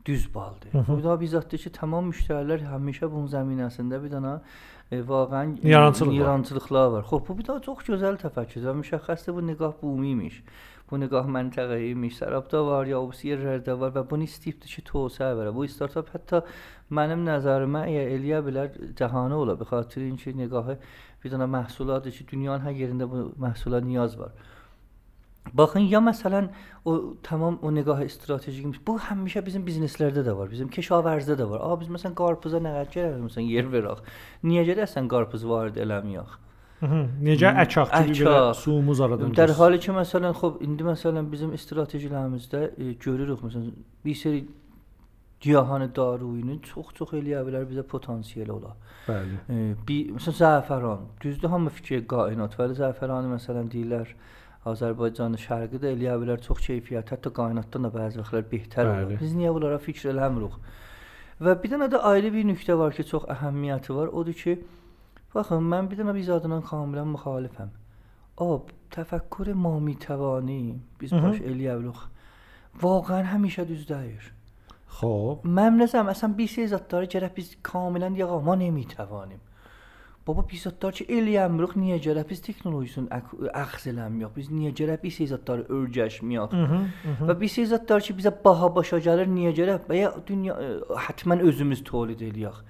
düz 0.05 0.33
baldır. 0.35 0.73
Hı 0.73 0.77
hı. 0.77 0.97
Bu 0.97 1.03
da 1.03 1.19
bizzatdır 1.21 1.57
ki, 1.57 1.71
tamam 1.75 2.09
müştərilər 2.11 2.65
həmişə 2.71 3.09
bunun 3.11 3.29
zəminəsində 3.31 4.01
bir 4.03 4.11
dənə 4.15 4.33
e, 4.91 4.99
vaqəən 4.99 5.57
Yarançılıq 5.67 6.11
var. 6.11 6.19
yarançılıqlar 6.19 6.87
var. 6.91 7.03
Xoş, 7.03 7.23
bu 7.27 7.37
bir 7.37 7.47
daha 7.47 7.61
çox 7.67 7.85
gözəl 7.89 8.19
təfəkkür 8.25 8.67
və 8.67 8.75
müşəxəsdir 8.81 9.35
bu 9.37 9.45
niqah 9.47 9.73
bumi 9.81 10.11
imiş. 10.15 10.43
Bu 10.91 10.99
niqah 10.99 11.27
məntəqə 11.35 11.77
imiş. 11.91 12.17
Sərabda 12.19 12.65
var, 12.67 12.85
ya 12.85 12.99
o 12.99 13.11
yerlərdə 13.11 13.77
var 13.79 13.93
və 13.95 14.03
bunu 14.09 14.27
istəyibdir 14.27 14.73
ki, 14.75 14.81
tövsiyə 14.89 15.31
verə. 15.39 15.53
Bu 15.55 15.67
startap 15.67 16.09
hətta 16.15 16.41
mənim 16.91 17.23
nəzərimə 17.27 17.85
əgər 17.87 18.15
eləyə 18.17 18.41
bilər 18.47 18.73
cəhanı 18.99 19.37
ola. 19.37 19.55
Be 19.59 19.69
xatir 19.69 20.09
ki, 20.17 20.33
niqahı 20.41 20.77
bir 21.23 21.31
dənə 21.31 21.47
məhsuladır 21.55 22.11
ki, 22.17 22.27
dünyanın 22.33 22.65
hər 22.65 22.75
yerində 22.83 23.07
bu 23.07 23.29
məhsula 23.39 23.79
niyaz 23.85 24.19
var. 24.19 24.33
Baxın 25.53 25.79
ya 25.89 25.99
məsələn 25.99 26.47
o 26.85 27.15
tamam 27.23 27.59
o 27.61 27.73
nigah 27.75 27.99
stratejiqimiz. 28.09 28.77
Bu 28.87 28.95
həmişə 29.07 29.43
bizim 29.45 29.65
bizneslərdə 29.65 30.23
də 30.23 30.35
var, 30.37 30.47
bizim 30.51 30.69
keşavərzdə 30.71 31.35
də 31.39 31.47
var. 31.49 31.65
A 31.65 31.79
biz 31.81 31.89
məsələn 31.91 32.15
qarpuza 32.15 32.61
nə 32.63 32.71
qədər 32.75 32.93
gərək 32.93 33.17
məsələn 33.25 33.49
yer 33.49 33.67
verək. 33.73 34.05
Niyə 34.47 34.63
gedəsən 34.69 35.09
qarpuz 35.11 35.43
varid 35.49 35.81
eləmiyək? 35.81 36.37
Necə 37.21 37.51
əkaq 37.65 37.91
kimi 37.91 38.15
belə 38.21 38.55
suyumuz 38.57 39.01
aradan. 39.03 39.35
Dər 39.37 39.53
halı 39.59 39.81
ki 39.81 39.93
məsələn 39.97 40.33
xop 40.39 40.63
indi 40.65 40.87
məsələn 40.87 41.27
bizim 41.33 41.53
stratejilərimizdə 41.65 42.63
e, 42.71 42.93
görürük 43.03 43.43
məsələn 43.45 43.73
bir 44.05 44.15
seri 44.17 44.45
giyahanı 45.41 45.91
daruyunun 45.95 46.61
çox-çox 46.65 47.13
eləyə 47.19 47.43
bilər 47.45 47.67
bizə 47.69 47.83
potensialı 47.83 48.55
ola. 48.55 48.75
Bəli. 49.09 49.41
E, 49.49 49.59
bir 49.87 50.13
məsələn 50.15 50.39
zəfəran, 50.39 51.09
düzdür 51.21 51.53
hamı 51.53 51.73
fikir 51.75 52.05
qainat, 52.09 52.57
bəli 52.57 52.77
zəfəranı 52.79 53.35
məsələn 53.35 53.69
deyirlər. 53.73 54.15
E, 54.15 54.40
Azərbaycanın 54.69 55.41
şərqi 55.41 55.79
də 55.81 55.95
eləyə 55.95 56.19
bilər, 56.21 56.41
çox 56.45 56.59
keyfiyyət, 56.67 57.15
hətta 57.15 57.31
qaynatdan 57.33 57.87
da 57.87 57.89
bəzi 57.93 58.21
vaxtlar 58.21 58.43
betər 58.51 58.91
olur. 58.91 59.17
Biz 59.17 59.33
niyə 59.39 59.53
bunlara 59.55 59.79
fikr 59.81 60.11
eləmirik? 60.11 60.59
Və 61.41 61.55
bir 61.63 61.73
dənə 61.73 61.87
də 61.89 62.01
ayrı 62.11 62.29
bir 62.35 62.45
nöqtə 62.51 62.77
var 62.77 62.93
ki, 62.93 63.07
çox 63.09 63.25
əhəmiyyəti 63.33 63.95
var. 63.97 64.11
Odur 64.13 64.37
ki, 64.37 64.59
baxın, 65.33 65.65
mən 65.73 65.89
bir 65.89 66.03
dənə 66.03 66.13
biz 66.13 66.29
adından 66.29 66.61
kamilən 66.69 67.09
müxalifəm. 67.15 67.73
O, 68.37 68.61
təfəkkür 68.93 69.53
mamitəvani 69.65 70.77
biz 71.01 71.11
Hı 71.11 71.15
-hı. 71.15 71.23
baş 71.23 71.37
eləyə 71.41 71.79
bilərik. 71.81 72.05
Vaqəən 72.83 73.25
həmişə 73.33 73.67
düz 73.67 73.89
deyir. 73.89 74.33
Xoş. 74.99 75.41
Məmnəsəm, 75.57 76.09
əsən 76.13 76.37
bir 76.37 76.47
şey 76.47 76.67
zətləri 76.73 77.09
gərək 77.13 77.35
biz 77.35 77.55
kamilən 77.63 78.15
yağama 78.15 78.55
nemitəvanim. 78.61 79.41
بابا 80.25 80.41
پیس 80.41 80.67
اتار 80.67 80.91
چه 80.91 81.05
ایلی 81.07 81.37
امروخ 81.37 81.77
نیه 81.77 81.99
جره 81.99 82.23
پیس 82.23 82.39
تکنولوژیسون 82.39 83.07
اخزل 83.53 83.99
هم 83.99 84.21
یاخ 84.21 84.31
پیس 84.31 84.51
نیه 84.51 84.71
جره 84.71 84.95
پیس 84.95 85.21
ایز 85.21 85.31
اتار 85.33 85.65
ارجش 85.69 86.23
میاخ 86.23 86.53
و 87.27 87.33
پیس 87.33 87.59
ایز 87.59 87.73
اتار 87.73 87.99
چه 87.99 88.13
بیز 88.13 88.27
باها 88.27 88.69
باشا 88.69 88.99
جره 88.99 89.25
نیه 89.25 89.53
جره 89.53 89.77
بیا 89.77 90.09
دنیا 90.27 90.55
حتما 90.97 91.33
ازمز 91.33 91.81
تولید 91.83 92.21
ایلیاخ 92.21 92.63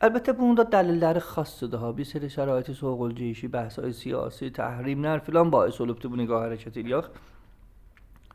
البته 0.00 0.32
بوندا 0.32 0.62
دلیل 0.62 1.00
در 1.00 1.18
خاص 1.18 1.64
ده 1.64 1.76
ها 1.76 1.92
بی 1.92 2.04
سری 2.04 2.30
شرایط 2.30 2.70
سوق 2.70 3.12
جیشی 3.12 3.48
بحث 3.48 3.80
سیاسی 3.80 4.50
تحریم 4.50 5.00
نر 5.00 5.18
فلان 5.18 5.50
باعث 5.50 5.80
اولوبته 5.80 6.08
بو 6.08 6.16
نگاه 6.16 6.46
حرکت 6.46 6.76
ایلیاخ 6.76 7.08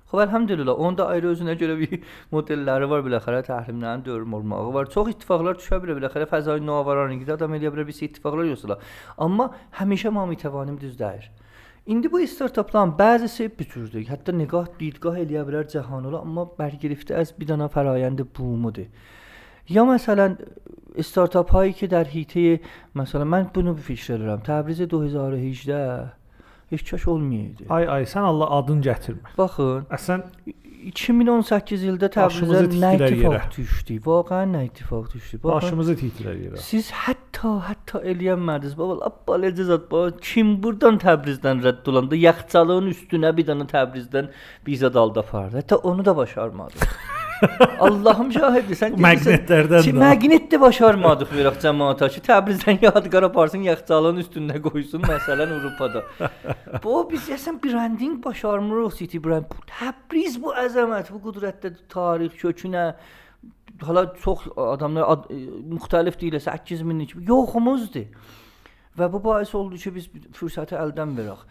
خب 0.08 0.16
الحمدلله 0.16 0.72
اون 0.72 0.96
دا 0.96 1.12
ایره 1.12 1.28
اوزو 1.28 1.44
نجره 1.44 1.76
بی 1.76 2.02
مدل 2.32 2.60
لره 2.60 2.86
وار 2.86 3.02
بلاخره 3.02 3.42
تحریم 3.42 3.78
نهان 3.80 4.00
دور 4.00 4.24
مرمه. 4.24 4.56
آقا 4.56 4.72
وار 4.72 4.86
چوخ 4.86 5.08
اتفاقلار 5.08 5.56
چوه 5.56 5.80
بیره 5.80 5.94
بلاخره 5.94 6.26
فضای 6.26 6.60
نوآوران 6.60 7.12
نگیده 7.12 7.36
دا 7.36 7.48
میلیه 7.48 7.70
بیره 7.70 7.84
بیسی 7.84 8.06
اتفاقلار 8.06 8.46
یوسلا. 8.46 8.78
اما 9.20 9.52
همیشه 9.72 10.10
ما 10.10 10.26
می‌توانیم 10.26 10.76
دیز 10.76 10.98
دایر. 10.98 11.30
ایندی 11.86 12.08
بو 12.08 12.18
استارتاپ 12.18 12.76
لان 12.76 12.92
بعضی 12.92 13.28
سی 13.28 13.48
بیتورده 13.48 14.04
حتی 14.04 14.32
نگاه 14.32 14.70
دیدگاه 14.78 15.20
الیه 15.20 15.44
بیره 15.44 15.64
جهانولا 15.64 16.20
اما 16.20 16.46
برگرفته 16.46 17.16
از 17.16 17.34
بیدانا 17.38 17.68
فرایند 17.68 18.30
بومده 18.34 18.88
یا 19.70 19.86
مثلا 19.86 20.36
استارتاپ 20.96 21.52
هایی 21.52 21.74
که 21.74 21.88
در 21.88 22.04
حیطه 22.04 22.60
مثلا 22.96 23.24
من 23.24 23.44
بونو 23.54 23.74
بفیشتر 23.74 24.18
دارم 24.18 24.40
تبریز 24.40 24.82
2018 24.82 26.12
heç 26.70 26.90
kaş 26.92 27.08
olmayaydı. 27.08 27.68
Ay 27.70 27.90
ay 27.90 28.08
sən 28.10 28.28
Allah 28.28 28.50
adın 28.60 28.82
gətirmə. 28.86 29.36
Baxın, 29.38 29.86
Əsən 29.98 30.24
2018 30.88 31.84
ildə 31.90 32.08
Təbrizə 32.14 32.62
nə 32.80 32.92
ittifaq 32.96 33.48
düşdü? 33.56 33.98
Vaqəən 34.06 34.54
nə 34.56 34.62
ittifaq 34.70 35.10
düşdü? 35.14 35.40
Baxın, 35.44 35.56
başımızı 35.56 35.96
titrər 36.02 36.38
yerə. 36.44 36.62
siz 36.64 36.92
hətta 37.06 37.56
hətta 37.68 38.04
eləyənmədiniz. 38.12 38.78
Baba, 38.78 39.00
apalacı 39.10 39.66
zat 39.66 39.92
baba, 39.92 40.14
kim 40.22 40.56
burdan 40.64 41.00
Təbrizdən 41.04 41.64
rədd 41.66 41.90
olanda 41.92 42.16
yaxçalığın 42.16 42.92
üstünə 42.94 43.34
bir 43.38 43.50
dənə 43.50 43.68
Təbrizdən 43.74 44.32
bizə 44.68 44.94
dalda 44.94 45.26
apardı. 45.26 45.60
Hətta 45.64 45.76
onu 45.76 46.06
da 46.06 46.16
başarmadı. 46.18 46.76
Allahım 47.80 48.32
şahiddir. 48.34 48.78
Sən 48.80 48.96
Maqnetlərdən 49.02 49.84
Ki, 49.86 49.94
də. 49.94 50.00
Maqnitdə 50.02 50.60
başarmadıq 50.62 51.34
verək 51.34 51.60
cəmaata 51.64 52.10
ki, 52.14 52.24
Təbrizdən 52.28 52.82
yadgar 52.88 53.28
aparsın, 53.28 53.66
yaxçalığın 53.68 54.24
üstündə 54.24 54.62
qoysun 54.64 55.06
məsələn 55.06 55.54
Avropada. 55.58 56.04
bu 56.84 57.04
biz 57.12 57.30
əsən 57.38 57.62
branding 57.64 58.18
başarmırıq 58.26 58.98
City 58.98 59.22
brand. 59.24 59.48
Bu 59.52 59.64
Təbriz 59.70 60.40
bu 60.42 60.56
əzəmət, 60.66 61.14
bu 61.14 61.22
qüdrətdə 61.28 61.74
tarix 61.94 62.36
kökünə 62.42 62.90
hala 63.82 64.08
çox 64.24 64.48
adamlar 64.58 65.06
ad, 65.14 65.30
e, 65.30 65.44
müxtəlif 65.76 66.18
deyilə 66.22 66.42
8000 66.42 67.06
kimi 67.12 67.30
yoxumuzdur. 67.30 68.10
Və 68.98 69.12
bu 69.14 69.22
bais 69.22 69.54
oldu 69.56 69.78
ki, 69.78 69.94
biz 69.94 70.10
fürsəti 70.34 70.78
əldən 70.78 71.14
verək. 71.20 71.46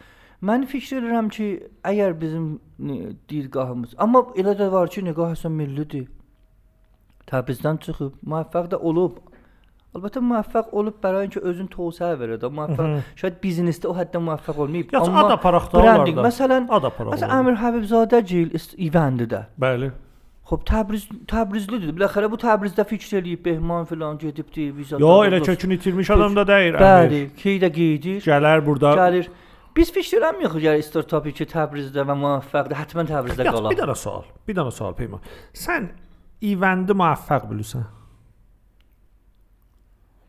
Mən 0.46 0.66
fikir 0.70 1.00
edirəm 1.00 1.30
ki, 1.32 1.46
əgər 1.86 2.14
bizim 2.20 2.44
e, 2.78 3.12
dilqahımız, 3.30 3.96
amma 3.98 4.26
elə 4.38 4.54
də 4.58 4.68
var 4.72 4.90
ki, 4.92 5.02
niqah 5.06 5.32
həsən 5.32 5.54
millidir. 5.56 6.06
Təbrizdən 7.30 7.80
çıxıb, 7.82 8.20
müvəffəq 8.22 8.68
də 8.74 8.78
olub. 8.90 9.18
Əlbəttə 9.96 10.20
müvəffəq 10.22 10.74
olub 10.76 10.98
bəraən 11.02 11.32
ki, 11.34 11.42
özün 11.50 11.70
tövsiyə 11.72 12.12
verir 12.20 12.38
də. 12.42 12.50
Müvəffəq 12.52 13.12
şaid 13.22 13.38
biznesdə 13.42 13.90
o 13.90 13.94
həddə 13.96 14.20
müvəffəq 14.22 14.60
olmayıb. 14.66 14.92
Ya, 14.94 15.00
amma 15.00 15.24
ada 15.26 15.38
paraqda 15.42 15.80
olar 15.80 16.04
da. 16.06 16.26
Məsələn, 16.28 16.68
ada 16.78 16.90
paraqda. 16.98 17.16
Məsələn, 17.16 17.38
Əmir 17.40 17.56
Həbibzadə 17.62 18.20
gil 18.32 18.52
İvəndidə. 18.88 19.46
Bəli. 19.66 19.90
Xoş 20.46 20.62
Təbriz 20.68 21.08
Təbrizlidir. 21.26 21.90
Biləxərə 21.96 22.28
bu 22.30 22.38
Təbrizdə 22.38 22.84
fikir 22.86 23.16
eləyib 23.18 23.42
Behman 23.48 23.88
filan 23.90 24.20
gedibdi, 24.20 24.68
viza. 24.76 25.00
Yo, 25.02 25.16
elə 25.26 25.40
kökünü 25.42 25.80
itirmiş 25.80 26.12
adam 26.14 26.36
da 26.36 26.46
deyil. 26.46 26.78
Bəli, 26.78 27.22
ki 27.40 27.56
də 27.64 27.72
gedir. 27.80 28.20
Gələr 28.28 28.62
burada. 28.68 28.94
Gəlir. 29.00 29.32
Biz 29.76 29.92
fikir 29.92 30.22
eləmirik 30.22 30.56
gəl 30.62 30.82
startapı 30.84 31.32
ki, 31.36 31.46
Təbrizdə 31.52 32.04
və 32.08 32.14
müvəffəqdir. 32.16 32.78
Həttəmən 32.80 33.10
Təbrizdə 33.10 33.44
Ya, 33.44 33.52
qala. 33.52 33.70
bir 33.70 33.80
dənə 33.82 33.96
sual. 33.96 34.24
Bir 34.48 34.56
dənə 34.56 34.72
sual 34.72 34.94
Peyman. 34.96 35.20
Sən 35.52 35.90
evəndi 36.40 36.96
müvəffəq 36.96 37.48
bilirsən? 37.50 37.84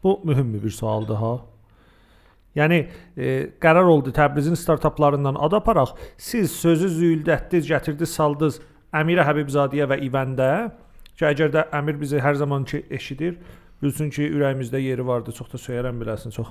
Bu 0.04 0.20
mühüm 0.28 0.54
bir 0.64 0.70
sualdır 0.70 1.16
ha. 1.16 1.32
Yəni 2.58 2.80
e, 3.18 3.28
qərar 3.62 3.86
oldu 3.86 4.12
Təbrizin 4.12 4.56
startaplarından 4.58 5.36
ad 5.40 5.52
aparaq. 5.52 5.94
Siz 6.18 6.52
sözü 6.52 6.90
züyüldətdiniz, 6.90 7.70
gətirdiniz, 7.70 8.14
saldınız 8.18 8.60
Əmirə 8.98 9.26
Həbibzadəyə 9.28 9.88
və 9.92 10.00
İvəndə 10.08 10.50
ki, 11.18 11.26
əgər 11.30 11.54
də 11.54 11.68
Əmir 11.78 12.00
bizi 12.02 12.20
hər 12.24 12.34
zaman 12.40 12.66
ki 12.66 12.86
eşidir, 12.90 13.38
bilsin 13.84 14.10
ki, 14.10 14.26
ürəyimizdə 14.34 14.82
yeri 14.82 15.06
vardı. 15.08 15.32
Çox 15.38 15.52
da 15.54 15.62
söyərəm 15.62 16.02
biləsən, 16.02 16.34
çox 16.34 16.50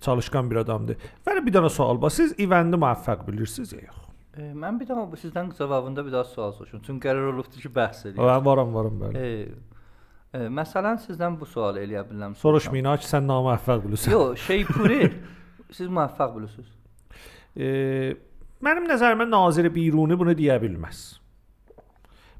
çalışqan 0.00 0.50
bir 0.50 0.62
adamdır. 0.64 0.96
Və 1.26 1.38
bir 1.46 1.54
dənə 1.54 1.70
sual 1.70 2.00
var. 2.02 2.12
Siz 2.14 2.34
İvəndi 2.40 2.78
müvəffəq 2.80 3.26
bilirsiniz 3.26 3.72
ya 3.76 3.84
yox? 3.86 4.02
E, 4.36 4.50
mən 4.52 4.80
bir 4.80 4.88
bu 5.12 5.16
sizdən 5.16 5.52
cavabında 5.58 6.04
bir 6.06 6.12
daha 6.12 6.24
sual 6.24 6.52
soruşum. 6.52 6.82
Çünki 6.86 7.08
qərar 7.08 7.32
olubdu 7.32 7.60
ki, 7.60 7.70
bəhs 7.72 8.02
edək. 8.10 8.20
Mən 8.20 8.44
varam, 8.44 8.74
varam 8.74 8.98
bəli. 9.00 9.16
E, 9.16 9.48
e, 10.32 10.48
məsələn 10.52 11.00
sizdən 11.04 11.38
bu 11.40 11.46
sualı 11.46 11.80
eləyə 11.84 12.04
bilərəm. 12.08 12.34
Soruşmayın 12.40 12.90
ha 12.90 12.96
ki, 13.00 13.08
sən 13.08 13.28
naməvvəq 13.28 13.84
bilirsən. 13.86 14.12
Yox, 14.12 14.42
Şeypuri 14.44 15.12
siz 15.78 15.88
müvəffəq 15.88 16.34
bilirsiniz. 16.36 16.74
E, 17.56 17.68
mənim 18.64 18.90
nəzərimə 18.90 19.28
naziri 19.30 19.72
Biruni 19.72 20.18
bunu 20.18 20.36
deyə 20.36 20.58
bilməz. 20.60 21.06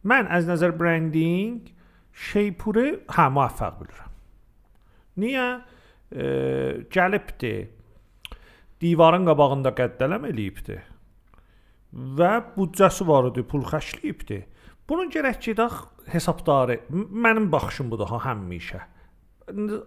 Mən 0.06 0.28
az 0.32 0.48
nəzər 0.48 0.76
branding 0.76 1.72
Şeypuri 2.12 2.90
hə 3.16 3.30
müvəffəq 3.32 3.80
bilirəm. 3.80 4.12
Niyə? 5.24 5.48
E, 6.12 6.26
gəlibdi. 6.92 7.52
Divarın 8.80 9.24
qabağında 9.26 9.72
qəddələm 9.78 10.26
eləyibdi. 10.30 10.76
Və 12.18 12.32
büdcəsi 12.56 13.06
var 13.08 13.30
idi, 13.30 13.42
pul 13.48 13.64
xərcləyibdi. 13.66 14.42
Bunun 14.88 15.08
gərək 15.10 15.40
gedək 15.48 15.78
hesabdarı. 16.12 16.80
M- 16.92 17.08
Mənim 17.24 17.48
baxışım 17.52 17.90
budur 17.90 18.10
ha 18.12 18.20
həmişə. 18.28 18.82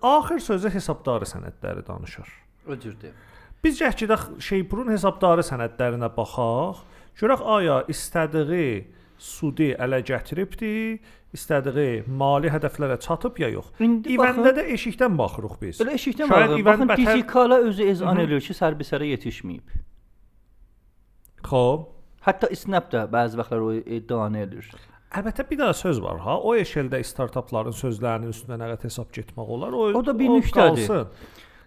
Axır 0.02 0.40
sözü 0.40 0.70
hesabdarı 0.74 1.28
sənədləri 1.30 1.86
danışır. 1.88 2.30
Öcürdür. 2.68 3.12
Biz 3.64 3.82
gəh 3.82 3.96
gedək 4.04 4.26
Şeypurun 4.42 4.92
hesabdarı 4.92 5.44
sənədlərinə 5.44 6.10
baxaq. 6.16 6.82
Görək 7.20 7.42
aya 7.56 7.82
istədiyi 7.92 8.88
sudi 9.20 9.74
ələ 9.76 10.00
gətiribdi, 10.08 10.70
istədiyi 11.36 12.06
mali 12.08 12.50
hədəflərə 12.50 12.96
çatıb 13.04 13.40
ya 13.44 13.50
yox. 13.54 13.68
İndi 13.84 14.16
İvəndə 14.16 14.44
baxın, 14.44 14.58
də 14.58 14.64
eşikdən 14.76 15.18
baxırıq 15.20 15.56
biz. 15.62 15.82
elə 15.84 15.94
eşikdən 16.00 16.28
Şayad 16.32 16.50
baxın. 16.50 16.62
İvən 16.64 16.66
Baxın, 16.66 16.90
bətər- 16.94 17.14
Digikala 17.20 17.58
özü 17.70 17.84
ezan 17.94 18.18
eləyir 18.24 18.42
ki, 18.48 18.54
sərbisərə 18.62 19.10
yetişməyib. 19.14 19.76
Xoş. 21.44 21.86
Hətta 22.26 22.50
Snap 22.56 22.90
da 22.92 23.06
bəzi 23.12 23.38
vaxtlar 23.40 23.62
o 23.64 23.74
iddianı 23.80 24.42
edir. 24.46 24.72
Əlbəttə 25.16 25.46
bir 25.50 25.58
daha 25.58 25.74
söz 25.74 26.02
var 26.04 26.20
ha. 26.26 26.36
O 26.40 26.56
eşeldə 26.56 27.00
startapların 27.04 27.74
sözlərinin 27.74 28.34
üstünə 28.34 28.58
nə 28.60 28.68
qədər 28.74 28.90
hesab 28.90 29.10
getmək 29.16 29.48
olar. 29.56 29.72
O, 29.74 29.88
O 30.00 30.06
da 30.06 30.14
bir 30.20 30.28
qalsın. 30.52 31.08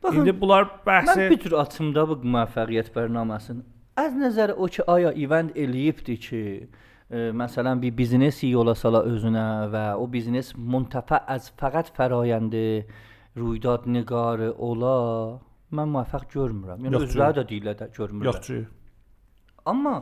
Baxın, 0.02 0.20
İndi 0.20 0.34
bunlar 0.40 0.62
Mən 0.64 0.86
bəhsi 0.86 1.30
bir 1.30 1.38
tür 1.40 1.52
açımda 1.62 2.04
bu 2.08 2.16
müvəffəqiyyət 2.24 2.92
bərnaməsini 2.94 3.62
az 3.96 4.14
nəzər 4.16 4.54
o 4.56 4.66
ki, 4.72 4.82
aya 4.88 5.10
event 5.12 5.56
eləyibdi 5.56 6.14
ki, 6.18 6.68
məsələn, 7.12 7.80
bir 7.82 7.94
biznes 7.96 8.42
yola 8.48 8.74
sala 8.78 9.02
özünə 9.08 9.46
və 9.72 9.86
o 10.00 10.06
biznes 10.10 10.52
müntəfə 10.56 11.22
az 11.34 11.50
فقط 11.60 11.92
fərayəndə 11.96 12.66
رویداد 13.36 13.88
nigar 13.88 14.44
ola 14.56 14.94
mən 15.72 15.92
müvəffəq 15.92 16.28
görmürəm. 16.36 16.86
Yəni 16.88 17.02
özləri 17.06 17.38
də 17.40 17.48
deyirlər 17.48 17.80
də 17.80 17.90
görmürəm. 17.96 18.30
Yaxşı. 18.32 18.62
Amma 19.68 19.96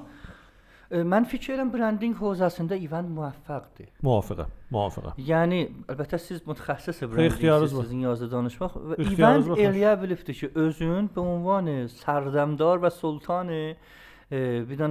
Mən 0.90 1.22
fikirləm 1.30 1.68
branding 1.70 2.16
brendinq 2.16 2.18
hozasında 2.18 2.74
event 2.74 3.12
müvəffəqdir. 3.14 3.92
Müvəffəqə, 4.02 4.46
müvəffəqə. 4.74 5.12
Yəni 5.22 5.60
əlbəttə 5.92 6.18
siz 6.18 6.40
mütəxəssis 6.42 7.04
brendinqsiniz, 7.12 7.76
sizin 7.76 8.00
yazı 8.08 8.26
danışmaq 8.32 8.74
və 8.74 8.98
event 9.04 9.52
eləyə 9.54 9.92
bilibdi 10.00 10.34
ki, 10.40 10.50
özün 10.64 11.06
bu 11.14 11.22
unvanı 11.36 11.76
sərdəmdar 12.00 12.82
və 12.82 12.90
sultanı 12.96 13.60
bir 14.30 14.82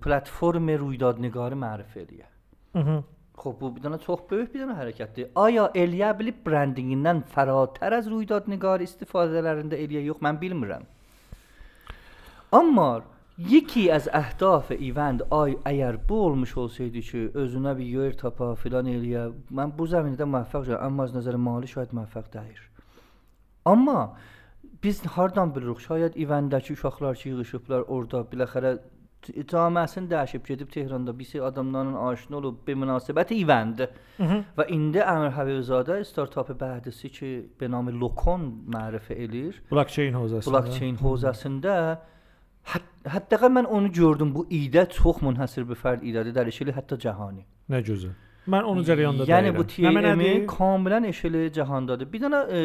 platform 0.00 0.68
ruydadnigarı 0.80 1.58
mərif 1.58 1.96
eləyə. 2.00 2.28
Xop 3.34 3.60
bu 3.60 3.72
bir 3.76 3.82
dənə 3.82 3.98
çox 4.00 4.20
böyük 4.30 4.52
bir 4.54 4.64
dənə 4.64 4.76
hərəkətdir. 4.78 5.30
Aya 5.36 5.66
eləyə 5.74 6.12
bilib 6.18 6.44
brendingindən 6.46 7.24
fərətər 7.34 7.98
az 7.98 8.10
ruydadnigarı 8.10 8.86
istifadələrində 8.86 9.76
eləyə 9.76 10.04
yox 10.06 10.22
mən 10.24 10.38
bilmirəm. 10.40 10.86
Amma 12.54 13.02
Yeki 13.34 13.88
az 13.90 14.04
əhdaf 14.14 14.68
event 14.76 15.24
ay 15.34 15.56
əgər 15.66 15.96
bu 16.08 16.18
olmuş 16.28 16.52
olsaydı 16.62 17.00
ki, 17.02 17.22
özünə 17.34 17.72
bir 17.74 17.88
yer 17.90 18.12
tapa 18.14 18.52
filan 18.54 18.86
eləyə, 18.86 19.24
mən 19.50 19.72
bu 19.74 19.88
zəminədə 19.90 20.28
müvəffəq 20.30 20.60
olardım, 20.60 20.84
amma 20.86 21.06
az 21.08 21.16
nəzər 21.16 21.38
mali 21.42 21.66
şahid 21.66 21.90
müvəffəq 21.98 22.28
deyil. 22.30 22.60
Amma 23.66 24.14
biz 24.84 25.06
hardan 25.06 25.54
bilirik? 25.54 25.80
Şayad 25.80 26.14
evəndəki 26.16 26.72
uşaqlar 26.72 27.16
ki, 27.16 27.28
yığılışıblar 27.28 27.88
orada 27.88 28.20
biləxərə 28.32 28.78
camiəsini 29.50 30.10
dəyişib 30.10 30.46
gedib 30.46 30.70
Tehranda 30.70 31.18
bir 31.18 31.24
sürü 31.24 31.42
adamlarla 31.42 32.08
aşina 32.08 32.36
olub 32.36 32.58
be 32.66 32.74
münasibət 32.76 33.32
evəndə. 33.32 33.88
Və 34.58 34.66
indi 34.68 35.00
Əmir 35.00 35.32
Həbibəzadə 35.38 36.02
startapı 36.04 36.56
bəhdisi 36.60 37.10
ki, 37.18 37.30
be 37.60 37.70
namı 37.70 37.94
Lokon 38.00 38.44
mərifə 38.74 39.16
eləyir. 39.16 39.62
Blockchain 39.70 40.12
hozasında. 40.12 40.52
Blockchain 40.52 40.96
hozasında 40.96 42.02
hətta 43.04 43.48
mən 43.56 43.64
onu 43.64 43.92
gördüm. 43.92 44.34
Bu 44.34 44.46
idə 44.50 44.84
çox 44.90 45.22
münhəsir 45.24 45.66
bir 45.68 45.80
fərd 45.80 46.04
idədir, 46.04 46.36
dərəcəli 46.36 46.76
hətta 46.76 47.00
cahani. 47.00 47.44
Nə 47.70 47.80
gözəl. 47.84 48.12
Mən 48.50 48.66
onu 48.68 48.82
cərəyanda 48.84 49.24
Yəni 49.28 49.54
bu 49.56 49.64
TLM-i 49.68 50.32
kamilən 50.50 51.08
eşələyə 51.08 51.52
cahandadır. 51.56 52.10
Bir 52.12 52.24
dənə 52.26 52.40
e, 52.52 52.60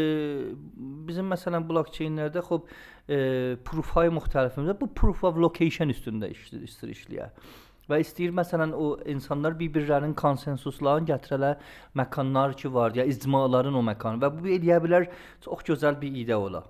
bizim 1.08 1.30
məsələn 1.32 1.64
blockchain-lərdə 1.70 2.44
xop 2.50 2.68
e, 2.68 3.20
proof-ay 3.68 4.12
müxtəlifimizdə 4.18 4.76
bu 4.82 4.90
proof 5.00 5.24
of 5.30 5.40
location 5.40 5.94
üstündə 5.94 6.32
işləyir, 6.36 6.68
işləyir. 6.68 6.96
işləyir. 6.98 7.56
Və 7.90 8.02
istəyir 8.04 8.34
məsələn 8.38 8.76
o 8.78 8.90
insanlar 9.10 9.56
bir-birlərinin 9.58 10.14
konsensuslarını 10.18 11.10
gətirələ 11.10 11.56
məkanlar 11.98 12.54
ki 12.60 12.70
var 12.74 12.94
ya 12.94 13.06
icmaların 13.10 13.80
o 13.80 13.82
məkanı 13.88 14.22
və 14.22 14.30
bu 14.36 14.52
eləyə 14.58 14.78
bilər 14.84 15.08
çox 15.46 15.64
gözəl 15.72 15.98
bir 16.02 16.14
ideya 16.14 16.38
ola. 16.40 16.62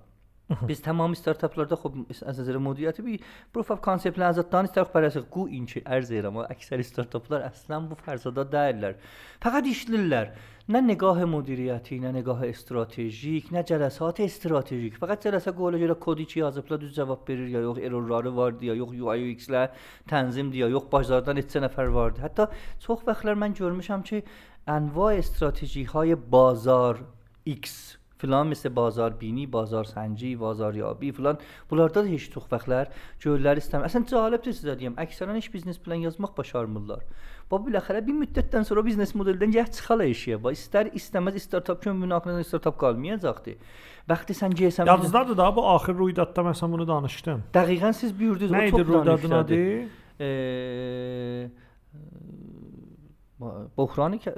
biz 0.68 0.82
tamamı 0.82 1.16
startaplarda 1.16 1.76
خب 1.76 1.92
از 2.26 2.40
نظر 2.40 2.56
مدیریتی 2.56 3.02
بی 3.02 3.20
پروف 3.54 3.70
اف 3.70 3.80
کانسپت 3.80 4.18
لحظات 4.18 4.50
دانش 4.50 4.68
طرف 4.76 4.92
parası 4.92 5.20
قu 5.30 5.46
این 5.50 5.66
چی 5.66 5.82
ارزیرم 5.86 6.36
اما 6.36 6.44
اکثر 6.44 6.78
استارتاپlar 6.78 7.52
bu 7.90 7.94
farsada 7.94 8.52
değiller. 8.52 8.94
فقط 9.40 9.64
işlirlər. 9.66 10.26
Nə 10.70 10.80
نگاه 10.86 11.24
مدیریتی 11.24 11.96
nə 12.00 12.10
نگاه 12.18 12.42
strateji, 12.52 13.42
nə 13.50 13.62
جلسات 13.70 14.26
strateji. 14.26 14.90
فقط 14.90 15.24
جلسه 15.24 15.50
گوله 15.52 15.78
جلو 15.78 15.94
کدی 15.94 16.26
چی 16.26 16.40
düz 16.80 16.94
cavab 16.94 17.28
verir 17.28 17.48
ya 17.48 17.60
yox 17.60 17.78
errorları 17.78 18.36
vardı 18.36 18.64
ya 18.64 18.74
yox 18.74 18.90
UI 18.90 19.18
UX-lə 19.34 19.68
tənzim 20.08 20.52
diye 20.52 20.68
yox 20.68 20.84
başlardan 20.92 21.36
neçə 21.36 21.58
nəfər 21.66 21.88
vardı. 21.92 22.20
Hətta 22.26 22.50
çox 22.80 22.98
vaxtlar 23.06 23.34
mən 23.42 23.52
görmüşəm 23.60 24.02
ki 24.02 24.22
انواع 24.66 25.22
strateji 25.22 25.84
hay 25.84 26.14
bazar 26.32 26.96
X 27.46 27.99
filan 28.19 28.47
مثل 28.47 28.69
بازاربینی، 28.69 29.45
بازارسنجی، 29.47 30.35
بازاریابی 30.35 31.11
filan 31.11 31.37
bunlarda 31.69 32.05
da 32.05 32.07
heç 32.07 32.29
çox 32.33 32.45
vaxtlar 32.51 32.87
görürlər 33.23 33.59
istəmir. 33.59 33.85
Əslən 33.89 34.05
cəlibdir 34.11 34.55
sizə 34.55 34.75
deyim. 34.79 34.95
Əksərən 35.05 35.35
heç 35.39 35.49
biznes 35.53 35.77
plan 35.79 35.99
yazmaq 36.07 36.37
başarmırlar. 36.37 37.03
Bu 37.51 37.59
biləxərə 37.67 38.01
bir 38.07 38.15
müddətdən 38.21 38.63
sonra 38.69 38.85
biznes 38.85 39.11
modeldən 39.19 39.51
gəh 39.57 39.67
çıxala 39.77 40.07
işiyə. 40.13 40.39
Və 40.43 40.55
istər 40.57 40.89
istəməz 40.99 41.37
startap 41.43 41.83
kimi 41.83 42.05
münaqişədə 42.05 42.47
startap 42.47 42.79
qalmayacaqdı. 42.83 43.57
Vaxtı 44.09 44.33
sən 44.39 44.55
GSM 44.59 44.87
Yadınızdadır 44.87 45.37
da 45.37 45.51
bu 45.55 45.67
axır 45.75 45.95
ruydadda 46.01 46.47
mən 46.47 46.57
sən 46.61 46.71
bunu 46.71 46.87
danışdım. 46.87 47.43
Dəqiqən 47.53 47.93
siz 47.93 48.19
buyurdunuz 48.19 48.51
o 48.51 48.69
çox 48.77 48.87
ruydadın 48.87 49.31
adı? 49.41 49.61
Eee 50.19 51.51
بحرانی 53.76 54.18
که 54.18 54.34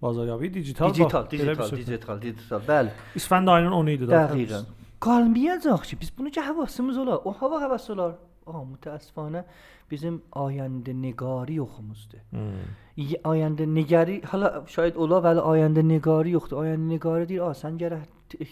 بازاریابی 0.00 0.48
دیجیتال 0.48 0.90
دیجیتال 0.90 1.26
دیجیتال 1.26 2.18
دیجیتال 2.18 2.60
بله. 2.66 2.92
اسفند 3.16 3.48
آینه 3.48 3.74
اون 3.74 3.88
ایده 3.88 4.06
داشت 4.06 4.32
دقیقاً. 4.32 4.62
کال 5.00 5.28
میاد 5.28 5.66
آخچی 5.66 5.96
بس 5.96 6.10
بونو 6.10 6.30
چه 6.30 6.40
حواسمون 6.40 6.92
زولا 6.92 7.16
اون 7.16 7.34
هوا 7.40 7.58
حواسولار 7.58 8.18
آ 8.46 8.64
متاسفانه 8.64 9.44
بیزم 9.88 10.22
آینده 10.30 10.92
نگاری 10.92 11.58
و 11.58 11.66
خموزده 11.66 12.20
آینده 13.24 13.66
نگاری 13.66 14.20
حالا 14.20 14.62
شاید 14.66 14.96
اولا 14.96 15.20
ولی 15.20 15.38
آینده 15.38 15.82
نگاری 15.82 16.30
یخته 16.30 16.56
آینده 16.56 16.94
نگاری 16.94 17.26
دیر. 17.26 17.42
آسان 17.42 17.76
گره 17.76 18.02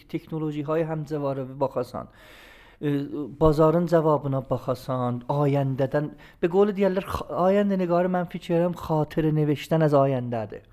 تکنولوژی 0.08 0.62
های 0.62 0.82
هم 0.82 1.06
زواره 1.06 1.44
بخواستان 1.44 2.08
bazarın 3.40 3.86
cavabına 3.86 4.42
baxasan, 4.50 5.22
ayəndədən, 5.32 6.10
be 6.42 6.48
qolu 6.52 6.74
deyirlər, 6.76 7.06
ayəndə 7.48 7.78
niqarı 7.80 8.10
mən 8.12 8.28
fikirəm 8.32 8.76
xatirə 8.76 9.32
nevişdən 9.36 9.86
az 9.86 9.96
ayəndədir. 9.96 10.66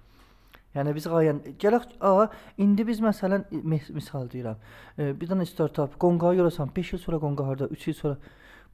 Yəni 0.74 0.94
biz 0.98 1.06
ayən 1.08 1.40
gələk 1.62 1.86
a 2.02 2.28
indi 2.58 2.86
biz 2.88 3.00
məsələn 3.02 3.46
misal 3.94 4.28
deyirəm. 4.30 4.58
Bir 4.98 5.30
dənə 5.30 5.46
startap 5.46 6.00
qonqağı 6.02 6.36
yorasan 6.42 6.72
5 6.76 6.94
il 6.94 7.00
sonra 7.00 7.20
qonqaharda, 7.22 7.68
3 7.68 7.88
il 7.88 7.94
sonra 7.94 8.18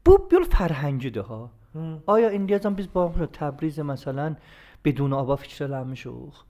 bu 0.08 0.16
bir 0.32 0.48
fərhəngidir 0.48 1.28
ha. 1.28 1.42
Hı. 1.74 1.88
Aya 2.08 2.32
indiyəcən 2.34 2.78
biz 2.78 2.88
baxmırıq 2.96 3.36
Təbrizə 3.36 3.84
məsələn 3.86 4.40
bedun 4.86 5.12
aba 5.12 5.36
fikrələnmişik. 5.44 6.49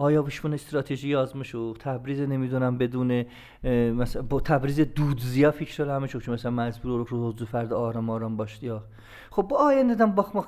آیا 0.00 0.22
بشون 0.22 0.54
استراتژی 0.54 1.14
آزمایش 1.14 1.54
و 1.54 1.74
تبریز 1.78 2.20
نمی‌دونم 2.20 2.78
بدون 2.78 3.24
مثلا 4.00 4.22
با 4.22 4.40
تبریز 4.40 4.80
دود 4.80 5.20
زیاد 5.20 5.52
فیکس 5.52 5.72
شده 5.72 5.92
همه 5.92 6.08
چوک 6.08 6.28
مثلا 6.28 6.50
مجبور 6.50 6.98
رو 6.98 7.04
روز 7.04 7.42
فرد 7.42 7.72
آرام 7.72 8.10
آرام 8.10 8.36
باشی 8.36 8.66
یا. 8.66 8.84
خب 9.30 9.42
با 9.42 9.56
آیا 9.56 9.82
ندان 9.82 10.12
باخ 10.12 10.36
ما 10.36 10.46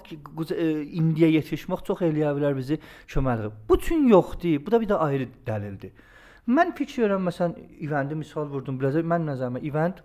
این 0.58 1.10
دیه 1.10 1.30
یتیش 1.30 1.70
ما 1.70 1.76
تو 1.76 1.94
خیلی 1.94 2.24
اولر 2.24 2.54
بزی. 2.54 2.78
چه 3.06 3.20
مدرک 3.20 3.52
بوتون 3.68 4.08
یختی 4.08 4.58
بو 4.58 4.70
دا 4.70 4.78
بی 4.78 4.86
دلیل 5.46 5.74
دی. 5.74 5.92
من 6.46 6.70
پیچیدم 6.70 7.22
مثلا 7.22 7.54
ایوانده 7.80 8.14
مثال 8.14 8.48
بودم 8.48 8.78
بلازه 8.78 9.02
من 9.02 9.24
نظرم 9.24 9.54
ایواند 9.54 10.00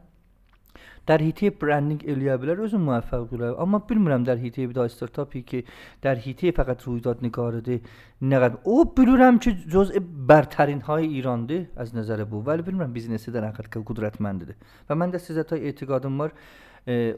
در 1.07 1.21
هیته 1.21 1.49
برندینگ 1.49 2.05
الیا 2.07 2.37
بلا 2.37 2.53
روز 2.53 2.73
موفق 2.73 3.27
بوده 3.29 3.61
اما 3.61 3.79
بلمونم 3.79 4.23
در 4.23 4.35
هیته 4.35 4.67
بدا 4.67 4.83
استرتاپی 4.83 5.41
که 5.41 5.63
در 6.01 6.15
هیته 6.15 6.51
فقط 6.51 6.83
رویداد 6.83 7.17
نگارده 7.21 7.81
نقد. 8.21 8.59
او 8.63 8.85
بلمونم 8.85 9.39
که 9.39 9.51
جزء 9.51 9.99
برترین 10.27 10.81
های 10.81 11.07
ایران 11.07 11.67
از 11.75 11.95
نظر 11.95 12.23
بود 12.23 12.47
ولی 12.47 12.61
بلمونم 12.61 12.93
بیزنس 12.93 13.29
در 13.29 13.45
اقل 13.45 13.63
که 13.73 13.83
قدرت 13.87 14.21
منده 14.21 14.55
و 14.89 14.95
من 14.95 15.09
در 15.09 15.17
سیزت 15.17 15.53
های 15.53 15.63
اعتقادم 15.63 16.17
بار 16.17 16.31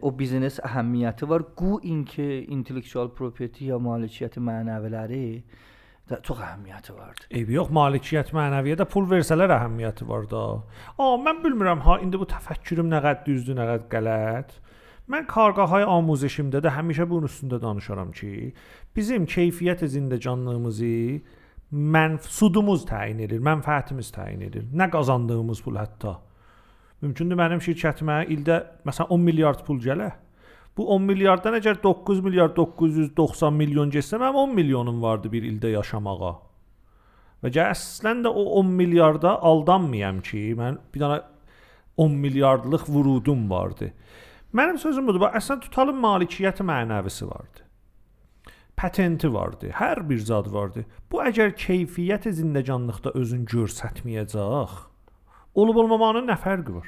او 0.01 0.11
بیزینس 0.11 0.59
اهمیت 0.63 1.23
وار. 1.23 1.45
گو 1.55 1.79
این 1.83 2.05
که 2.05 2.45
انتلیکشوال 2.49 3.07
پروپیتی 3.07 3.65
یا 3.65 3.79
مالشیت 3.79 4.37
معنوه 4.37 4.87
لره 4.87 5.43
çox 6.25 6.39
əhəmiyyəti 6.45 6.95
vardı. 6.95 7.27
Eybi 7.29 7.55
yox, 7.57 7.69
malikiyyət 7.75 8.31
mənəviyyə 8.35 8.79
də 8.81 8.87
pul 8.89 9.05
versələr 9.09 9.53
əhəmiyyəti 9.55 10.07
var 10.09 10.25
da. 10.31 10.43
A, 10.97 11.09
mən 11.21 11.43
bilmirəm 11.43 11.83
ha, 11.85 11.99
indi 12.03 12.19
bu 12.21 12.27
təfəkkürüm 12.29 12.89
nə 12.91 13.01
qədər 13.03 13.25
düzdür, 13.27 13.57
nə 13.59 13.67
qədər 13.69 13.89
qələt. 13.93 14.55
Mən 15.09 15.25
karqahay 15.29 15.85
amuzişimdə 15.89 16.61
də 16.61 16.73
həmişə 16.75 17.07
bunun 17.09 17.29
üstündə 17.29 17.57
danışaram 17.61 18.11
ki, 18.13 18.53
bizim 18.95 19.25
keyfiyyət 19.29 19.85
zindəcanlığımızı 19.95 20.95
mənf 21.73 22.29
sudumuz 22.29 22.85
təyin 22.89 23.21
edir, 23.25 23.41
mənfəətimiz 23.45 24.09
təyin 24.13 24.41
edir. 24.45 24.65
Nə 24.73 24.89
qazandığımız 24.93 25.61
pul 25.65 25.77
hətta. 25.81 26.15
Mümkündür 27.01 27.37
mənim 27.39 27.61
şirkətimə 27.63 28.23
ildə 28.33 28.59
məsələn 28.85 29.13
10 29.15 29.25
milyard 29.29 29.61
pul 29.65 29.79
gələ. 29.81 30.11
Bu 30.77 30.85
10 30.95 31.07
milyarddan 31.09 31.57
əgər 31.57 31.81
9 31.83 32.21
milyard 32.23 32.55
990 32.57 33.53
milyon 33.53 33.91
getsə, 33.91 34.19
mənim 34.21 34.37
10 34.45 34.55
milyonum 34.55 35.01
vardı 35.01 35.31
bir 35.31 35.43
ildə 35.43 35.73
yaşamağa. 35.73 36.35
Və 37.43 37.51
əslən 37.63 38.23
də 38.25 38.31
o 38.31 38.45
10 38.59 38.71
milyarda 38.79 39.37
aldanmayam 39.49 40.19
ki, 40.23 40.49
mən 40.59 40.79
bir 40.93 41.03
dənə 41.03 41.21
10 41.99 42.19
milyardlıq 42.25 42.87
vurudum 42.87 43.49
vardı. 43.51 43.93
Mənim 44.53 44.77
sözüm 44.81 45.07
budur. 45.07 45.21
Bax, 45.21 45.35
əslən 45.43 45.63
tutalım 45.65 45.99
malikiyyət 46.03 46.61
mənəvisi 46.65 47.27
vardı. 47.29 47.65
Patenti 48.79 49.27
vardı, 49.33 49.73
hər 49.75 49.99
bir 50.09 50.19
zad 50.23 50.47
vardı. 50.51 50.85
Bu 51.11 51.19
əgər 51.23 51.51
keyfiyyət 51.59 52.29
zindəcanlıqda 52.37 53.11
özün 53.19 53.43
görsətməyəcək, 53.51 54.77
olub 55.59 55.81
olmamanın 55.83 56.31
nə 56.31 56.39
fərqi 56.39 56.77
var? 56.77 56.87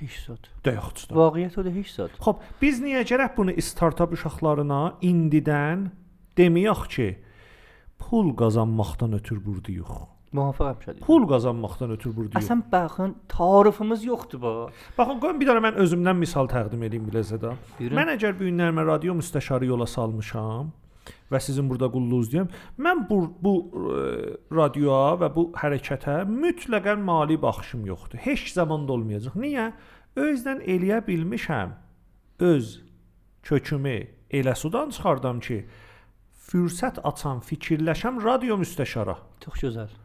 Heç 0.00 0.16
zad. 0.26 0.48
Yoxdur. 0.66 1.14
Vaqiət 1.14 1.58
o 1.60 1.64
da 1.66 1.72
heç 1.74 1.90
zad. 1.94 2.14
Xoş, 2.22 2.40
biz 2.62 2.80
niyə 2.82 3.04
gərək 3.06 3.36
bunu 3.36 3.54
startap 3.62 4.14
uşaqlarına 4.16 4.80
indidən 5.04 5.90
deməyək 6.38 6.88
ki, 6.94 7.08
pul 8.02 8.32
qazanmaqdan 8.38 9.14
ötür 9.20 9.38
burdayıq. 9.44 9.92
Muvaffəq 10.32 10.84
şədi. 10.86 11.00
Pul 11.04 11.26
qazanmaqdan 11.28 11.92
ötür 11.94 12.14
burdayıq. 12.16 12.40
Əsən 12.40 12.64
baxın, 12.72 13.14
tarifimiz 13.28 14.04
yoxdur 14.08 14.40
bu. 14.42 14.52
Baxın, 14.98 15.18
qoyun 15.22 15.40
bir 15.42 15.50
dənə 15.50 15.62
mən 15.68 15.80
özümdən 15.84 16.16
misal 16.18 16.48
təqdim 16.50 16.82
edeyim 16.88 17.04
biləcədə. 17.10 17.52
Mən 17.92 18.14
əgər 18.16 18.38
bu 18.38 18.48
günlərmə 18.48 18.86
radio 18.88 19.14
müstəşarı 19.18 19.68
yola 19.68 19.86
salmışam, 19.86 20.72
və 21.32 21.40
sizin 21.40 21.68
burada 21.70 21.88
qulluğunuz 21.92 22.30
deyəm. 22.32 22.50
Mən 22.78 23.04
bu 23.08 23.18
bu 23.42 23.54
ə, 23.62 23.82
e, 23.92 24.34
radioya 24.54 25.16
və 25.22 25.30
bu 25.34 25.46
hərəkətə 25.58 26.22
mütləqən 26.28 27.02
mali 27.06 27.38
baxışım 27.42 27.86
yoxdur. 27.88 28.20
Heç 28.26 28.52
zaman 28.56 28.88
da 28.88 28.96
olmayacaq. 28.98 29.38
Niyə? 29.38 29.70
Özdən 30.16 30.60
eləyə 30.68 31.00
bilmişəm. 31.06 31.72
Öz 32.52 32.74
kökümü 33.48 33.96
elə 34.30 34.54
sudan 34.56 34.92
çıxardam 34.92 35.40
ki, 35.40 35.64
fürsət 36.52 37.00
açan, 37.08 37.40
fikirləşəm 37.46 38.20
radio 38.24 38.58
müstəşara. 38.60 39.16
Çox 39.44 39.64
gözəl. 39.64 40.01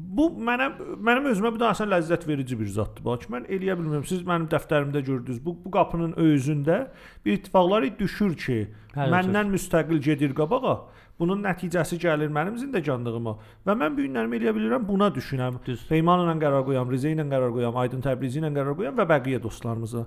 Bu 0.00 0.28
mənə 0.40 0.68
mənim 1.02 1.26
özümə 1.32 1.50
bu 1.54 1.60
da 1.60 1.72
əsən 1.74 1.90
ləzzət 1.90 2.26
verici 2.28 2.56
bir 2.58 2.68
zaddır. 2.72 3.04
Bax 3.04 3.28
mən 3.32 3.46
eləyə 3.50 3.76
bilmirəm. 3.78 4.04
Siz 4.06 4.22
mənim 4.26 4.46
dəftərimdə 4.52 5.02
gördünüz. 5.06 5.40
Bu 5.44 5.56
bu 5.64 5.72
qapının 5.74 6.12
özündə 6.20 6.78
bir 7.24 7.36
ittifaqlar 7.38 7.86
düşür 7.98 8.36
ki, 8.38 8.58
Hələ 8.94 9.10
məndən 9.16 9.50
müstəqil 9.54 10.00
gedir 10.04 10.34
qabağa. 10.38 10.76
Bunun 11.20 11.42
nəticəsi 11.44 11.98
gəlir 12.00 12.30
mənim 12.32 12.56
zindəcanlığıma 12.62 13.34
və 13.68 13.76
mən 13.82 13.96
bu 13.96 14.06
günlərimi 14.06 14.38
eləyə 14.38 14.54
bilirəm 14.56 14.86
buna 14.88 15.10
düşünəm. 15.12 15.58
Düz. 15.66 15.82
Peyman 15.90 16.24
ilə 16.24 16.38
qərar 16.40 16.64
qoyam, 16.64 16.88
Rizə 16.92 17.12
ilə 17.12 17.26
qərar 17.28 17.52
qoyam, 17.56 17.76
Aydın 17.82 18.06
Təbrizi 18.06 18.40
ilə 18.40 18.48
qərar 18.54 18.78
qoyam 18.78 18.96
və 18.96 19.06
bəqiyə 19.10 19.42
dostlarımıza. 19.44 20.06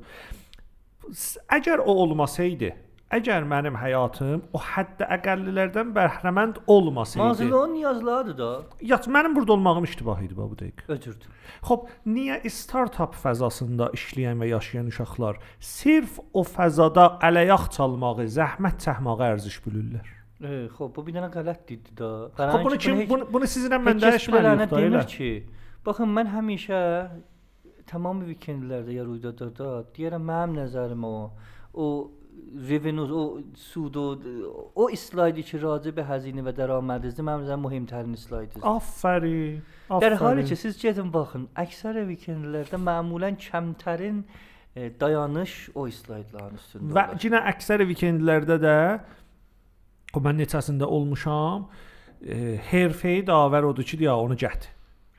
Əgər 1.59 1.83
o 1.85 1.93
olmasaydı, 2.05 2.71
əgər 3.17 3.45
mənim 3.49 3.77
həyatım 3.77 4.41
o 4.53 4.61
hədd 4.61 5.03
əqəllilərdən 5.15 5.91
bəhrəmənd 5.95 6.59
olmasaydı. 6.67 7.23
Nazil 7.23 7.53
o 7.57 7.63
niyazlardır 7.73 8.37
da. 8.37 8.49
Yat 8.81 9.07
mənim 9.07 9.35
burada 9.35 9.53
olmağım 9.57 9.87
iştibah 9.89 10.21
idi 10.25 10.37
bu 10.37 10.49
dəqiqə. 10.59 10.87
Ötürdü. 10.95 11.31
Xoş, 11.67 11.91
niyə 12.05 12.39
startap 12.49 13.15
fəzasında 13.19 13.91
işləyən 13.97 14.41
və 14.43 14.49
yaşayan 14.53 14.89
uşaqlar 14.91 15.39
sirf 15.59 16.19
o 16.33 16.43
fəzada 16.47 17.07
ələyaq 17.23 17.69
çalmağı, 17.77 18.27
zəhmət 18.37 18.81
çəkməyi 18.87 19.29
ərziş 19.33 19.59
bilirlər? 19.67 20.07
E, 20.43 20.65
xop 20.75 20.97
bu 20.97 21.05
bir 21.07 21.19
dənə 21.19 21.29
qələt 21.33 21.75
idi 21.77 21.93
da. 21.99 22.09
Xoş, 22.39 22.65
bunu 22.65 22.79
kim 22.81 23.03
bunu, 23.09 23.29
bunu 23.31 23.49
sizinlə 23.49 23.79
mən 23.79 24.01
heç 24.01 24.07
dəyişməliyəm 24.07 24.65
demir 24.73 25.07
ki, 25.13 25.29
baxın 25.85 26.11
mən 26.17 26.33
həmişə 26.33 26.81
tamam 27.89 28.23
vikendlərdə 28.27 28.97
ya 28.97 29.05
ruydada 29.07 29.47
deyirəm 29.95 30.27
mənim 30.27 30.57
nəzərim 30.61 31.07
o 31.07 31.15
o 31.73 31.85
revenue 32.68 33.12
o 33.12 33.40
sud 33.54 33.94
o 33.94 34.18
o 34.74 34.90
islaydı 34.90 35.42
ki 35.42 35.58
راجع 35.62 35.90
به 35.90 36.04
هزینه 36.04 36.42
و 36.42 36.52
درآمدزی 36.60 37.22
mənim 37.22 37.42
nəzərim 37.44 37.62
mühümtərin 37.66 38.14
islaydı. 38.14 38.58
Afərin. 38.62 39.60
در 40.00 40.14
حالی 40.14 40.40
afərin. 40.40 40.48
ki 40.48 40.56
siz 40.56 40.82
gedin 40.82 41.12
baxın, 41.12 41.48
əksər 41.64 41.94
vikendlərdə 42.12 42.78
məmulən 42.88 43.36
kəmtərin 43.46 44.24
e, 44.76 44.80
dayanış 45.00 45.52
o 45.74 45.90
slaydların 45.90 46.56
üstündə. 46.60 46.92
Və 46.96 47.04
olur. 47.08 47.20
yenə 47.24 47.40
əksər 47.52 47.84
vikendlərdə 47.92 48.56
də 48.66 48.78
o 50.16 50.18
mən 50.24 50.36
neçəsində 50.42 50.84
olmuşam. 50.84 51.68
E, 52.22 52.56
Herfeyi 52.70 53.22
davər 53.26 53.62
odur 53.70 53.84
ki, 53.84 53.96
deyə 54.02 54.14
onu 54.24 54.36
gətir. 54.44 54.72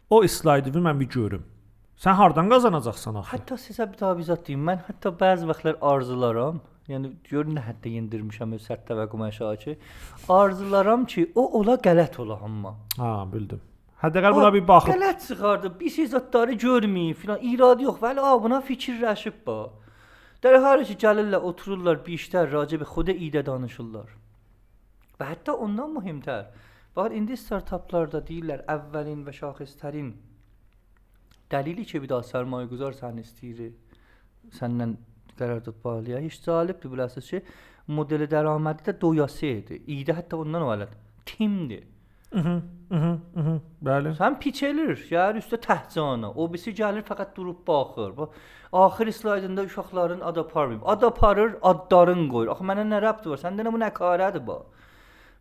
O 0.10 0.28
slaydı 0.28 0.70
mən 0.70 1.00
bir 1.00 1.10
görüm. 1.10 1.44
Sən 2.03 2.17
hardan 2.19 2.49
qazanacaqsan 2.51 3.21
axı? 3.21 3.31
Hətta 3.37 3.59
sizə 3.61 3.87
bir 3.91 4.01
təvizat 4.01 4.47
deyim. 4.49 4.65
Mən 4.69 4.81
hətta 4.89 5.13
bəzi 5.21 5.47
vaxtlar 5.51 5.77
arzularam. 5.93 6.59
Yəni 6.91 7.13
görün 7.31 7.55
nə 7.57 7.63
həddə 7.65 7.93
yendirmişəm 7.95 8.57
öz 8.57 8.65
sərt 8.67 8.83
təvəqqüm 8.91 9.23
aşağı 9.25 9.61
ki, 9.63 9.77
arzularam 10.29 11.07
ki, 11.09 11.31
o 11.35 11.45
ola 11.61 11.79
qələt 11.87 12.19
ola 12.21 12.41
amma. 12.45 12.75
Ha, 12.99 13.13
bildim. 13.31 13.63
Hədəqəl 14.03 14.37
buna 14.37 14.51
bir 14.53 14.67
baxıb. 14.69 14.93
Qələt 14.93 15.23
çıxardı. 15.29 15.71
Bir 15.81 15.95
şey 15.95 16.11
zətləri 16.13 16.59
görməyib 16.67 17.23
filan. 17.23 17.41
İradə 17.53 17.87
yox. 17.87 18.03
Vəli 18.03 18.21
a 18.21 18.35
buna 18.43 18.61
fikirləşib 18.67 19.41
ba. 19.47 19.57
Dərə 20.45 20.61
hər 20.67 20.85
şey 20.91 20.99
gəlirlər, 21.07 21.47
otururlar, 21.49 22.03
bir 22.05 22.19
işlər 22.19 22.51
racib 22.53 22.85
xuda 22.91 23.15
idə 23.17 23.47
danışırlar. 23.47 24.11
Və 25.17 25.31
hətta 25.31 25.55
ondan 25.57 25.95
mühimtər. 25.97 26.51
Bax 26.97 27.17
indi 27.17 27.39
startaplarda 27.41 28.21
deyirlər 28.29 28.67
əvvəlin 28.77 29.25
və 29.25 29.33
şaxistərin 29.41 30.13
dəlili 31.51 31.85
ki, 31.85 32.03
bir 32.03 32.09
daha 32.09 32.27
sərmayəgüzar 32.29 32.97
sən 33.01 33.21
istəyir. 33.23 33.73
Səndən 34.59 34.97
qərardad 35.39 35.81
bağlaya. 35.85 36.21
Heç 36.25 36.41
cəlibdir 36.45 36.93
biləsiz 36.93 37.31
ki, 37.31 37.43
modeli 37.87 38.29
dərəmədi 38.31 38.89
də 38.89 38.97
doyası 39.01 39.47
idi. 39.47 39.81
İdə 39.99 40.17
hətta 40.21 40.41
ondan 40.41 40.67
öləd. 40.75 40.95
Timdir. 41.27 41.85
Mhm, 42.35 42.63
mhm, 42.91 43.19
mhm. 43.35 43.59
Bəli. 43.87 44.13
Sən 44.19 44.39
piçelir, 44.43 44.97
gəlir 45.11 45.39
üstə 45.43 45.59
təhcana. 45.63 46.33
O 46.35 46.49
birisi 46.51 46.75
gəlir 46.75 47.05
fəqət 47.07 47.37
durub 47.37 47.61
baxır. 47.67 48.17
Bu 48.17 48.31
axır 48.73 49.13
slaydında 49.13 49.63
uşaqların 49.63 50.21
ad 50.21 50.37
aparmayıb. 50.37 50.83
Ad 50.85 51.03
aparır, 51.03 51.55
adların 51.63 52.29
qoyur. 52.29 52.51
Axı 52.55 52.65
mənə 52.71 52.87
nə 52.91 52.99
rəbti 53.07 53.31
var? 53.31 53.43
Səndə 53.45 53.67
nə 53.67 53.73
bu 53.73 53.79
nəkarədir 53.85 54.47
bu? 54.47 54.59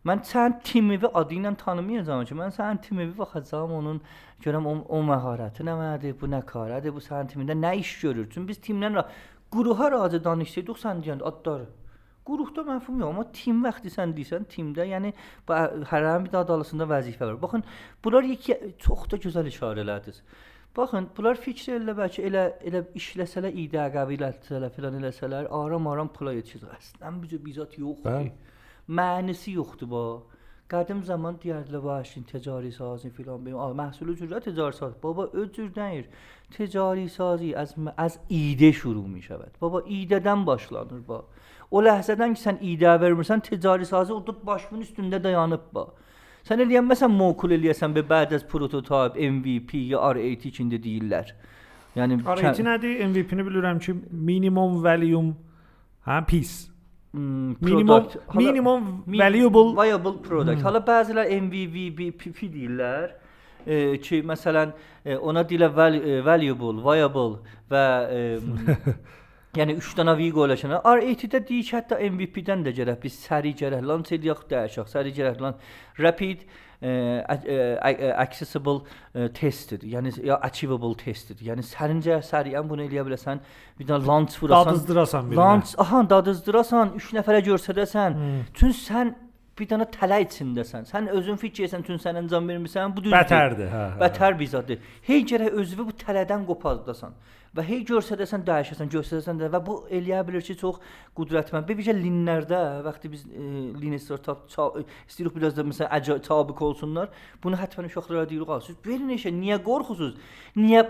Mən 0.04 0.20
sən 0.28 0.58
timivi 0.64 1.08
adı 1.20 1.38
ilə 1.38 1.54
tanımayacağam 1.56 2.24
ki, 2.28 2.34
mən 2.36 2.50
sənin 2.52 2.80
timivi 2.84 3.14
baxacağam 3.18 3.72
onun 3.72 4.00
görəm 4.44 4.66
o, 4.68 4.74
o 4.96 4.98
məharəti 5.10 5.64
nədir, 5.64 6.18
bu 6.20 6.28
nəkarədir, 6.28 6.92
bu 6.92 7.00
sənin 7.00 7.30
timində 7.32 7.56
nə 7.56 7.72
iş 7.80 7.94
görür? 8.02 8.28
Çünki 8.34 8.48
biz 8.48 8.60
timlə 8.66 9.06
quruha 9.54 9.90
razı 9.94 10.20
danışsaydık 10.24 10.80
sən 10.84 11.00
deyəndə 11.04 11.24
adları. 11.30 11.70
Quruqda 12.28 12.62
məfhum 12.68 13.00
yox, 13.00 13.10
amma 13.10 13.24
tim 13.32 13.64
vaxtı 13.64 13.90
sən 13.96 14.12
deyirsən, 14.16 14.44
timdə, 14.52 14.84
yəni 14.92 15.12
hərənin 15.48 16.24
bir 16.26 16.32
də 16.32 16.38
adalısında 16.40 16.84
vəzifə 16.88 17.26
var. 17.26 17.40
Baxın, 17.42 17.64
bunlar 18.04 18.28
iki 18.36 18.56
çox 18.84 19.10
da 19.10 19.20
gözəl 19.24 19.48
işarələrdir. 19.52 20.20
Baxın, 20.76 21.08
bunlar 21.16 21.36
fikr 21.40 21.76
elə 21.76 21.94
bəlkə 21.98 22.24
elə 22.28 22.44
elə 22.68 22.80
işləsələr, 23.00 23.56
idə 23.64 23.84
qəbilətsələr, 23.94 24.72
filan 24.76 24.96
eləsələr, 25.00 25.48
aram-aram 25.60 26.08
pula 26.16 26.32
yetişir. 26.34 26.64
Əslən 26.78 27.20
bizə 27.22 27.40
bizat 27.44 27.76
yoxdur. 27.78 28.08
Bəli 28.08 28.32
mənisi 28.88 29.54
yoxdur 29.58 29.90
bu. 29.90 30.04
Qədim 30.72 31.02
zaman 31.04 31.36
deyərdilər 31.42 31.82
vahşin 31.84 32.24
ticari 32.24 32.72
sazı 32.72 33.10
filan 33.10 33.44
benim. 33.44 33.58
Məhsul 33.78 34.14
cürə 34.16 34.40
ticari 34.44 34.76
saz. 34.76 34.94
Baba 35.02 35.28
öz 35.32 35.52
cür 35.52 35.74
deyir. 35.74 36.06
Ticari 36.50 37.08
sazı 37.08 37.52
az 37.58 37.74
az 37.96 38.18
idə 38.30 38.72
şuru 38.72 39.04
mişəvəd. 39.04 39.60
Baba 39.60 39.82
idədən 39.98 40.46
başlanır 40.46 41.04
ba. 41.08 41.20
O 41.70 41.82
ləhzədən 41.84 42.34
ki 42.34 42.42
sən 42.46 42.60
idə 42.72 42.96
vermirsən 43.02 43.44
ticari 43.44 43.86
sazı 43.86 44.14
oturub 44.14 44.46
başının 44.46 44.82
üstündə 44.88 45.22
dayanıb 45.22 45.68
ba. 45.72 45.86
Sən 46.48 46.60
eləyən 46.64 46.88
məsələn 46.88 47.12
mokul 47.12 47.56
eləyəsən 47.56 47.94
və 47.96 48.04
bəd 48.08 48.34
az 48.36 48.44
prototip, 48.48 49.16
MVP 49.16 49.78
ya 49.92 50.12
RAT 50.16 50.44
içində 50.50 50.80
deyirlər. 50.80 51.32
Yəni 51.96 52.20
RAT 52.24 52.60
nədir? 52.66 53.00
MVP-ni 53.08 53.46
bilirəm 53.46 53.80
ki, 53.80 53.94
minimum 54.10 54.80
volume, 54.84 55.36
hə, 56.08 56.24
piece 56.26 56.73
Hmm, 57.14 57.54
Minimum 57.60 57.86
product. 57.86 58.34
Minimum 58.34 59.04
Mi- 59.06 59.18
valuable 59.18 59.74
viable 59.76 60.16
product. 60.18 60.58
Hmm. 60.58 60.66
Hala 60.66 60.80
bəzilər 60.82 61.28
MVVP 61.44 62.32
deyirlər. 62.42 63.12
E, 63.64 63.76
ki 64.02 64.18
məsələn 64.28 64.72
e, 65.06 65.14
ona 65.16 65.44
dilə 65.48 65.70
val 65.72 65.94
e, 65.94 66.18
valuable, 66.26 66.74
viable 66.84 67.38
və 67.70 67.84
e, 68.12 68.18
yəni 69.60 69.76
3 69.78 69.94
dənə 70.00 70.16
V 70.18 70.26
qoyulacaq. 70.34 70.74
R8-də 70.82 71.40
deyik 71.48 71.70
hətta 71.78 72.00
MVP-dən 72.02 72.66
də 72.66 72.74
gərək 72.76 72.98
biz 73.06 73.16
səri 73.28 73.54
gərək 73.62 73.86
launch 73.86 74.10
eləyək 74.18 74.42
dəyişək. 74.50 74.90
Səri 74.90 75.14
gərək 75.16 75.40
lan 75.44 75.56
rapid 76.02 76.42
e, 76.42 76.48
accessible 76.82 78.80
testdir. 79.34 79.82
Yəni 79.94 80.14
ya 80.26 80.38
achievable 80.42 80.94
testdir. 80.98 81.38
Yəni 81.50 81.64
sərincə 81.66 82.20
səriyən 82.24 82.68
bunu 82.68 82.86
eləyə 82.88 83.04
biləsən. 83.08 83.42
Bir 83.78 83.90
dənə 83.90 84.06
launch 84.06 84.38
vurasan. 84.42 84.72
dadızdırasan 84.72 85.30
birinə. 85.30 85.40
Launch, 85.42 85.74
aha 85.78 86.02
dadızdırasan, 86.10 86.96
3 86.96 87.12
nəfərə 87.18 87.44
göstərəsən. 87.50 88.18
Hmm. 88.18 88.40
Çünki 88.54 88.80
sən 88.80 89.14
bir 89.58 89.70
dənə 89.70 89.86
tələ 89.94 90.18
içindəsən. 90.24 90.88
Sən 90.90 91.08
özün 91.14 91.38
fikir 91.38 91.68
etsən, 91.68 91.84
çünki 91.86 92.02
sən 92.02 92.18
əncam 92.24 92.48
vermirsən, 92.50 92.94
bu 92.94 93.04
düzdür. 93.04 93.14
Bətərdir, 93.14 93.70
hə. 93.70 93.84
hə. 93.94 94.00
Bətər 94.02 94.38
bizadır. 94.38 94.82
Hey 95.06 95.22
gərək 95.30 95.54
özünü 95.62 95.86
bu 95.90 95.96
tələdən 96.00 96.46
qopardasan. 96.48 97.14
Və 97.54 97.62
hey 97.62 97.84
görsədəsən, 97.86 98.42
dəyişəsən, 98.48 98.88
göstərəsən 98.90 99.38
də 99.38 99.48
və 99.52 99.60
bu 99.62 99.76
eləyə 99.94 100.24
bilər 100.26 100.42
ki, 100.42 100.56
çox 100.58 100.80
qüdrətmənd. 101.14 101.68
Bir 101.68 101.76
bizə 101.78 101.94
linlərdə 101.94 102.58
vəqti 102.82 103.10
biz 103.12 103.22
e, 103.30 103.42
lin 103.78 103.94
startup 104.02 104.48
ça- 104.50 104.72
istəyirik 105.06 105.36
biraz 105.36 105.54
da 105.54 105.62
məsələn 105.62 105.92
əcə 106.00 106.18
tabiq 106.26 106.64
olsunlar. 106.66 107.12
Bunu 107.44 107.60
hətta 107.60 107.84
uşaqlara 107.86 108.26
deyirik, 108.28 108.50
"Ağa, 108.50 108.60
siz 108.60 108.76
verin 108.86 109.14
işə, 109.14 109.30
niyə 109.30 109.60
qorxusunuz? 109.62 110.18
Niyə 110.56 110.82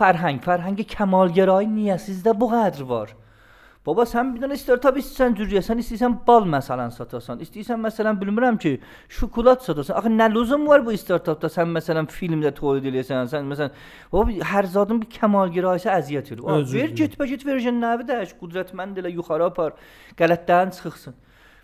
fərhəng, 0.00 0.42
fərhəngi 0.42 0.88
kəmalgərayı 0.96 1.70
niyə 1.70 1.98
sizdə 2.08 2.34
bu 2.34 2.50
qədər 2.50 2.82
var?" 2.82 3.14
Baba 3.88 4.04
sən 4.04 4.34
bir 4.34 4.42
dənə 4.42 4.56
startup 4.60 4.98
istəyirsən 5.00 5.36
cürüyəsən, 5.38 5.78
istəyirsən 5.80 6.16
bal 6.26 6.44
məsələn 6.52 6.90
satasan, 6.92 7.38
istəyirsən 7.40 7.78
məsələn 7.80 8.18
bilmirəm 8.20 8.58
ki, 8.60 8.74
şokolad 9.18 9.62
satasan. 9.64 9.96
Axı 9.96 10.10
nə 10.12 10.26
lüzum 10.34 10.66
var 10.68 10.84
bu 10.84 10.92
startupda 11.00 11.48
sən 11.54 11.72
məsələn 11.72 12.10
filmdə 12.12 12.52
tolid 12.58 12.84
eləyəsən, 12.90 13.30
sən 13.32 13.48
məsələn 13.48 13.72
baba 14.12 14.36
hər 14.52 14.68
zadın 14.74 15.00
bir 15.00 15.08
kəmalgərayısı 15.16 15.88
əziyyət 15.94 16.30
verir. 16.34 16.44
Aa, 16.44 16.58
Özür 16.60 16.78
Ver 16.78 16.92
dilərim. 16.92 17.00
get 17.00 17.16
bə 17.16 17.30
get 17.32 17.48
verəcən 17.48 17.80
nəvi 17.86 18.08
dəş, 18.12 18.36
qüdrətmənd 18.42 19.00
elə 19.00 19.14
yuxarı 19.16 19.48
apar, 19.48 19.80
qələtdən 20.20 20.76
çıxsın. 20.82 21.16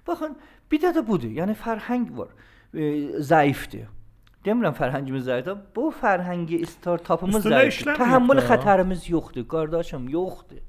Baxın, 0.09 0.39
bir 0.73 0.81
də 0.81 0.97
də 0.97 1.07
budur. 1.07 1.29
Yəni 1.43 1.61
fərhəng 1.61 2.09
var. 2.17 2.33
E, 2.73 3.21
zəifdir. 3.21 3.91
Demirəm 4.49 4.81
fərhəngimiz 4.81 5.29
zəifdir. 5.29 5.61
Bu 5.77 5.91
fərhəngi 6.01 6.65
startupımız 6.73 7.45
Üstündə 7.45 7.67
zəifdir. 7.69 7.99
Təhəmmül 8.01 8.47
xətərimiz 8.49 9.11
yoxdur, 9.13 9.45
qardaşım, 9.49 10.09
yoxdur. 10.13 10.65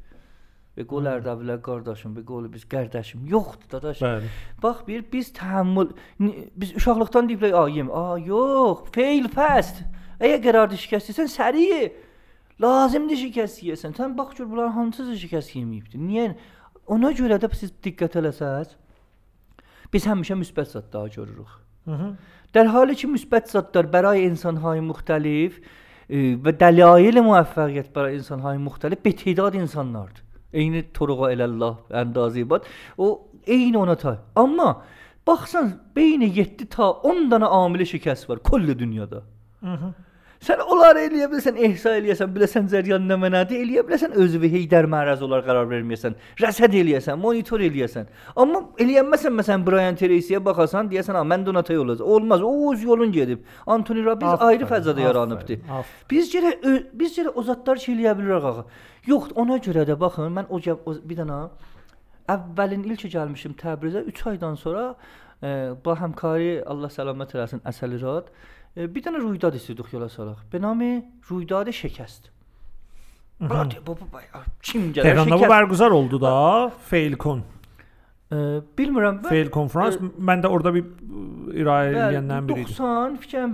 Bir 0.75 0.87
qol 0.89 1.07
Ərdəbilər 1.07 1.61
qardaşım, 1.63 2.15
bir 2.17 2.25
qol 2.27 2.47
biz 2.51 2.65
qardaşım. 2.67 3.27
Yoxdur 3.31 3.69
dadaş. 3.71 4.01
Bəli. 4.03 4.31
Bax 4.63 4.81
bir 4.87 5.05
biz 5.11 5.29
təhammül 5.37 5.93
biz 6.19 6.73
uşaqlıqdan 6.75 7.29
deyiblər, 7.29 7.53
"A 7.55 7.69
yem, 7.69 7.91
a 7.91 8.17
yox, 8.19 8.91
fail 8.95 9.27
fast." 9.27 9.83
Əgər 10.19 10.41
qərardı 10.43 10.79
şikəst 10.79 11.11
etsən, 11.11 11.31
səriyi 11.31 11.93
lazımdır 12.61 13.19
şikəst 13.23 13.63
yeyəsən. 13.67 13.95
Sən 13.95 14.17
bax 14.17 14.35
gör 14.37 14.51
bunların 14.51 14.75
hansısı 14.79 15.15
şikəst 15.23 15.55
yeməyibdi. 15.55 15.99
Niyə? 15.99 16.35
Ona 16.87 17.11
görə 17.17 17.39
də 17.41 17.49
siz 17.55 17.71
diqqət 17.83 18.19
eləsəz, 18.19 18.75
biz 19.93 20.05
həmişə 20.05 20.37
müsbət 20.41 20.75
zətlər 20.75 21.09
görürük. 21.15 21.55
Hı-hı. 21.89 22.11
Dər 22.55 22.69
halı 22.73 22.95
ki, 22.99 23.07
müsbət 23.15 23.49
zətlər 23.53 23.89
bəray 23.95 24.25
insanhay 24.27 24.83
müxtəlif 24.85 25.57
e, 26.09 26.35
və 26.43 26.53
dəlail 26.61 27.19
müvəffəqiyyət 27.21 27.89
bəray 27.95 28.19
insanhay 28.19 28.59
müxtəlif 28.61 29.01
bir 29.05 29.17
tədad 29.23 29.57
insanlardır. 29.59 30.24
Eyni 30.55 30.81
turuğa 30.95 31.31
elallah 31.35 31.75
əndazı 32.01 32.47
bad. 32.49 32.65
O 32.97 33.27
eyni 33.47 33.77
ona 33.77 33.95
tay. 33.95 34.17
Amma 34.35 34.69
baxsan 35.27 35.71
beyni 35.95 36.31
7 36.39 36.69
ta 36.69 36.89
10 37.03 37.29
dənə 37.33 37.51
amili 37.61 37.87
şikəst 37.93 38.29
var 38.29 38.39
kulli 38.39 38.79
dünyada. 38.79 39.23
Mhm. 39.61 39.93
Sən 40.45 40.59
onları 40.61 40.99
eləyə 41.07 41.25
biləsən, 41.31 41.55
ehsa 41.65 41.93
eləyəsən, 41.97 42.29
biləsən 42.35 42.67
cəryan 42.69 43.05
nə 43.09 43.15
mənadır, 43.17 43.55
eləyə 43.63 43.81
biləsən 43.87 44.11
özünü 44.21 44.49
heydər 44.51 44.85
mərəz 44.91 45.23
olar 45.25 45.41
qərar 45.47 45.65
verməyəsən, 45.71 46.13
rəsəd 46.43 46.75
eləyəsən, 46.81 47.17
monitor 47.17 47.63
eləyəsən. 47.65 48.11
Amma 48.43 48.59
eləyənməsən 48.83 49.33
məsələn 49.39 49.63
Brian 49.65 49.97
Tracy-yə 49.97 50.43
baxasan, 50.45 50.91
deyəsən, 50.91 51.17
"Ha, 51.17 51.23
mən 51.31 51.45
Donatay 51.47 51.77
olacaq." 51.79 52.05
Olmaz, 52.05 52.41
o 52.43 52.73
öz 52.73 52.83
yolun 52.83 53.11
gedib. 53.11 53.39
Anthony 53.65 54.03
Robbins 54.05 54.33
Aferin, 54.33 54.47
ayrı 54.47 54.65
fəzada 54.65 55.01
yaranıbdı. 55.01 55.59
Biz 56.11 56.35
gərə 56.35 56.51
ö- 56.63 56.83
biz 56.93 57.17
gərə 57.17 57.31
o 57.35 57.43
zatlar 57.43 57.75
şey 57.75 57.95
eləyə 57.95 58.17
bilirik 58.17 58.43
ağa. 58.43 58.65
Yox, 59.05 59.31
ona 59.37 59.59
görə 59.61 59.85
də 59.85 59.97
baxın, 59.99 60.33
mən 60.33 60.49
o, 60.49 60.59
o 60.59 60.95
bir 61.05 61.19
dənə 61.21 61.39
əvvəlin 62.31 62.85
ilk 62.89 63.05
gəlmişim 63.13 63.55
Təbrizə 63.59 64.01
3 64.09 64.21
aydan 64.33 64.55
sonra 64.57 64.85
e, 65.41 65.73
ba 65.85 65.97
həmkarı 65.99 66.63
Allah 66.65 66.93
səlamət 66.93 67.35
eləsin 67.37 67.61
Əsəli 67.69 67.99
Rad 68.01 68.31
e, 68.75 68.87
bir 68.87 69.05
dənə 69.05 69.21
ruydad 69.21 69.57
istedik 69.57 69.93
yola 69.93 70.09
salaq. 70.09 70.45
Benami 70.53 71.03
ruydad 71.29 71.69
şəkəst. 71.69 72.31
Brat 73.39 73.75
baba 73.87 74.07
bayaq 74.13 74.47
kim 74.63 74.93
gəlir? 74.95 75.11
Tehranda 75.11 75.37
bu 75.39 75.51
bərqüzar 75.51 75.91
oldu 75.91 76.21
da 76.23 76.35
Failcon. 76.89 77.43
E, 78.31 78.37
bilmirəm 78.79 79.19
mən. 79.19 79.29
Fail 79.29 79.51
konfrans 79.53 79.99
e, 79.99 80.07
mən 80.29 80.41
də 80.45 80.49
orada 80.49 80.71
bir 80.73 80.85
e, 80.85 81.59
irayə 81.61 81.91
edəndən 82.07 82.47
biri 82.47 82.63
e, 82.63 82.65
idi. 82.65 82.77
90 82.79 83.19
fikirəm 83.25 83.53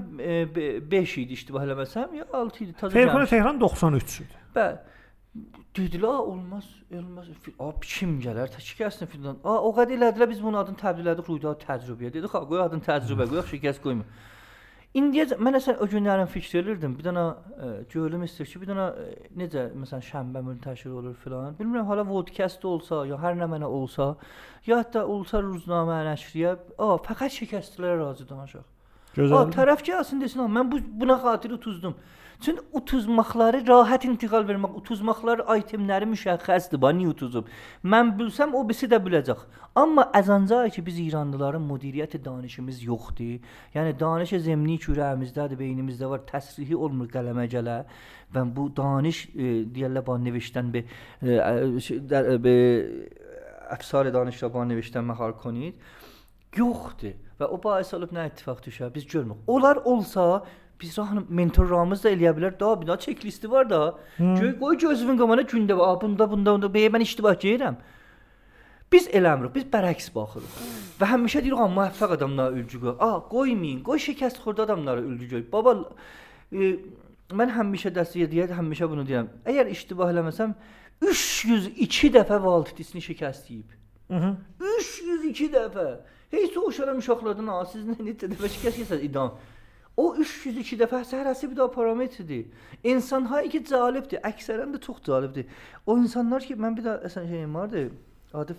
5 0.94 1.18
e, 1.18 1.26
idi 1.26 1.40
iştibah 1.40 1.66
eləməsəm 1.66 2.16
ya 2.22 2.28
6 2.40 2.64
idi. 2.64 2.78
Failcon 2.84 3.28
Tehran 3.34 3.60
93-cüdür. 3.66 4.40
Bəli. 4.56 5.01
Dedilər 5.78 6.26
olmaz, 6.28 6.66
olmaz. 6.92 7.28
A 7.60 7.70
kim 7.80 8.18
gələr? 8.20 8.50
Təşkilləsin 8.52 9.08
filan. 9.08 9.38
A 9.48 9.54
o 9.64 9.70
qədər 9.78 9.96
elədilər 9.96 10.28
biz 10.28 10.42
bunun 10.44 10.60
adını 10.60 10.82
təbdil 10.82 11.08
elədik 11.08 11.30
ruydad 11.32 11.62
təcrübəyə. 11.64 12.12
Dedik, 12.12 12.34
ha 12.36 12.42
qoy 12.50 12.60
adını 12.60 12.84
təcrübə 12.84 13.30
qoyaq, 13.32 13.48
şikəst 13.54 13.80
qoyma. 13.86 14.04
İndiyə 15.00 15.38
mən 15.40 15.56
əsən 15.56 15.80
o 15.80 15.88
günlərin 15.88 16.28
fikir 16.28 16.66
edirdim. 16.66 16.98
Bir 16.98 17.08
dənə 17.08 17.24
ə, 17.24 17.70
gölüm 17.94 18.26
istəyir 18.28 18.50
ki, 18.52 18.60
bir 18.60 18.74
dənə 18.74 18.88
ə, 18.92 19.06
necə 19.40 19.66
məsələn 19.72 20.04
şənbə 20.10 20.44
müntəşir 20.50 20.92
olur 21.00 21.16
filan. 21.24 21.56
Bilmirəm 21.56 21.88
hala 21.88 22.04
vodkast 22.10 22.68
olsa 22.68 23.06
ya 23.08 23.16
hər 23.24 23.40
nə 23.40 23.48
mənə 23.54 23.72
olsa, 23.72 24.18
ya 24.68 24.82
hətta 24.84 25.06
olsa 25.08 25.40
ruznamə 25.46 26.02
nəşriyə, 26.10 26.58
a 26.76 26.92
fəqət 27.08 27.38
şikəstlərə 27.40 28.02
razı 28.04 28.28
danışaq. 28.28 28.68
A 28.68 29.16
Gözəl. 29.16 29.54
tərəf 29.56 29.88
gəlsin 29.88 30.20
desin, 30.20 30.44
"Ha, 30.44 30.52
mən 30.60 30.72
bu 30.72 30.84
buna 31.00 31.16
xatir 31.24 31.56
utuzdum." 31.56 31.96
Çünki 32.42 32.62
utuzmaqları 32.74 33.68
rahat 33.68 34.06
intiqal 34.06 34.48
vermək, 34.48 34.74
utuzmaqlar 34.80 35.44
itemləri 35.60 36.08
müşəxxəsdir, 36.10 36.82
bani 36.82 37.06
utuzub. 37.08 37.50
Mən 37.86 38.16
bilsəm 38.18 38.56
o 38.58 38.64
birisi 38.68 38.90
də 38.90 38.98
biləcək. 39.06 39.44
Amma 39.76 40.08
əzancay 40.18 40.72
ki 40.74 40.86
biz 40.86 41.00
İranlıların 41.00 41.62
müdiriyyət 41.70 42.18
danışımız 42.26 42.82
yoxdur. 42.84 43.38
Yəni 43.76 43.94
danış 44.00 44.34
zemni 44.48 44.80
kürəmizdədir, 44.82 45.60
beynimizdə 45.60 46.10
var, 46.10 46.26
təsrihi 46.32 46.76
olmur 46.76 47.08
qələmə 47.14 47.46
gələ. 47.52 47.84
Və 48.34 48.46
bu 48.56 48.70
danış 48.76 49.28
e, 49.30 49.52
deyirlər 49.76 50.06
bu 50.08 50.18
nevişdən 50.26 50.74
bir 50.74 50.90
e, 51.22 51.38
e 51.38 52.38
be 52.44 52.56
əfsar 53.78 54.10
danışda 54.14 54.50
bu 54.54 54.66
nevişdən 54.74 55.06
məhal 55.14 55.38
konid. 55.44 55.78
Yoxdur. 56.58 57.14
Və 57.40 57.48
o 57.48 57.58
baəs 57.62 57.94
olub 57.96 58.12
nə 58.14 58.28
ittifaq 58.30 58.60
düşər? 58.66 58.92
Biz 58.94 59.08
görmürük. 59.14 59.46
Onlar 59.48 59.80
olsa 59.88 60.44
biz 60.82 60.98
rahın 60.98 61.26
mentorlarımız 61.30 62.04
da 62.04 62.12
eləyə 62.12 62.32
bilər. 62.38 62.60
Daha 62.60 62.82
bir 62.82 62.88
daha 62.88 63.00
çeklisti 63.00 63.52
var 63.52 63.70
da. 63.70 64.00
Göy 64.18 64.60
qoy 64.60 64.78
gözünün 64.78 65.18
qabağına 65.18 65.42
gündə 65.42 65.74
"A, 65.82 66.02
bunda 66.02 66.32
bunda 66.32 66.52
bunda 66.56 66.66
bəyə 66.78 66.90
mən 66.96 67.02
iştibah 67.02 67.36
edirəm. 67.36 67.76
Biz 68.92 69.08
eləmirik. 69.08 69.56
Biz 69.56 69.64
bərəks 69.74 70.10
baxırıq. 70.16 70.56
Və 71.00 71.06
həmişə 71.14 71.42
deyirik, 71.44 71.60
"Ha, 71.60 71.68
müvəffəq 71.78 72.12
adamlara 72.18 72.52
ülgü 72.52 72.80
qoy." 72.82 72.96
A, 73.00 73.10
qoymayın. 73.30 73.84
Qoy 73.84 73.98
şikəst 73.98 74.38
xurda 74.44 74.64
adamlara 74.64 75.02
ülgü 75.02 75.30
qoy. 75.30 75.44
Baba 75.54 75.72
e, 76.52 76.76
mən 77.40 77.50
həmişə 77.58 77.94
dəstək 77.98 78.24
edir, 78.28 78.50
həmişə 78.60 78.90
bunu 78.90 79.06
deyirəm. 79.08 79.28
Əgər 79.46 79.70
iştibah 79.72 80.12
eləməsəm 80.14 80.54
302 81.02 82.12
dəfə 82.18 82.38
validisini 82.44 83.02
şikəst. 83.02 83.48
Mhm. 84.10 84.36
302 84.60 85.48
dəfə. 85.56 85.88
Heç 86.32 86.54
soruşaram 86.54 86.98
uşaqlardan, 86.98 87.48
"A, 87.48 87.66
siz 87.66 87.86
nə 87.86 87.96
neçə 88.08 88.28
dəfə 88.32 88.48
şikəst 88.56 88.78
yesəz 88.84 89.02
idam?" 89.04 89.32
O 89.98 90.14
302 90.16 90.78
dəfə 90.80 91.02
səhərəsi 91.08 91.50
bir 91.52 91.58
daha 91.58 91.72
parametrdir. 91.72 92.46
İnsanlar 92.84 93.50
ki 93.52 93.64
cəlibdir, 93.68 94.22
əksərən 94.24 94.72
də 94.76 94.80
çox 94.82 95.02
cəlibdir. 95.08 95.50
O 95.86 95.98
insanlar 95.98 96.46
ki 96.46 96.56
mən 96.56 96.78
bir 96.78 96.88
də 96.88 96.96
əsən 97.10 97.28
şeyim 97.28 97.56
vardı, 97.56 97.90
adı 98.34 98.56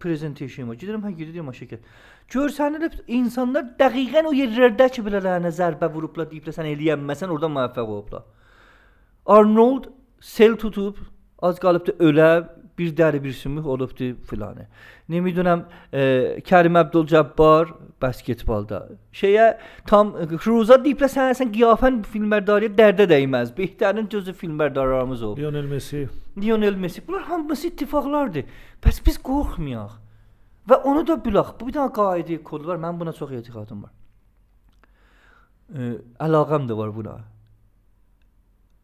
presentation 0.00 0.68
var. 0.68 0.74
Gedirəm 0.74 1.04
hə 1.06 1.12
gedirəm 1.14 1.50
şirkət. 1.54 1.84
Görsənilib 2.32 2.98
insanlar 3.06 3.68
dəqiqən 3.78 4.26
o 4.26 4.32
yerlərdə 4.34 4.88
ki 4.92 5.04
bilələrə 5.06 5.52
zərbə 5.54 5.88
vurublar, 5.94 6.26
deyiblər 6.30 6.56
sən 6.56 6.66
eləyənməsən 6.74 7.30
orada 7.30 7.48
müvəffəq 7.54 7.92
olublar. 7.94 8.26
Arnold 9.26 9.88
sel 10.20 10.56
tutub 10.58 10.98
az 11.42 11.60
qalıbdı 11.62 11.94
ölə 12.02 12.30
bir 12.78 12.96
dəri 12.96 13.22
bir 13.24 13.32
sümük 13.32 13.66
olubdu 13.66 14.14
filanı. 14.30 14.66
Nemiddunam 15.08 15.64
e, 15.92 16.00
Kərim 16.46 16.78
Əbdülcəbbar 16.80 17.72
basketbolda. 18.02 18.80
Şeyə 19.12 19.48
tam 19.86 20.14
e, 20.16 20.26
Cruza 20.36 20.78
deyiblər 20.84 21.10
sən 21.12 21.34
sən 21.38 21.52
qiyafən 21.54 22.02
filmbərdariyə 22.12 22.74
dərdə 22.78 23.08
dəyməz. 23.10 23.54
Behtərin 23.56 24.08
gözü 24.10 24.32
filmberdarlarımız 24.32 25.22
olub. 25.22 25.38
Lionel 25.38 25.70
Messi. 25.70 26.08
Lionel 26.38 26.76
Messi. 26.76 27.02
Bunlar 27.08 27.22
hamısı 27.22 27.66
ittifaqlardır. 27.72 28.44
Bəs 28.84 29.00
biz 29.06 29.18
qorxmayaq. 29.30 29.98
Və 30.68 30.82
onu 30.84 31.06
da 31.06 31.16
bilək. 31.24 31.56
Bu 31.60 31.70
bir 31.70 31.78
dənə 31.78 31.92
qaidə 31.96 32.42
kod 32.44 32.66
var. 32.66 32.78
Mən 32.78 33.00
buna 33.00 33.12
çox 33.12 33.32
etiqadım 33.40 33.82
var. 33.82 33.92
E, 35.74 35.90
əlaqəm 36.28 36.68
də 36.68 36.76
var 36.76 36.94
buna. 36.94 37.18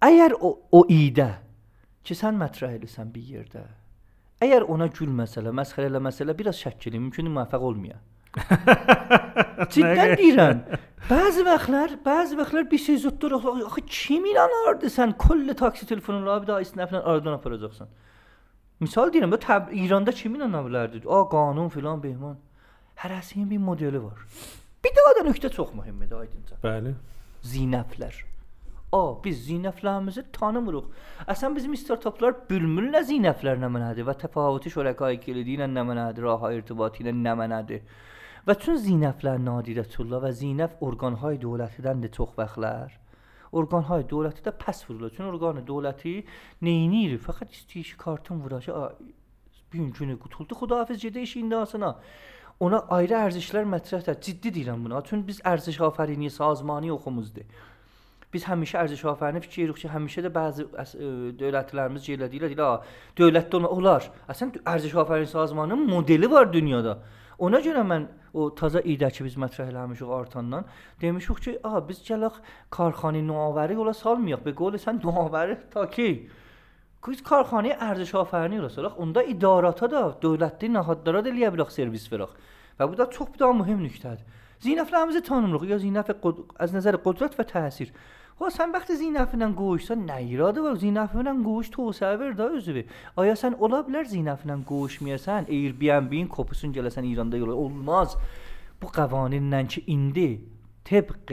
Əgər 0.05 0.35
o, 0.41 0.51
o 0.73 0.85
idə 0.91 1.31
ki 2.05 2.17
sən 2.17 2.37
mətrah 2.41 2.75
edirsən 2.77 3.13
bir 3.15 3.25
yerdə. 3.37 3.65
Əgər 4.45 4.67
ona 4.71 4.89
gülməsələ, 4.93 5.53
məsxərə 5.57 5.89
eləməsələ 5.91 6.35
biraz 6.39 6.59
şək 6.61 6.89
eləyim, 6.89 7.09
mümkün 7.09 7.31
müvəffəq 7.33 7.65
olmaya. 7.69 8.01
Cidden 9.75 10.17
deyirəm. 10.19 10.63
Bəzi 11.09 11.45
vaxtlar, 11.47 11.95
bəzi 12.05 12.39
vaxtlar 12.39 12.67
bir 12.71 12.81
şey 12.87 12.97
zutdur. 13.05 13.37
Axı 13.39 13.85
kim 13.87 14.27
inanardı 14.27 14.91
sən 14.93 15.15
kulli 15.19 15.55
taksi 15.55 15.87
telefonunu 15.87 16.43
bir 16.43 16.47
daha 16.47 16.61
isnafla 16.61 17.05
aradan 17.05 17.39
aparacaqsan. 17.39 17.89
Misal 18.81 19.13
deyirəm, 19.15 19.33
bu 19.33 19.39
İranda 19.85 20.13
kim 20.13 20.35
inana 20.35 20.61
bilərdi? 20.67 21.07
A 21.09 21.29
qanun 21.29 21.69
filan 21.69 22.03
behman. 22.03 22.37
Hərəsinin 22.97 23.51
bir 23.51 23.59
modeli 23.59 24.03
var. 24.03 24.19
Bir 24.85 24.93
daha 24.97 25.17
da 25.19 25.29
nöqtə 25.31 25.51
çox 25.51 25.75
mühümdür 25.75 26.21
aydınca. 26.21 26.57
Bəli. 26.65 26.95
Zinəflər. 27.45 28.34
A, 28.95 29.03
biz 29.25 29.45
zinəflərimizi 29.49 30.25
tanımırıq. 30.39 30.89
Əsən 31.35 31.57
bizim 31.59 31.77
startaplar 31.77 32.37
bilmirlər 32.51 33.07
zinəflər 33.11 33.61
nə 33.63 33.71
mənadır 33.77 34.09
və 34.09 34.17
təfavütü 34.25 34.73
şərəkayı 34.75 35.21
kilidi 35.27 35.59
ilə 35.59 35.71
nə 35.71 35.87
mənadır, 35.91 36.29
raha 36.31 36.53
irtibatı 36.55 37.03
ilə 37.03 37.15
nə 37.21 37.37
mənadır. 37.43 37.87
Və 38.47 38.59
çün 38.65 38.79
zinəflər 38.89 39.41
nadirətullah 39.43 40.27
və 40.27 40.35
zinəf 40.43 40.77
orqanhay 40.85 41.41
dövlətidən 41.43 42.05
də 42.05 42.13
çox 42.15 42.37
vaxtlar 42.39 43.01
orqanhay 43.55 44.05
dövləti 44.11 44.45
də 44.45 44.53
pəs 44.59 44.85
vurulur. 44.89 45.13
Çün 45.15 45.29
orqanı 45.31 45.65
dövləti 45.67 46.15
neynir? 46.63 47.19
Fəqət 47.23 47.55
istəyir 47.55 47.93
ki, 47.93 47.99
kartın 47.99 48.43
vuracaq. 48.43 48.99
Bir 49.73 49.79
gün 49.79 49.93
günü 49.99 50.19
qutuldu. 50.23 50.55
Xudahafiz 50.61 51.03
gedə 51.05 51.23
iş 51.23 51.37
indasına. 51.43 51.95
Ona 52.61 52.85
ayrı 52.97 53.19
ərzişlər 53.19 53.67
mətrəhdir. 53.71 54.21
Ciddi 54.27 54.55
deyirəm 54.59 54.85
buna. 54.87 55.03
Çünki 55.07 55.29
biz 55.29 55.41
ərziş 55.53 55.81
afərinliyi 55.89 56.31
sazmanı 56.31 56.93
oxumuzdur. 56.95 57.47
Biz 58.35 58.45
həmişə 58.51 58.81
ərziş 58.83 59.05
afərini 59.15 59.41
fikiririk 59.45 59.79
ki, 59.79 59.89
həmişə 59.95 60.25
də 60.27 60.31
bəzi 60.35 60.67
əs- 60.83 60.97
ə, 60.99 61.11
dövlətlərimiz 61.39 62.09
elə 62.11 62.29
deyirlər, 62.33 62.51
deyirlər, 62.51 62.67
"A, 62.67 62.83
dövlətdə 63.17 63.61
ona 63.61 63.69
olar." 63.69 64.11
Əslən 64.29 64.57
ərziş 64.75 64.95
afərin 65.03 65.31
sazmanının 65.31 65.87
modeli 65.89 66.31
var 66.31 66.53
dünyada. 66.53 66.99
Ona 67.39 67.61
görə 67.61 67.83
mən 67.87 68.07
o 68.35 68.51
taza 68.55 68.81
idə 68.81 69.11
ki 69.15 69.25
biz 69.25 69.37
mətrəh 69.37 69.71
eləmişik 69.71 70.11
artandan 70.11 70.65
demişik 71.01 71.43
ki, 71.45 71.59
"A, 71.65 71.81
biz 71.89 71.99
gələk 72.09 72.35
karxanə 72.71 73.23
nöavəri 73.31 73.75
yola 73.75 73.95
salmayaq. 73.95 74.45
Be 74.45 74.53
qol 74.53 74.75
sən 74.75 75.01
nöavəri 75.01 75.57
ta 75.71 75.87
ki 75.91 76.29
Biz 77.05 77.21
karxanaya 77.23 77.77
ərziş 77.85 78.15
afərini 78.17 78.57
yola 78.57 78.71
salaq. 78.71 78.95
Onda 78.99 79.23
idarata 79.23 79.91
da, 79.91 80.03
dövlətli 80.23 80.71
nahadlara 80.73 81.21
da 81.25 81.29
eləyə 81.29 81.51
bilərik 81.53 81.71
servis 81.71 82.07
verək. 82.09 82.31
Və 82.81 82.89
bu 82.89 82.97
da 82.97 83.11
çox 83.11 83.29
bir 83.35 83.39
daha 83.43 83.53
mühüm 83.53 83.83
nöqtədir. 83.85 84.25
زینف 84.61 84.95
رمز 84.95 85.17
تانمرغ 85.17 85.65
یا 85.65 85.79
زینف 85.79 86.11
قد... 86.11 86.35
از 86.57 86.75
نظر 86.75 86.97
قدرت 86.97 87.41
و 87.41 87.43
تاثیر 87.43 87.93
خب 88.37 88.43
واسن 88.43 88.69
نن 88.69 88.95
زینفنن 88.99 89.53
گوشتا 89.53 89.95
نیراده 89.95 90.61
و 90.61 90.75
زینفنن 90.75 91.43
گوش 91.43 91.69
توسعه 91.69 92.17
وردا 92.17 92.49
özüvi. 92.59 92.83
Ayasan 93.17 93.55
ola 93.63 93.79
bilər 93.87 94.09
ziynafilə 94.11 94.57
qoşmayasan, 94.71 95.47
Airbnb-in 95.57 96.27
kopusun 96.27 96.73
gələsən 96.73 97.05
İranda 97.07 97.37
اولماز. 97.37 98.11
olmaz. 98.15 98.17
Bu 98.83 98.91
نن 99.51 99.67
چه 99.67 99.83
اینده؟ 99.87 100.39
طبق 100.85 101.29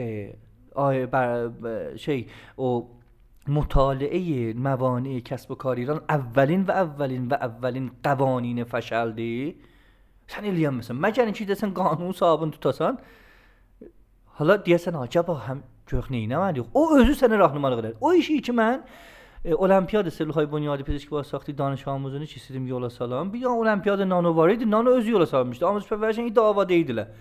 آیا 0.74 1.06
بر 1.06 1.50
شی 1.96 2.26
او 2.56 2.90
مطالعه 3.48 4.52
موانع 4.52 5.20
کسب 5.20 5.50
و 5.50 5.54
کار 5.54 5.76
ایران 5.76 6.00
اولین 6.08 6.62
و 6.62 6.70
اولین 6.70 7.28
و 7.28 7.34
اولین 7.34 7.90
قوانین 8.04 8.64
فشلدی 8.64 9.56
Sən 10.32 10.48
eləyənməsən. 10.48 10.96
Məgər 10.96 11.32
ki, 11.36 11.46
desən 11.48 11.74
qanunun 11.76 12.16
sahibini 12.16 12.54
tutasan, 12.56 12.98
hala 14.38 14.56
deyəsən 14.66 14.96
acaba 14.96 15.36
həm 15.48 15.62
gör 15.90 16.08
nə 16.12 16.22
eləməli. 16.26 16.64
O 16.74 16.86
özü 16.98 17.16
sənə 17.20 17.40
rəhnumarlıq 17.40 17.82
edər. 17.82 17.98
O 18.00 18.14
işi 18.16 18.40
ki 18.46 18.54
mən 18.56 18.80
e, 19.44 19.54
Olimpiyada 19.54 20.10
Selhay 20.10 20.50
Bunyadi 20.52 20.84
Pizişki 20.84 21.10
Basaxtı 21.10 21.58
danışığımızını 21.58 22.26
ki 22.26 22.36
istedim 22.36 22.66
yola 22.66 22.90
salam. 22.90 23.32
Bir 23.32 23.44
an 23.44 23.58
Olimpiyada 23.58 24.08
Nano 24.08 24.36
var 24.36 24.48
idi. 24.48 24.70
Nano 24.70 24.90
özü 24.90 25.10
yola 25.10 25.26
salmışdı. 25.26 25.64
Amuzpərvərişin 25.64 26.30
idi 26.30 26.36
davada 26.36 26.74
idilər. 26.74 27.12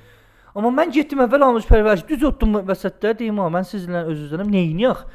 Amma 0.56 0.72
mən 0.82 0.92
getdim 0.92 1.20
əvvəl 1.24 1.46
amuzpərvərişi 1.48 2.08
düz 2.08 2.24
otdum 2.28 2.62
vəsətdə 2.68 3.18
deyim 3.20 3.38
ha 3.40 3.50
mən 3.52 3.68
sizlə 3.68 4.06
öz-özlənəm. 4.12 4.50
Nəyini 4.52 4.88
yax? 4.88 5.06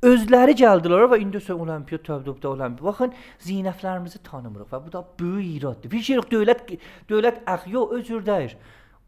Özləri 0.00 0.54
gəldilər 0.56 1.10
və 1.12 1.18
indi 1.20 1.42
sən 1.44 1.58
Olimpiya 1.60 1.98
təbdubda 2.00 2.48
Olimpiya. 2.54 2.86
Baxın, 2.86 3.10
zinəflərimizi 3.44 4.22
tanımırıq 4.24 4.70
və 4.72 4.78
bu 4.86 4.92
da 4.94 5.02
böyük 5.20 5.50
iraddır. 5.58 5.90
Bir 5.92 6.06
şey 6.06 6.16
yox, 6.16 6.28
dövlət 6.30 6.70
dövlət 7.10 7.42
əxyo 7.44 7.82
özür 7.98 8.22
dəyir. 8.24 8.54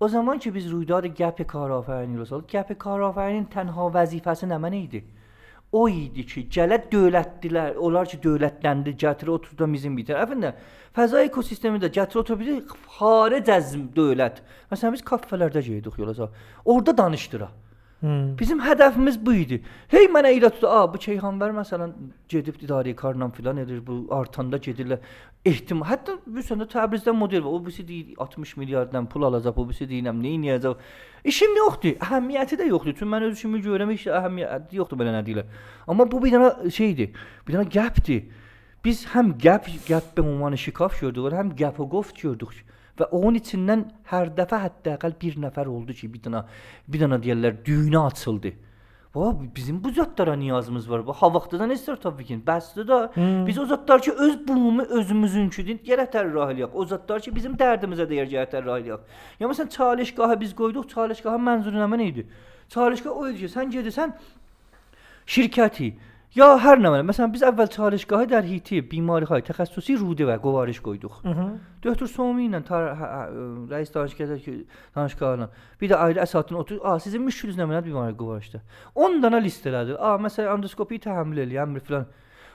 O 0.00 0.08
zaman 0.08 0.38
ki 0.38 0.52
biz 0.52 0.66
rüydadı 0.68 1.14
gəpi 1.16 1.46
karafəyin 1.48 2.12
yolsalıq, 2.18 2.44
gəpi 2.52 2.76
karafəyinin 2.84 3.48
tənha 3.54 3.88
vəzifəsi 3.96 4.50
nə 4.52 4.60
mənə 4.60 4.82
idi? 4.82 5.02
O 5.72 5.86
idi 5.88 6.26
ki, 6.28 6.44
gələ 6.52 6.82
dövlətdilər, 6.92 7.80
onlar 7.80 8.12
ki 8.12 8.20
dövlətləndi, 8.20 8.92
gətir 8.92 9.32
oturdu 9.32 9.72
bizim 9.72 9.96
bir 9.96 10.10
tərəfində. 10.12 10.52
Fəza 10.92 11.24
ekosistemi 11.24 11.80
də 11.80 11.88
gətir 11.88 12.20
otur 12.20 12.36
bir 12.36 12.66
xaric 12.98 13.48
əzm 13.48 13.88
dövlət. 13.96 14.44
Məsələn 14.68 14.98
biz 14.98 15.08
kafelərdə 15.08 15.64
gedirdik 15.64 15.96
yolsa. 16.04 16.28
Orda 16.68 16.92
danışdıraq. 16.98 17.71
Hmm. 18.02 18.38
Bizim 18.38 18.58
hədəfimiz 18.58 19.14
bu 19.22 19.32
idi. 19.38 19.60
Hey 19.88 20.08
mənə 20.10 20.32
irad 20.34 20.56
tutdu. 20.56 20.66
A, 20.66 20.88
bu 20.90 20.98
Keyxanvər 20.98 21.52
məsələn 21.54 21.92
gedib 22.32 22.56
idarə 22.58 22.96
karla 22.98 23.28
filan 23.36 23.60
edir. 23.62 23.78
Bu 23.86 24.00
artanda 24.10 24.58
gedirlər. 24.58 24.98
Ehtimal. 25.46 25.86
Hətta 25.86 26.16
bu 26.26 26.42
səndə 26.42 26.66
Təbrizdə 26.72 27.14
model 27.14 27.44
var. 27.44 27.54
O 27.54 27.60
birisi 27.62 27.86
deyir 27.86 28.18
60 28.18 28.56
milyarddan 28.56 29.06
pul 29.06 29.28
alacaq, 29.30 29.54
o 29.54 29.68
birisi 29.68 29.86
deyirəm 29.86 30.18
nə 30.18 30.34
edəcək. 30.56 30.82
İşim 31.30 31.54
yoxdur. 31.60 31.94
Əhəmiyyəti 32.08 32.58
də 32.58 32.66
yoxdur. 32.72 32.98
Çünki 32.98 33.12
mən 33.14 33.28
öz 33.28 33.38
işimi 33.38 33.62
görürəm, 33.68 33.94
heç 33.94 34.08
əhəmiyyəti 34.18 34.82
yoxdur 34.82 34.98
belə 34.98 35.14
nə 35.14 35.22
deyirlər. 35.28 35.62
Amma 35.86 36.10
bu 36.10 36.24
bir 36.24 36.34
dənə 36.34 36.74
şeydir. 36.74 37.14
Bir 37.46 37.54
dənə 37.54 37.70
gəpdir. 37.70 38.26
Biz 38.82 39.06
həm 39.14 39.36
gəp, 39.38 39.70
gəp 39.86 40.10
be 40.16 40.26
ünvanı 40.26 40.58
şikaf 40.58 40.98
gördük, 40.98 41.30
həm 41.38 41.54
gəp 41.54 41.78
o 41.78 41.86
qoft 41.88 42.18
gördük. 42.18 42.64
Və 42.98 43.08
onun 43.16 43.38
içindən 43.40 43.86
hər 44.10 44.34
dəfə 44.36 44.58
hətta 44.66 44.98
bir 45.20 45.38
nəfər 45.46 45.70
oldu 45.70 45.94
ki, 45.96 46.10
bir 46.12 46.20
dənə 46.26 46.44
bir 46.88 47.04
dənə 47.04 47.18
deyirlər 47.22 47.62
düyünə 47.64 48.06
açıldı. 48.10 48.52
Va 49.12 49.26
bizim 49.56 49.76
bu 49.84 49.90
zətlərə 49.92 50.38
niyazımız 50.40 50.86
var. 50.90 51.02
Bu 51.06 51.12
ha 51.12 51.28
vaxtdan 51.34 51.72
istər 51.74 51.98
təbii 52.00 52.24
ki. 52.30 52.36
Bəsdir 52.46 52.86
də 52.88 53.00
hmm. 53.12 53.42
biz 53.44 53.58
o 53.60 53.66
zətlər 53.68 54.00
ki 54.06 54.12
öz 54.26 54.38
bunu 54.48 54.86
özümüzünküdür. 55.00 55.82
Gərək 55.84 56.14
tərrah 56.14 56.52
eləyək. 56.54 56.72
O 56.72 56.86
zətlər 56.88 57.20
ki 57.24 57.34
bizim 57.34 57.58
dərdimizə 57.60 58.06
dəyər 58.08 58.30
gərək 58.30 58.54
tərrah 58.54 58.80
eləyək. 58.80 59.02
Ya 59.40 59.50
məsələn 59.50 59.68
çalışqahı 59.74 60.38
biz 60.40 60.54
qoyduq. 60.56 60.88
Çalışqahın 60.94 61.44
mənzuru 61.48 61.84
nə 61.84 62.06
idi? 62.06 62.24
Çalışqah 62.72 63.12
o 63.12 63.28
idi 63.28 63.44
ki, 63.44 63.52
sən 63.52 63.68
gedirsən 63.74 64.16
şirkəti 65.28 65.92
یا 66.34 66.56
هر 66.56 66.76
نمونه. 66.76 67.02
مثلا 67.02 67.26
بیز 67.26 67.42
اول 67.42 67.66
چالشگاه 67.66 68.18
های 68.18 68.26
در 68.26 68.42
هیتی 68.42 68.80
بیماری 68.80 69.24
های 69.24 69.40
تخصصی 69.40 69.96
روده 69.96 70.26
و 70.26 70.38
گوارش 70.38 70.80
گوی 70.80 70.98
دوخ 70.98 71.22
دکتر 71.82 72.06
سومین 72.06 72.60
تا 72.60 72.92
رئیس 73.70 73.92
دانشگاه 73.92 74.38
که 74.38 74.64
دانشگاه 74.94 75.38
ها 75.38 75.48
بی 75.78 75.88
دا 75.88 76.06
ایده 76.06 76.22
اساتون 76.22 76.58
اوت 76.58 76.72
آ 76.72 76.98
سیز 76.98 77.16
میشولز 77.16 77.58
نمونه 77.58 77.80
بیماری 77.80 78.12
گوارش 78.12 78.50
ده. 78.50 78.60
اون 78.94 79.20
دانا 79.20 79.38
لیست 79.38 79.66
لادو 79.66 79.96
آ 79.96 80.16
مثلا 80.16 80.52
اندوسکوپی 80.52 80.98
تحمل 80.98 81.38
الی 81.38 81.58
امر 81.58 81.78
فلان. 81.78 82.06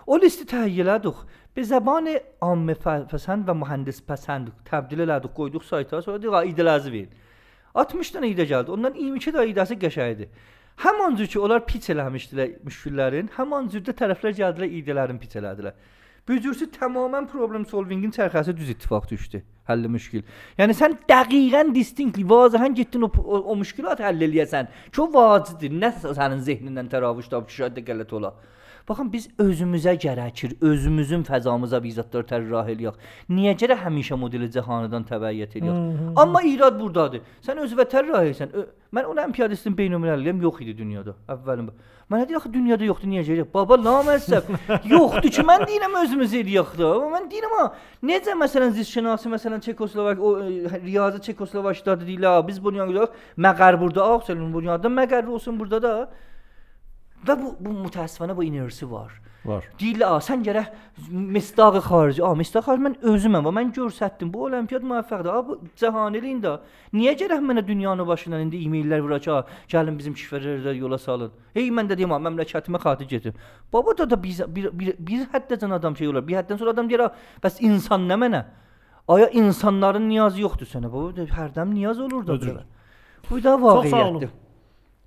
او 0.06 0.18
لیست 0.18 0.45
تهیه 0.45 0.98
دوخ 0.98 1.24
به 1.54 1.64
زبان 1.64 2.10
عام 2.41 2.74
پسند 2.74 3.49
و 3.49 3.54
مهندس 3.54 4.02
پسند 4.08 4.52
تبدیل 4.66 5.02
لادو 5.02 5.28
گوی 5.28 5.49
دوخ 5.49 5.64
سایت 5.64 5.94
ها 5.94 6.02
سو 6.02 6.18
دی 6.18 6.28
ایده 6.28 6.64
لازمین. 6.64 7.08
60 8.02 8.14
تا 8.14 8.20
ایده 8.20 8.45
جالد 8.45 8.70
اونن 8.70 8.94
ایمیچه 8.94 9.32
دا 9.32 9.40
ایده 9.40 9.66
سه 9.66 9.76
گشایده. 9.76 10.28
Həman 10.78 11.16
cür 11.18 11.28
ki, 11.28 11.40
onlar 11.41 11.64
piç 11.66 11.90
eləmişdilər 11.90 12.58
müşküllərin, 12.66 13.32
həman 13.38 13.70
cürdə 13.74 13.95
tərəflər 13.98 14.36
gəldilər 14.38 14.76
idələrin 14.80 15.18
piç 15.18 15.40
elədilər. 15.40 15.74
Bücürsü 16.28 16.68
tamamən 16.76 17.26
problem 17.32 17.64
solvingin 17.66 18.12
çərxəsi 18.12 18.54
düz 18.58 18.70
ittifaq 18.74 19.08
düşdü. 19.10 19.41
Həlli 19.70 19.90
müşkül. 19.91 20.26
Yəni 20.60 20.76
sən 20.76 20.98
dəqiqən 21.10 21.72
distinctly 21.76 22.26
vazəhən 22.28 22.76
getdin 22.76 23.08
o, 23.08 23.10
o, 23.24 23.40
o 23.52 23.56
müşkülat 23.56 24.04
həll 24.04 24.26
eləyəsən. 24.28 24.68
Çox 24.91 25.14
vacibdir. 25.14 25.74
Nə 25.82 25.94
sənin 26.04 26.44
zehnindən 26.44 26.91
təravüş 26.91 27.32
tapıb 27.32 27.54
şəhaddə 27.56 27.86
qələt 27.88 28.14
ola. 28.20 28.34
Baxın 28.88 29.09
biz 29.11 29.26
özümüzə 29.43 29.97
gərəkir, 29.99 30.53
özümüzün 30.64 31.26
fəzamıza 31.27 31.81
bizatlar 31.84 32.23
tərrah 32.30 32.69
eləyək. 32.72 32.95
Niyə 33.27 33.51
görə 33.59 33.76
həmişə 33.81 34.15
modeli 34.15 34.47
cəhanıdan 34.53 35.03
təbəyyət 35.09 35.57
eləyək? 35.59 36.14
Amma 36.23 36.39
irad 36.47 36.77
burdadır. 36.80 37.26
Sən 37.43 37.59
özünə 37.65 37.84
tərrah 37.91 38.23
elsən. 38.30 38.53
Mən 38.95 39.09
olimpiyadistin 39.11 39.76
beynəlmiləliyəm 39.76 40.39
yox 40.45 40.61
idi 40.64 40.77
dünyada. 40.77 41.18
Əvvəlin. 41.27 41.68
Mənə 42.07 42.30
deyir 42.30 42.39
axı 42.39 42.53
dünyada 42.53 42.88
yoxdur, 42.88 43.09
niyə 43.11 43.26
görə? 43.27 43.43
Baba 43.53 43.76
naməzəb. 43.81 44.53
yoxdur 44.93 45.27
ki, 45.35 45.43
mən 45.49 45.65
deyirəm 45.68 45.99
özümüz 46.05 46.38
eləyək 46.39 46.72
də. 46.80 46.93
Amma 46.93 47.18
mən 47.18 47.27
deyirəm 47.34 47.57
ha, 47.57 47.65
necə 48.07 48.38
məsələn 48.39 48.72
zişşinası 48.77 49.34
məsələn 49.35 49.65
Çekoslovak 49.68 50.23
o 50.23 50.31
e, 50.45 50.80
riyazı 50.85 51.19
Çekoslovakdadır 51.27 52.07
deyirlər. 52.07 52.39
Biz 52.47 52.64
bunu 52.64 52.88
yox, 52.88 53.19
məqər 53.35 53.81
burada, 53.84 54.07
axı, 54.15 54.39
dünyada 54.39 54.95
məqər 55.01 55.27
olsun 55.27 55.59
burada 55.59 55.84
da. 55.84 55.93
Və 57.26 57.38
bu 57.39 57.56
bu 57.60 57.73
mütəəssifənə 57.85 58.35
bu 58.38 58.44
enerjisi 58.45 58.85
var. 58.91 59.15
Var. 59.48 59.64
Deyirlər, 59.80 60.10
"A, 60.11 60.19
sən 60.19 60.41
gərək 60.44 60.68
misdağı 61.10 61.80
xarici, 61.81 62.23
a, 62.23 62.34
misdaq 62.35 62.65
xarici 62.68 62.84
mən 62.84 62.95
özüməm 63.11 63.45
və 63.48 63.53
mən 63.57 63.69
göstərdim. 63.77 64.31
Bu 64.34 64.44
olimpiyad 64.48 64.84
müvəffəqdir. 64.84 65.30
A, 65.31 65.48
bu 65.48 65.60
cahaniliyində. 65.81 66.57
Niyə 66.94 67.14
gərək 67.22 67.45
mənə 67.49 67.64
dünyanın 67.68 68.07
başından 68.07 68.44
indi 68.45 68.60
e-maillər 68.65 69.02
vuraq 69.06 69.23
ki, 69.23 69.38
gəlin 69.72 69.98
bizim 69.98 70.14
şifrələrdə 70.19 70.76
yola 70.77 70.98
salın. 70.98 71.31
Hey, 71.53 71.69
mən 71.72 71.88
də 71.88 71.95
deyim, 71.98 72.11
a, 72.11 72.19
məmləkətimə 72.19 72.81
xatir 72.84 73.07
gedim. 73.07 73.34
Baba 73.73 73.98
da 73.98 74.10
da 74.10 74.23
biz 74.23 74.41
bir 74.48 74.72
bir, 74.80 74.95
bir 74.99 75.27
həddəcən 75.34 75.73
adam 75.73 75.95
şey 75.95 76.07
olar. 76.07 76.27
Bir 76.27 76.41
həddən 76.41 76.60
sonra 76.60 76.72
adam 76.76 76.89
deyir, 76.89 77.06
a, 77.07 77.14
bəs 77.44 77.61
insan 77.61 78.10
nə 78.10 78.19
mənə? 78.19 78.44
Aya 79.07 79.30
insanların 79.30 80.10
niyazı 80.10 80.41
yoxdur 80.41 80.68
sənə. 80.68 80.91
Baba 80.91 81.23
hərdən 81.39 81.72
niyaz 81.73 81.99
olur 81.99 82.27
da. 82.27 82.35
Bu 83.30 83.44
da 83.44 83.56
vaqiətdir. 83.56 83.89
Çox 83.89 83.89
sağ 83.91 84.07
olun. 84.10 84.30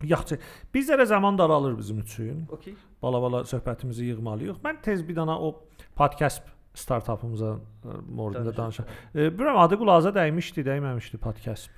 Yaxşı. 0.05 0.39
Bizlərə 0.75 1.07
zaman 1.07 1.39
daralır 1.39 1.79
bizim 1.79 1.99
üçün. 1.99 2.47
Okay. 2.49 2.75
Bala-bala 3.03 3.43
söhbətimizi 3.45 4.05
yığmalıyıq. 4.05 4.63
Mən 4.65 4.81
tez 4.83 5.03
bir 5.09 5.17
dana 5.17 5.41
o 5.41 5.65
podcast 5.97 6.43
startapımıza 6.75 7.57
e, 7.85 7.89
mövzusunda 7.89 8.57
danışım. 8.57 8.85
E, 9.15 9.19
Bilmirəm 9.19 9.59
adı 9.61 9.77
qulaza 9.77 10.13
dəymişdi, 10.17 10.65
dəyməmişdi 10.65 11.21
podcast. 11.21 11.71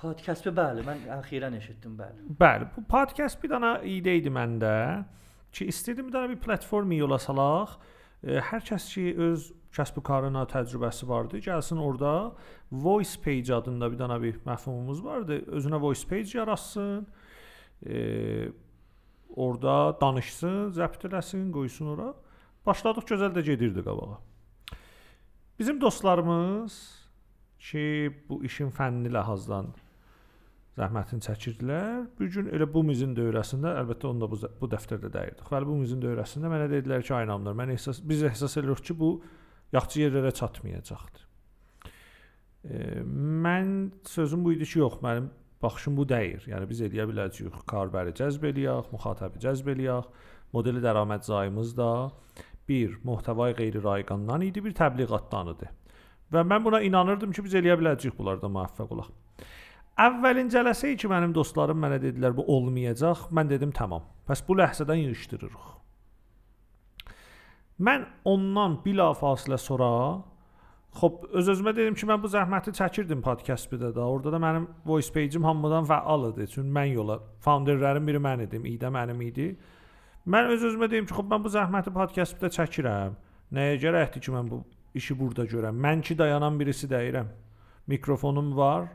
Podcast 0.00 0.46
bəli, 0.46 0.84
mən 0.84 1.06
əxirən 1.20 1.56
eşitdim, 1.56 1.96
bəli. 1.98 2.36
Bəli, 2.40 2.68
bu 2.76 2.84
podcast 2.88 3.42
bir 3.42 3.50
dana 3.50 3.78
ideya 3.78 4.20
idi 4.20 4.32
məndə 4.32 4.74
ki, 5.52 5.66
istədim 5.72 6.08
bir 6.08 6.12
dana 6.12 6.30
bir 6.30 6.40
platform 6.44 6.92
yola 6.92 7.18
salaq. 7.18 7.78
E, 8.22 8.36
hər 8.50 8.64
kəs 8.68 8.90
ki 8.92 9.14
öz 9.16 9.48
kəsb 9.72 10.02
karına 10.04 10.44
təcrübəsi 10.50 11.08
vardı, 11.08 11.40
gəlsin 11.46 11.80
orada 11.80 12.32
voice 12.72 13.16
page 13.24 13.54
adında 13.54 13.92
bir 13.92 13.98
dana 13.98 14.22
bir 14.22 14.40
məfhumumuz 14.44 15.04
vardı. 15.04 15.40
Özünə 15.56 15.80
voice 15.80 16.08
page 16.08 16.38
yaratsın 16.38 17.06
e, 17.86 18.48
orada 19.36 19.96
danışsın, 20.00 20.72
zəbt 20.76 21.06
eləsin, 21.08 21.50
qoysun 21.54 21.94
ora. 21.94 22.10
Başladıq 22.66 23.06
gözəl 23.12 23.36
də 23.36 23.44
gedirdi 23.46 23.84
qabağa. 23.84 24.18
Bizim 25.58 25.80
dostlarımız 25.80 26.74
ki, 27.58 27.84
bu 28.28 28.42
işin 28.44 28.70
fənni 28.72 29.12
ləhazdan 29.12 29.72
zəhmətini 30.78 31.24
çəkirdilər. 31.24 32.06
Bu 32.18 32.28
gün 32.32 32.48
elə 32.54 32.68
bu 32.72 32.82
mizin 32.86 33.12
dövrəsində, 33.16 33.74
əlbəttə 33.82 34.08
onu 34.10 34.24
da 34.24 34.30
bu, 34.30 34.38
bu 34.60 34.70
dəftərdə 34.72 35.10
dəyirdik. 35.12 35.50
Və 35.52 35.60
bu 35.66 35.76
mizin 35.82 36.00
dövrəsində 36.02 36.52
mənə 36.52 36.70
dedilər 36.72 37.04
ki, 37.04 37.14
aynamlar, 37.16 37.56
mən 37.58 37.74
ehsas 37.74 38.00
biz 38.04 38.24
ehsas 38.28 38.56
edirik 38.60 38.84
ki, 38.88 38.96
bu 38.96 39.10
yaxşı 39.74 40.06
yerlərə 40.06 40.32
çatmayacaqdır. 40.40 41.26
E, 42.64 42.78
mən 43.44 43.74
sözüm 44.08 44.44
bu 44.44 44.54
idi 44.56 44.68
ki, 44.68 44.80
yox, 44.80 45.00
mənim 45.04 45.30
baxışım 45.62 45.96
bu 45.96 46.08
deyil. 46.08 46.44
Yəni 46.50 46.68
biz 46.70 46.82
eləyə 46.86 47.06
biləcəyik, 47.10 47.56
karbəri 47.70 48.14
cəzb 48.18 48.46
eləyək, 48.50 48.90
müxatəbi 48.94 49.42
cəzb 49.44 49.72
eləyək. 49.74 50.08
Modeli 50.54 50.82
dərəməd 50.82 51.26
zayımız 51.28 51.76
da 51.78 51.90
bir 52.68 52.96
muhtəvay 53.06 53.54
qeyri-rayqandan 53.58 54.44
idi, 54.46 54.62
bir 54.64 54.74
təbliğatdan 54.78 55.52
idi. 55.54 55.70
Və 56.30 56.44
mən 56.46 56.64
buna 56.64 56.80
inanırdım 56.86 57.34
ki, 57.34 57.44
biz 57.46 57.56
eləyə 57.58 57.76
biləcəyik 57.80 58.16
bunlarda 58.18 58.50
müvəffəq 58.50 58.94
olaq. 58.96 59.10
Əvvəlin 60.00 60.48
cələsə 60.52 60.94
ki, 60.96 61.10
mənim 61.10 61.34
dostlarım 61.36 61.80
mənə 61.82 61.98
dedilər 62.02 62.32
bu 62.36 62.46
olmayacaq. 62.54 63.28
Mən 63.36 63.50
dedim 63.50 63.74
tamam. 63.76 64.06
Bəs 64.28 64.42
bu 64.46 64.56
ləhzədən 64.60 65.02
yığışdırırıq. 65.02 65.66
Mən 67.80 68.06
ondan 68.28 68.78
bilafasilə 68.84 69.58
sonra 69.58 69.90
Xoş, 70.90 71.12
öz-özümə 71.38 71.70
dedim 71.76 71.94
ki, 71.94 72.06
mən 72.10 72.22
bu 72.22 72.28
zəhməti 72.30 72.72
çəkirdim 72.74 73.20
podkastdə 73.22 73.92
də. 73.94 74.02
Orada 74.02 74.32
da 74.34 74.40
mənim 74.42 74.66
voice 74.86 75.12
page-im 75.14 75.44
hamıdan 75.46 75.86
fəal 75.86 76.32
idi. 76.32 76.48
Çünki 76.50 76.74
mən 76.78 76.90
yola 76.96 77.20
founderlərin 77.44 78.06
biri 78.06 78.18
mən 78.18 78.42
idim, 78.48 78.66
İdə 78.66 78.90
mənim 78.90 79.22
idi. 79.22 79.52
Mən 80.26 80.50
öz-özümə 80.56 80.90
dedim 80.90 81.06
ki, 81.06 81.14
xoş 81.14 81.28
mən 81.30 81.44
bu 81.44 81.52
zəhməti 81.54 81.94
podkastdə 81.94 82.50
çəkirəm. 82.58 83.14
Nəyə 83.54 83.78
gərəkdir 83.86 84.26
ki, 84.26 84.34
mən 84.34 84.50
bu 84.50 84.64
işi 84.98 85.14
burada 85.18 85.46
görəm? 85.46 85.78
Mən 85.78 86.02
ki 86.02 86.18
dayanan 86.18 86.58
birisi 86.58 86.90
deyirəm. 86.90 87.30
Mikrofonum 87.86 88.50
var, 88.56 88.90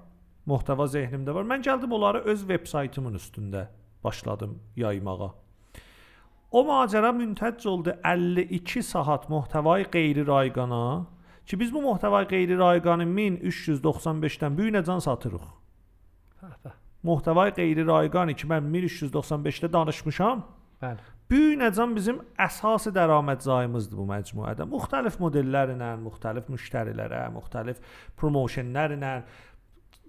muhtəva 0.47 0.89
zehnimdə 0.91 1.33
var. 1.33 1.47
Mən 1.47 1.63
gəldim 1.63 1.95
onları 1.95 2.25
öz 2.31 2.47
veb 2.49 2.67
saytımın 2.67 3.15
üstündə 3.15 3.67
başladım 4.03 4.59
yaymağa. 4.75 5.31
O 6.51 6.61
macəra 6.63 7.15
müntəc 7.15 7.67
oldu 7.67 7.95
52 8.03 8.83
saat 8.83 9.29
muhtəvai 9.31 9.87
qeyri-rayqana 9.91 11.05
ki 11.45 11.59
biz 11.59 11.73
bu 11.73 11.81
muhtəvai 11.85 12.25
qeyri-rayqanı 12.31 13.05
1395-dən 13.05 14.57
bu 14.57 14.69
günəcən 14.69 15.01
satırıq. 15.05 15.47
Bəh, 16.41 16.55
bəh. 16.65 16.77
Muhtəvai 17.05 17.51
qeyri-rayqanı 17.57 18.35
ki 18.35 18.49
mən 18.49 18.71
1395-də 18.73 19.71
danışmışam. 19.73 20.45
Bəli. 20.81 21.11
Bu 21.31 21.41
günəcən 21.55 21.95
bizim 21.95 22.19
əsas 22.37 22.89
dərəmətcayımızdır 22.93 23.97
bu 23.97 24.05
məcmuədə. 24.11 24.67
Müxtəlif 24.69 25.17
modellərlə, 25.21 25.95
müxtəlif 26.03 26.51
müştərilərə, 26.53 27.23
müxtəlif 27.33 27.81
promotionlarla 28.19 29.15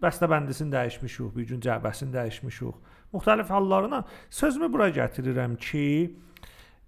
bəstəbəndisini 0.03 0.75
dəyişmişik, 0.75 1.33
bu 1.35 1.47
gün 1.53 1.63
cəbəsini 1.65 2.13
dəyişmişik. 2.13 2.93
Müxtəlif 3.15 3.49
hallarına 3.49 4.03
sözümü 4.31 4.73
bura 4.73 4.91
gətirirəm 4.93 5.57
ki, 5.57 5.87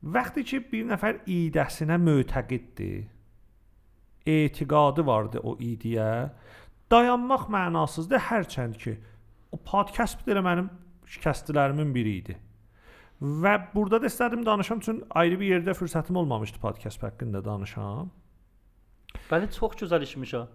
vaxtı 0.02 0.44
ki 0.50 0.60
bir 0.72 0.84
nəfər 0.92 1.22
idəsinə 1.24 1.96
mötəqiddir, 2.04 3.06
etiqadı 4.34 5.04
vardı 5.06 5.40
o 5.42 5.56
idiyə, 5.56 6.10
dayanmaq 6.92 7.48
mənasızdır 7.52 8.28
hərçənd 8.28 8.78
ki 8.82 8.98
o 9.52 9.60
podkast 9.70 10.24
də 10.26 10.44
mənim 10.44 10.68
şikəstlərimin 11.08 11.94
biri 11.94 12.14
idi. 12.22 12.36
Və 13.18 13.54
burada 13.74 13.98
da 14.02 14.06
istədim 14.06 14.44
danışam 14.46 14.80
çünki 14.80 15.06
ayrı 15.10 15.40
bir 15.40 15.50
yerdə 15.56 15.74
fürsətim 15.74 16.16
olmamışdı 16.20 16.60
podkast 16.62 17.02
haqqında 17.02 17.42
danışam. 17.44 18.12
Bəli, 19.30 19.50
çox 19.52 19.74
gözəl 19.82 20.04
işmiş 20.06 20.34
o. 20.38 20.46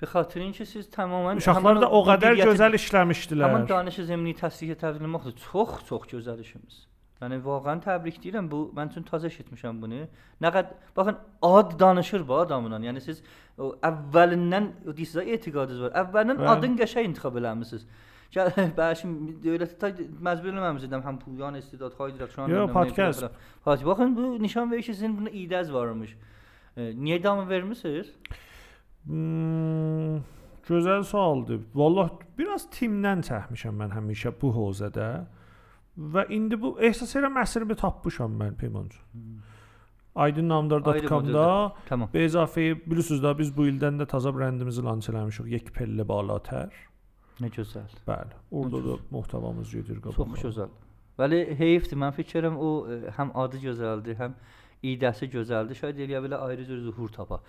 Be 0.00 0.06
xatirin 0.10 0.52
ki 0.52 0.66
siz 0.66 0.88
tamamilə 0.90 1.40
Uşaqlar 1.40 1.80
da 1.80 1.88
o 1.88 2.02
qədər 2.08 2.40
gözəl 2.42 2.76
işləmişdilər. 2.76 3.48
Həmin 3.48 3.68
danış 3.70 4.00
zəmini 4.08 4.34
təsdiq 4.40 4.74
təbliğ 4.80 5.06
etməkdir. 5.06 5.36
Çox, 5.46 5.76
çox 5.88 6.08
gözəl 6.10 6.42
işimiz. 6.42 6.82
Yəni 7.22 7.38
vaqəən 7.44 7.82
təbrik 7.84 8.16
deyirəm. 8.22 8.48
Bu 8.50 8.64
mən 8.76 8.90
üçün 8.90 9.04
təzə 9.06 9.28
eşitmişəm 9.30 9.78
bunu. 9.82 10.04
Nə 10.42 10.50
qədər 10.54 10.72
baxın 10.96 11.18
ad 11.46 11.76
danışır 11.80 12.24
bu 12.28 12.40
adamla. 12.42 12.80
Yəni 12.82 13.00
siz 13.04 13.22
o 13.58 13.74
əvvəlindən 13.88 14.66
o 14.88 14.96
deyirsiz 14.96 15.22
etiqadınız 15.36 15.84
var. 15.86 15.92
Əvvəlindən 16.02 16.48
adın 16.56 16.74
qəşəng 16.80 17.12
intiqab 17.12 17.38
eləmisiniz. 17.38 17.86
Gəl 18.34 18.48
bəşim 18.80 19.14
dövlət 19.44 19.76
ta 19.78 19.92
məcbur 20.28 20.50
eləməmişdim 20.54 21.02
həm 21.06 21.18
pulyan 21.22 21.58
istedad 21.60 21.94
xaydır 21.98 22.30
şu 22.34 22.42
an. 22.42 22.50
Yo, 22.50 22.64
nə- 22.64 22.70
nə- 22.70 22.76
podcast. 22.78 23.22
nə- 23.22 23.30
Hadi 23.64 23.86
baxın 23.86 24.16
bu 24.16 24.30
nişan 24.42 24.70
verir 24.72 24.82
ki 24.82 24.94
sizin 24.94 25.18
buna 25.18 25.30
idəz 25.30 25.72
varmış. 25.72 26.16
E, 26.76 26.90
niyə 26.96 27.22
davam 27.22 27.48
vermisiniz? 27.48 28.08
Hmm, 29.04 30.16
gözəl 30.68 31.04
sualdır. 31.04 31.60
Vallah 31.74 32.10
biraz 32.38 32.64
timdən 32.72 33.22
çəkmişəm 33.28 33.78
mən 33.82 33.94
həmişə 33.98 34.32
bu 34.42 34.50
hozədə. 34.56 35.08
Və 35.98 36.24
indi 36.32 36.56
bu 36.60 36.76
ehsas 36.80 37.10
edirəm 37.16 37.36
əsrimi 37.42 37.76
tapmışam 37.76 38.32
mən 38.40 38.54
Peymanc. 38.56 38.94
Aydınamdar.com-da 40.14 41.72
Tamam. 41.88 42.08
be 42.12 42.24
izafə 42.26 42.64
bilirsiniz 42.86 43.20
də 43.24 43.32
biz 43.38 43.50
bu 43.56 43.66
ildən 43.70 44.00
də 44.00 44.06
təzə 44.08 44.32
brendimizi 44.36 44.84
lanç 44.84 45.08
eləmişik. 45.12 45.48
Yekpelli 45.52 46.04
balatər. 46.08 46.72
Nə 47.40 47.48
gözəl. 47.52 47.92
Bəli. 48.08 48.36
Orada 48.50 48.80
da 48.86 48.96
muhtəvamız 49.12 49.72
gedir 49.72 50.00
Çox 50.02 50.16
qabağına. 50.16 50.40
gözəl. 50.42 50.74
Bəli, 51.18 51.38
heyfdir. 51.58 51.96
Mən 51.96 52.12
fikirəm 52.16 52.56
o 52.56 52.70
e, 52.88 52.98
həm 53.16 53.32
adı 53.44 53.60
gözəldir, 53.66 54.16
həm 54.20 54.34
idəsi 54.82 55.28
gözəldir. 55.32 55.80
Şayd 55.80 56.00
eləyə 56.04 56.20
bilər 56.24 56.44
ayrı 56.48 56.64
cür 56.68 56.80
zuhur 56.88 57.08
tapa. 57.12 57.40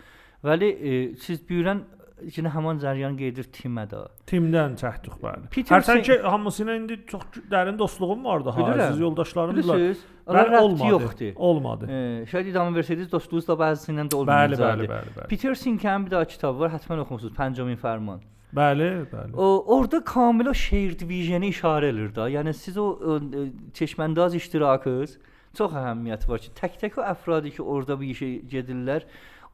Vəli 0.44 0.72
e, 0.72 1.16
siz 1.16 1.44
büyürən 1.50 1.84
yenə 2.22 2.52
həmin 2.54 2.80
cəryan 2.82 3.16
gedir 3.18 3.48
timə 3.54 3.84
də. 3.90 4.04
Timdən 4.30 4.76
çəkdik 4.80 5.16
bəli. 5.24 5.50
Hərçənd 5.70 6.04
ki 6.08 6.18
hamısı 6.24 6.64
ilə 6.66 6.76
indi 6.80 6.98
çox 7.10 7.24
dərin 7.52 7.78
dostluğum 7.80 8.24
vardı 8.26 8.54
ha. 8.56 8.90
Siz 8.92 9.00
yoldaşlarımla. 9.00 9.78
Bəli, 10.24 10.58
olmadı. 10.58 10.92
yoxdur. 10.92 11.34
Olmadı. 11.36 11.88
E, 11.92 12.26
şayd 12.32 12.46
idamı 12.54 12.78
versəydiniz 12.78 13.10
dostluğunuz 13.12 13.48
da 13.48 13.58
bəzisindən 13.60 14.08
də 14.08 14.16
Bəli, 14.16 14.22
olmayacaqdı. 14.22 14.84
bəli, 14.84 14.88
bəli, 14.92 15.16
bəli. 15.18 15.28
Peter 15.28 15.58
Sinkənin 15.60 16.06
bir 16.06 16.12
daha 16.12 16.26
kitabı 16.26 16.60
var, 16.60 16.72
həttəmən 16.78 17.02
oxumusunuz. 17.04 17.34
Pəncəmin 17.36 17.76
fərman. 17.82 18.22
Bəli, 18.56 18.88
bəli. 19.12 19.36
O 19.36 19.76
orada 19.76 20.04
kamil 20.04 20.48
o 20.48 20.54
şeir 20.54 20.96
diviziyonu 21.00 21.50
işarə 21.52 21.90
edir 21.92 22.16
da. 22.16 22.30
Yəni 22.30 22.54
siz 22.54 22.78
o, 22.78 22.88
o 23.04 23.18
e, 23.20 23.50
çeşməndaz 23.76 24.36
iştirakınız 24.40 25.18
çox 25.58 25.76
əhəmiyyəti 25.78 26.30
var 26.30 26.42
ki, 26.42 26.52
tək-tək 26.58 26.96
o 27.02 27.06
əfradı 27.12 27.52
ki, 27.58 27.62
orada 27.62 27.98
bu 28.00 28.08
işə 28.14 28.30
gedirlər, 28.50 29.04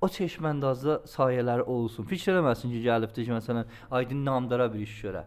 o 0.01 0.07
çeşməndazda 0.07 1.01
sayələri 1.11 1.65
olsun. 1.67 2.05
Fikir 2.07 2.34
eləməsin 2.34 2.71
ki, 2.71 2.81
gəlibdi 2.85 3.26
ki, 3.26 3.31
məsələn, 3.35 3.65
aydın 3.91 4.26
namdara 4.26 4.69
bir 4.73 4.85
iş 4.85 4.97
görə. 5.03 5.26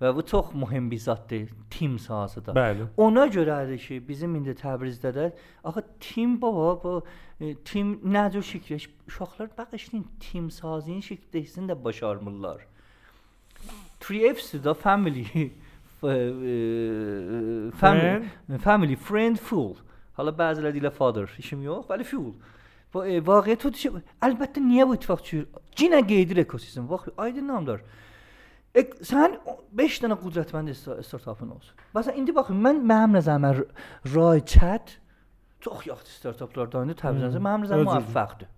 Və 0.00 0.14
bu 0.16 0.22
çox 0.24 0.54
mühüm 0.56 0.86
bir 0.90 0.98
zaddır, 0.98 1.48
tim 1.70 1.96
sahəsidir. 2.00 2.54
Bəli. 2.56 2.86
Ona 2.96 3.26
görədir 3.28 3.78
ki, 3.80 3.98
bizim 4.08 4.34
indi 4.38 4.54
Təbrizdə 4.56 5.12
də 5.12 5.26
axı 5.64 5.82
tim 6.00 6.38
baba 6.40 6.70
bu 6.84 6.94
e, 7.40 7.54
tim 7.64 7.98
nə 8.04 8.30
cür 8.32 8.44
şəkil 8.52 8.86
uşaqlar 9.08 9.50
baxışın 9.58 10.06
tim 10.20 10.50
sazinin 10.50 11.04
şəkildə 11.04 11.66
də 11.72 11.76
başarmırlar. 11.84 12.64
3F's 14.00 14.64
da 14.64 14.74
family 14.74 15.24
f- 16.00 16.08
e, 16.08 17.70
family 17.76 18.58
family 18.58 18.96
friend 18.96 19.36
fool. 19.36 19.74
Haلا 20.16 20.32
bəziləri 20.32 20.78
deyirlər 20.78 20.96
father, 20.96 21.28
işim 21.38 21.60
yox, 21.62 21.84
bəli 21.88 22.04
fool. 22.08 22.32
E, 22.94 23.20
vaqiət 23.22 23.64
odur 23.68 23.78
ki, 23.78 23.90
əlbəttə 24.26 24.62
niyə 24.64 24.86
bu 24.88 24.96
ittifaq 24.98 25.20
çür? 25.26 25.44
Cinə 25.78 26.00
qeydir 26.06 26.40
ekosistem. 26.42 26.88
Bax, 26.90 27.06
aydın 27.18 27.46
namdar. 27.52 27.84
Ek, 28.74 28.96
sən 29.06 29.36
5 29.78 30.00
dənə 30.02 30.16
qüdrətmənd 30.18 30.72
sta- 30.78 30.96
startapın 31.02 31.52
olsun. 31.56 31.74
Məsələn, 31.94 32.18
indi 32.22 32.34
baxın, 32.34 32.58
mən 32.66 32.82
mənim 32.86 33.14
nəzərimə 33.18 33.52
R- 33.56 33.66
Ray 34.14 34.40
Chat 34.46 34.96
çox 35.60 35.86
yaxşı 35.86 36.12
startaplardandır 36.18 36.98
Təbrizdə. 36.98 37.36
Hmm, 37.38 37.46
Mənim 37.46 37.64
nəzərim 37.66 37.86
özür. 37.86 38.04
müvəffəqdir. 38.10 38.50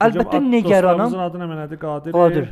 Əlbəttə 0.00 0.40
nigaranam. 0.48 1.06
Dostlarımızın 1.12 1.18
adı 1.28 1.38
nə 1.44 1.48
mənədir? 1.52 1.78
Qadir. 1.84 2.12
Qadir. 2.16 2.48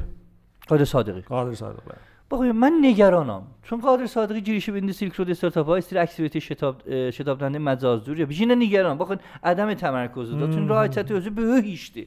Qadir 0.68 0.86
Sadiqi. 0.86 1.22
Qadir 1.28 1.56
Sadıq. 1.56 1.94
بخوام 2.30 2.52
من 2.52 2.72
نگرانم. 2.82 3.42
چون 3.62 3.80
قادر 3.80 4.06
صادقی 4.06 4.40
جریش 4.40 4.70
بند 4.70 4.90
سیلک 4.92 5.14
رود 5.14 5.30
استارتاپ 5.30 5.66
ها 5.66 5.76
استری 5.76 5.98
اکسیویتی 5.98 6.40
شتاب 6.40 7.10
شتاب 7.10 7.38
دهنده 7.38 7.58
مجاز 7.58 8.04
دوره. 8.04 8.26
بجینه 8.26 8.54
نگرانم. 8.54 8.98
بخوام 8.98 9.18
عدم 9.44 9.74
تمرکز 9.74 10.30
داتون 10.30 10.68
راحتت 10.68 11.10
özü 11.10 11.30
به 11.30 11.62
هیچته 11.62 12.06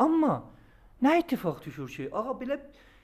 اما 0.00 0.42
نه 1.02 1.10
اتفاق 1.18 1.60
تو 1.60 1.86
ki, 1.88 2.12
آقا 2.12 2.32
بلا 2.32 2.56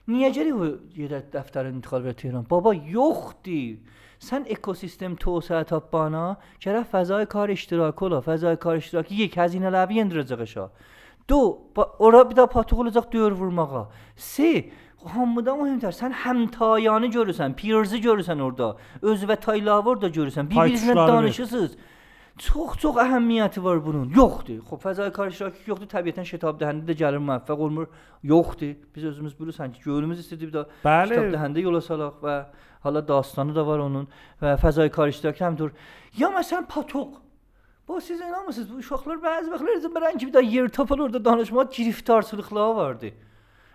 نیجری 0.08 0.52
و 0.52 0.64
یه 0.96 1.08
دفتر 1.08 1.72
intiqal 1.72 2.02
və 2.06 2.12
تهران. 2.14 2.46
بابا 2.48 2.74
یختی. 2.74 3.78
سن 4.22 4.42
اکوسیستم 4.50 5.14
توسعه 5.14 5.62
تابانا 5.62 6.36
چرا 6.58 6.82
فضای 6.92 7.26
کار 7.26 7.50
اشتراکولا 7.50 8.20
فضای 8.20 8.56
کار 8.56 8.76
اشتراک 8.76 9.12
یک 9.12 9.38
هزینه 9.38 9.70
لوی 9.70 10.00
اندرزقشا 10.00 10.70
دو 11.28 11.58
با 11.74 11.94
اورا 11.98 12.24
بیدا 12.24 12.46
پاتوق 12.46 12.90
olacak 12.90 13.06
دور 13.10 13.32
ورماغا 13.32 13.88
سه 14.16 14.64
hamıdan 15.04 15.62
mühümdür. 15.62 15.94
Sən 15.96 16.12
həmtayanı 16.24 17.10
görürsən, 17.14 17.54
peers-i 17.54 18.00
görürsən 18.04 18.42
orada. 18.42 18.76
Öz 19.02 19.22
və 19.22 19.36
tayları 19.40 19.88
orada 19.94 20.08
görürsən. 20.08 20.50
Bir-birinizlə 20.50 20.96
danışırsınız. 21.08 21.76
Çox 22.40 22.78
çox 22.80 22.96
əhəmiyyəti 22.96 23.62
var 23.64 23.82
bunun. 23.86 24.08
Yoxdur. 24.16 24.62
Xoş 24.68 24.80
fəzai 24.84 25.10
iştirakı 25.28 25.70
yoxdur. 25.70 25.88
Təbiətən 25.92 26.24
şitab 26.24 26.60
dəhəndə 26.60 26.88
də 26.88 26.96
gəlir 26.96 27.20
müvəffəq 27.20 27.64
olmur. 27.66 27.88
Yoxdur. 28.22 28.76
Biz 28.94 29.04
özümüz 29.12 29.34
bilirsən 29.40 29.72
ki, 29.72 29.82
gönlümüz 29.84 30.22
istədi 30.24 30.48
bir 30.48 30.54
Bəli. 30.84 31.08
Kitab 31.12 31.34
dəhəndə 31.34 31.60
yola 31.60 31.80
salaq 31.80 32.22
və 32.24 32.36
hala 32.80 33.08
dastanı 33.08 33.54
da 33.54 33.66
var 33.66 33.78
onun 33.78 34.08
və 34.42 34.56
fəzai 34.62 34.88
iştirakı 34.88 35.44
həmdur. 35.44 35.70
Ya 36.16 36.28
məsələn 36.28 36.64
patoq. 36.68 37.20
Bu 37.88 38.00
siz 38.00 38.20
inanmırsınız 38.20 38.72
bu 38.72 38.76
uşaqlar 38.76 39.16
bəzi 39.16 39.50
vaxtlar 39.50 39.90
bilən 39.96 40.18
ki 40.18 40.26
bir 40.26 40.32
daha 40.32 40.42
yer 40.42 40.68
tapar 40.68 40.98
orada 40.98 41.24
danışma 41.24 41.62
giriftarçılıqları 41.62 42.76
vardı. 42.76 43.10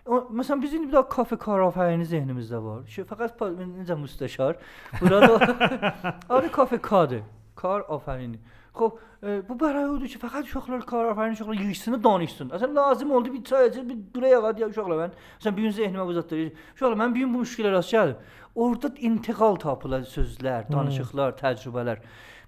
Məsələn 0.06 0.62
bizim 0.62 0.84
bir 0.86 0.94
də 0.94 1.02
kafe 1.10 1.36
karafəyini 1.42 2.06
zehnimizdə 2.06 2.60
var. 2.62 2.84
Şey, 2.94 3.08
fəqət 3.10 3.40
necə 3.58 3.96
müstəşar. 3.98 4.60
Burada 5.02 5.40
arı 6.30 6.52
kafe 6.52 6.78
kadı. 6.78 7.24
Kar 7.56 7.82
afərini. 7.90 8.38
Xop, 8.76 9.00
e, 9.24 9.40
bu 9.48 9.56
bəray 9.58 9.88
odur 9.88 10.06
ki, 10.12 10.20
fəqət 10.22 10.50
uşaqlar 10.52 10.84
kar 10.86 11.10
afərini 11.14 11.40
uşaqlar 11.40 11.58
yığışsın, 11.58 11.98
danışsın. 12.04 12.52
Əslən 12.54 12.76
lazım 12.76 13.12
oldu 13.18 13.34
bir 13.34 13.44
çay 13.50 13.70
içir, 13.70 13.88
bir 13.90 13.98
duraya 14.14 14.42
qad 14.44 14.62
ya 14.62 14.68
uşaqlar 14.70 15.02
mən. 15.02 15.16
Məsələn 15.40 15.58
bu 15.58 15.66
gün 15.66 15.76
zehnimə 15.80 16.06
bu 16.06 16.16
zətləri. 16.20 16.48
Uşaqlar 16.76 16.98
mən 17.02 17.16
bu 17.16 17.24
gün 17.24 17.34
bu 17.34 17.42
müşkilə 17.42 17.72
rast 17.74 17.96
gəldim. 17.96 18.34
Orda 18.56 18.92
intiqal 19.10 19.58
tapılır 19.64 20.06
sözlər, 20.12 20.68
hmm. 20.68 20.76
danışıqlar, 20.76 21.34
hmm. 21.34 21.42
təcrübələr. 21.42 22.04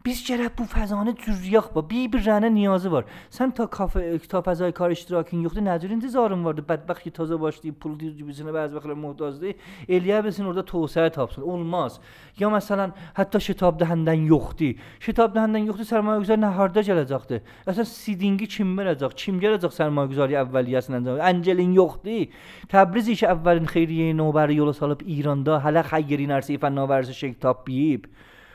Biz 0.08 0.22
gərək 0.24 0.54
bu 0.56 0.64
fəzanı 0.72 1.12
cüryaq 1.20 1.66
ba. 1.76 1.82
Bir-birinə 1.84 2.48
niyazı 2.54 2.88
var. 2.92 3.04
Sən 3.38 3.52
ta 3.52 3.66
kafe 3.68 4.00
kitab 4.24 4.46
fəzai 4.46 4.70
kar 4.72 4.94
iştirakın 4.96 5.42
yoxdur. 5.44 5.66
Nə 5.66 5.74
cür 5.84 5.92
intizarın 5.92 6.46
vardı? 6.48 6.64
Bədbəxt 6.70 7.04
ki, 7.04 7.12
təzə 7.18 7.36
başlayıb 7.42 7.76
pul 7.84 7.98
cibisinə 8.00 8.54
bəzi 8.56 8.78
vaxtlar 8.78 8.96
möhtacdır. 9.02 9.58
Eləyə 9.98 10.22
bilsin 10.24 10.48
orada 10.48 10.64
tövsiyə 10.70 11.10
tapsın. 11.12 11.44
Olmaz. 11.44 11.98
Ya 12.40 12.48
məsələn, 12.54 12.94
hətta 13.18 13.42
şitab 13.44 13.82
dəhəndən 13.82 14.24
yoxdur. 14.30 14.80
Şitab 15.04 15.36
dəhəndən 15.36 15.68
yoxdur, 15.74 15.90
sərmayəgüzar 15.92 16.40
nə 16.40 16.54
harda 16.56 16.86
gələcəkdir? 16.88 17.44
Əsən 17.68 17.90
sidingi 17.92 18.48
kim 18.56 18.72
verəcək? 18.80 19.18
Kim 19.26 19.44
gələcək 19.44 19.76
sərmayəgüzarı 19.76 20.40
əvvəliyyəsindən? 20.46 21.20
Angelin 21.34 21.76
yoxdur. 21.76 22.32
Təbriz 22.72 23.12
işi 23.12 23.28
əvvəlin 23.34 23.68
xeyriyyə 23.76 24.16
nobəri 24.24 24.56
yola 24.62 24.72
salıb 24.80 25.04
İranda 25.04 25.60
hələ 25.68 25.84
xeyri 25.92 26.32
nərsi 26.32 26.56
fənnavərsi 26.64 27.20
şey 27.26 27.36
tapıyıb. 27.44 28.08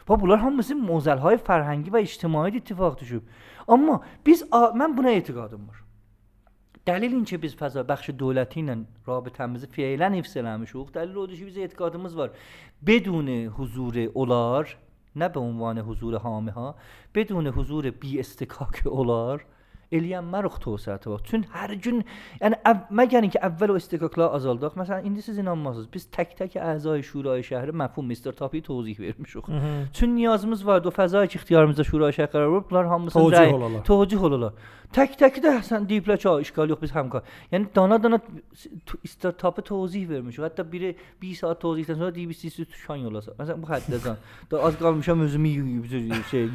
و 0.08 0.16
بولار 0.16 0.38
هم 0.38 0.56
مثل 0.56 0.74
موزل 0.74 1.18
های 1.18 1.36
فرهنگی 1.36 1.90
و 1.90 1.96
اجتماعی 1.96 2.56
اتفاق 2.56 2.94
توشوب 2.94 3.22
اما 3.68 4.00
بیز 4.24 4.44
آ... 4.50 4.70
من 4.70 4.94
بنا 4.96 5.08
اعتقادم 5.08 5.66
بار 5.66 5.76
دلیل 6.86 7.14
اینچه 7.14 7.36
بیز 7.36 7.56
فضا 7.56 7.82
بخش 7.82 8.10
دولتی 8.10 8.62
نه 8.62 8.86
رابطه‌میزی 9.06 9.66
فعلا 9.66 10.08
حفظ 10.08 10.38
eləmişuq 10.38 10.90
دلیل 10.92 11.14
رو 11.14 11.26
بیز 11.26 11.40
biz 11.40 11.56
e'tiqadımız 11.56 12.16
var 12.16 12.30
بدون 12.86 13.28
حضور 13.46 14.10
اولار 14.14 14.76
نه 15.16 15.28
به 15.28 15.40
عنوان 15.40 15.78
حضور 15.78 16.18
حامی 16.18 16.50
ها 16.50 16.74
بدون 17.14 17.46
حضور 17.46 17.90
بی 17.90 18.20
استکاک 18.20 18.82
اولار 18.86 19.44
eləyən 19.92 20.26
mərux 20.32 20.58
tövsəti 20.64 21.10
var. 21.12 21.22
Çün 21.28 21.44
hər 21.52 21.74
gün, 21.84 22.02
yəni 22.40 22.58
əv, 22.68 22.82
məgər 23.00 23.28
ki 23.34 23.40
əvvəl 23.48 23.74
o 23.74 23.78
istiqaqlar 23.80 24.34
azaldıq. 24.38 24.76
Məsələn, 24.80 25.06
indi 25.08 25.22
siz 25.22 25.38
inanmazsınız. 25.42 25.88
Biz 25.92 26.08
tək-tək 26.16 26.58
əzay 26.58 27.04
şurayı 27.06 27.46
şəhəri 27.50 27.76
məfhum 27.82 28.08
Mr. 28.10 28.32
Tapi 28.38 28.62
tozih 28.62 29.00
vermişik. 29.00 29.50
Çün 29.92 30.16
niyazımız 30.16 30.66
vardı 30.66 30.88
o 30.88 30.92
fəzai 30.96 31.28
ki 31.28 31.38
ixtiyarımızda 31.40 31.84
şurayı 31.84 32.18
şəhər 32.18 32.32
qərar 32.34 32.52
verib, 32.52 32.70
bunlar 32.70 32.86
hamısını 32.86 33.22
tozih 33.22 33.54
olalar. 33.54 33.84
Tozih 33.84 34.24
olalar. 34.24 34.52
Tək-tək 34.92 35.38
də 35.40 35.52
sən 35.64 35.86
deyiblər 35.88 36.18
ki, 36.20 36.28
işgal 36.44 36.68
yox, 36.68 36.80
biz 36.82 36.90
həmkar. 36.92 37.22
Yəni 37.52 37.70
dana-dana 37.74 38.18
startapı 39.08 39.62
tozih 39.64 40.08
vermiş. 40.08 40.36
Hətta 40.44 40.66
biri 40.72 40.90
1 41.22 41.34
saat 41.38 41.62
tozihdən 41.62 41.96
sonra 41.96 42.14
deyib 42.14 42.34
sizi 42.36 42.66
tuşan 42.68 43.00
yolasa. 43.06 43.32
Məsələn 43.38 43.62
bu 43.62 43.70
həddədən. 43.70 44.20
Da 44.50 44.62
az 44.68 44.76
qalmışam 44.80 45.24
özümü 45.24 45.52
şey 46.30 46.46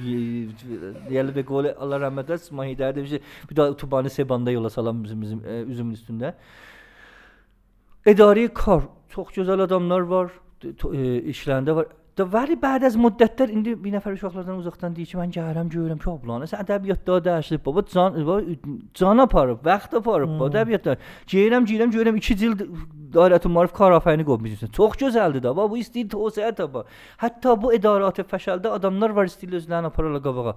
deyəli 1.09 1.33
də 1.33 1.45
qol 1.49 1.71
Allah 1.73 2.03
rəhmət 2.05 2.33
etsin. 2.37 2.57
Mahidər 2.61 2.95
demiş 2.95 3.17
bir 3.49 3.55
daha 3.55 3.73
otobanı 3.73 4.09
Seban'da 4.09 4.51
yola 4.51 4.69
salan 4.69 5.03
bizim, 5.03 5.21
bizim 5.21 5.45
e, 5.45 5.61
üzümün 5.61 5.93
üstünde. 5.93 6.33
İdari 8.05 8.49
kar. 8.53 8.83
Çox 9.09 9.27
gözəl 9.33 9.63
adamlar 9.63 10.01
var, 10.01 10.31
e, 10.63 10.69
işlərində 11.33 11.75
var. 11.75 11.87
تو 12.17 12.25
ولی 12.25 12.55
بعد 12.55 12.83
از 12.83 12.97
مدت 12.97 13.35
تر 13.35 13.45
این 13.45 13.63
بی 13.63 13.91
نفر 13.91 14.15
شو 14.15 14.27
اخلاق 14.27 14.45
دارم 14.45 14.59
ازاختن 14.59 14.93
دیگه 14.93 15.17
من 15.17 15.29
جهرم 15.29 15.69
جورم 15.69 15.97
که 15.97 16.09
آبلانه 16.09 16.45
سه 16.45 16.59
ادبیات 16.59 17.05
داده 17.05 17.35
هست 17.35 17.53
بابا 17.53 17.83
زان... 17.87 18.25
با... 18.25 18.41
زانا 18.97 19.25
پارو 19.25 19.59
وقت 19.63 19.95
پارو 19.95 20.37
با 20.37 20.45
ادبیات 20.45 20.81
داره 20.81 20.99
جیرم 21.25 21.65
جیرم 21.65 21.89
جورم 21.89 22.13
ایچی 22.13 22.35
زیل 22.35 22.55
داره 23.13 23.37
تو 23.37 23.49
معرف 23.49 23.73
کار 23.73 23.93
آفرینی 23.93 24.23
گفت 24.23 24.41
میزید 24.41 24.69
توخ 24.71 24.97
جو 24.97 25.09
زلده 25.09 25.39
دا 25.39 25.53
با 25.53 25.67
بویستی 25.67 26.07
توسعه 26.07 26.51
تا 26.51 26.67
با. 26.67 26.85
حتی 27.17 27.55
با 27.55 27.71
ادارات 27.71 28.21
فشلده 28.21 28.69
آدم 28.69 28.97
نار 28.97 29.11
ورستی 29.11 29.47
لزلانا 29.47 29.89
پارو 29.89 30.13
لگا 30.13 30.31
بقا 30.31 30.55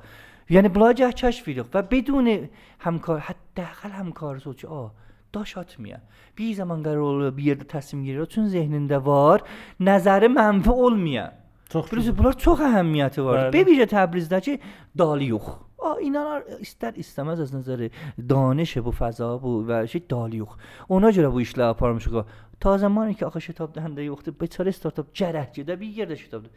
یعنی 0.50 0.68
بلاجه 0.68 1.12
چش 1.12 1.42
فیرق 1.42 1.66
و 1.74 1.82
بدون 1.82 2.48
همکار 2.78 3.18
حتی 3.18 3.38
دقل 3.56 3.90
همکار 3.90 4.38
چه 4.38 4.68
آه 4.68 4.92
داشات 5.32 5.80
میه. 5.80 6.00
بی 6.34 6.54
زمان 6.54 6.82
گر 6.82 6.94
رول 6.94 7.30
بیرد 7.30 7.62
تصمیم 7.62 8.02
گیره 8.04 8.26
چون 8.26 8.48
ذهنده 8.48 8.98
وار 8.98 9.42
نظر 9.80 10.28
منفع 10.28 10.70
اول 10.70 10.96
میه. 10.96 11.39
Çox 11.70 11.92
Bilirsiniz, 11.92 12.18
bunlar 12.18 12.34
çox 12.38 12.60
əhəmiyyəti 12.66 13.22
var. 13.22 13.44
Bevicə 13.55 13.86
Təbrizdəki 13.90 14.56
dalı 14.98 15.28
yox. 15.30 15.51
A, 15.78 15.92
inanar 16.02 16.42
istər 16.60 16.98
istəməz 16.98 17.44
az 17.44 17.52
nəzəri 17.55 17.92
danış 18.18 18.74
bu 18.84 18.90
fəza 18.92 19.28
bu 19.42 19.60
və 19.68 19.84
şey 19.92 20.02
dalı 20.10 20.42
yox. 20.42 20.56
Ona 20.90 21.12
görə 21.14 21.30
bu 21.30 21.44
işləri 21.44 21.70
aparmışıq. 21.70 22.18
Ta 22.60 22.74
zamanı 22.78 23.14
ki 23.14 23.24
axı 23.28 23.44
ştab 23.47 23.70
dəhəndə 23.76 24.02
yoxdur. 24.09 24.34
Beçarə 24.42 24.74
startap 24.74 25.14
gərək 25.14 25.60
gedə 25.60 25.78
bir 25.80 25.94
yerdə 26.01 26.18
ştabdır. 26.18 26.51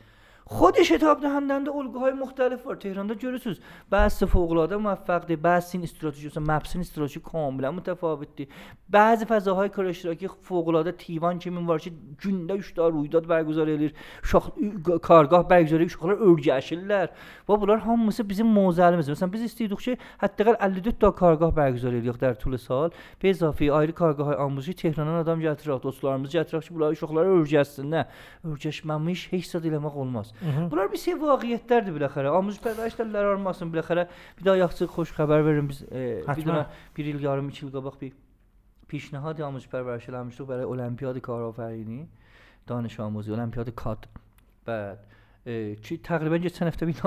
خود 0.53 0.81
شتاب 0.81 1.21
دهندند 1.21 1.69
الگوهای 1.69 2.13
مختلف 2.13 2.63
بر 2.63 2.75
تهران 2.75 3.07
ده 3.07 3.15
جورسوز 3.15 3.59
بعض 3.89 4.23
فوق 4.23 4.51
العاده 4.51 4.75
موفق 4.75 5.25
دی 5.25 5.35
بعض 5.35 5.69
این 5.73 5.83
استراتژی 5.83 6.27
مثلا 6.27 6.43
مپسین 6.55 6.81
استراتژی 6.81 7.19
کاملا 7.19 7.71
متفاوت 7.71 8.27
دی 8.35 8.47
بعض 8.89 9.23
فضاهای 9.23 9.69
کار 9.69 9.85
اشتراکی 9.85 10.29
فوق 10.41 10.67
العاده 10.67 10.91
تیوان 10.91 11.39
چه 11.39 11.49
میوار 11.49 11.79
چه 11.79 11.91
جنده 12.19 12.55
یوش 12.55 12.73
رویداد 12.77 13.27
برگزار 13.27 13.69
الیر 13.69 13.93
شخ... 14.23 14.49
کارگاه 15.01 15.47
برگزار 15.47 15.81
یوش 15.81 15.97
خلا 15.97 16.13
اورجاشلر 16.13 17.07
و 17.49 17.57
بولار 17.57 17.77
هم 17.77 18.05
مثلا 18.05 18.25
بیزی 18.27 18.43
موزل 18.43 18.95
مثلا 18.95 19.11
مثلا 19.11 19.29
بیزی 19.29 19.45
استی 19.45 19.67
دوخچه 19.67 19.97
حتی 20.17 20.43
قل 20.43 20.53
52 20.53 20.91
تا 20.91 21.11
کارگاه 21.11 21.55
برگزار 21.55 21.95
الیر 21.95 22.11
در 22.11 22.33
طول 22.33 22.57
سال. 22.57 22.89
به 23.19 23.29
اضافه 23.29 23.65
ایری 23.65 23.91
کارگاه 23.91 24.27
های 24.27 24.35
آموزشی 24.35 24.73
تهران 24.73 25.07
آدم 25.07 25.41
جاترا 25.41 25.77
دوستلارمز 25.77 26.29
جاترا 26.29 26.59
چه 26.59 26.69
بولار 26.69 26.93
شخلار 26.93 27.25
اورجاست 27.25 27.79
نه 27.79 28.05
اورجاش 28.43 28.85
ممیش 28.85 29.27
هیچ 29.31 29.47
صدیله 29.47 29.77
ما 29.77 29.89
Bunlar 30.43 30.91
bir 30.91 30.99
şey 30.99 31.15
vaqiətlərdir 31.21 31.95
biləxərə. 31.95 32.33
Amuz 32.35 32.59
pərvərişlərlər 32.63 33.29
armasın 33.35 33.71
biləxərə. 33.73 34.07
Bir 34.39 34.49
daha 34.49 34.59
yaxşı 34.63 34.89
xoş 34.91 35.15
xəbər 35.15 35.45
verin 35.47 35.69
biz 35.71 35.83
e, 35.87 36.21
bir 36.27 36.43
dənə 36.43 36.65
bir 36.97 37.09
il 37.13 37.23
yarım 37.23 37.49
2 37.53 37.65
il 37.67 37.71
qabaq 37.77 37.99
bir 38.01 38.11
پیشنهاد 38.93 39.41
آموزش 39.41 39.67
پرورش 39.67 40.09
برای 40.41 40.65
المپیاد 40.65 41.17
کارآفرینی 41.17 42.07
دانش 42.67 42.99
آموزی 42.99 43.31
المپیاد 43.31 43.69
کاد 43.69 44.07
بعد 44.65 44.99
ki 45.43 45.97
təqribən 46.07 46.39
keçən 46.45 46.69
həftə 46.69 46.87
bir 46.87 47.01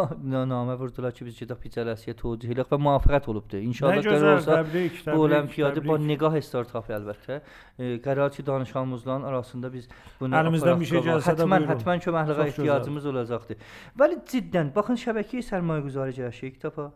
namə 0.51 0.75
vurdular 0.77 1.15
ki, 1.17 1.25
biz 1.25 1.39
gedək 1.41 1.61
Picələsiyə 1.63 2.13
tövcih 2.19 2.51
eləyək 2.53 2.69
və 2.75 2.79
müvaffəqiyyət 2.85 3.29
olubdu. 3.33 3.61
İnşallah 3.71 4.03
qərar 4.05 4.27
olsa 4.35 4.59
təbrik, 4.59 4.99
təbrik, 4.99 5.17
bu 5.17 5.23
olimpiyadı 5.25 5.85
bu 5.87 5.97
Negah 6.05 6.37
startap 6.45 6.91
əlbəttə. 6.99 7.41
E, 7.79 7.95
qərar 8.05 8.35
ki, 8.37 8.45
danış 8.45 8.77
amuzların 8.77 9.25
arasında 9.31 9.73
biz 9.73 9.89
bunu 10.21 10.37
əlimizdən 10.37 10.85
bir 10.85 10.93
şey 10.93 11.05
gəlsə 11.09 11.33
də 11.33 11.47
hətmən, 11.47 11.67
hətmən 11.73 12.05
köməkliyə 12.05 12.49
ehtiyacımız 12.53 13.09
olacaqdır. 13.15 13.65
Bəli, 14.05 14.21
ciddən 14.35 14.75
baxın 14.77 15.01
şəbəkəyə 15.07 15.49
sərmayəgüzarı 15.55 16.19
gəlişik 16.21 16.59
kitaba. 16.61 16.91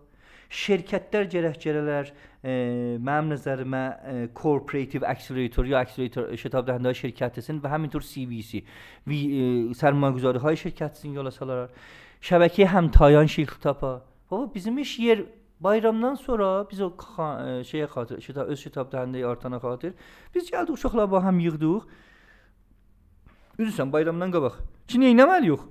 Şirkətlər 0.50 1.28
gərək-gərələr 1.30 2.08
e, 2.10 2.52
mənim 2.98 3.28
nəzərimə 3.34 3.82
e, 3.86 4.14
corporative 4.34 5.06
accelerator 5.06 5.68
ya 5.70 5.84
accelerator 5.84 6.32
şətabdəhində 6.42 6.94
şirkətisin 6.98 7.60
və 7.62 7.70
həmin 7.70 7.92
tür 7.92 8.02
CVC 8.02 8.58
e, 8.58 8.64
sərmayəgüzarı 9.78 10.42
hay 10.42 10.58
şirkətisin 10.64 11.14
yola 11.14 11.30
salarlar. 11.34 11.70
Şəbəkəyə 12.26 12.66
həm 12.74 12.90
tayan 12.96 13.30
şirkət 13.30 13.62
tapa. 13.68 14.00
Baba 14.30 14.50
bizim 14.54 14.78
iş 14.78 14.98
yer 14.98 15.22
Bayramdan 15.60 16.14
sonra 16.14 16.64
biz 16.70 16.80
o 16.80 16.86
şeyə 17.68 17.84
xatir, 17.92 18.20
şita, 18.24 18.46
öz 18.48 18.60
şitabdəhəndə 18.64 19.20
artana 19.28 19.58
xatir 19.60 19.92
biz 20.34 20.48
gəldik 20.48 20.78
uşaqlarla 20.78 21.20
həm 21.26 21.40
yığdıq. 21.44 21.82
Üzürsən 23.60 23.92
bayramdan 23.92 24.32
qabaq. 24.32 24.56
Ki 24.88 25.02
nə 25.02 25.10
etməliyik? 25.12 25.66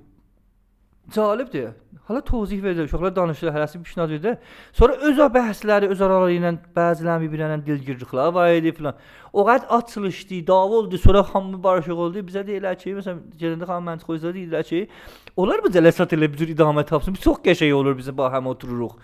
Cəlibdir. 1.13 1.69
Hala 2.09 2.21
tozih 2.21 2.63
verir, 2.63 2.85
uşaqlar 2.85 3.15
danışır, 3.15 3.51
hərəsi 3.53 3.81
pişnad 3.83 4.11
edir. 4.11 4.37
Sonra 4.73 4.95
öz 5.09 5.19
bəhsləri 5.35 5.89
öz 5.93 6.01
araları 6.01 6.33
ilə 6.33 6.51
bəziləri 6.75 7.27
bir-birinə 7.27 7.57
dilgirliklər 7.65 8.33
var 8.33 8.49
idi 8.57 8.73
filan. 8.77 8.97
O 9.33 9.45
qədər 9.45 9.69
açılışdı, 9.77 10.41
dava 10.47 10.81
oldu, 10.81 10.97
sonra 10.97 11.23
hamı 11.33 11.61
barışıq 11.63 12.01
oldu. 12.05 12.25
Bizə 12.25 12.41
deyirlər 12.47 12.77
ki, 12.81 12.95
məsələn, 12.97 13.21
gələndə 13.41 13.69
xanım 13.69 13.89
məntiq 13.91 14.09
qoysa 14.09 14.33
deyirlər 14.33 14.65
ki, 14.71 14.83
onlar 15.37 15.61
bu 15.63 15.69
cələsat 15.77 16.17
elə 16.17 16.31
bir 16.33 16.41
cür 16.41 16.53
idamə 16.55 16.85
tapsın. 16.89 17.17
Çox 17.21 17.41
qəşəng 17.45 17.77
olur 17.77 17.97
bizə 18.01 18.15
ba 18.17 18.31
həm 18.33 18.49
otururuq. 18.53 18.97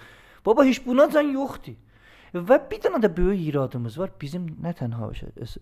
Baba 0.46 0.66
heç 0.66 0.82
buna 0.86 1.10
can 1.14 1.30
yoxdur. 1.38 1.78
Və 2.34 2.58
bir 2.70 2.80
dənə 2.84 3.00
də 3.04 3.10
böyük 3.16 3.42
iradımız 3.50 3.98
var. 4.00 4.10
Bizim 4.22 4.48
nə 4.64 4.74
tənha 4.76 5.08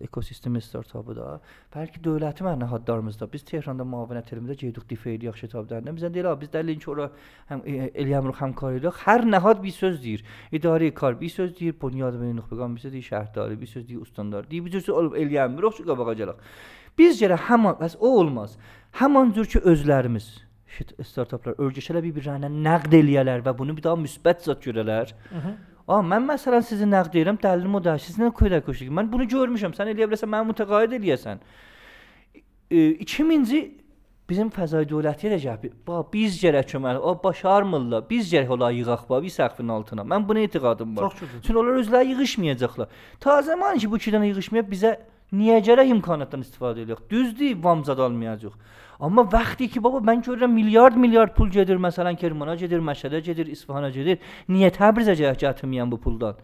ekosistem 0.02 0.56
startapı 0.60 1.14
da, 1.16 1.40
bəlkə 1.74 2.00
dövlətin 2.02 2.48
mənəhadlarımız 2.48 3.18
da. 3.20 3.28
Biz 3.30 3.44
Tehranda 3.50 3.84
müavinət 3.86 4.32
elimizdə 4.32 4.56
gedirik 4.62 4.88
difeyi 4.90 5.20
yaxşı 5.26 5.50
tabdandan. 5.52 5.94
Bizə 5.94 6.10
deyirlər, 6.14 6.38
biz 6.40 6.50
dəlilin 6.54 6.80
ki, 6.82 6.90
ora 6.90 7.10
həm 7.50 7.62
eləyəmirik 7.70 8.40
həmkarı 8.40 8.80
ilə. 8.80 8.94
Hər 9.04 9.26
nəhad 9.28 9.62
bir 9.62 9.74
söz 9.76 10.00
deyir. 10.02 10.24
İdarə 10.52 10.90
kar 10.94 11.20
bir 11.20 11.30
söz 11.30 11.52
deyir, 11.58 11.76
bunyad 11.80 12.16
və 12.18 12.32
nüxbəqan 12.40 12.74
bir 12.74 12.86
söz 12.86 12.96
deyir, 12.96 13.06
şəhərdarı 13.10 13.60
bir 13.60 13.70
söz 13.74 13.88
deyir, 13.88 14.00
ustandar. 14.00 14.48
Deyir, 14.50 14.64
bir 14.64 14.80
söz 14.80 14.88
olub 14.88 15.14
eləyəmirik, 15.20 15.76
şu 15.76 15.86
qabağa 15.86 16.16
gələk. 16.22 16.48
Biz 16.98 17.22
görə 17.22 17.38
həmin, 17.50 17.78
bəs 17.82 17.94
o 18.00 18.10
olmaz. 18.18 18.58
Həmin 18.98 19.34
cür 19.34 19.46
ki 19.54 19.62
özlərimiz 19.70 20.32
startaplar 21.06 21.54
örgəşələ 21.62 22.02
bir-birinə 22.02 22.50
nəqd 22.50 22.96
eləyələr 22.98 23.44
və 23.46 23.54
bunu 23.58 23.76
bir 23.76 23.86
daha 23.86 23.98
müsbət 24.00 24.42
zət 24.46 24.66
görələr. 24.66 25.14
Hı 25.30 25.42
-hı. 25.42 25.52
A 25.88 26.00
mən 26.00 26.24
məsələn 26.24 26.64
sizi 26.64 26.86
nəqd 26.88 27.12
edirəm, 27.12 27.38
dəlilimi 27.40 27.76
o 27.76 27.84
da 27.84 27.98
siz 28.00 28.16
nə 28.16 28.30
koyda 28.32 28.62
qoşuq. 28.64 28.88
Mən 28.98 29.10
bunu 29.12 29.26
görmüşəm. 29.28 29.74
Sən 29.76 29.90
eləyə 29.92 30.08
bilərsən, 30.08 30.30
məni 30.32 30.48
mütəqaüd 30.52 30.94
eləyəsən. 30.96 31.42
E, 32.72 32.78
2000-ci 33.04 33.60
bizim 34.30 34.48
fəzai 34.54 34.86
dövləti 34.88 35.28
eləcək. 35.28 35.66
Bax 35.86 36.06
biz 36.12 36.38
gərək 36.40 36.70
kömək. 36.72 37.00
O 37.04 37.12
başarmırlar. 37.24 38.06
Biz 38.08 38.32
gərək 38.32 38.54
ola 38.56 38.70
yığaq 38.72 39.04
bax 39.10 39.26
bir 39.26 39.34
səqfin 39.34 39.72
altına. 39.76 40.06
Mən 40.08 40.24
buna 40.28 40.46
etiqadım 40.48 40.96
var. 40.96 41.12
Çünki 41.20 41.58
onlar 41.58 41.82
özləri 41.82 42.14
yığışmayacaqlar. 42.14 42.88
Ta 43.20 43.42
zaman 43.42 43.76
ki 43.78 43.90
bu 43.90 44.00
iki 44.00 44.14
dənə 44.14 44.32
yığışmaya 44.32 44.64
bizə 44.70 44.94
niyə 45.36 45.60
gərək 45.68 45.92
imkanatdan 45.98 46.46
istifadə 46.46 46.86
edirik? 46.86 47.04
Düzdür, 47.10 47.60
vamzad 47.64 47.98
almayacağıq. 47.98 48.56
Amma 49.00 49.24
vaxtı 49.32 49.68
ki, 49.68 49.82
baba 49.84 49.98
mən 49.98 50.22
görürəm 50.24 50.52
milyard 50.54 50.96
milyard 50.96 51.34
pul 51.34 51.48
gedir, 51.50 51.76
məsələn 51.76 52.16
Kermana 52.16 52.54
gedir, 52.54 52.80
Məşədə 52.84 53.20
gedir, 53.24 53.46
İsfahana 53.50 53.90
gedir. 53.90 54.20
Niyə 54.48 54.70
Təbrizə 54.74 55.14
gətirməyən 55.18 55.90
bu 55.90 55.98
puldan? 56.00 56.38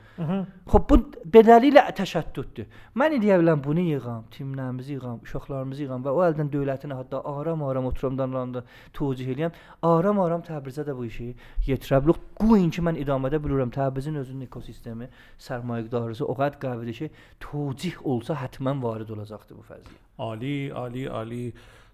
Xoş 0.71 0.85
bu 0.91 0.99
bedəlilə 1.35 1.87
təşəddüddür. 1.97 2.67
Mən 2.99 3.17
deyə 3.23 3.39
bilərəm 3.41 3.63
bunu 3.65 3.85
yığam, 3.87 4.27
timlərimizi 4.35 4.97
yığam, 4.99 5.21
uşaqlarımızı 5.25 5.87
yığam 5.87 6.05
və 6.05 6.15
o 6.15 6.23
əldən 6.27 6.51
dövlətin 6.53 6.95
hətta 6.95 7.23
aram-aram 7.25 7.87
oturamdan 7.91 8.35
randa 8.35 8.65
tövcih 8.97 9.31
eləyəm. 9.35 9.57
Aram-aram 9.87 10.45
Təbrizə 10.47 10.85
də 10.87 10.97
bu 10.97 11.07
işi 11.09 11.33
yetirə 11.67 12.03
bilərik. 12.05 12.23
Qoyun 12.41 12.71
ki, 12.75 12.85
mən 12.87 13.01
idamədə 13.03 13.41
bilirəm 13.43 13.73
Təbrizin 13.75 14.19
özünün 14.21 14.47
ekosistemi, 14.49 15.11
sərmayədarlığı 15.47 16.27
o 16.27 16.37
qədər 16.39 16.61
qavridir 16.63 17.01
ki, 17.03 17.11
tövcih 17.47 18.01
olsa 18.05 18.39
həttəmən 18.43 18.83
varid 18.83 19.11
olacaqdır 19.17 19.59
bu 19.59 19.67
fəzil. 19.69 20.01
Ali, 20.19 20.73
ali, 20.75 21.09
ali. 21.11 21.45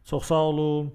Çox 0.06 0.24
sağ 0.24 0.42
olun. 0.50 0.94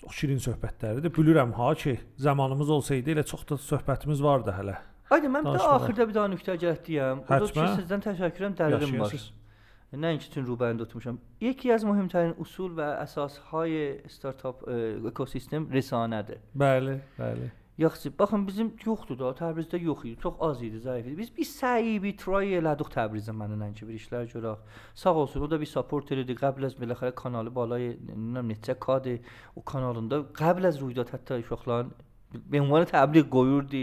Çox 0.00 0.14
şirin 0.18 0.40
söhbətləridir. 0.42 1.10
Bilirəm 1.14 1.52
ha 1.58 1.74
ki, 1.74 1.98
zamanımız 2.16 2.70
olsaydı 2.70 3.14
elə 3.14 3.24
çox 3.26 3.44
da 3.48 3.58
söhbətimiz 3.68 4.22
vardı 4.22 4.54
hələ. 4.58 4.76
Aydın, 5.10 5.34
mən 5.34 5.46
bir 5.46 5.58
də 5.58 5.70
axırda 5.76 6.08
bir 6.08 6.14
daha 6.14 6.28
nöqtə 6.32 6.56
gətirdim. 6.64 7.22
O 7.26 7.40
da 7.40 7.46
ki, 7.46 7.64
sizdən 7.80 8.04
təşəkkürəm, 8.06 8.54
dəlilim 8.58 8.98
var. 9.00 9.16
Nəinki 9.92 10.30
üçün 10.30 10.46
Rubəni 10.48 10.80
tutmuşam. 10.80 11.18
Yəki 11.44 11.74
az 11.74 11.82
mühümtərin 11.84 12.32
usul 12.40 12.70
və 12.78 12.86
əsas 13.02 13.34
hay 13.50 13.74
startap 14.08 14.62
e, 14.64 14.78
ekosistem 15.10 15.66
risanədir. 15.74 16.40
Bəli, 16.56 16.94
bəli. 17.18 17.50
Yaxşı, 17.78 18.18
baxın 18.18 18.46
bizim 18.46 18.74
yoxdur 18.84 19.16
da, 19.18 19.30
Təbrizdə 19.36 19.78
yox 19.80 20.04
idi, 20.04 20.18
çox 20.22 20.34
az 20.44 20.60
idi, 20.62 20.76
zəif 20.84 21.06
idi. 21.06 21.14
Biz 21.18 21.30
bir 21.36 21.46
səyi, 21.48 21.94
bir 22.04 22.16
try 22.20 22.52
elədik 22.58 22.90
Təbrizə 22.92 23.32
mənimlə 23.32 23.70
ki, 23.78 23.86
bir 23.88 23.96
işlər 23.96 24.28
görək. 24.28 24.66
Sağ 24.94 25.14
olsun, 25.22 25.46
o 25.46 25.50
da 25.50 25.60
bir 25.60 25.70
supporter 25.70 26.20
idi. 26.20 26.36
Qəbl 26.36 26.68
az 26.68 26.76
beləxərə 26.76 27.14
kanalı 27.16 27.54
balay, 27.54 27.88
e, 27.94 27.96
bilmirəm 28.10 28.52
neçə 28.52 28.76
kadı 28.86 29.18
o 29.56 29.64
kanalında 29.72 30.20
qəbl 30.36 30.68
az 30.68 30.82
ruhiyyat 30.84 31.14
hətta 31.16 31.40
uşaqların 31.40 31.94
bir 32.34 32.60
ünvanı 32.60 32.84
təbliğ 32.92 33.28
qoyurdu 33.30 33.82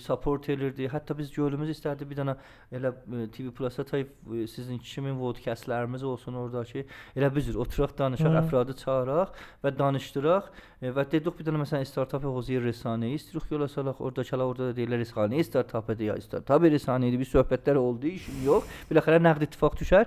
support 0.00 0.48
edirdi. 0.48 0.86
Hətta 0.90 1.16
biz 1.18 1.30
gölümüz 1.34 1.72
istərdi 1.74 2.06
bir 2.08 2.18
dənə 2.20 2.36
elə 2.74 2.92
e, 2.92 3.26
TV 3.34 3.50
Plus-a 3.54 3.84
tay 3.84 4.04
e, 4.06 4.46
sizin 4.46 4.78
kimin 4.78 5.18
vodkastlarımız 5.18 6.04
olsun 6.06 6.34
oradakı. 6.38 6.84
Elə 7.16 7.30
biz 7.34 7.50
oturaq 7.56 7.96
danışaq, 7.98 8.36
əfradı 8.44 8.76
çağıraq 8.78 9.34
və 9.64 9.72
danışdıraq 9.78 10.50
e, 10.82 10.92
və 10.94 11.06
dedik 11.10 11.38
bir 11.38 11.48
dənə 11.48 11.64
məsələn 11.64 11.86
startap 11.88 12.24
hozir 12.30 12.62
rəsanəyə 12.62 13.18
istiriq 13.18 13.50
yola 13.50 13.68
salaq. 13.68 14.00
Oradakılar 14.00 14.52
orada 14.52 14.70
da 14.70 14.76
deyirlər 14.78 15.02
rəsanə 15.02 15.42
startap 15.44 15.90
idi 15.96 16.10
ya 16.10 16.16
startap 16.22 16.62
rəsanə 16.62 17.10
idi. 17.10 17.18
Bir 17.18 17.30
söhbətlər 17.32 17.82
oldu, 17.82 18.12
işim 18.14 18.38
yox. 18.46 18.70
Biləxərə 18.90 19.18
nəqd 19.26 19.48
ittifaq 19.48 19.78
düşər. 19.82 20.06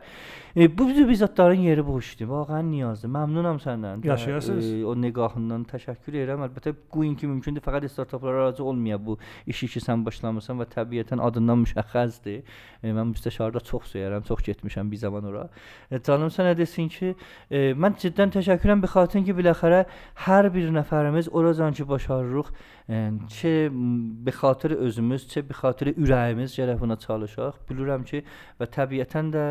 E, 0.56 0.70
bu 0.78 0.88
bizim 0.88 1.10
bizatların 1.10 1.68
yeri 1.68 1.84
bu 1.84 2.00
işdir. 2.00 2.32
Vaqəən 2.32 2.72
niyazdır. 2.72 3.12
Məmnunam 3.12 3.60
səndən. 3.60 4.08
Yaşayasınız. 4.08 4.72
E, 4.72 4.86
o 4.88 4.96
niqahından 4.96 5.68
təşəkkür 5.68 6.16
edirəm. 6.16 6.48
Əlbəttə 6.48 6.72
bu 6.94 7.04
inki 7.04 7.28
mümkündür. 7.28 7.64
Fəqət 7.66 7.92
startaplara 7.92 8.48
razı 8.48 8.64
olmaya 8.64 8.96
bu 9.06 9.18
işi 9.46 9.65
ki 9.65 9.81
sən 9.81 10.05
başlamısan 10.07 10.59
və 10.61 10.67
təbiətən 10.75 11.23
adından 11.23 11.63
müşəxxəsdir. 11.65 12.43
E, 12.83 12.93
mən 12.97 13.13
müstəşarda 13.15 13.63
çox 13.65 13.93
söyərəm, 13.95 14.27
çox 14.29 14.43
getmişəm 14.47 14.91
bir 14.91 14.97
zaman 14.97 15.25
ora. 15.25 15.49
E, 15.91 15.99
canım 15.99 16.29
sənə 16.29 16.57
desin 16.59 16.89
ki, 16.89 17.15
e, 17.51 17.73
mən 17.73 17.97
ciddən 18.03 18.35
təşəkkürəm 18.37 18.83
bir 18.83 18.93
xatir 18.95 19.25
ki, 19.25 19.37
biləxərə 19.41 19.85
hər 20.27 20.51
bir 20.55 20.71
nəfərimiz 20.77 21.31
oracan 21.33 21.77
ki 21.77 21.89
başarırıq. 21.89 22.53
E, 22.91 23.03
çə 23.31 23.55
m, 23.71 24.27
به 24.27 24.33
خاطر 24.33 24.77
özümüz, 24.77 25.29
çə 25.31 25.47
به 25.49 25.55
خاطر 25.55 25.93
ürəyimiz 25.95 26.57
gərək 26.59 26.81
buna 26.81 26.97
çalışaq. 26.97 27.61
Bilirəm 27.69 28.07
ki 28.09 28.25
və 28.61 28.67
təbiətən 28.77 29.31
də 29.35 29.45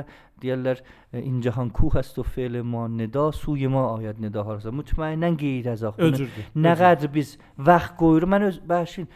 deyirlər 0.44 0.80
e, 0.80 1.00
این 1.14 1.42
جهان 1.42 1.70
کوه 1.70 1.96
است 1.98 2.20
و 2.20 2.24
فعل 2.24 2.62
ما 2.62 2.88
nida 2.88 3.32
سوی 3.32 3.68
ما 3.68 3.98
آید 3.98 4.20
nida 4.20 4.44
harasa. 4.46 4.70
Mütməyinnən 4.70 5.38
qeyd 5.38 5.66
əzaq. 5.74 5.98
Bunu 5.98 6.14
Özürdür. 6.14 6.46
Nə 6.56 6.76
qədər 6.78 7.12
biz 7.14 7.38
vaxt 7.58 7.96
qoyuruq. 7.98 8.30
Mən 8.30 8.46
öz 8.50 8.60
bəşin 8.70 9.08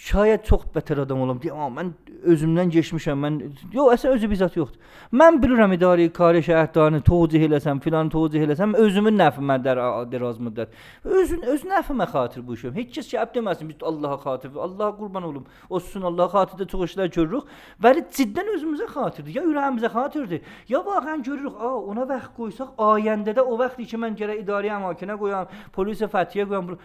şayət 0.00 0.46
çox 0.48 0.68
bətər 0.74 1.02
adam 1.04 1.20
olam. 1.20 1.40
Deyəm, 1.42 1.60
"Amma 1.66 1.82
mən 1.82 1.92
özümdən 2.24 2.70
keçmişəm. 2.74 3.20
Mən 3.24 3.36
yox, 3.72 3.92
əslən 3.94 4.16
özü 4.16 4.30
bizat 4.30 4.56
yoxdur. 4.56 4.78
Mən 5.12 5.38
bilirəm 5.42 5.74
idarə 5.76 6.06
kari 6.12 6.42
şəhərdarını 6.44 7.00
tövcih 7.06 7.46
eləsəm, 7.48 7.80
filan 7.84 8.10
tövcih 8.12 8.44
eləsəm, 8.46 8.74
özümün 8.84 9.16
nəfimə 9.20 9.56
dər 9.64 9.80
dəraz 10.12 10.40
müddət. 10.44 10.76
Özün 11.04 11.42
öz 11.54 11.64
nəfimə 11.72 12.06
xatir 12.12 12.46
bu 12.46 12.54
işim. 12.58 12.74
Heç 12.74 12.92
kəs 12.96 13.10
ki 13.10 13.18
əb 13.24 13.34
deməsin 13.34 13.68
biz 13.68 13.82
Allaha 13.82 14.18
xatir, 14.24 14.54
Allaha 14.56 14.96
qurban 14.98 15.22
olum. 15.30 15.46
Olsun 15.70 16.02
Allaha 16.02 16.44
xatirdə 16.44 16.68
çox 16.68 16.90
işlər 16.90 17.10
görürük. 17.16 17.48
Bəli 17.82 18.04
ciddən 18.18 18.52
özümüzə 18.56 18.86
xatirdir. 18.94 19.34
Ya 19.34 19.42
ürəyimizə 19.42 19.92
xatirdir. 19.96 20.40
Ya 20.68 20.78
vaqəən 20.78 21.24
görürük, 21.24 21.54
a 21.60 21.74
ona 21.76 22.08
vaxt 22.08 22.36
qoysaq 22.36 22.76
ayəndədə 22.76 23.40
o 23.40 23.58
vaxtı 23.58 23.84
ki 23.84 23.96
mən 23.96 24.16
gərək 24.20 24.44
idarə 24.44 24.76
əmakinə 24.78 25.18
qoyam, 25.18 25.46
polis 25.72 26.00
fəthiyə 26.00 26.48
qoyam. 26.48 26.76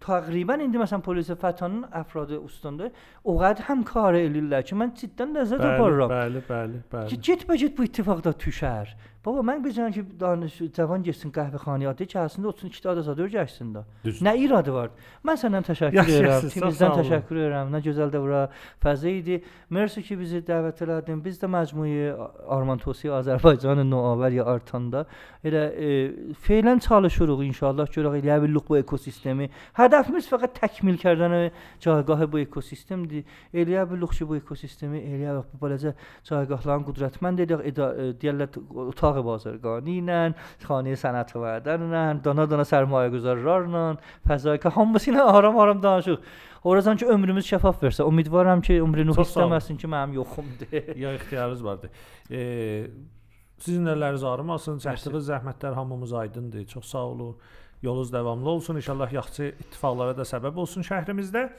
Bu- 0.00 0.04
Ki 0.04 0.06
təqribən 0.06 0.62
indi 0.64 0.78
məsələn 0.78 1.02
polis 1.02 1.28
fəthanın 1.30 1.86
əfradı 1.92 2.38
ustandə 2.44 2.90
o 3.24 3.36
qədər 3.40 3.64
həm 3.68 3.84
kar 3.84 4.14
eləyirlər 4.14 4.62
ki, 4.68 4.74
mən 4.74 4.92
ciddən 4.94 5.34
ləzzət 5.36 5.60
Bəli, 5.60 5.74
aparıram. 5.74 6.10
bəli, 6.10 6.42
bəli, 6.48 6.80
bəli. 6.92 7.08
Ki 7.08 7.16
getmə-get 7.30 7.76
bu 7.76 7.84
ittifaqda 7.88 8.32
düşər. 8.44 8.94
Baba 9.26 9.42
mən 9.42 9.58
bilirəm 9.64 9.90
ki, 9.90 10.04
danış 10.20 10.60
cavan 10.76 11.02
getsin 11.02 11.32
qəhvəxanaya, 11.34 11.96
de 11.98 12.06
ki, 12.06 12.14
əslində 12.20 12.46
otursun 12.52 12.70
2 12.70 12.82
dənə 12.84 13.02
zad 13.02 13.22
gəlsin 13.32 13.72
də. 13.74 13.80
Nə 14.22 14.34
iradı 14.38 14.70
var? 14.70 14.92
Mən 15.26 15.40
səndən 15.40 15.64
təşəkkür 15.66 15.98
Yaxşı, 15.98 16.20
edirəm. 16.20 16.44
olun. 16.68 17.00
təşəkkür 17.00 17.40
edirəm. 17.42 17.72
Nə 17.74 17.80
gözəl 17.82 18.12
də 18.12 18.20
bura 18.22 18.42
fəzə 18.84 19.10
idi. 19.10 19.40
Mersi 19.74 20.04
ki, 20.06 20.14
bizi 20.20 20.42
dəvət 20.46 20.84
elədin. 20.86 21.18
Biz 21.24 21.40
də 21.42 21.50
məcmuəyə 21.50 22.12
Arman 22.54 22.78
Tosi 22.78 23.10
Azərbaycanın 23.10 23.90
Noavər 23.90 24.36
ya 24.36 24.44
Artanda 24.46 25.02
elə 25.42 25.64
e, 25.74 25.90
feilən 26.46 26.78
çalışırıq 26.86 27.42
inşallah 27.48 27.90
görək 27.90 28.20
eləyə 28.20 28.38
bilirik 28.44 28.70
bu 28.70 28.78
ekosistemi. 28.78 29.50
Hədəfimiz 29.74 30.30
fəqət 30.30 30.54
təkmil 30.60 31.02
kərdən 31.02 31.36
caygahı 31.82 32.30
bu 32.30 32.44
ekosistemdir. 32.44 33.26
Eləyə 33.50 33.88
bilirik 33.90 34.14
ki, 34.20 34.30
bu 34.30 34.38
ekosistemi 34.38 35.02
eləyə 35.02 35.36
bu 35.50 35.60
balaca 35.66 35.96
caygahların 36.30 36.86
qüdrətmənd 36.92 37.42
edək, 37.42 37.66
e, 37.66 39.15
deyirlər 39.16 39.24
otaq 39.40 39.60
bazargani 39.60 39.96
ilə, 40.00 40.34
xanə 40.64 40.96
sənət 40.96 41.32
vədənlə, 41.36 42.22
dana-dana 42.24 42.64
sərmayə 42.64 43.10
güzarlarla, 43.10 43.96
fəzaika 44.26 44.70
hamısı 44.74 45.10
ilə 45.12 45.22
aram-aram 45.22 45.82
danışıq. 45.82 46.20
Oradan 46.64 46.96
ki 46.96 47.06
ömrümüz 47.06 47.46
şəffaf 47.46 47.80
versə, 47.82 48.06
ümidvaram 48.06 48.60
ki 48.60 48.80
ömrünü 48.82 49.14
Çox 49.14 49.30
sağ 49.30 49.44
olun. 49.44 49.52
istəməsin 49.52 49.76
ki 49.78 49.86
mənim 49.86 50.14
yoxumdur. 50.14 50.96
Ya 50.96 51.14
ixtiyarınız 51.14 51.64
vardı. 51.64 51.90
E, 52.30 52.90
sizin 53.58 53.86
əlləriniz 53.86 54.24
ağrımasın. 54.26 54.80
Çəkdiyiniz 54.82 55.28
zəhmətlər 55.30 55.74
hamımız 55.74 56.12
aydındır. 56.12 56.66
Çox 56.66 56.84
sağ 56.90 57.04
olun. 57.06 57.36
Yolunuz 57.82 58.12
davamlı 58.12 58.50
olsun. 58.50 58.76
İnşallah 58.76 59.12
yaxşı 59.12 59.54
ittifaqlara 59.60 60.16
da 60.16 60.22
səbəb 60.26 60.58
olsun 60.58 60.82
şəhrimizdə. 60.82 61.50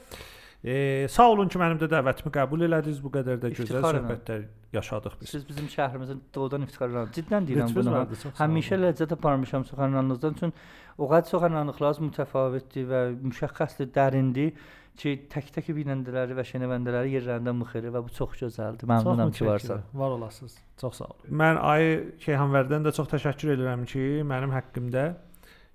E, 0.64 1.06
sağ 1.10 1.28
olun 1.30 1.50
ki, 1.50 1.58
mənim 1.60 1.78
də 1.78 1.86
dəvətimi 1.92 2.32
qəbul 2.34 2.64
elədiniz. 2.66 2.98
Bu 3.02 3.12
qədər 3.14 3.38
də 3.42 3.52
gözəl 3.54 3.84
söhbətlər 3.84 4.48
yaşadıq 4.74 5.20
biz. 5.20 5.30
Siz 5.30 5.44
bizim 5.48 5.68
şəhrimizin 5.70 6.18
doğudan 6.34 6.66
iftiqarlanır. 6.66 7.12
Ciddən 7.14 7.46
deyirəm 7.46 7.76
bunu. 7.76 8.00
Həmişə 8.40 8.80
ləzzət 8.82 9.14
aparmışam 9.14 9.64
suxanlarınızdan 9.68 10.34
üçün 10.34 10.52
o 10.98 11.06
qədər 11.06 11.30
suxanlarınız 11.30 12.02
mütəfavitdir 12.08 12.90
və 12.90 13.04
müşəxxəsdir, 13.30 13.92
dərindir 13.94 14.52
ki, 14.98 15.14
tək-tək 15.30 15.70
binəndələri 15.76 16.34
və 16.34 16.44
şənəvəndələri 16.48 17.14
yerlərindən 17.14 17.56
mıxırır 17.60 17.94
və 17.94 18.02
bu 18.02 18.12
çox 18.16 18.34
gözəldir. 18.40 18.88
Məmnunam 18.90 19.30
ki, 19.30 19.46
varsan. 19.46 19.84
Var 19.94 20.16
olasınız. 20.16 20.56
Çox 20.80 20.98
sağ 20.98 21.06
olun. 21.12 21.38
Mən 21.42 21.60
Ayı 21.62 21.92
Keyhanvərdən 22.24 22.86
də 22.88 22.94
çox 22.96 23.10
təşəkkür 23.14 23.54
edirəm 23.54 23.86
ki, 23.88 24.04
mənim 24.26 24.54
haqqımda 24.56 25.04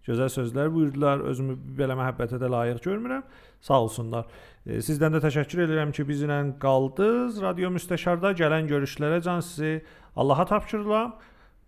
gözəl 0.08 0.32
sözlər 0.34 0.72
buyurdular. 0.74 1.24
Özümü 1.32 1.56
belə 1.80 1.96
məhəbbətə 2.00 2.40
də 2.42 2.52
layiq 2.52 2.84
görmürəm. 2.84 3.24
Sağ 3.64 3.80
olsunlar. 3.86 4.28
Sizdən 4.64 5.12
də 5.12 5.20
təşəkkür 5.26 5.66
edirəm 5.66 5.92
ki, 5.92 6.06
bizlə 6.08 6.38
qaldınız. 6.62 7.42
Radio 7.44 7.72
Müstəşarda 7.76 8.32
gələn 8.40 8.70
görüşlərə 8.70 9.20
can 9.26 9.44
sizi 9.44 9.84
Allaha 10.16 10.46
tapşırıram. 10.54 11.18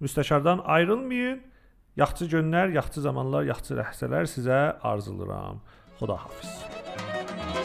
Müstəşardan 0.01 0.63
ayrılmayın. 0.63 1.41
Yaxşı 1.99 2.25
günlər, 2.31 2.71
yaxşı 2.75 3.03
zamanlar, 3.03 3.43
yaxşı 3.51 3.75
ləhzələr 3.81 4.31
sizə 4.31 4.59
arzulayıram. 4.79 5.59
Xudahafiz. 5.99 7.64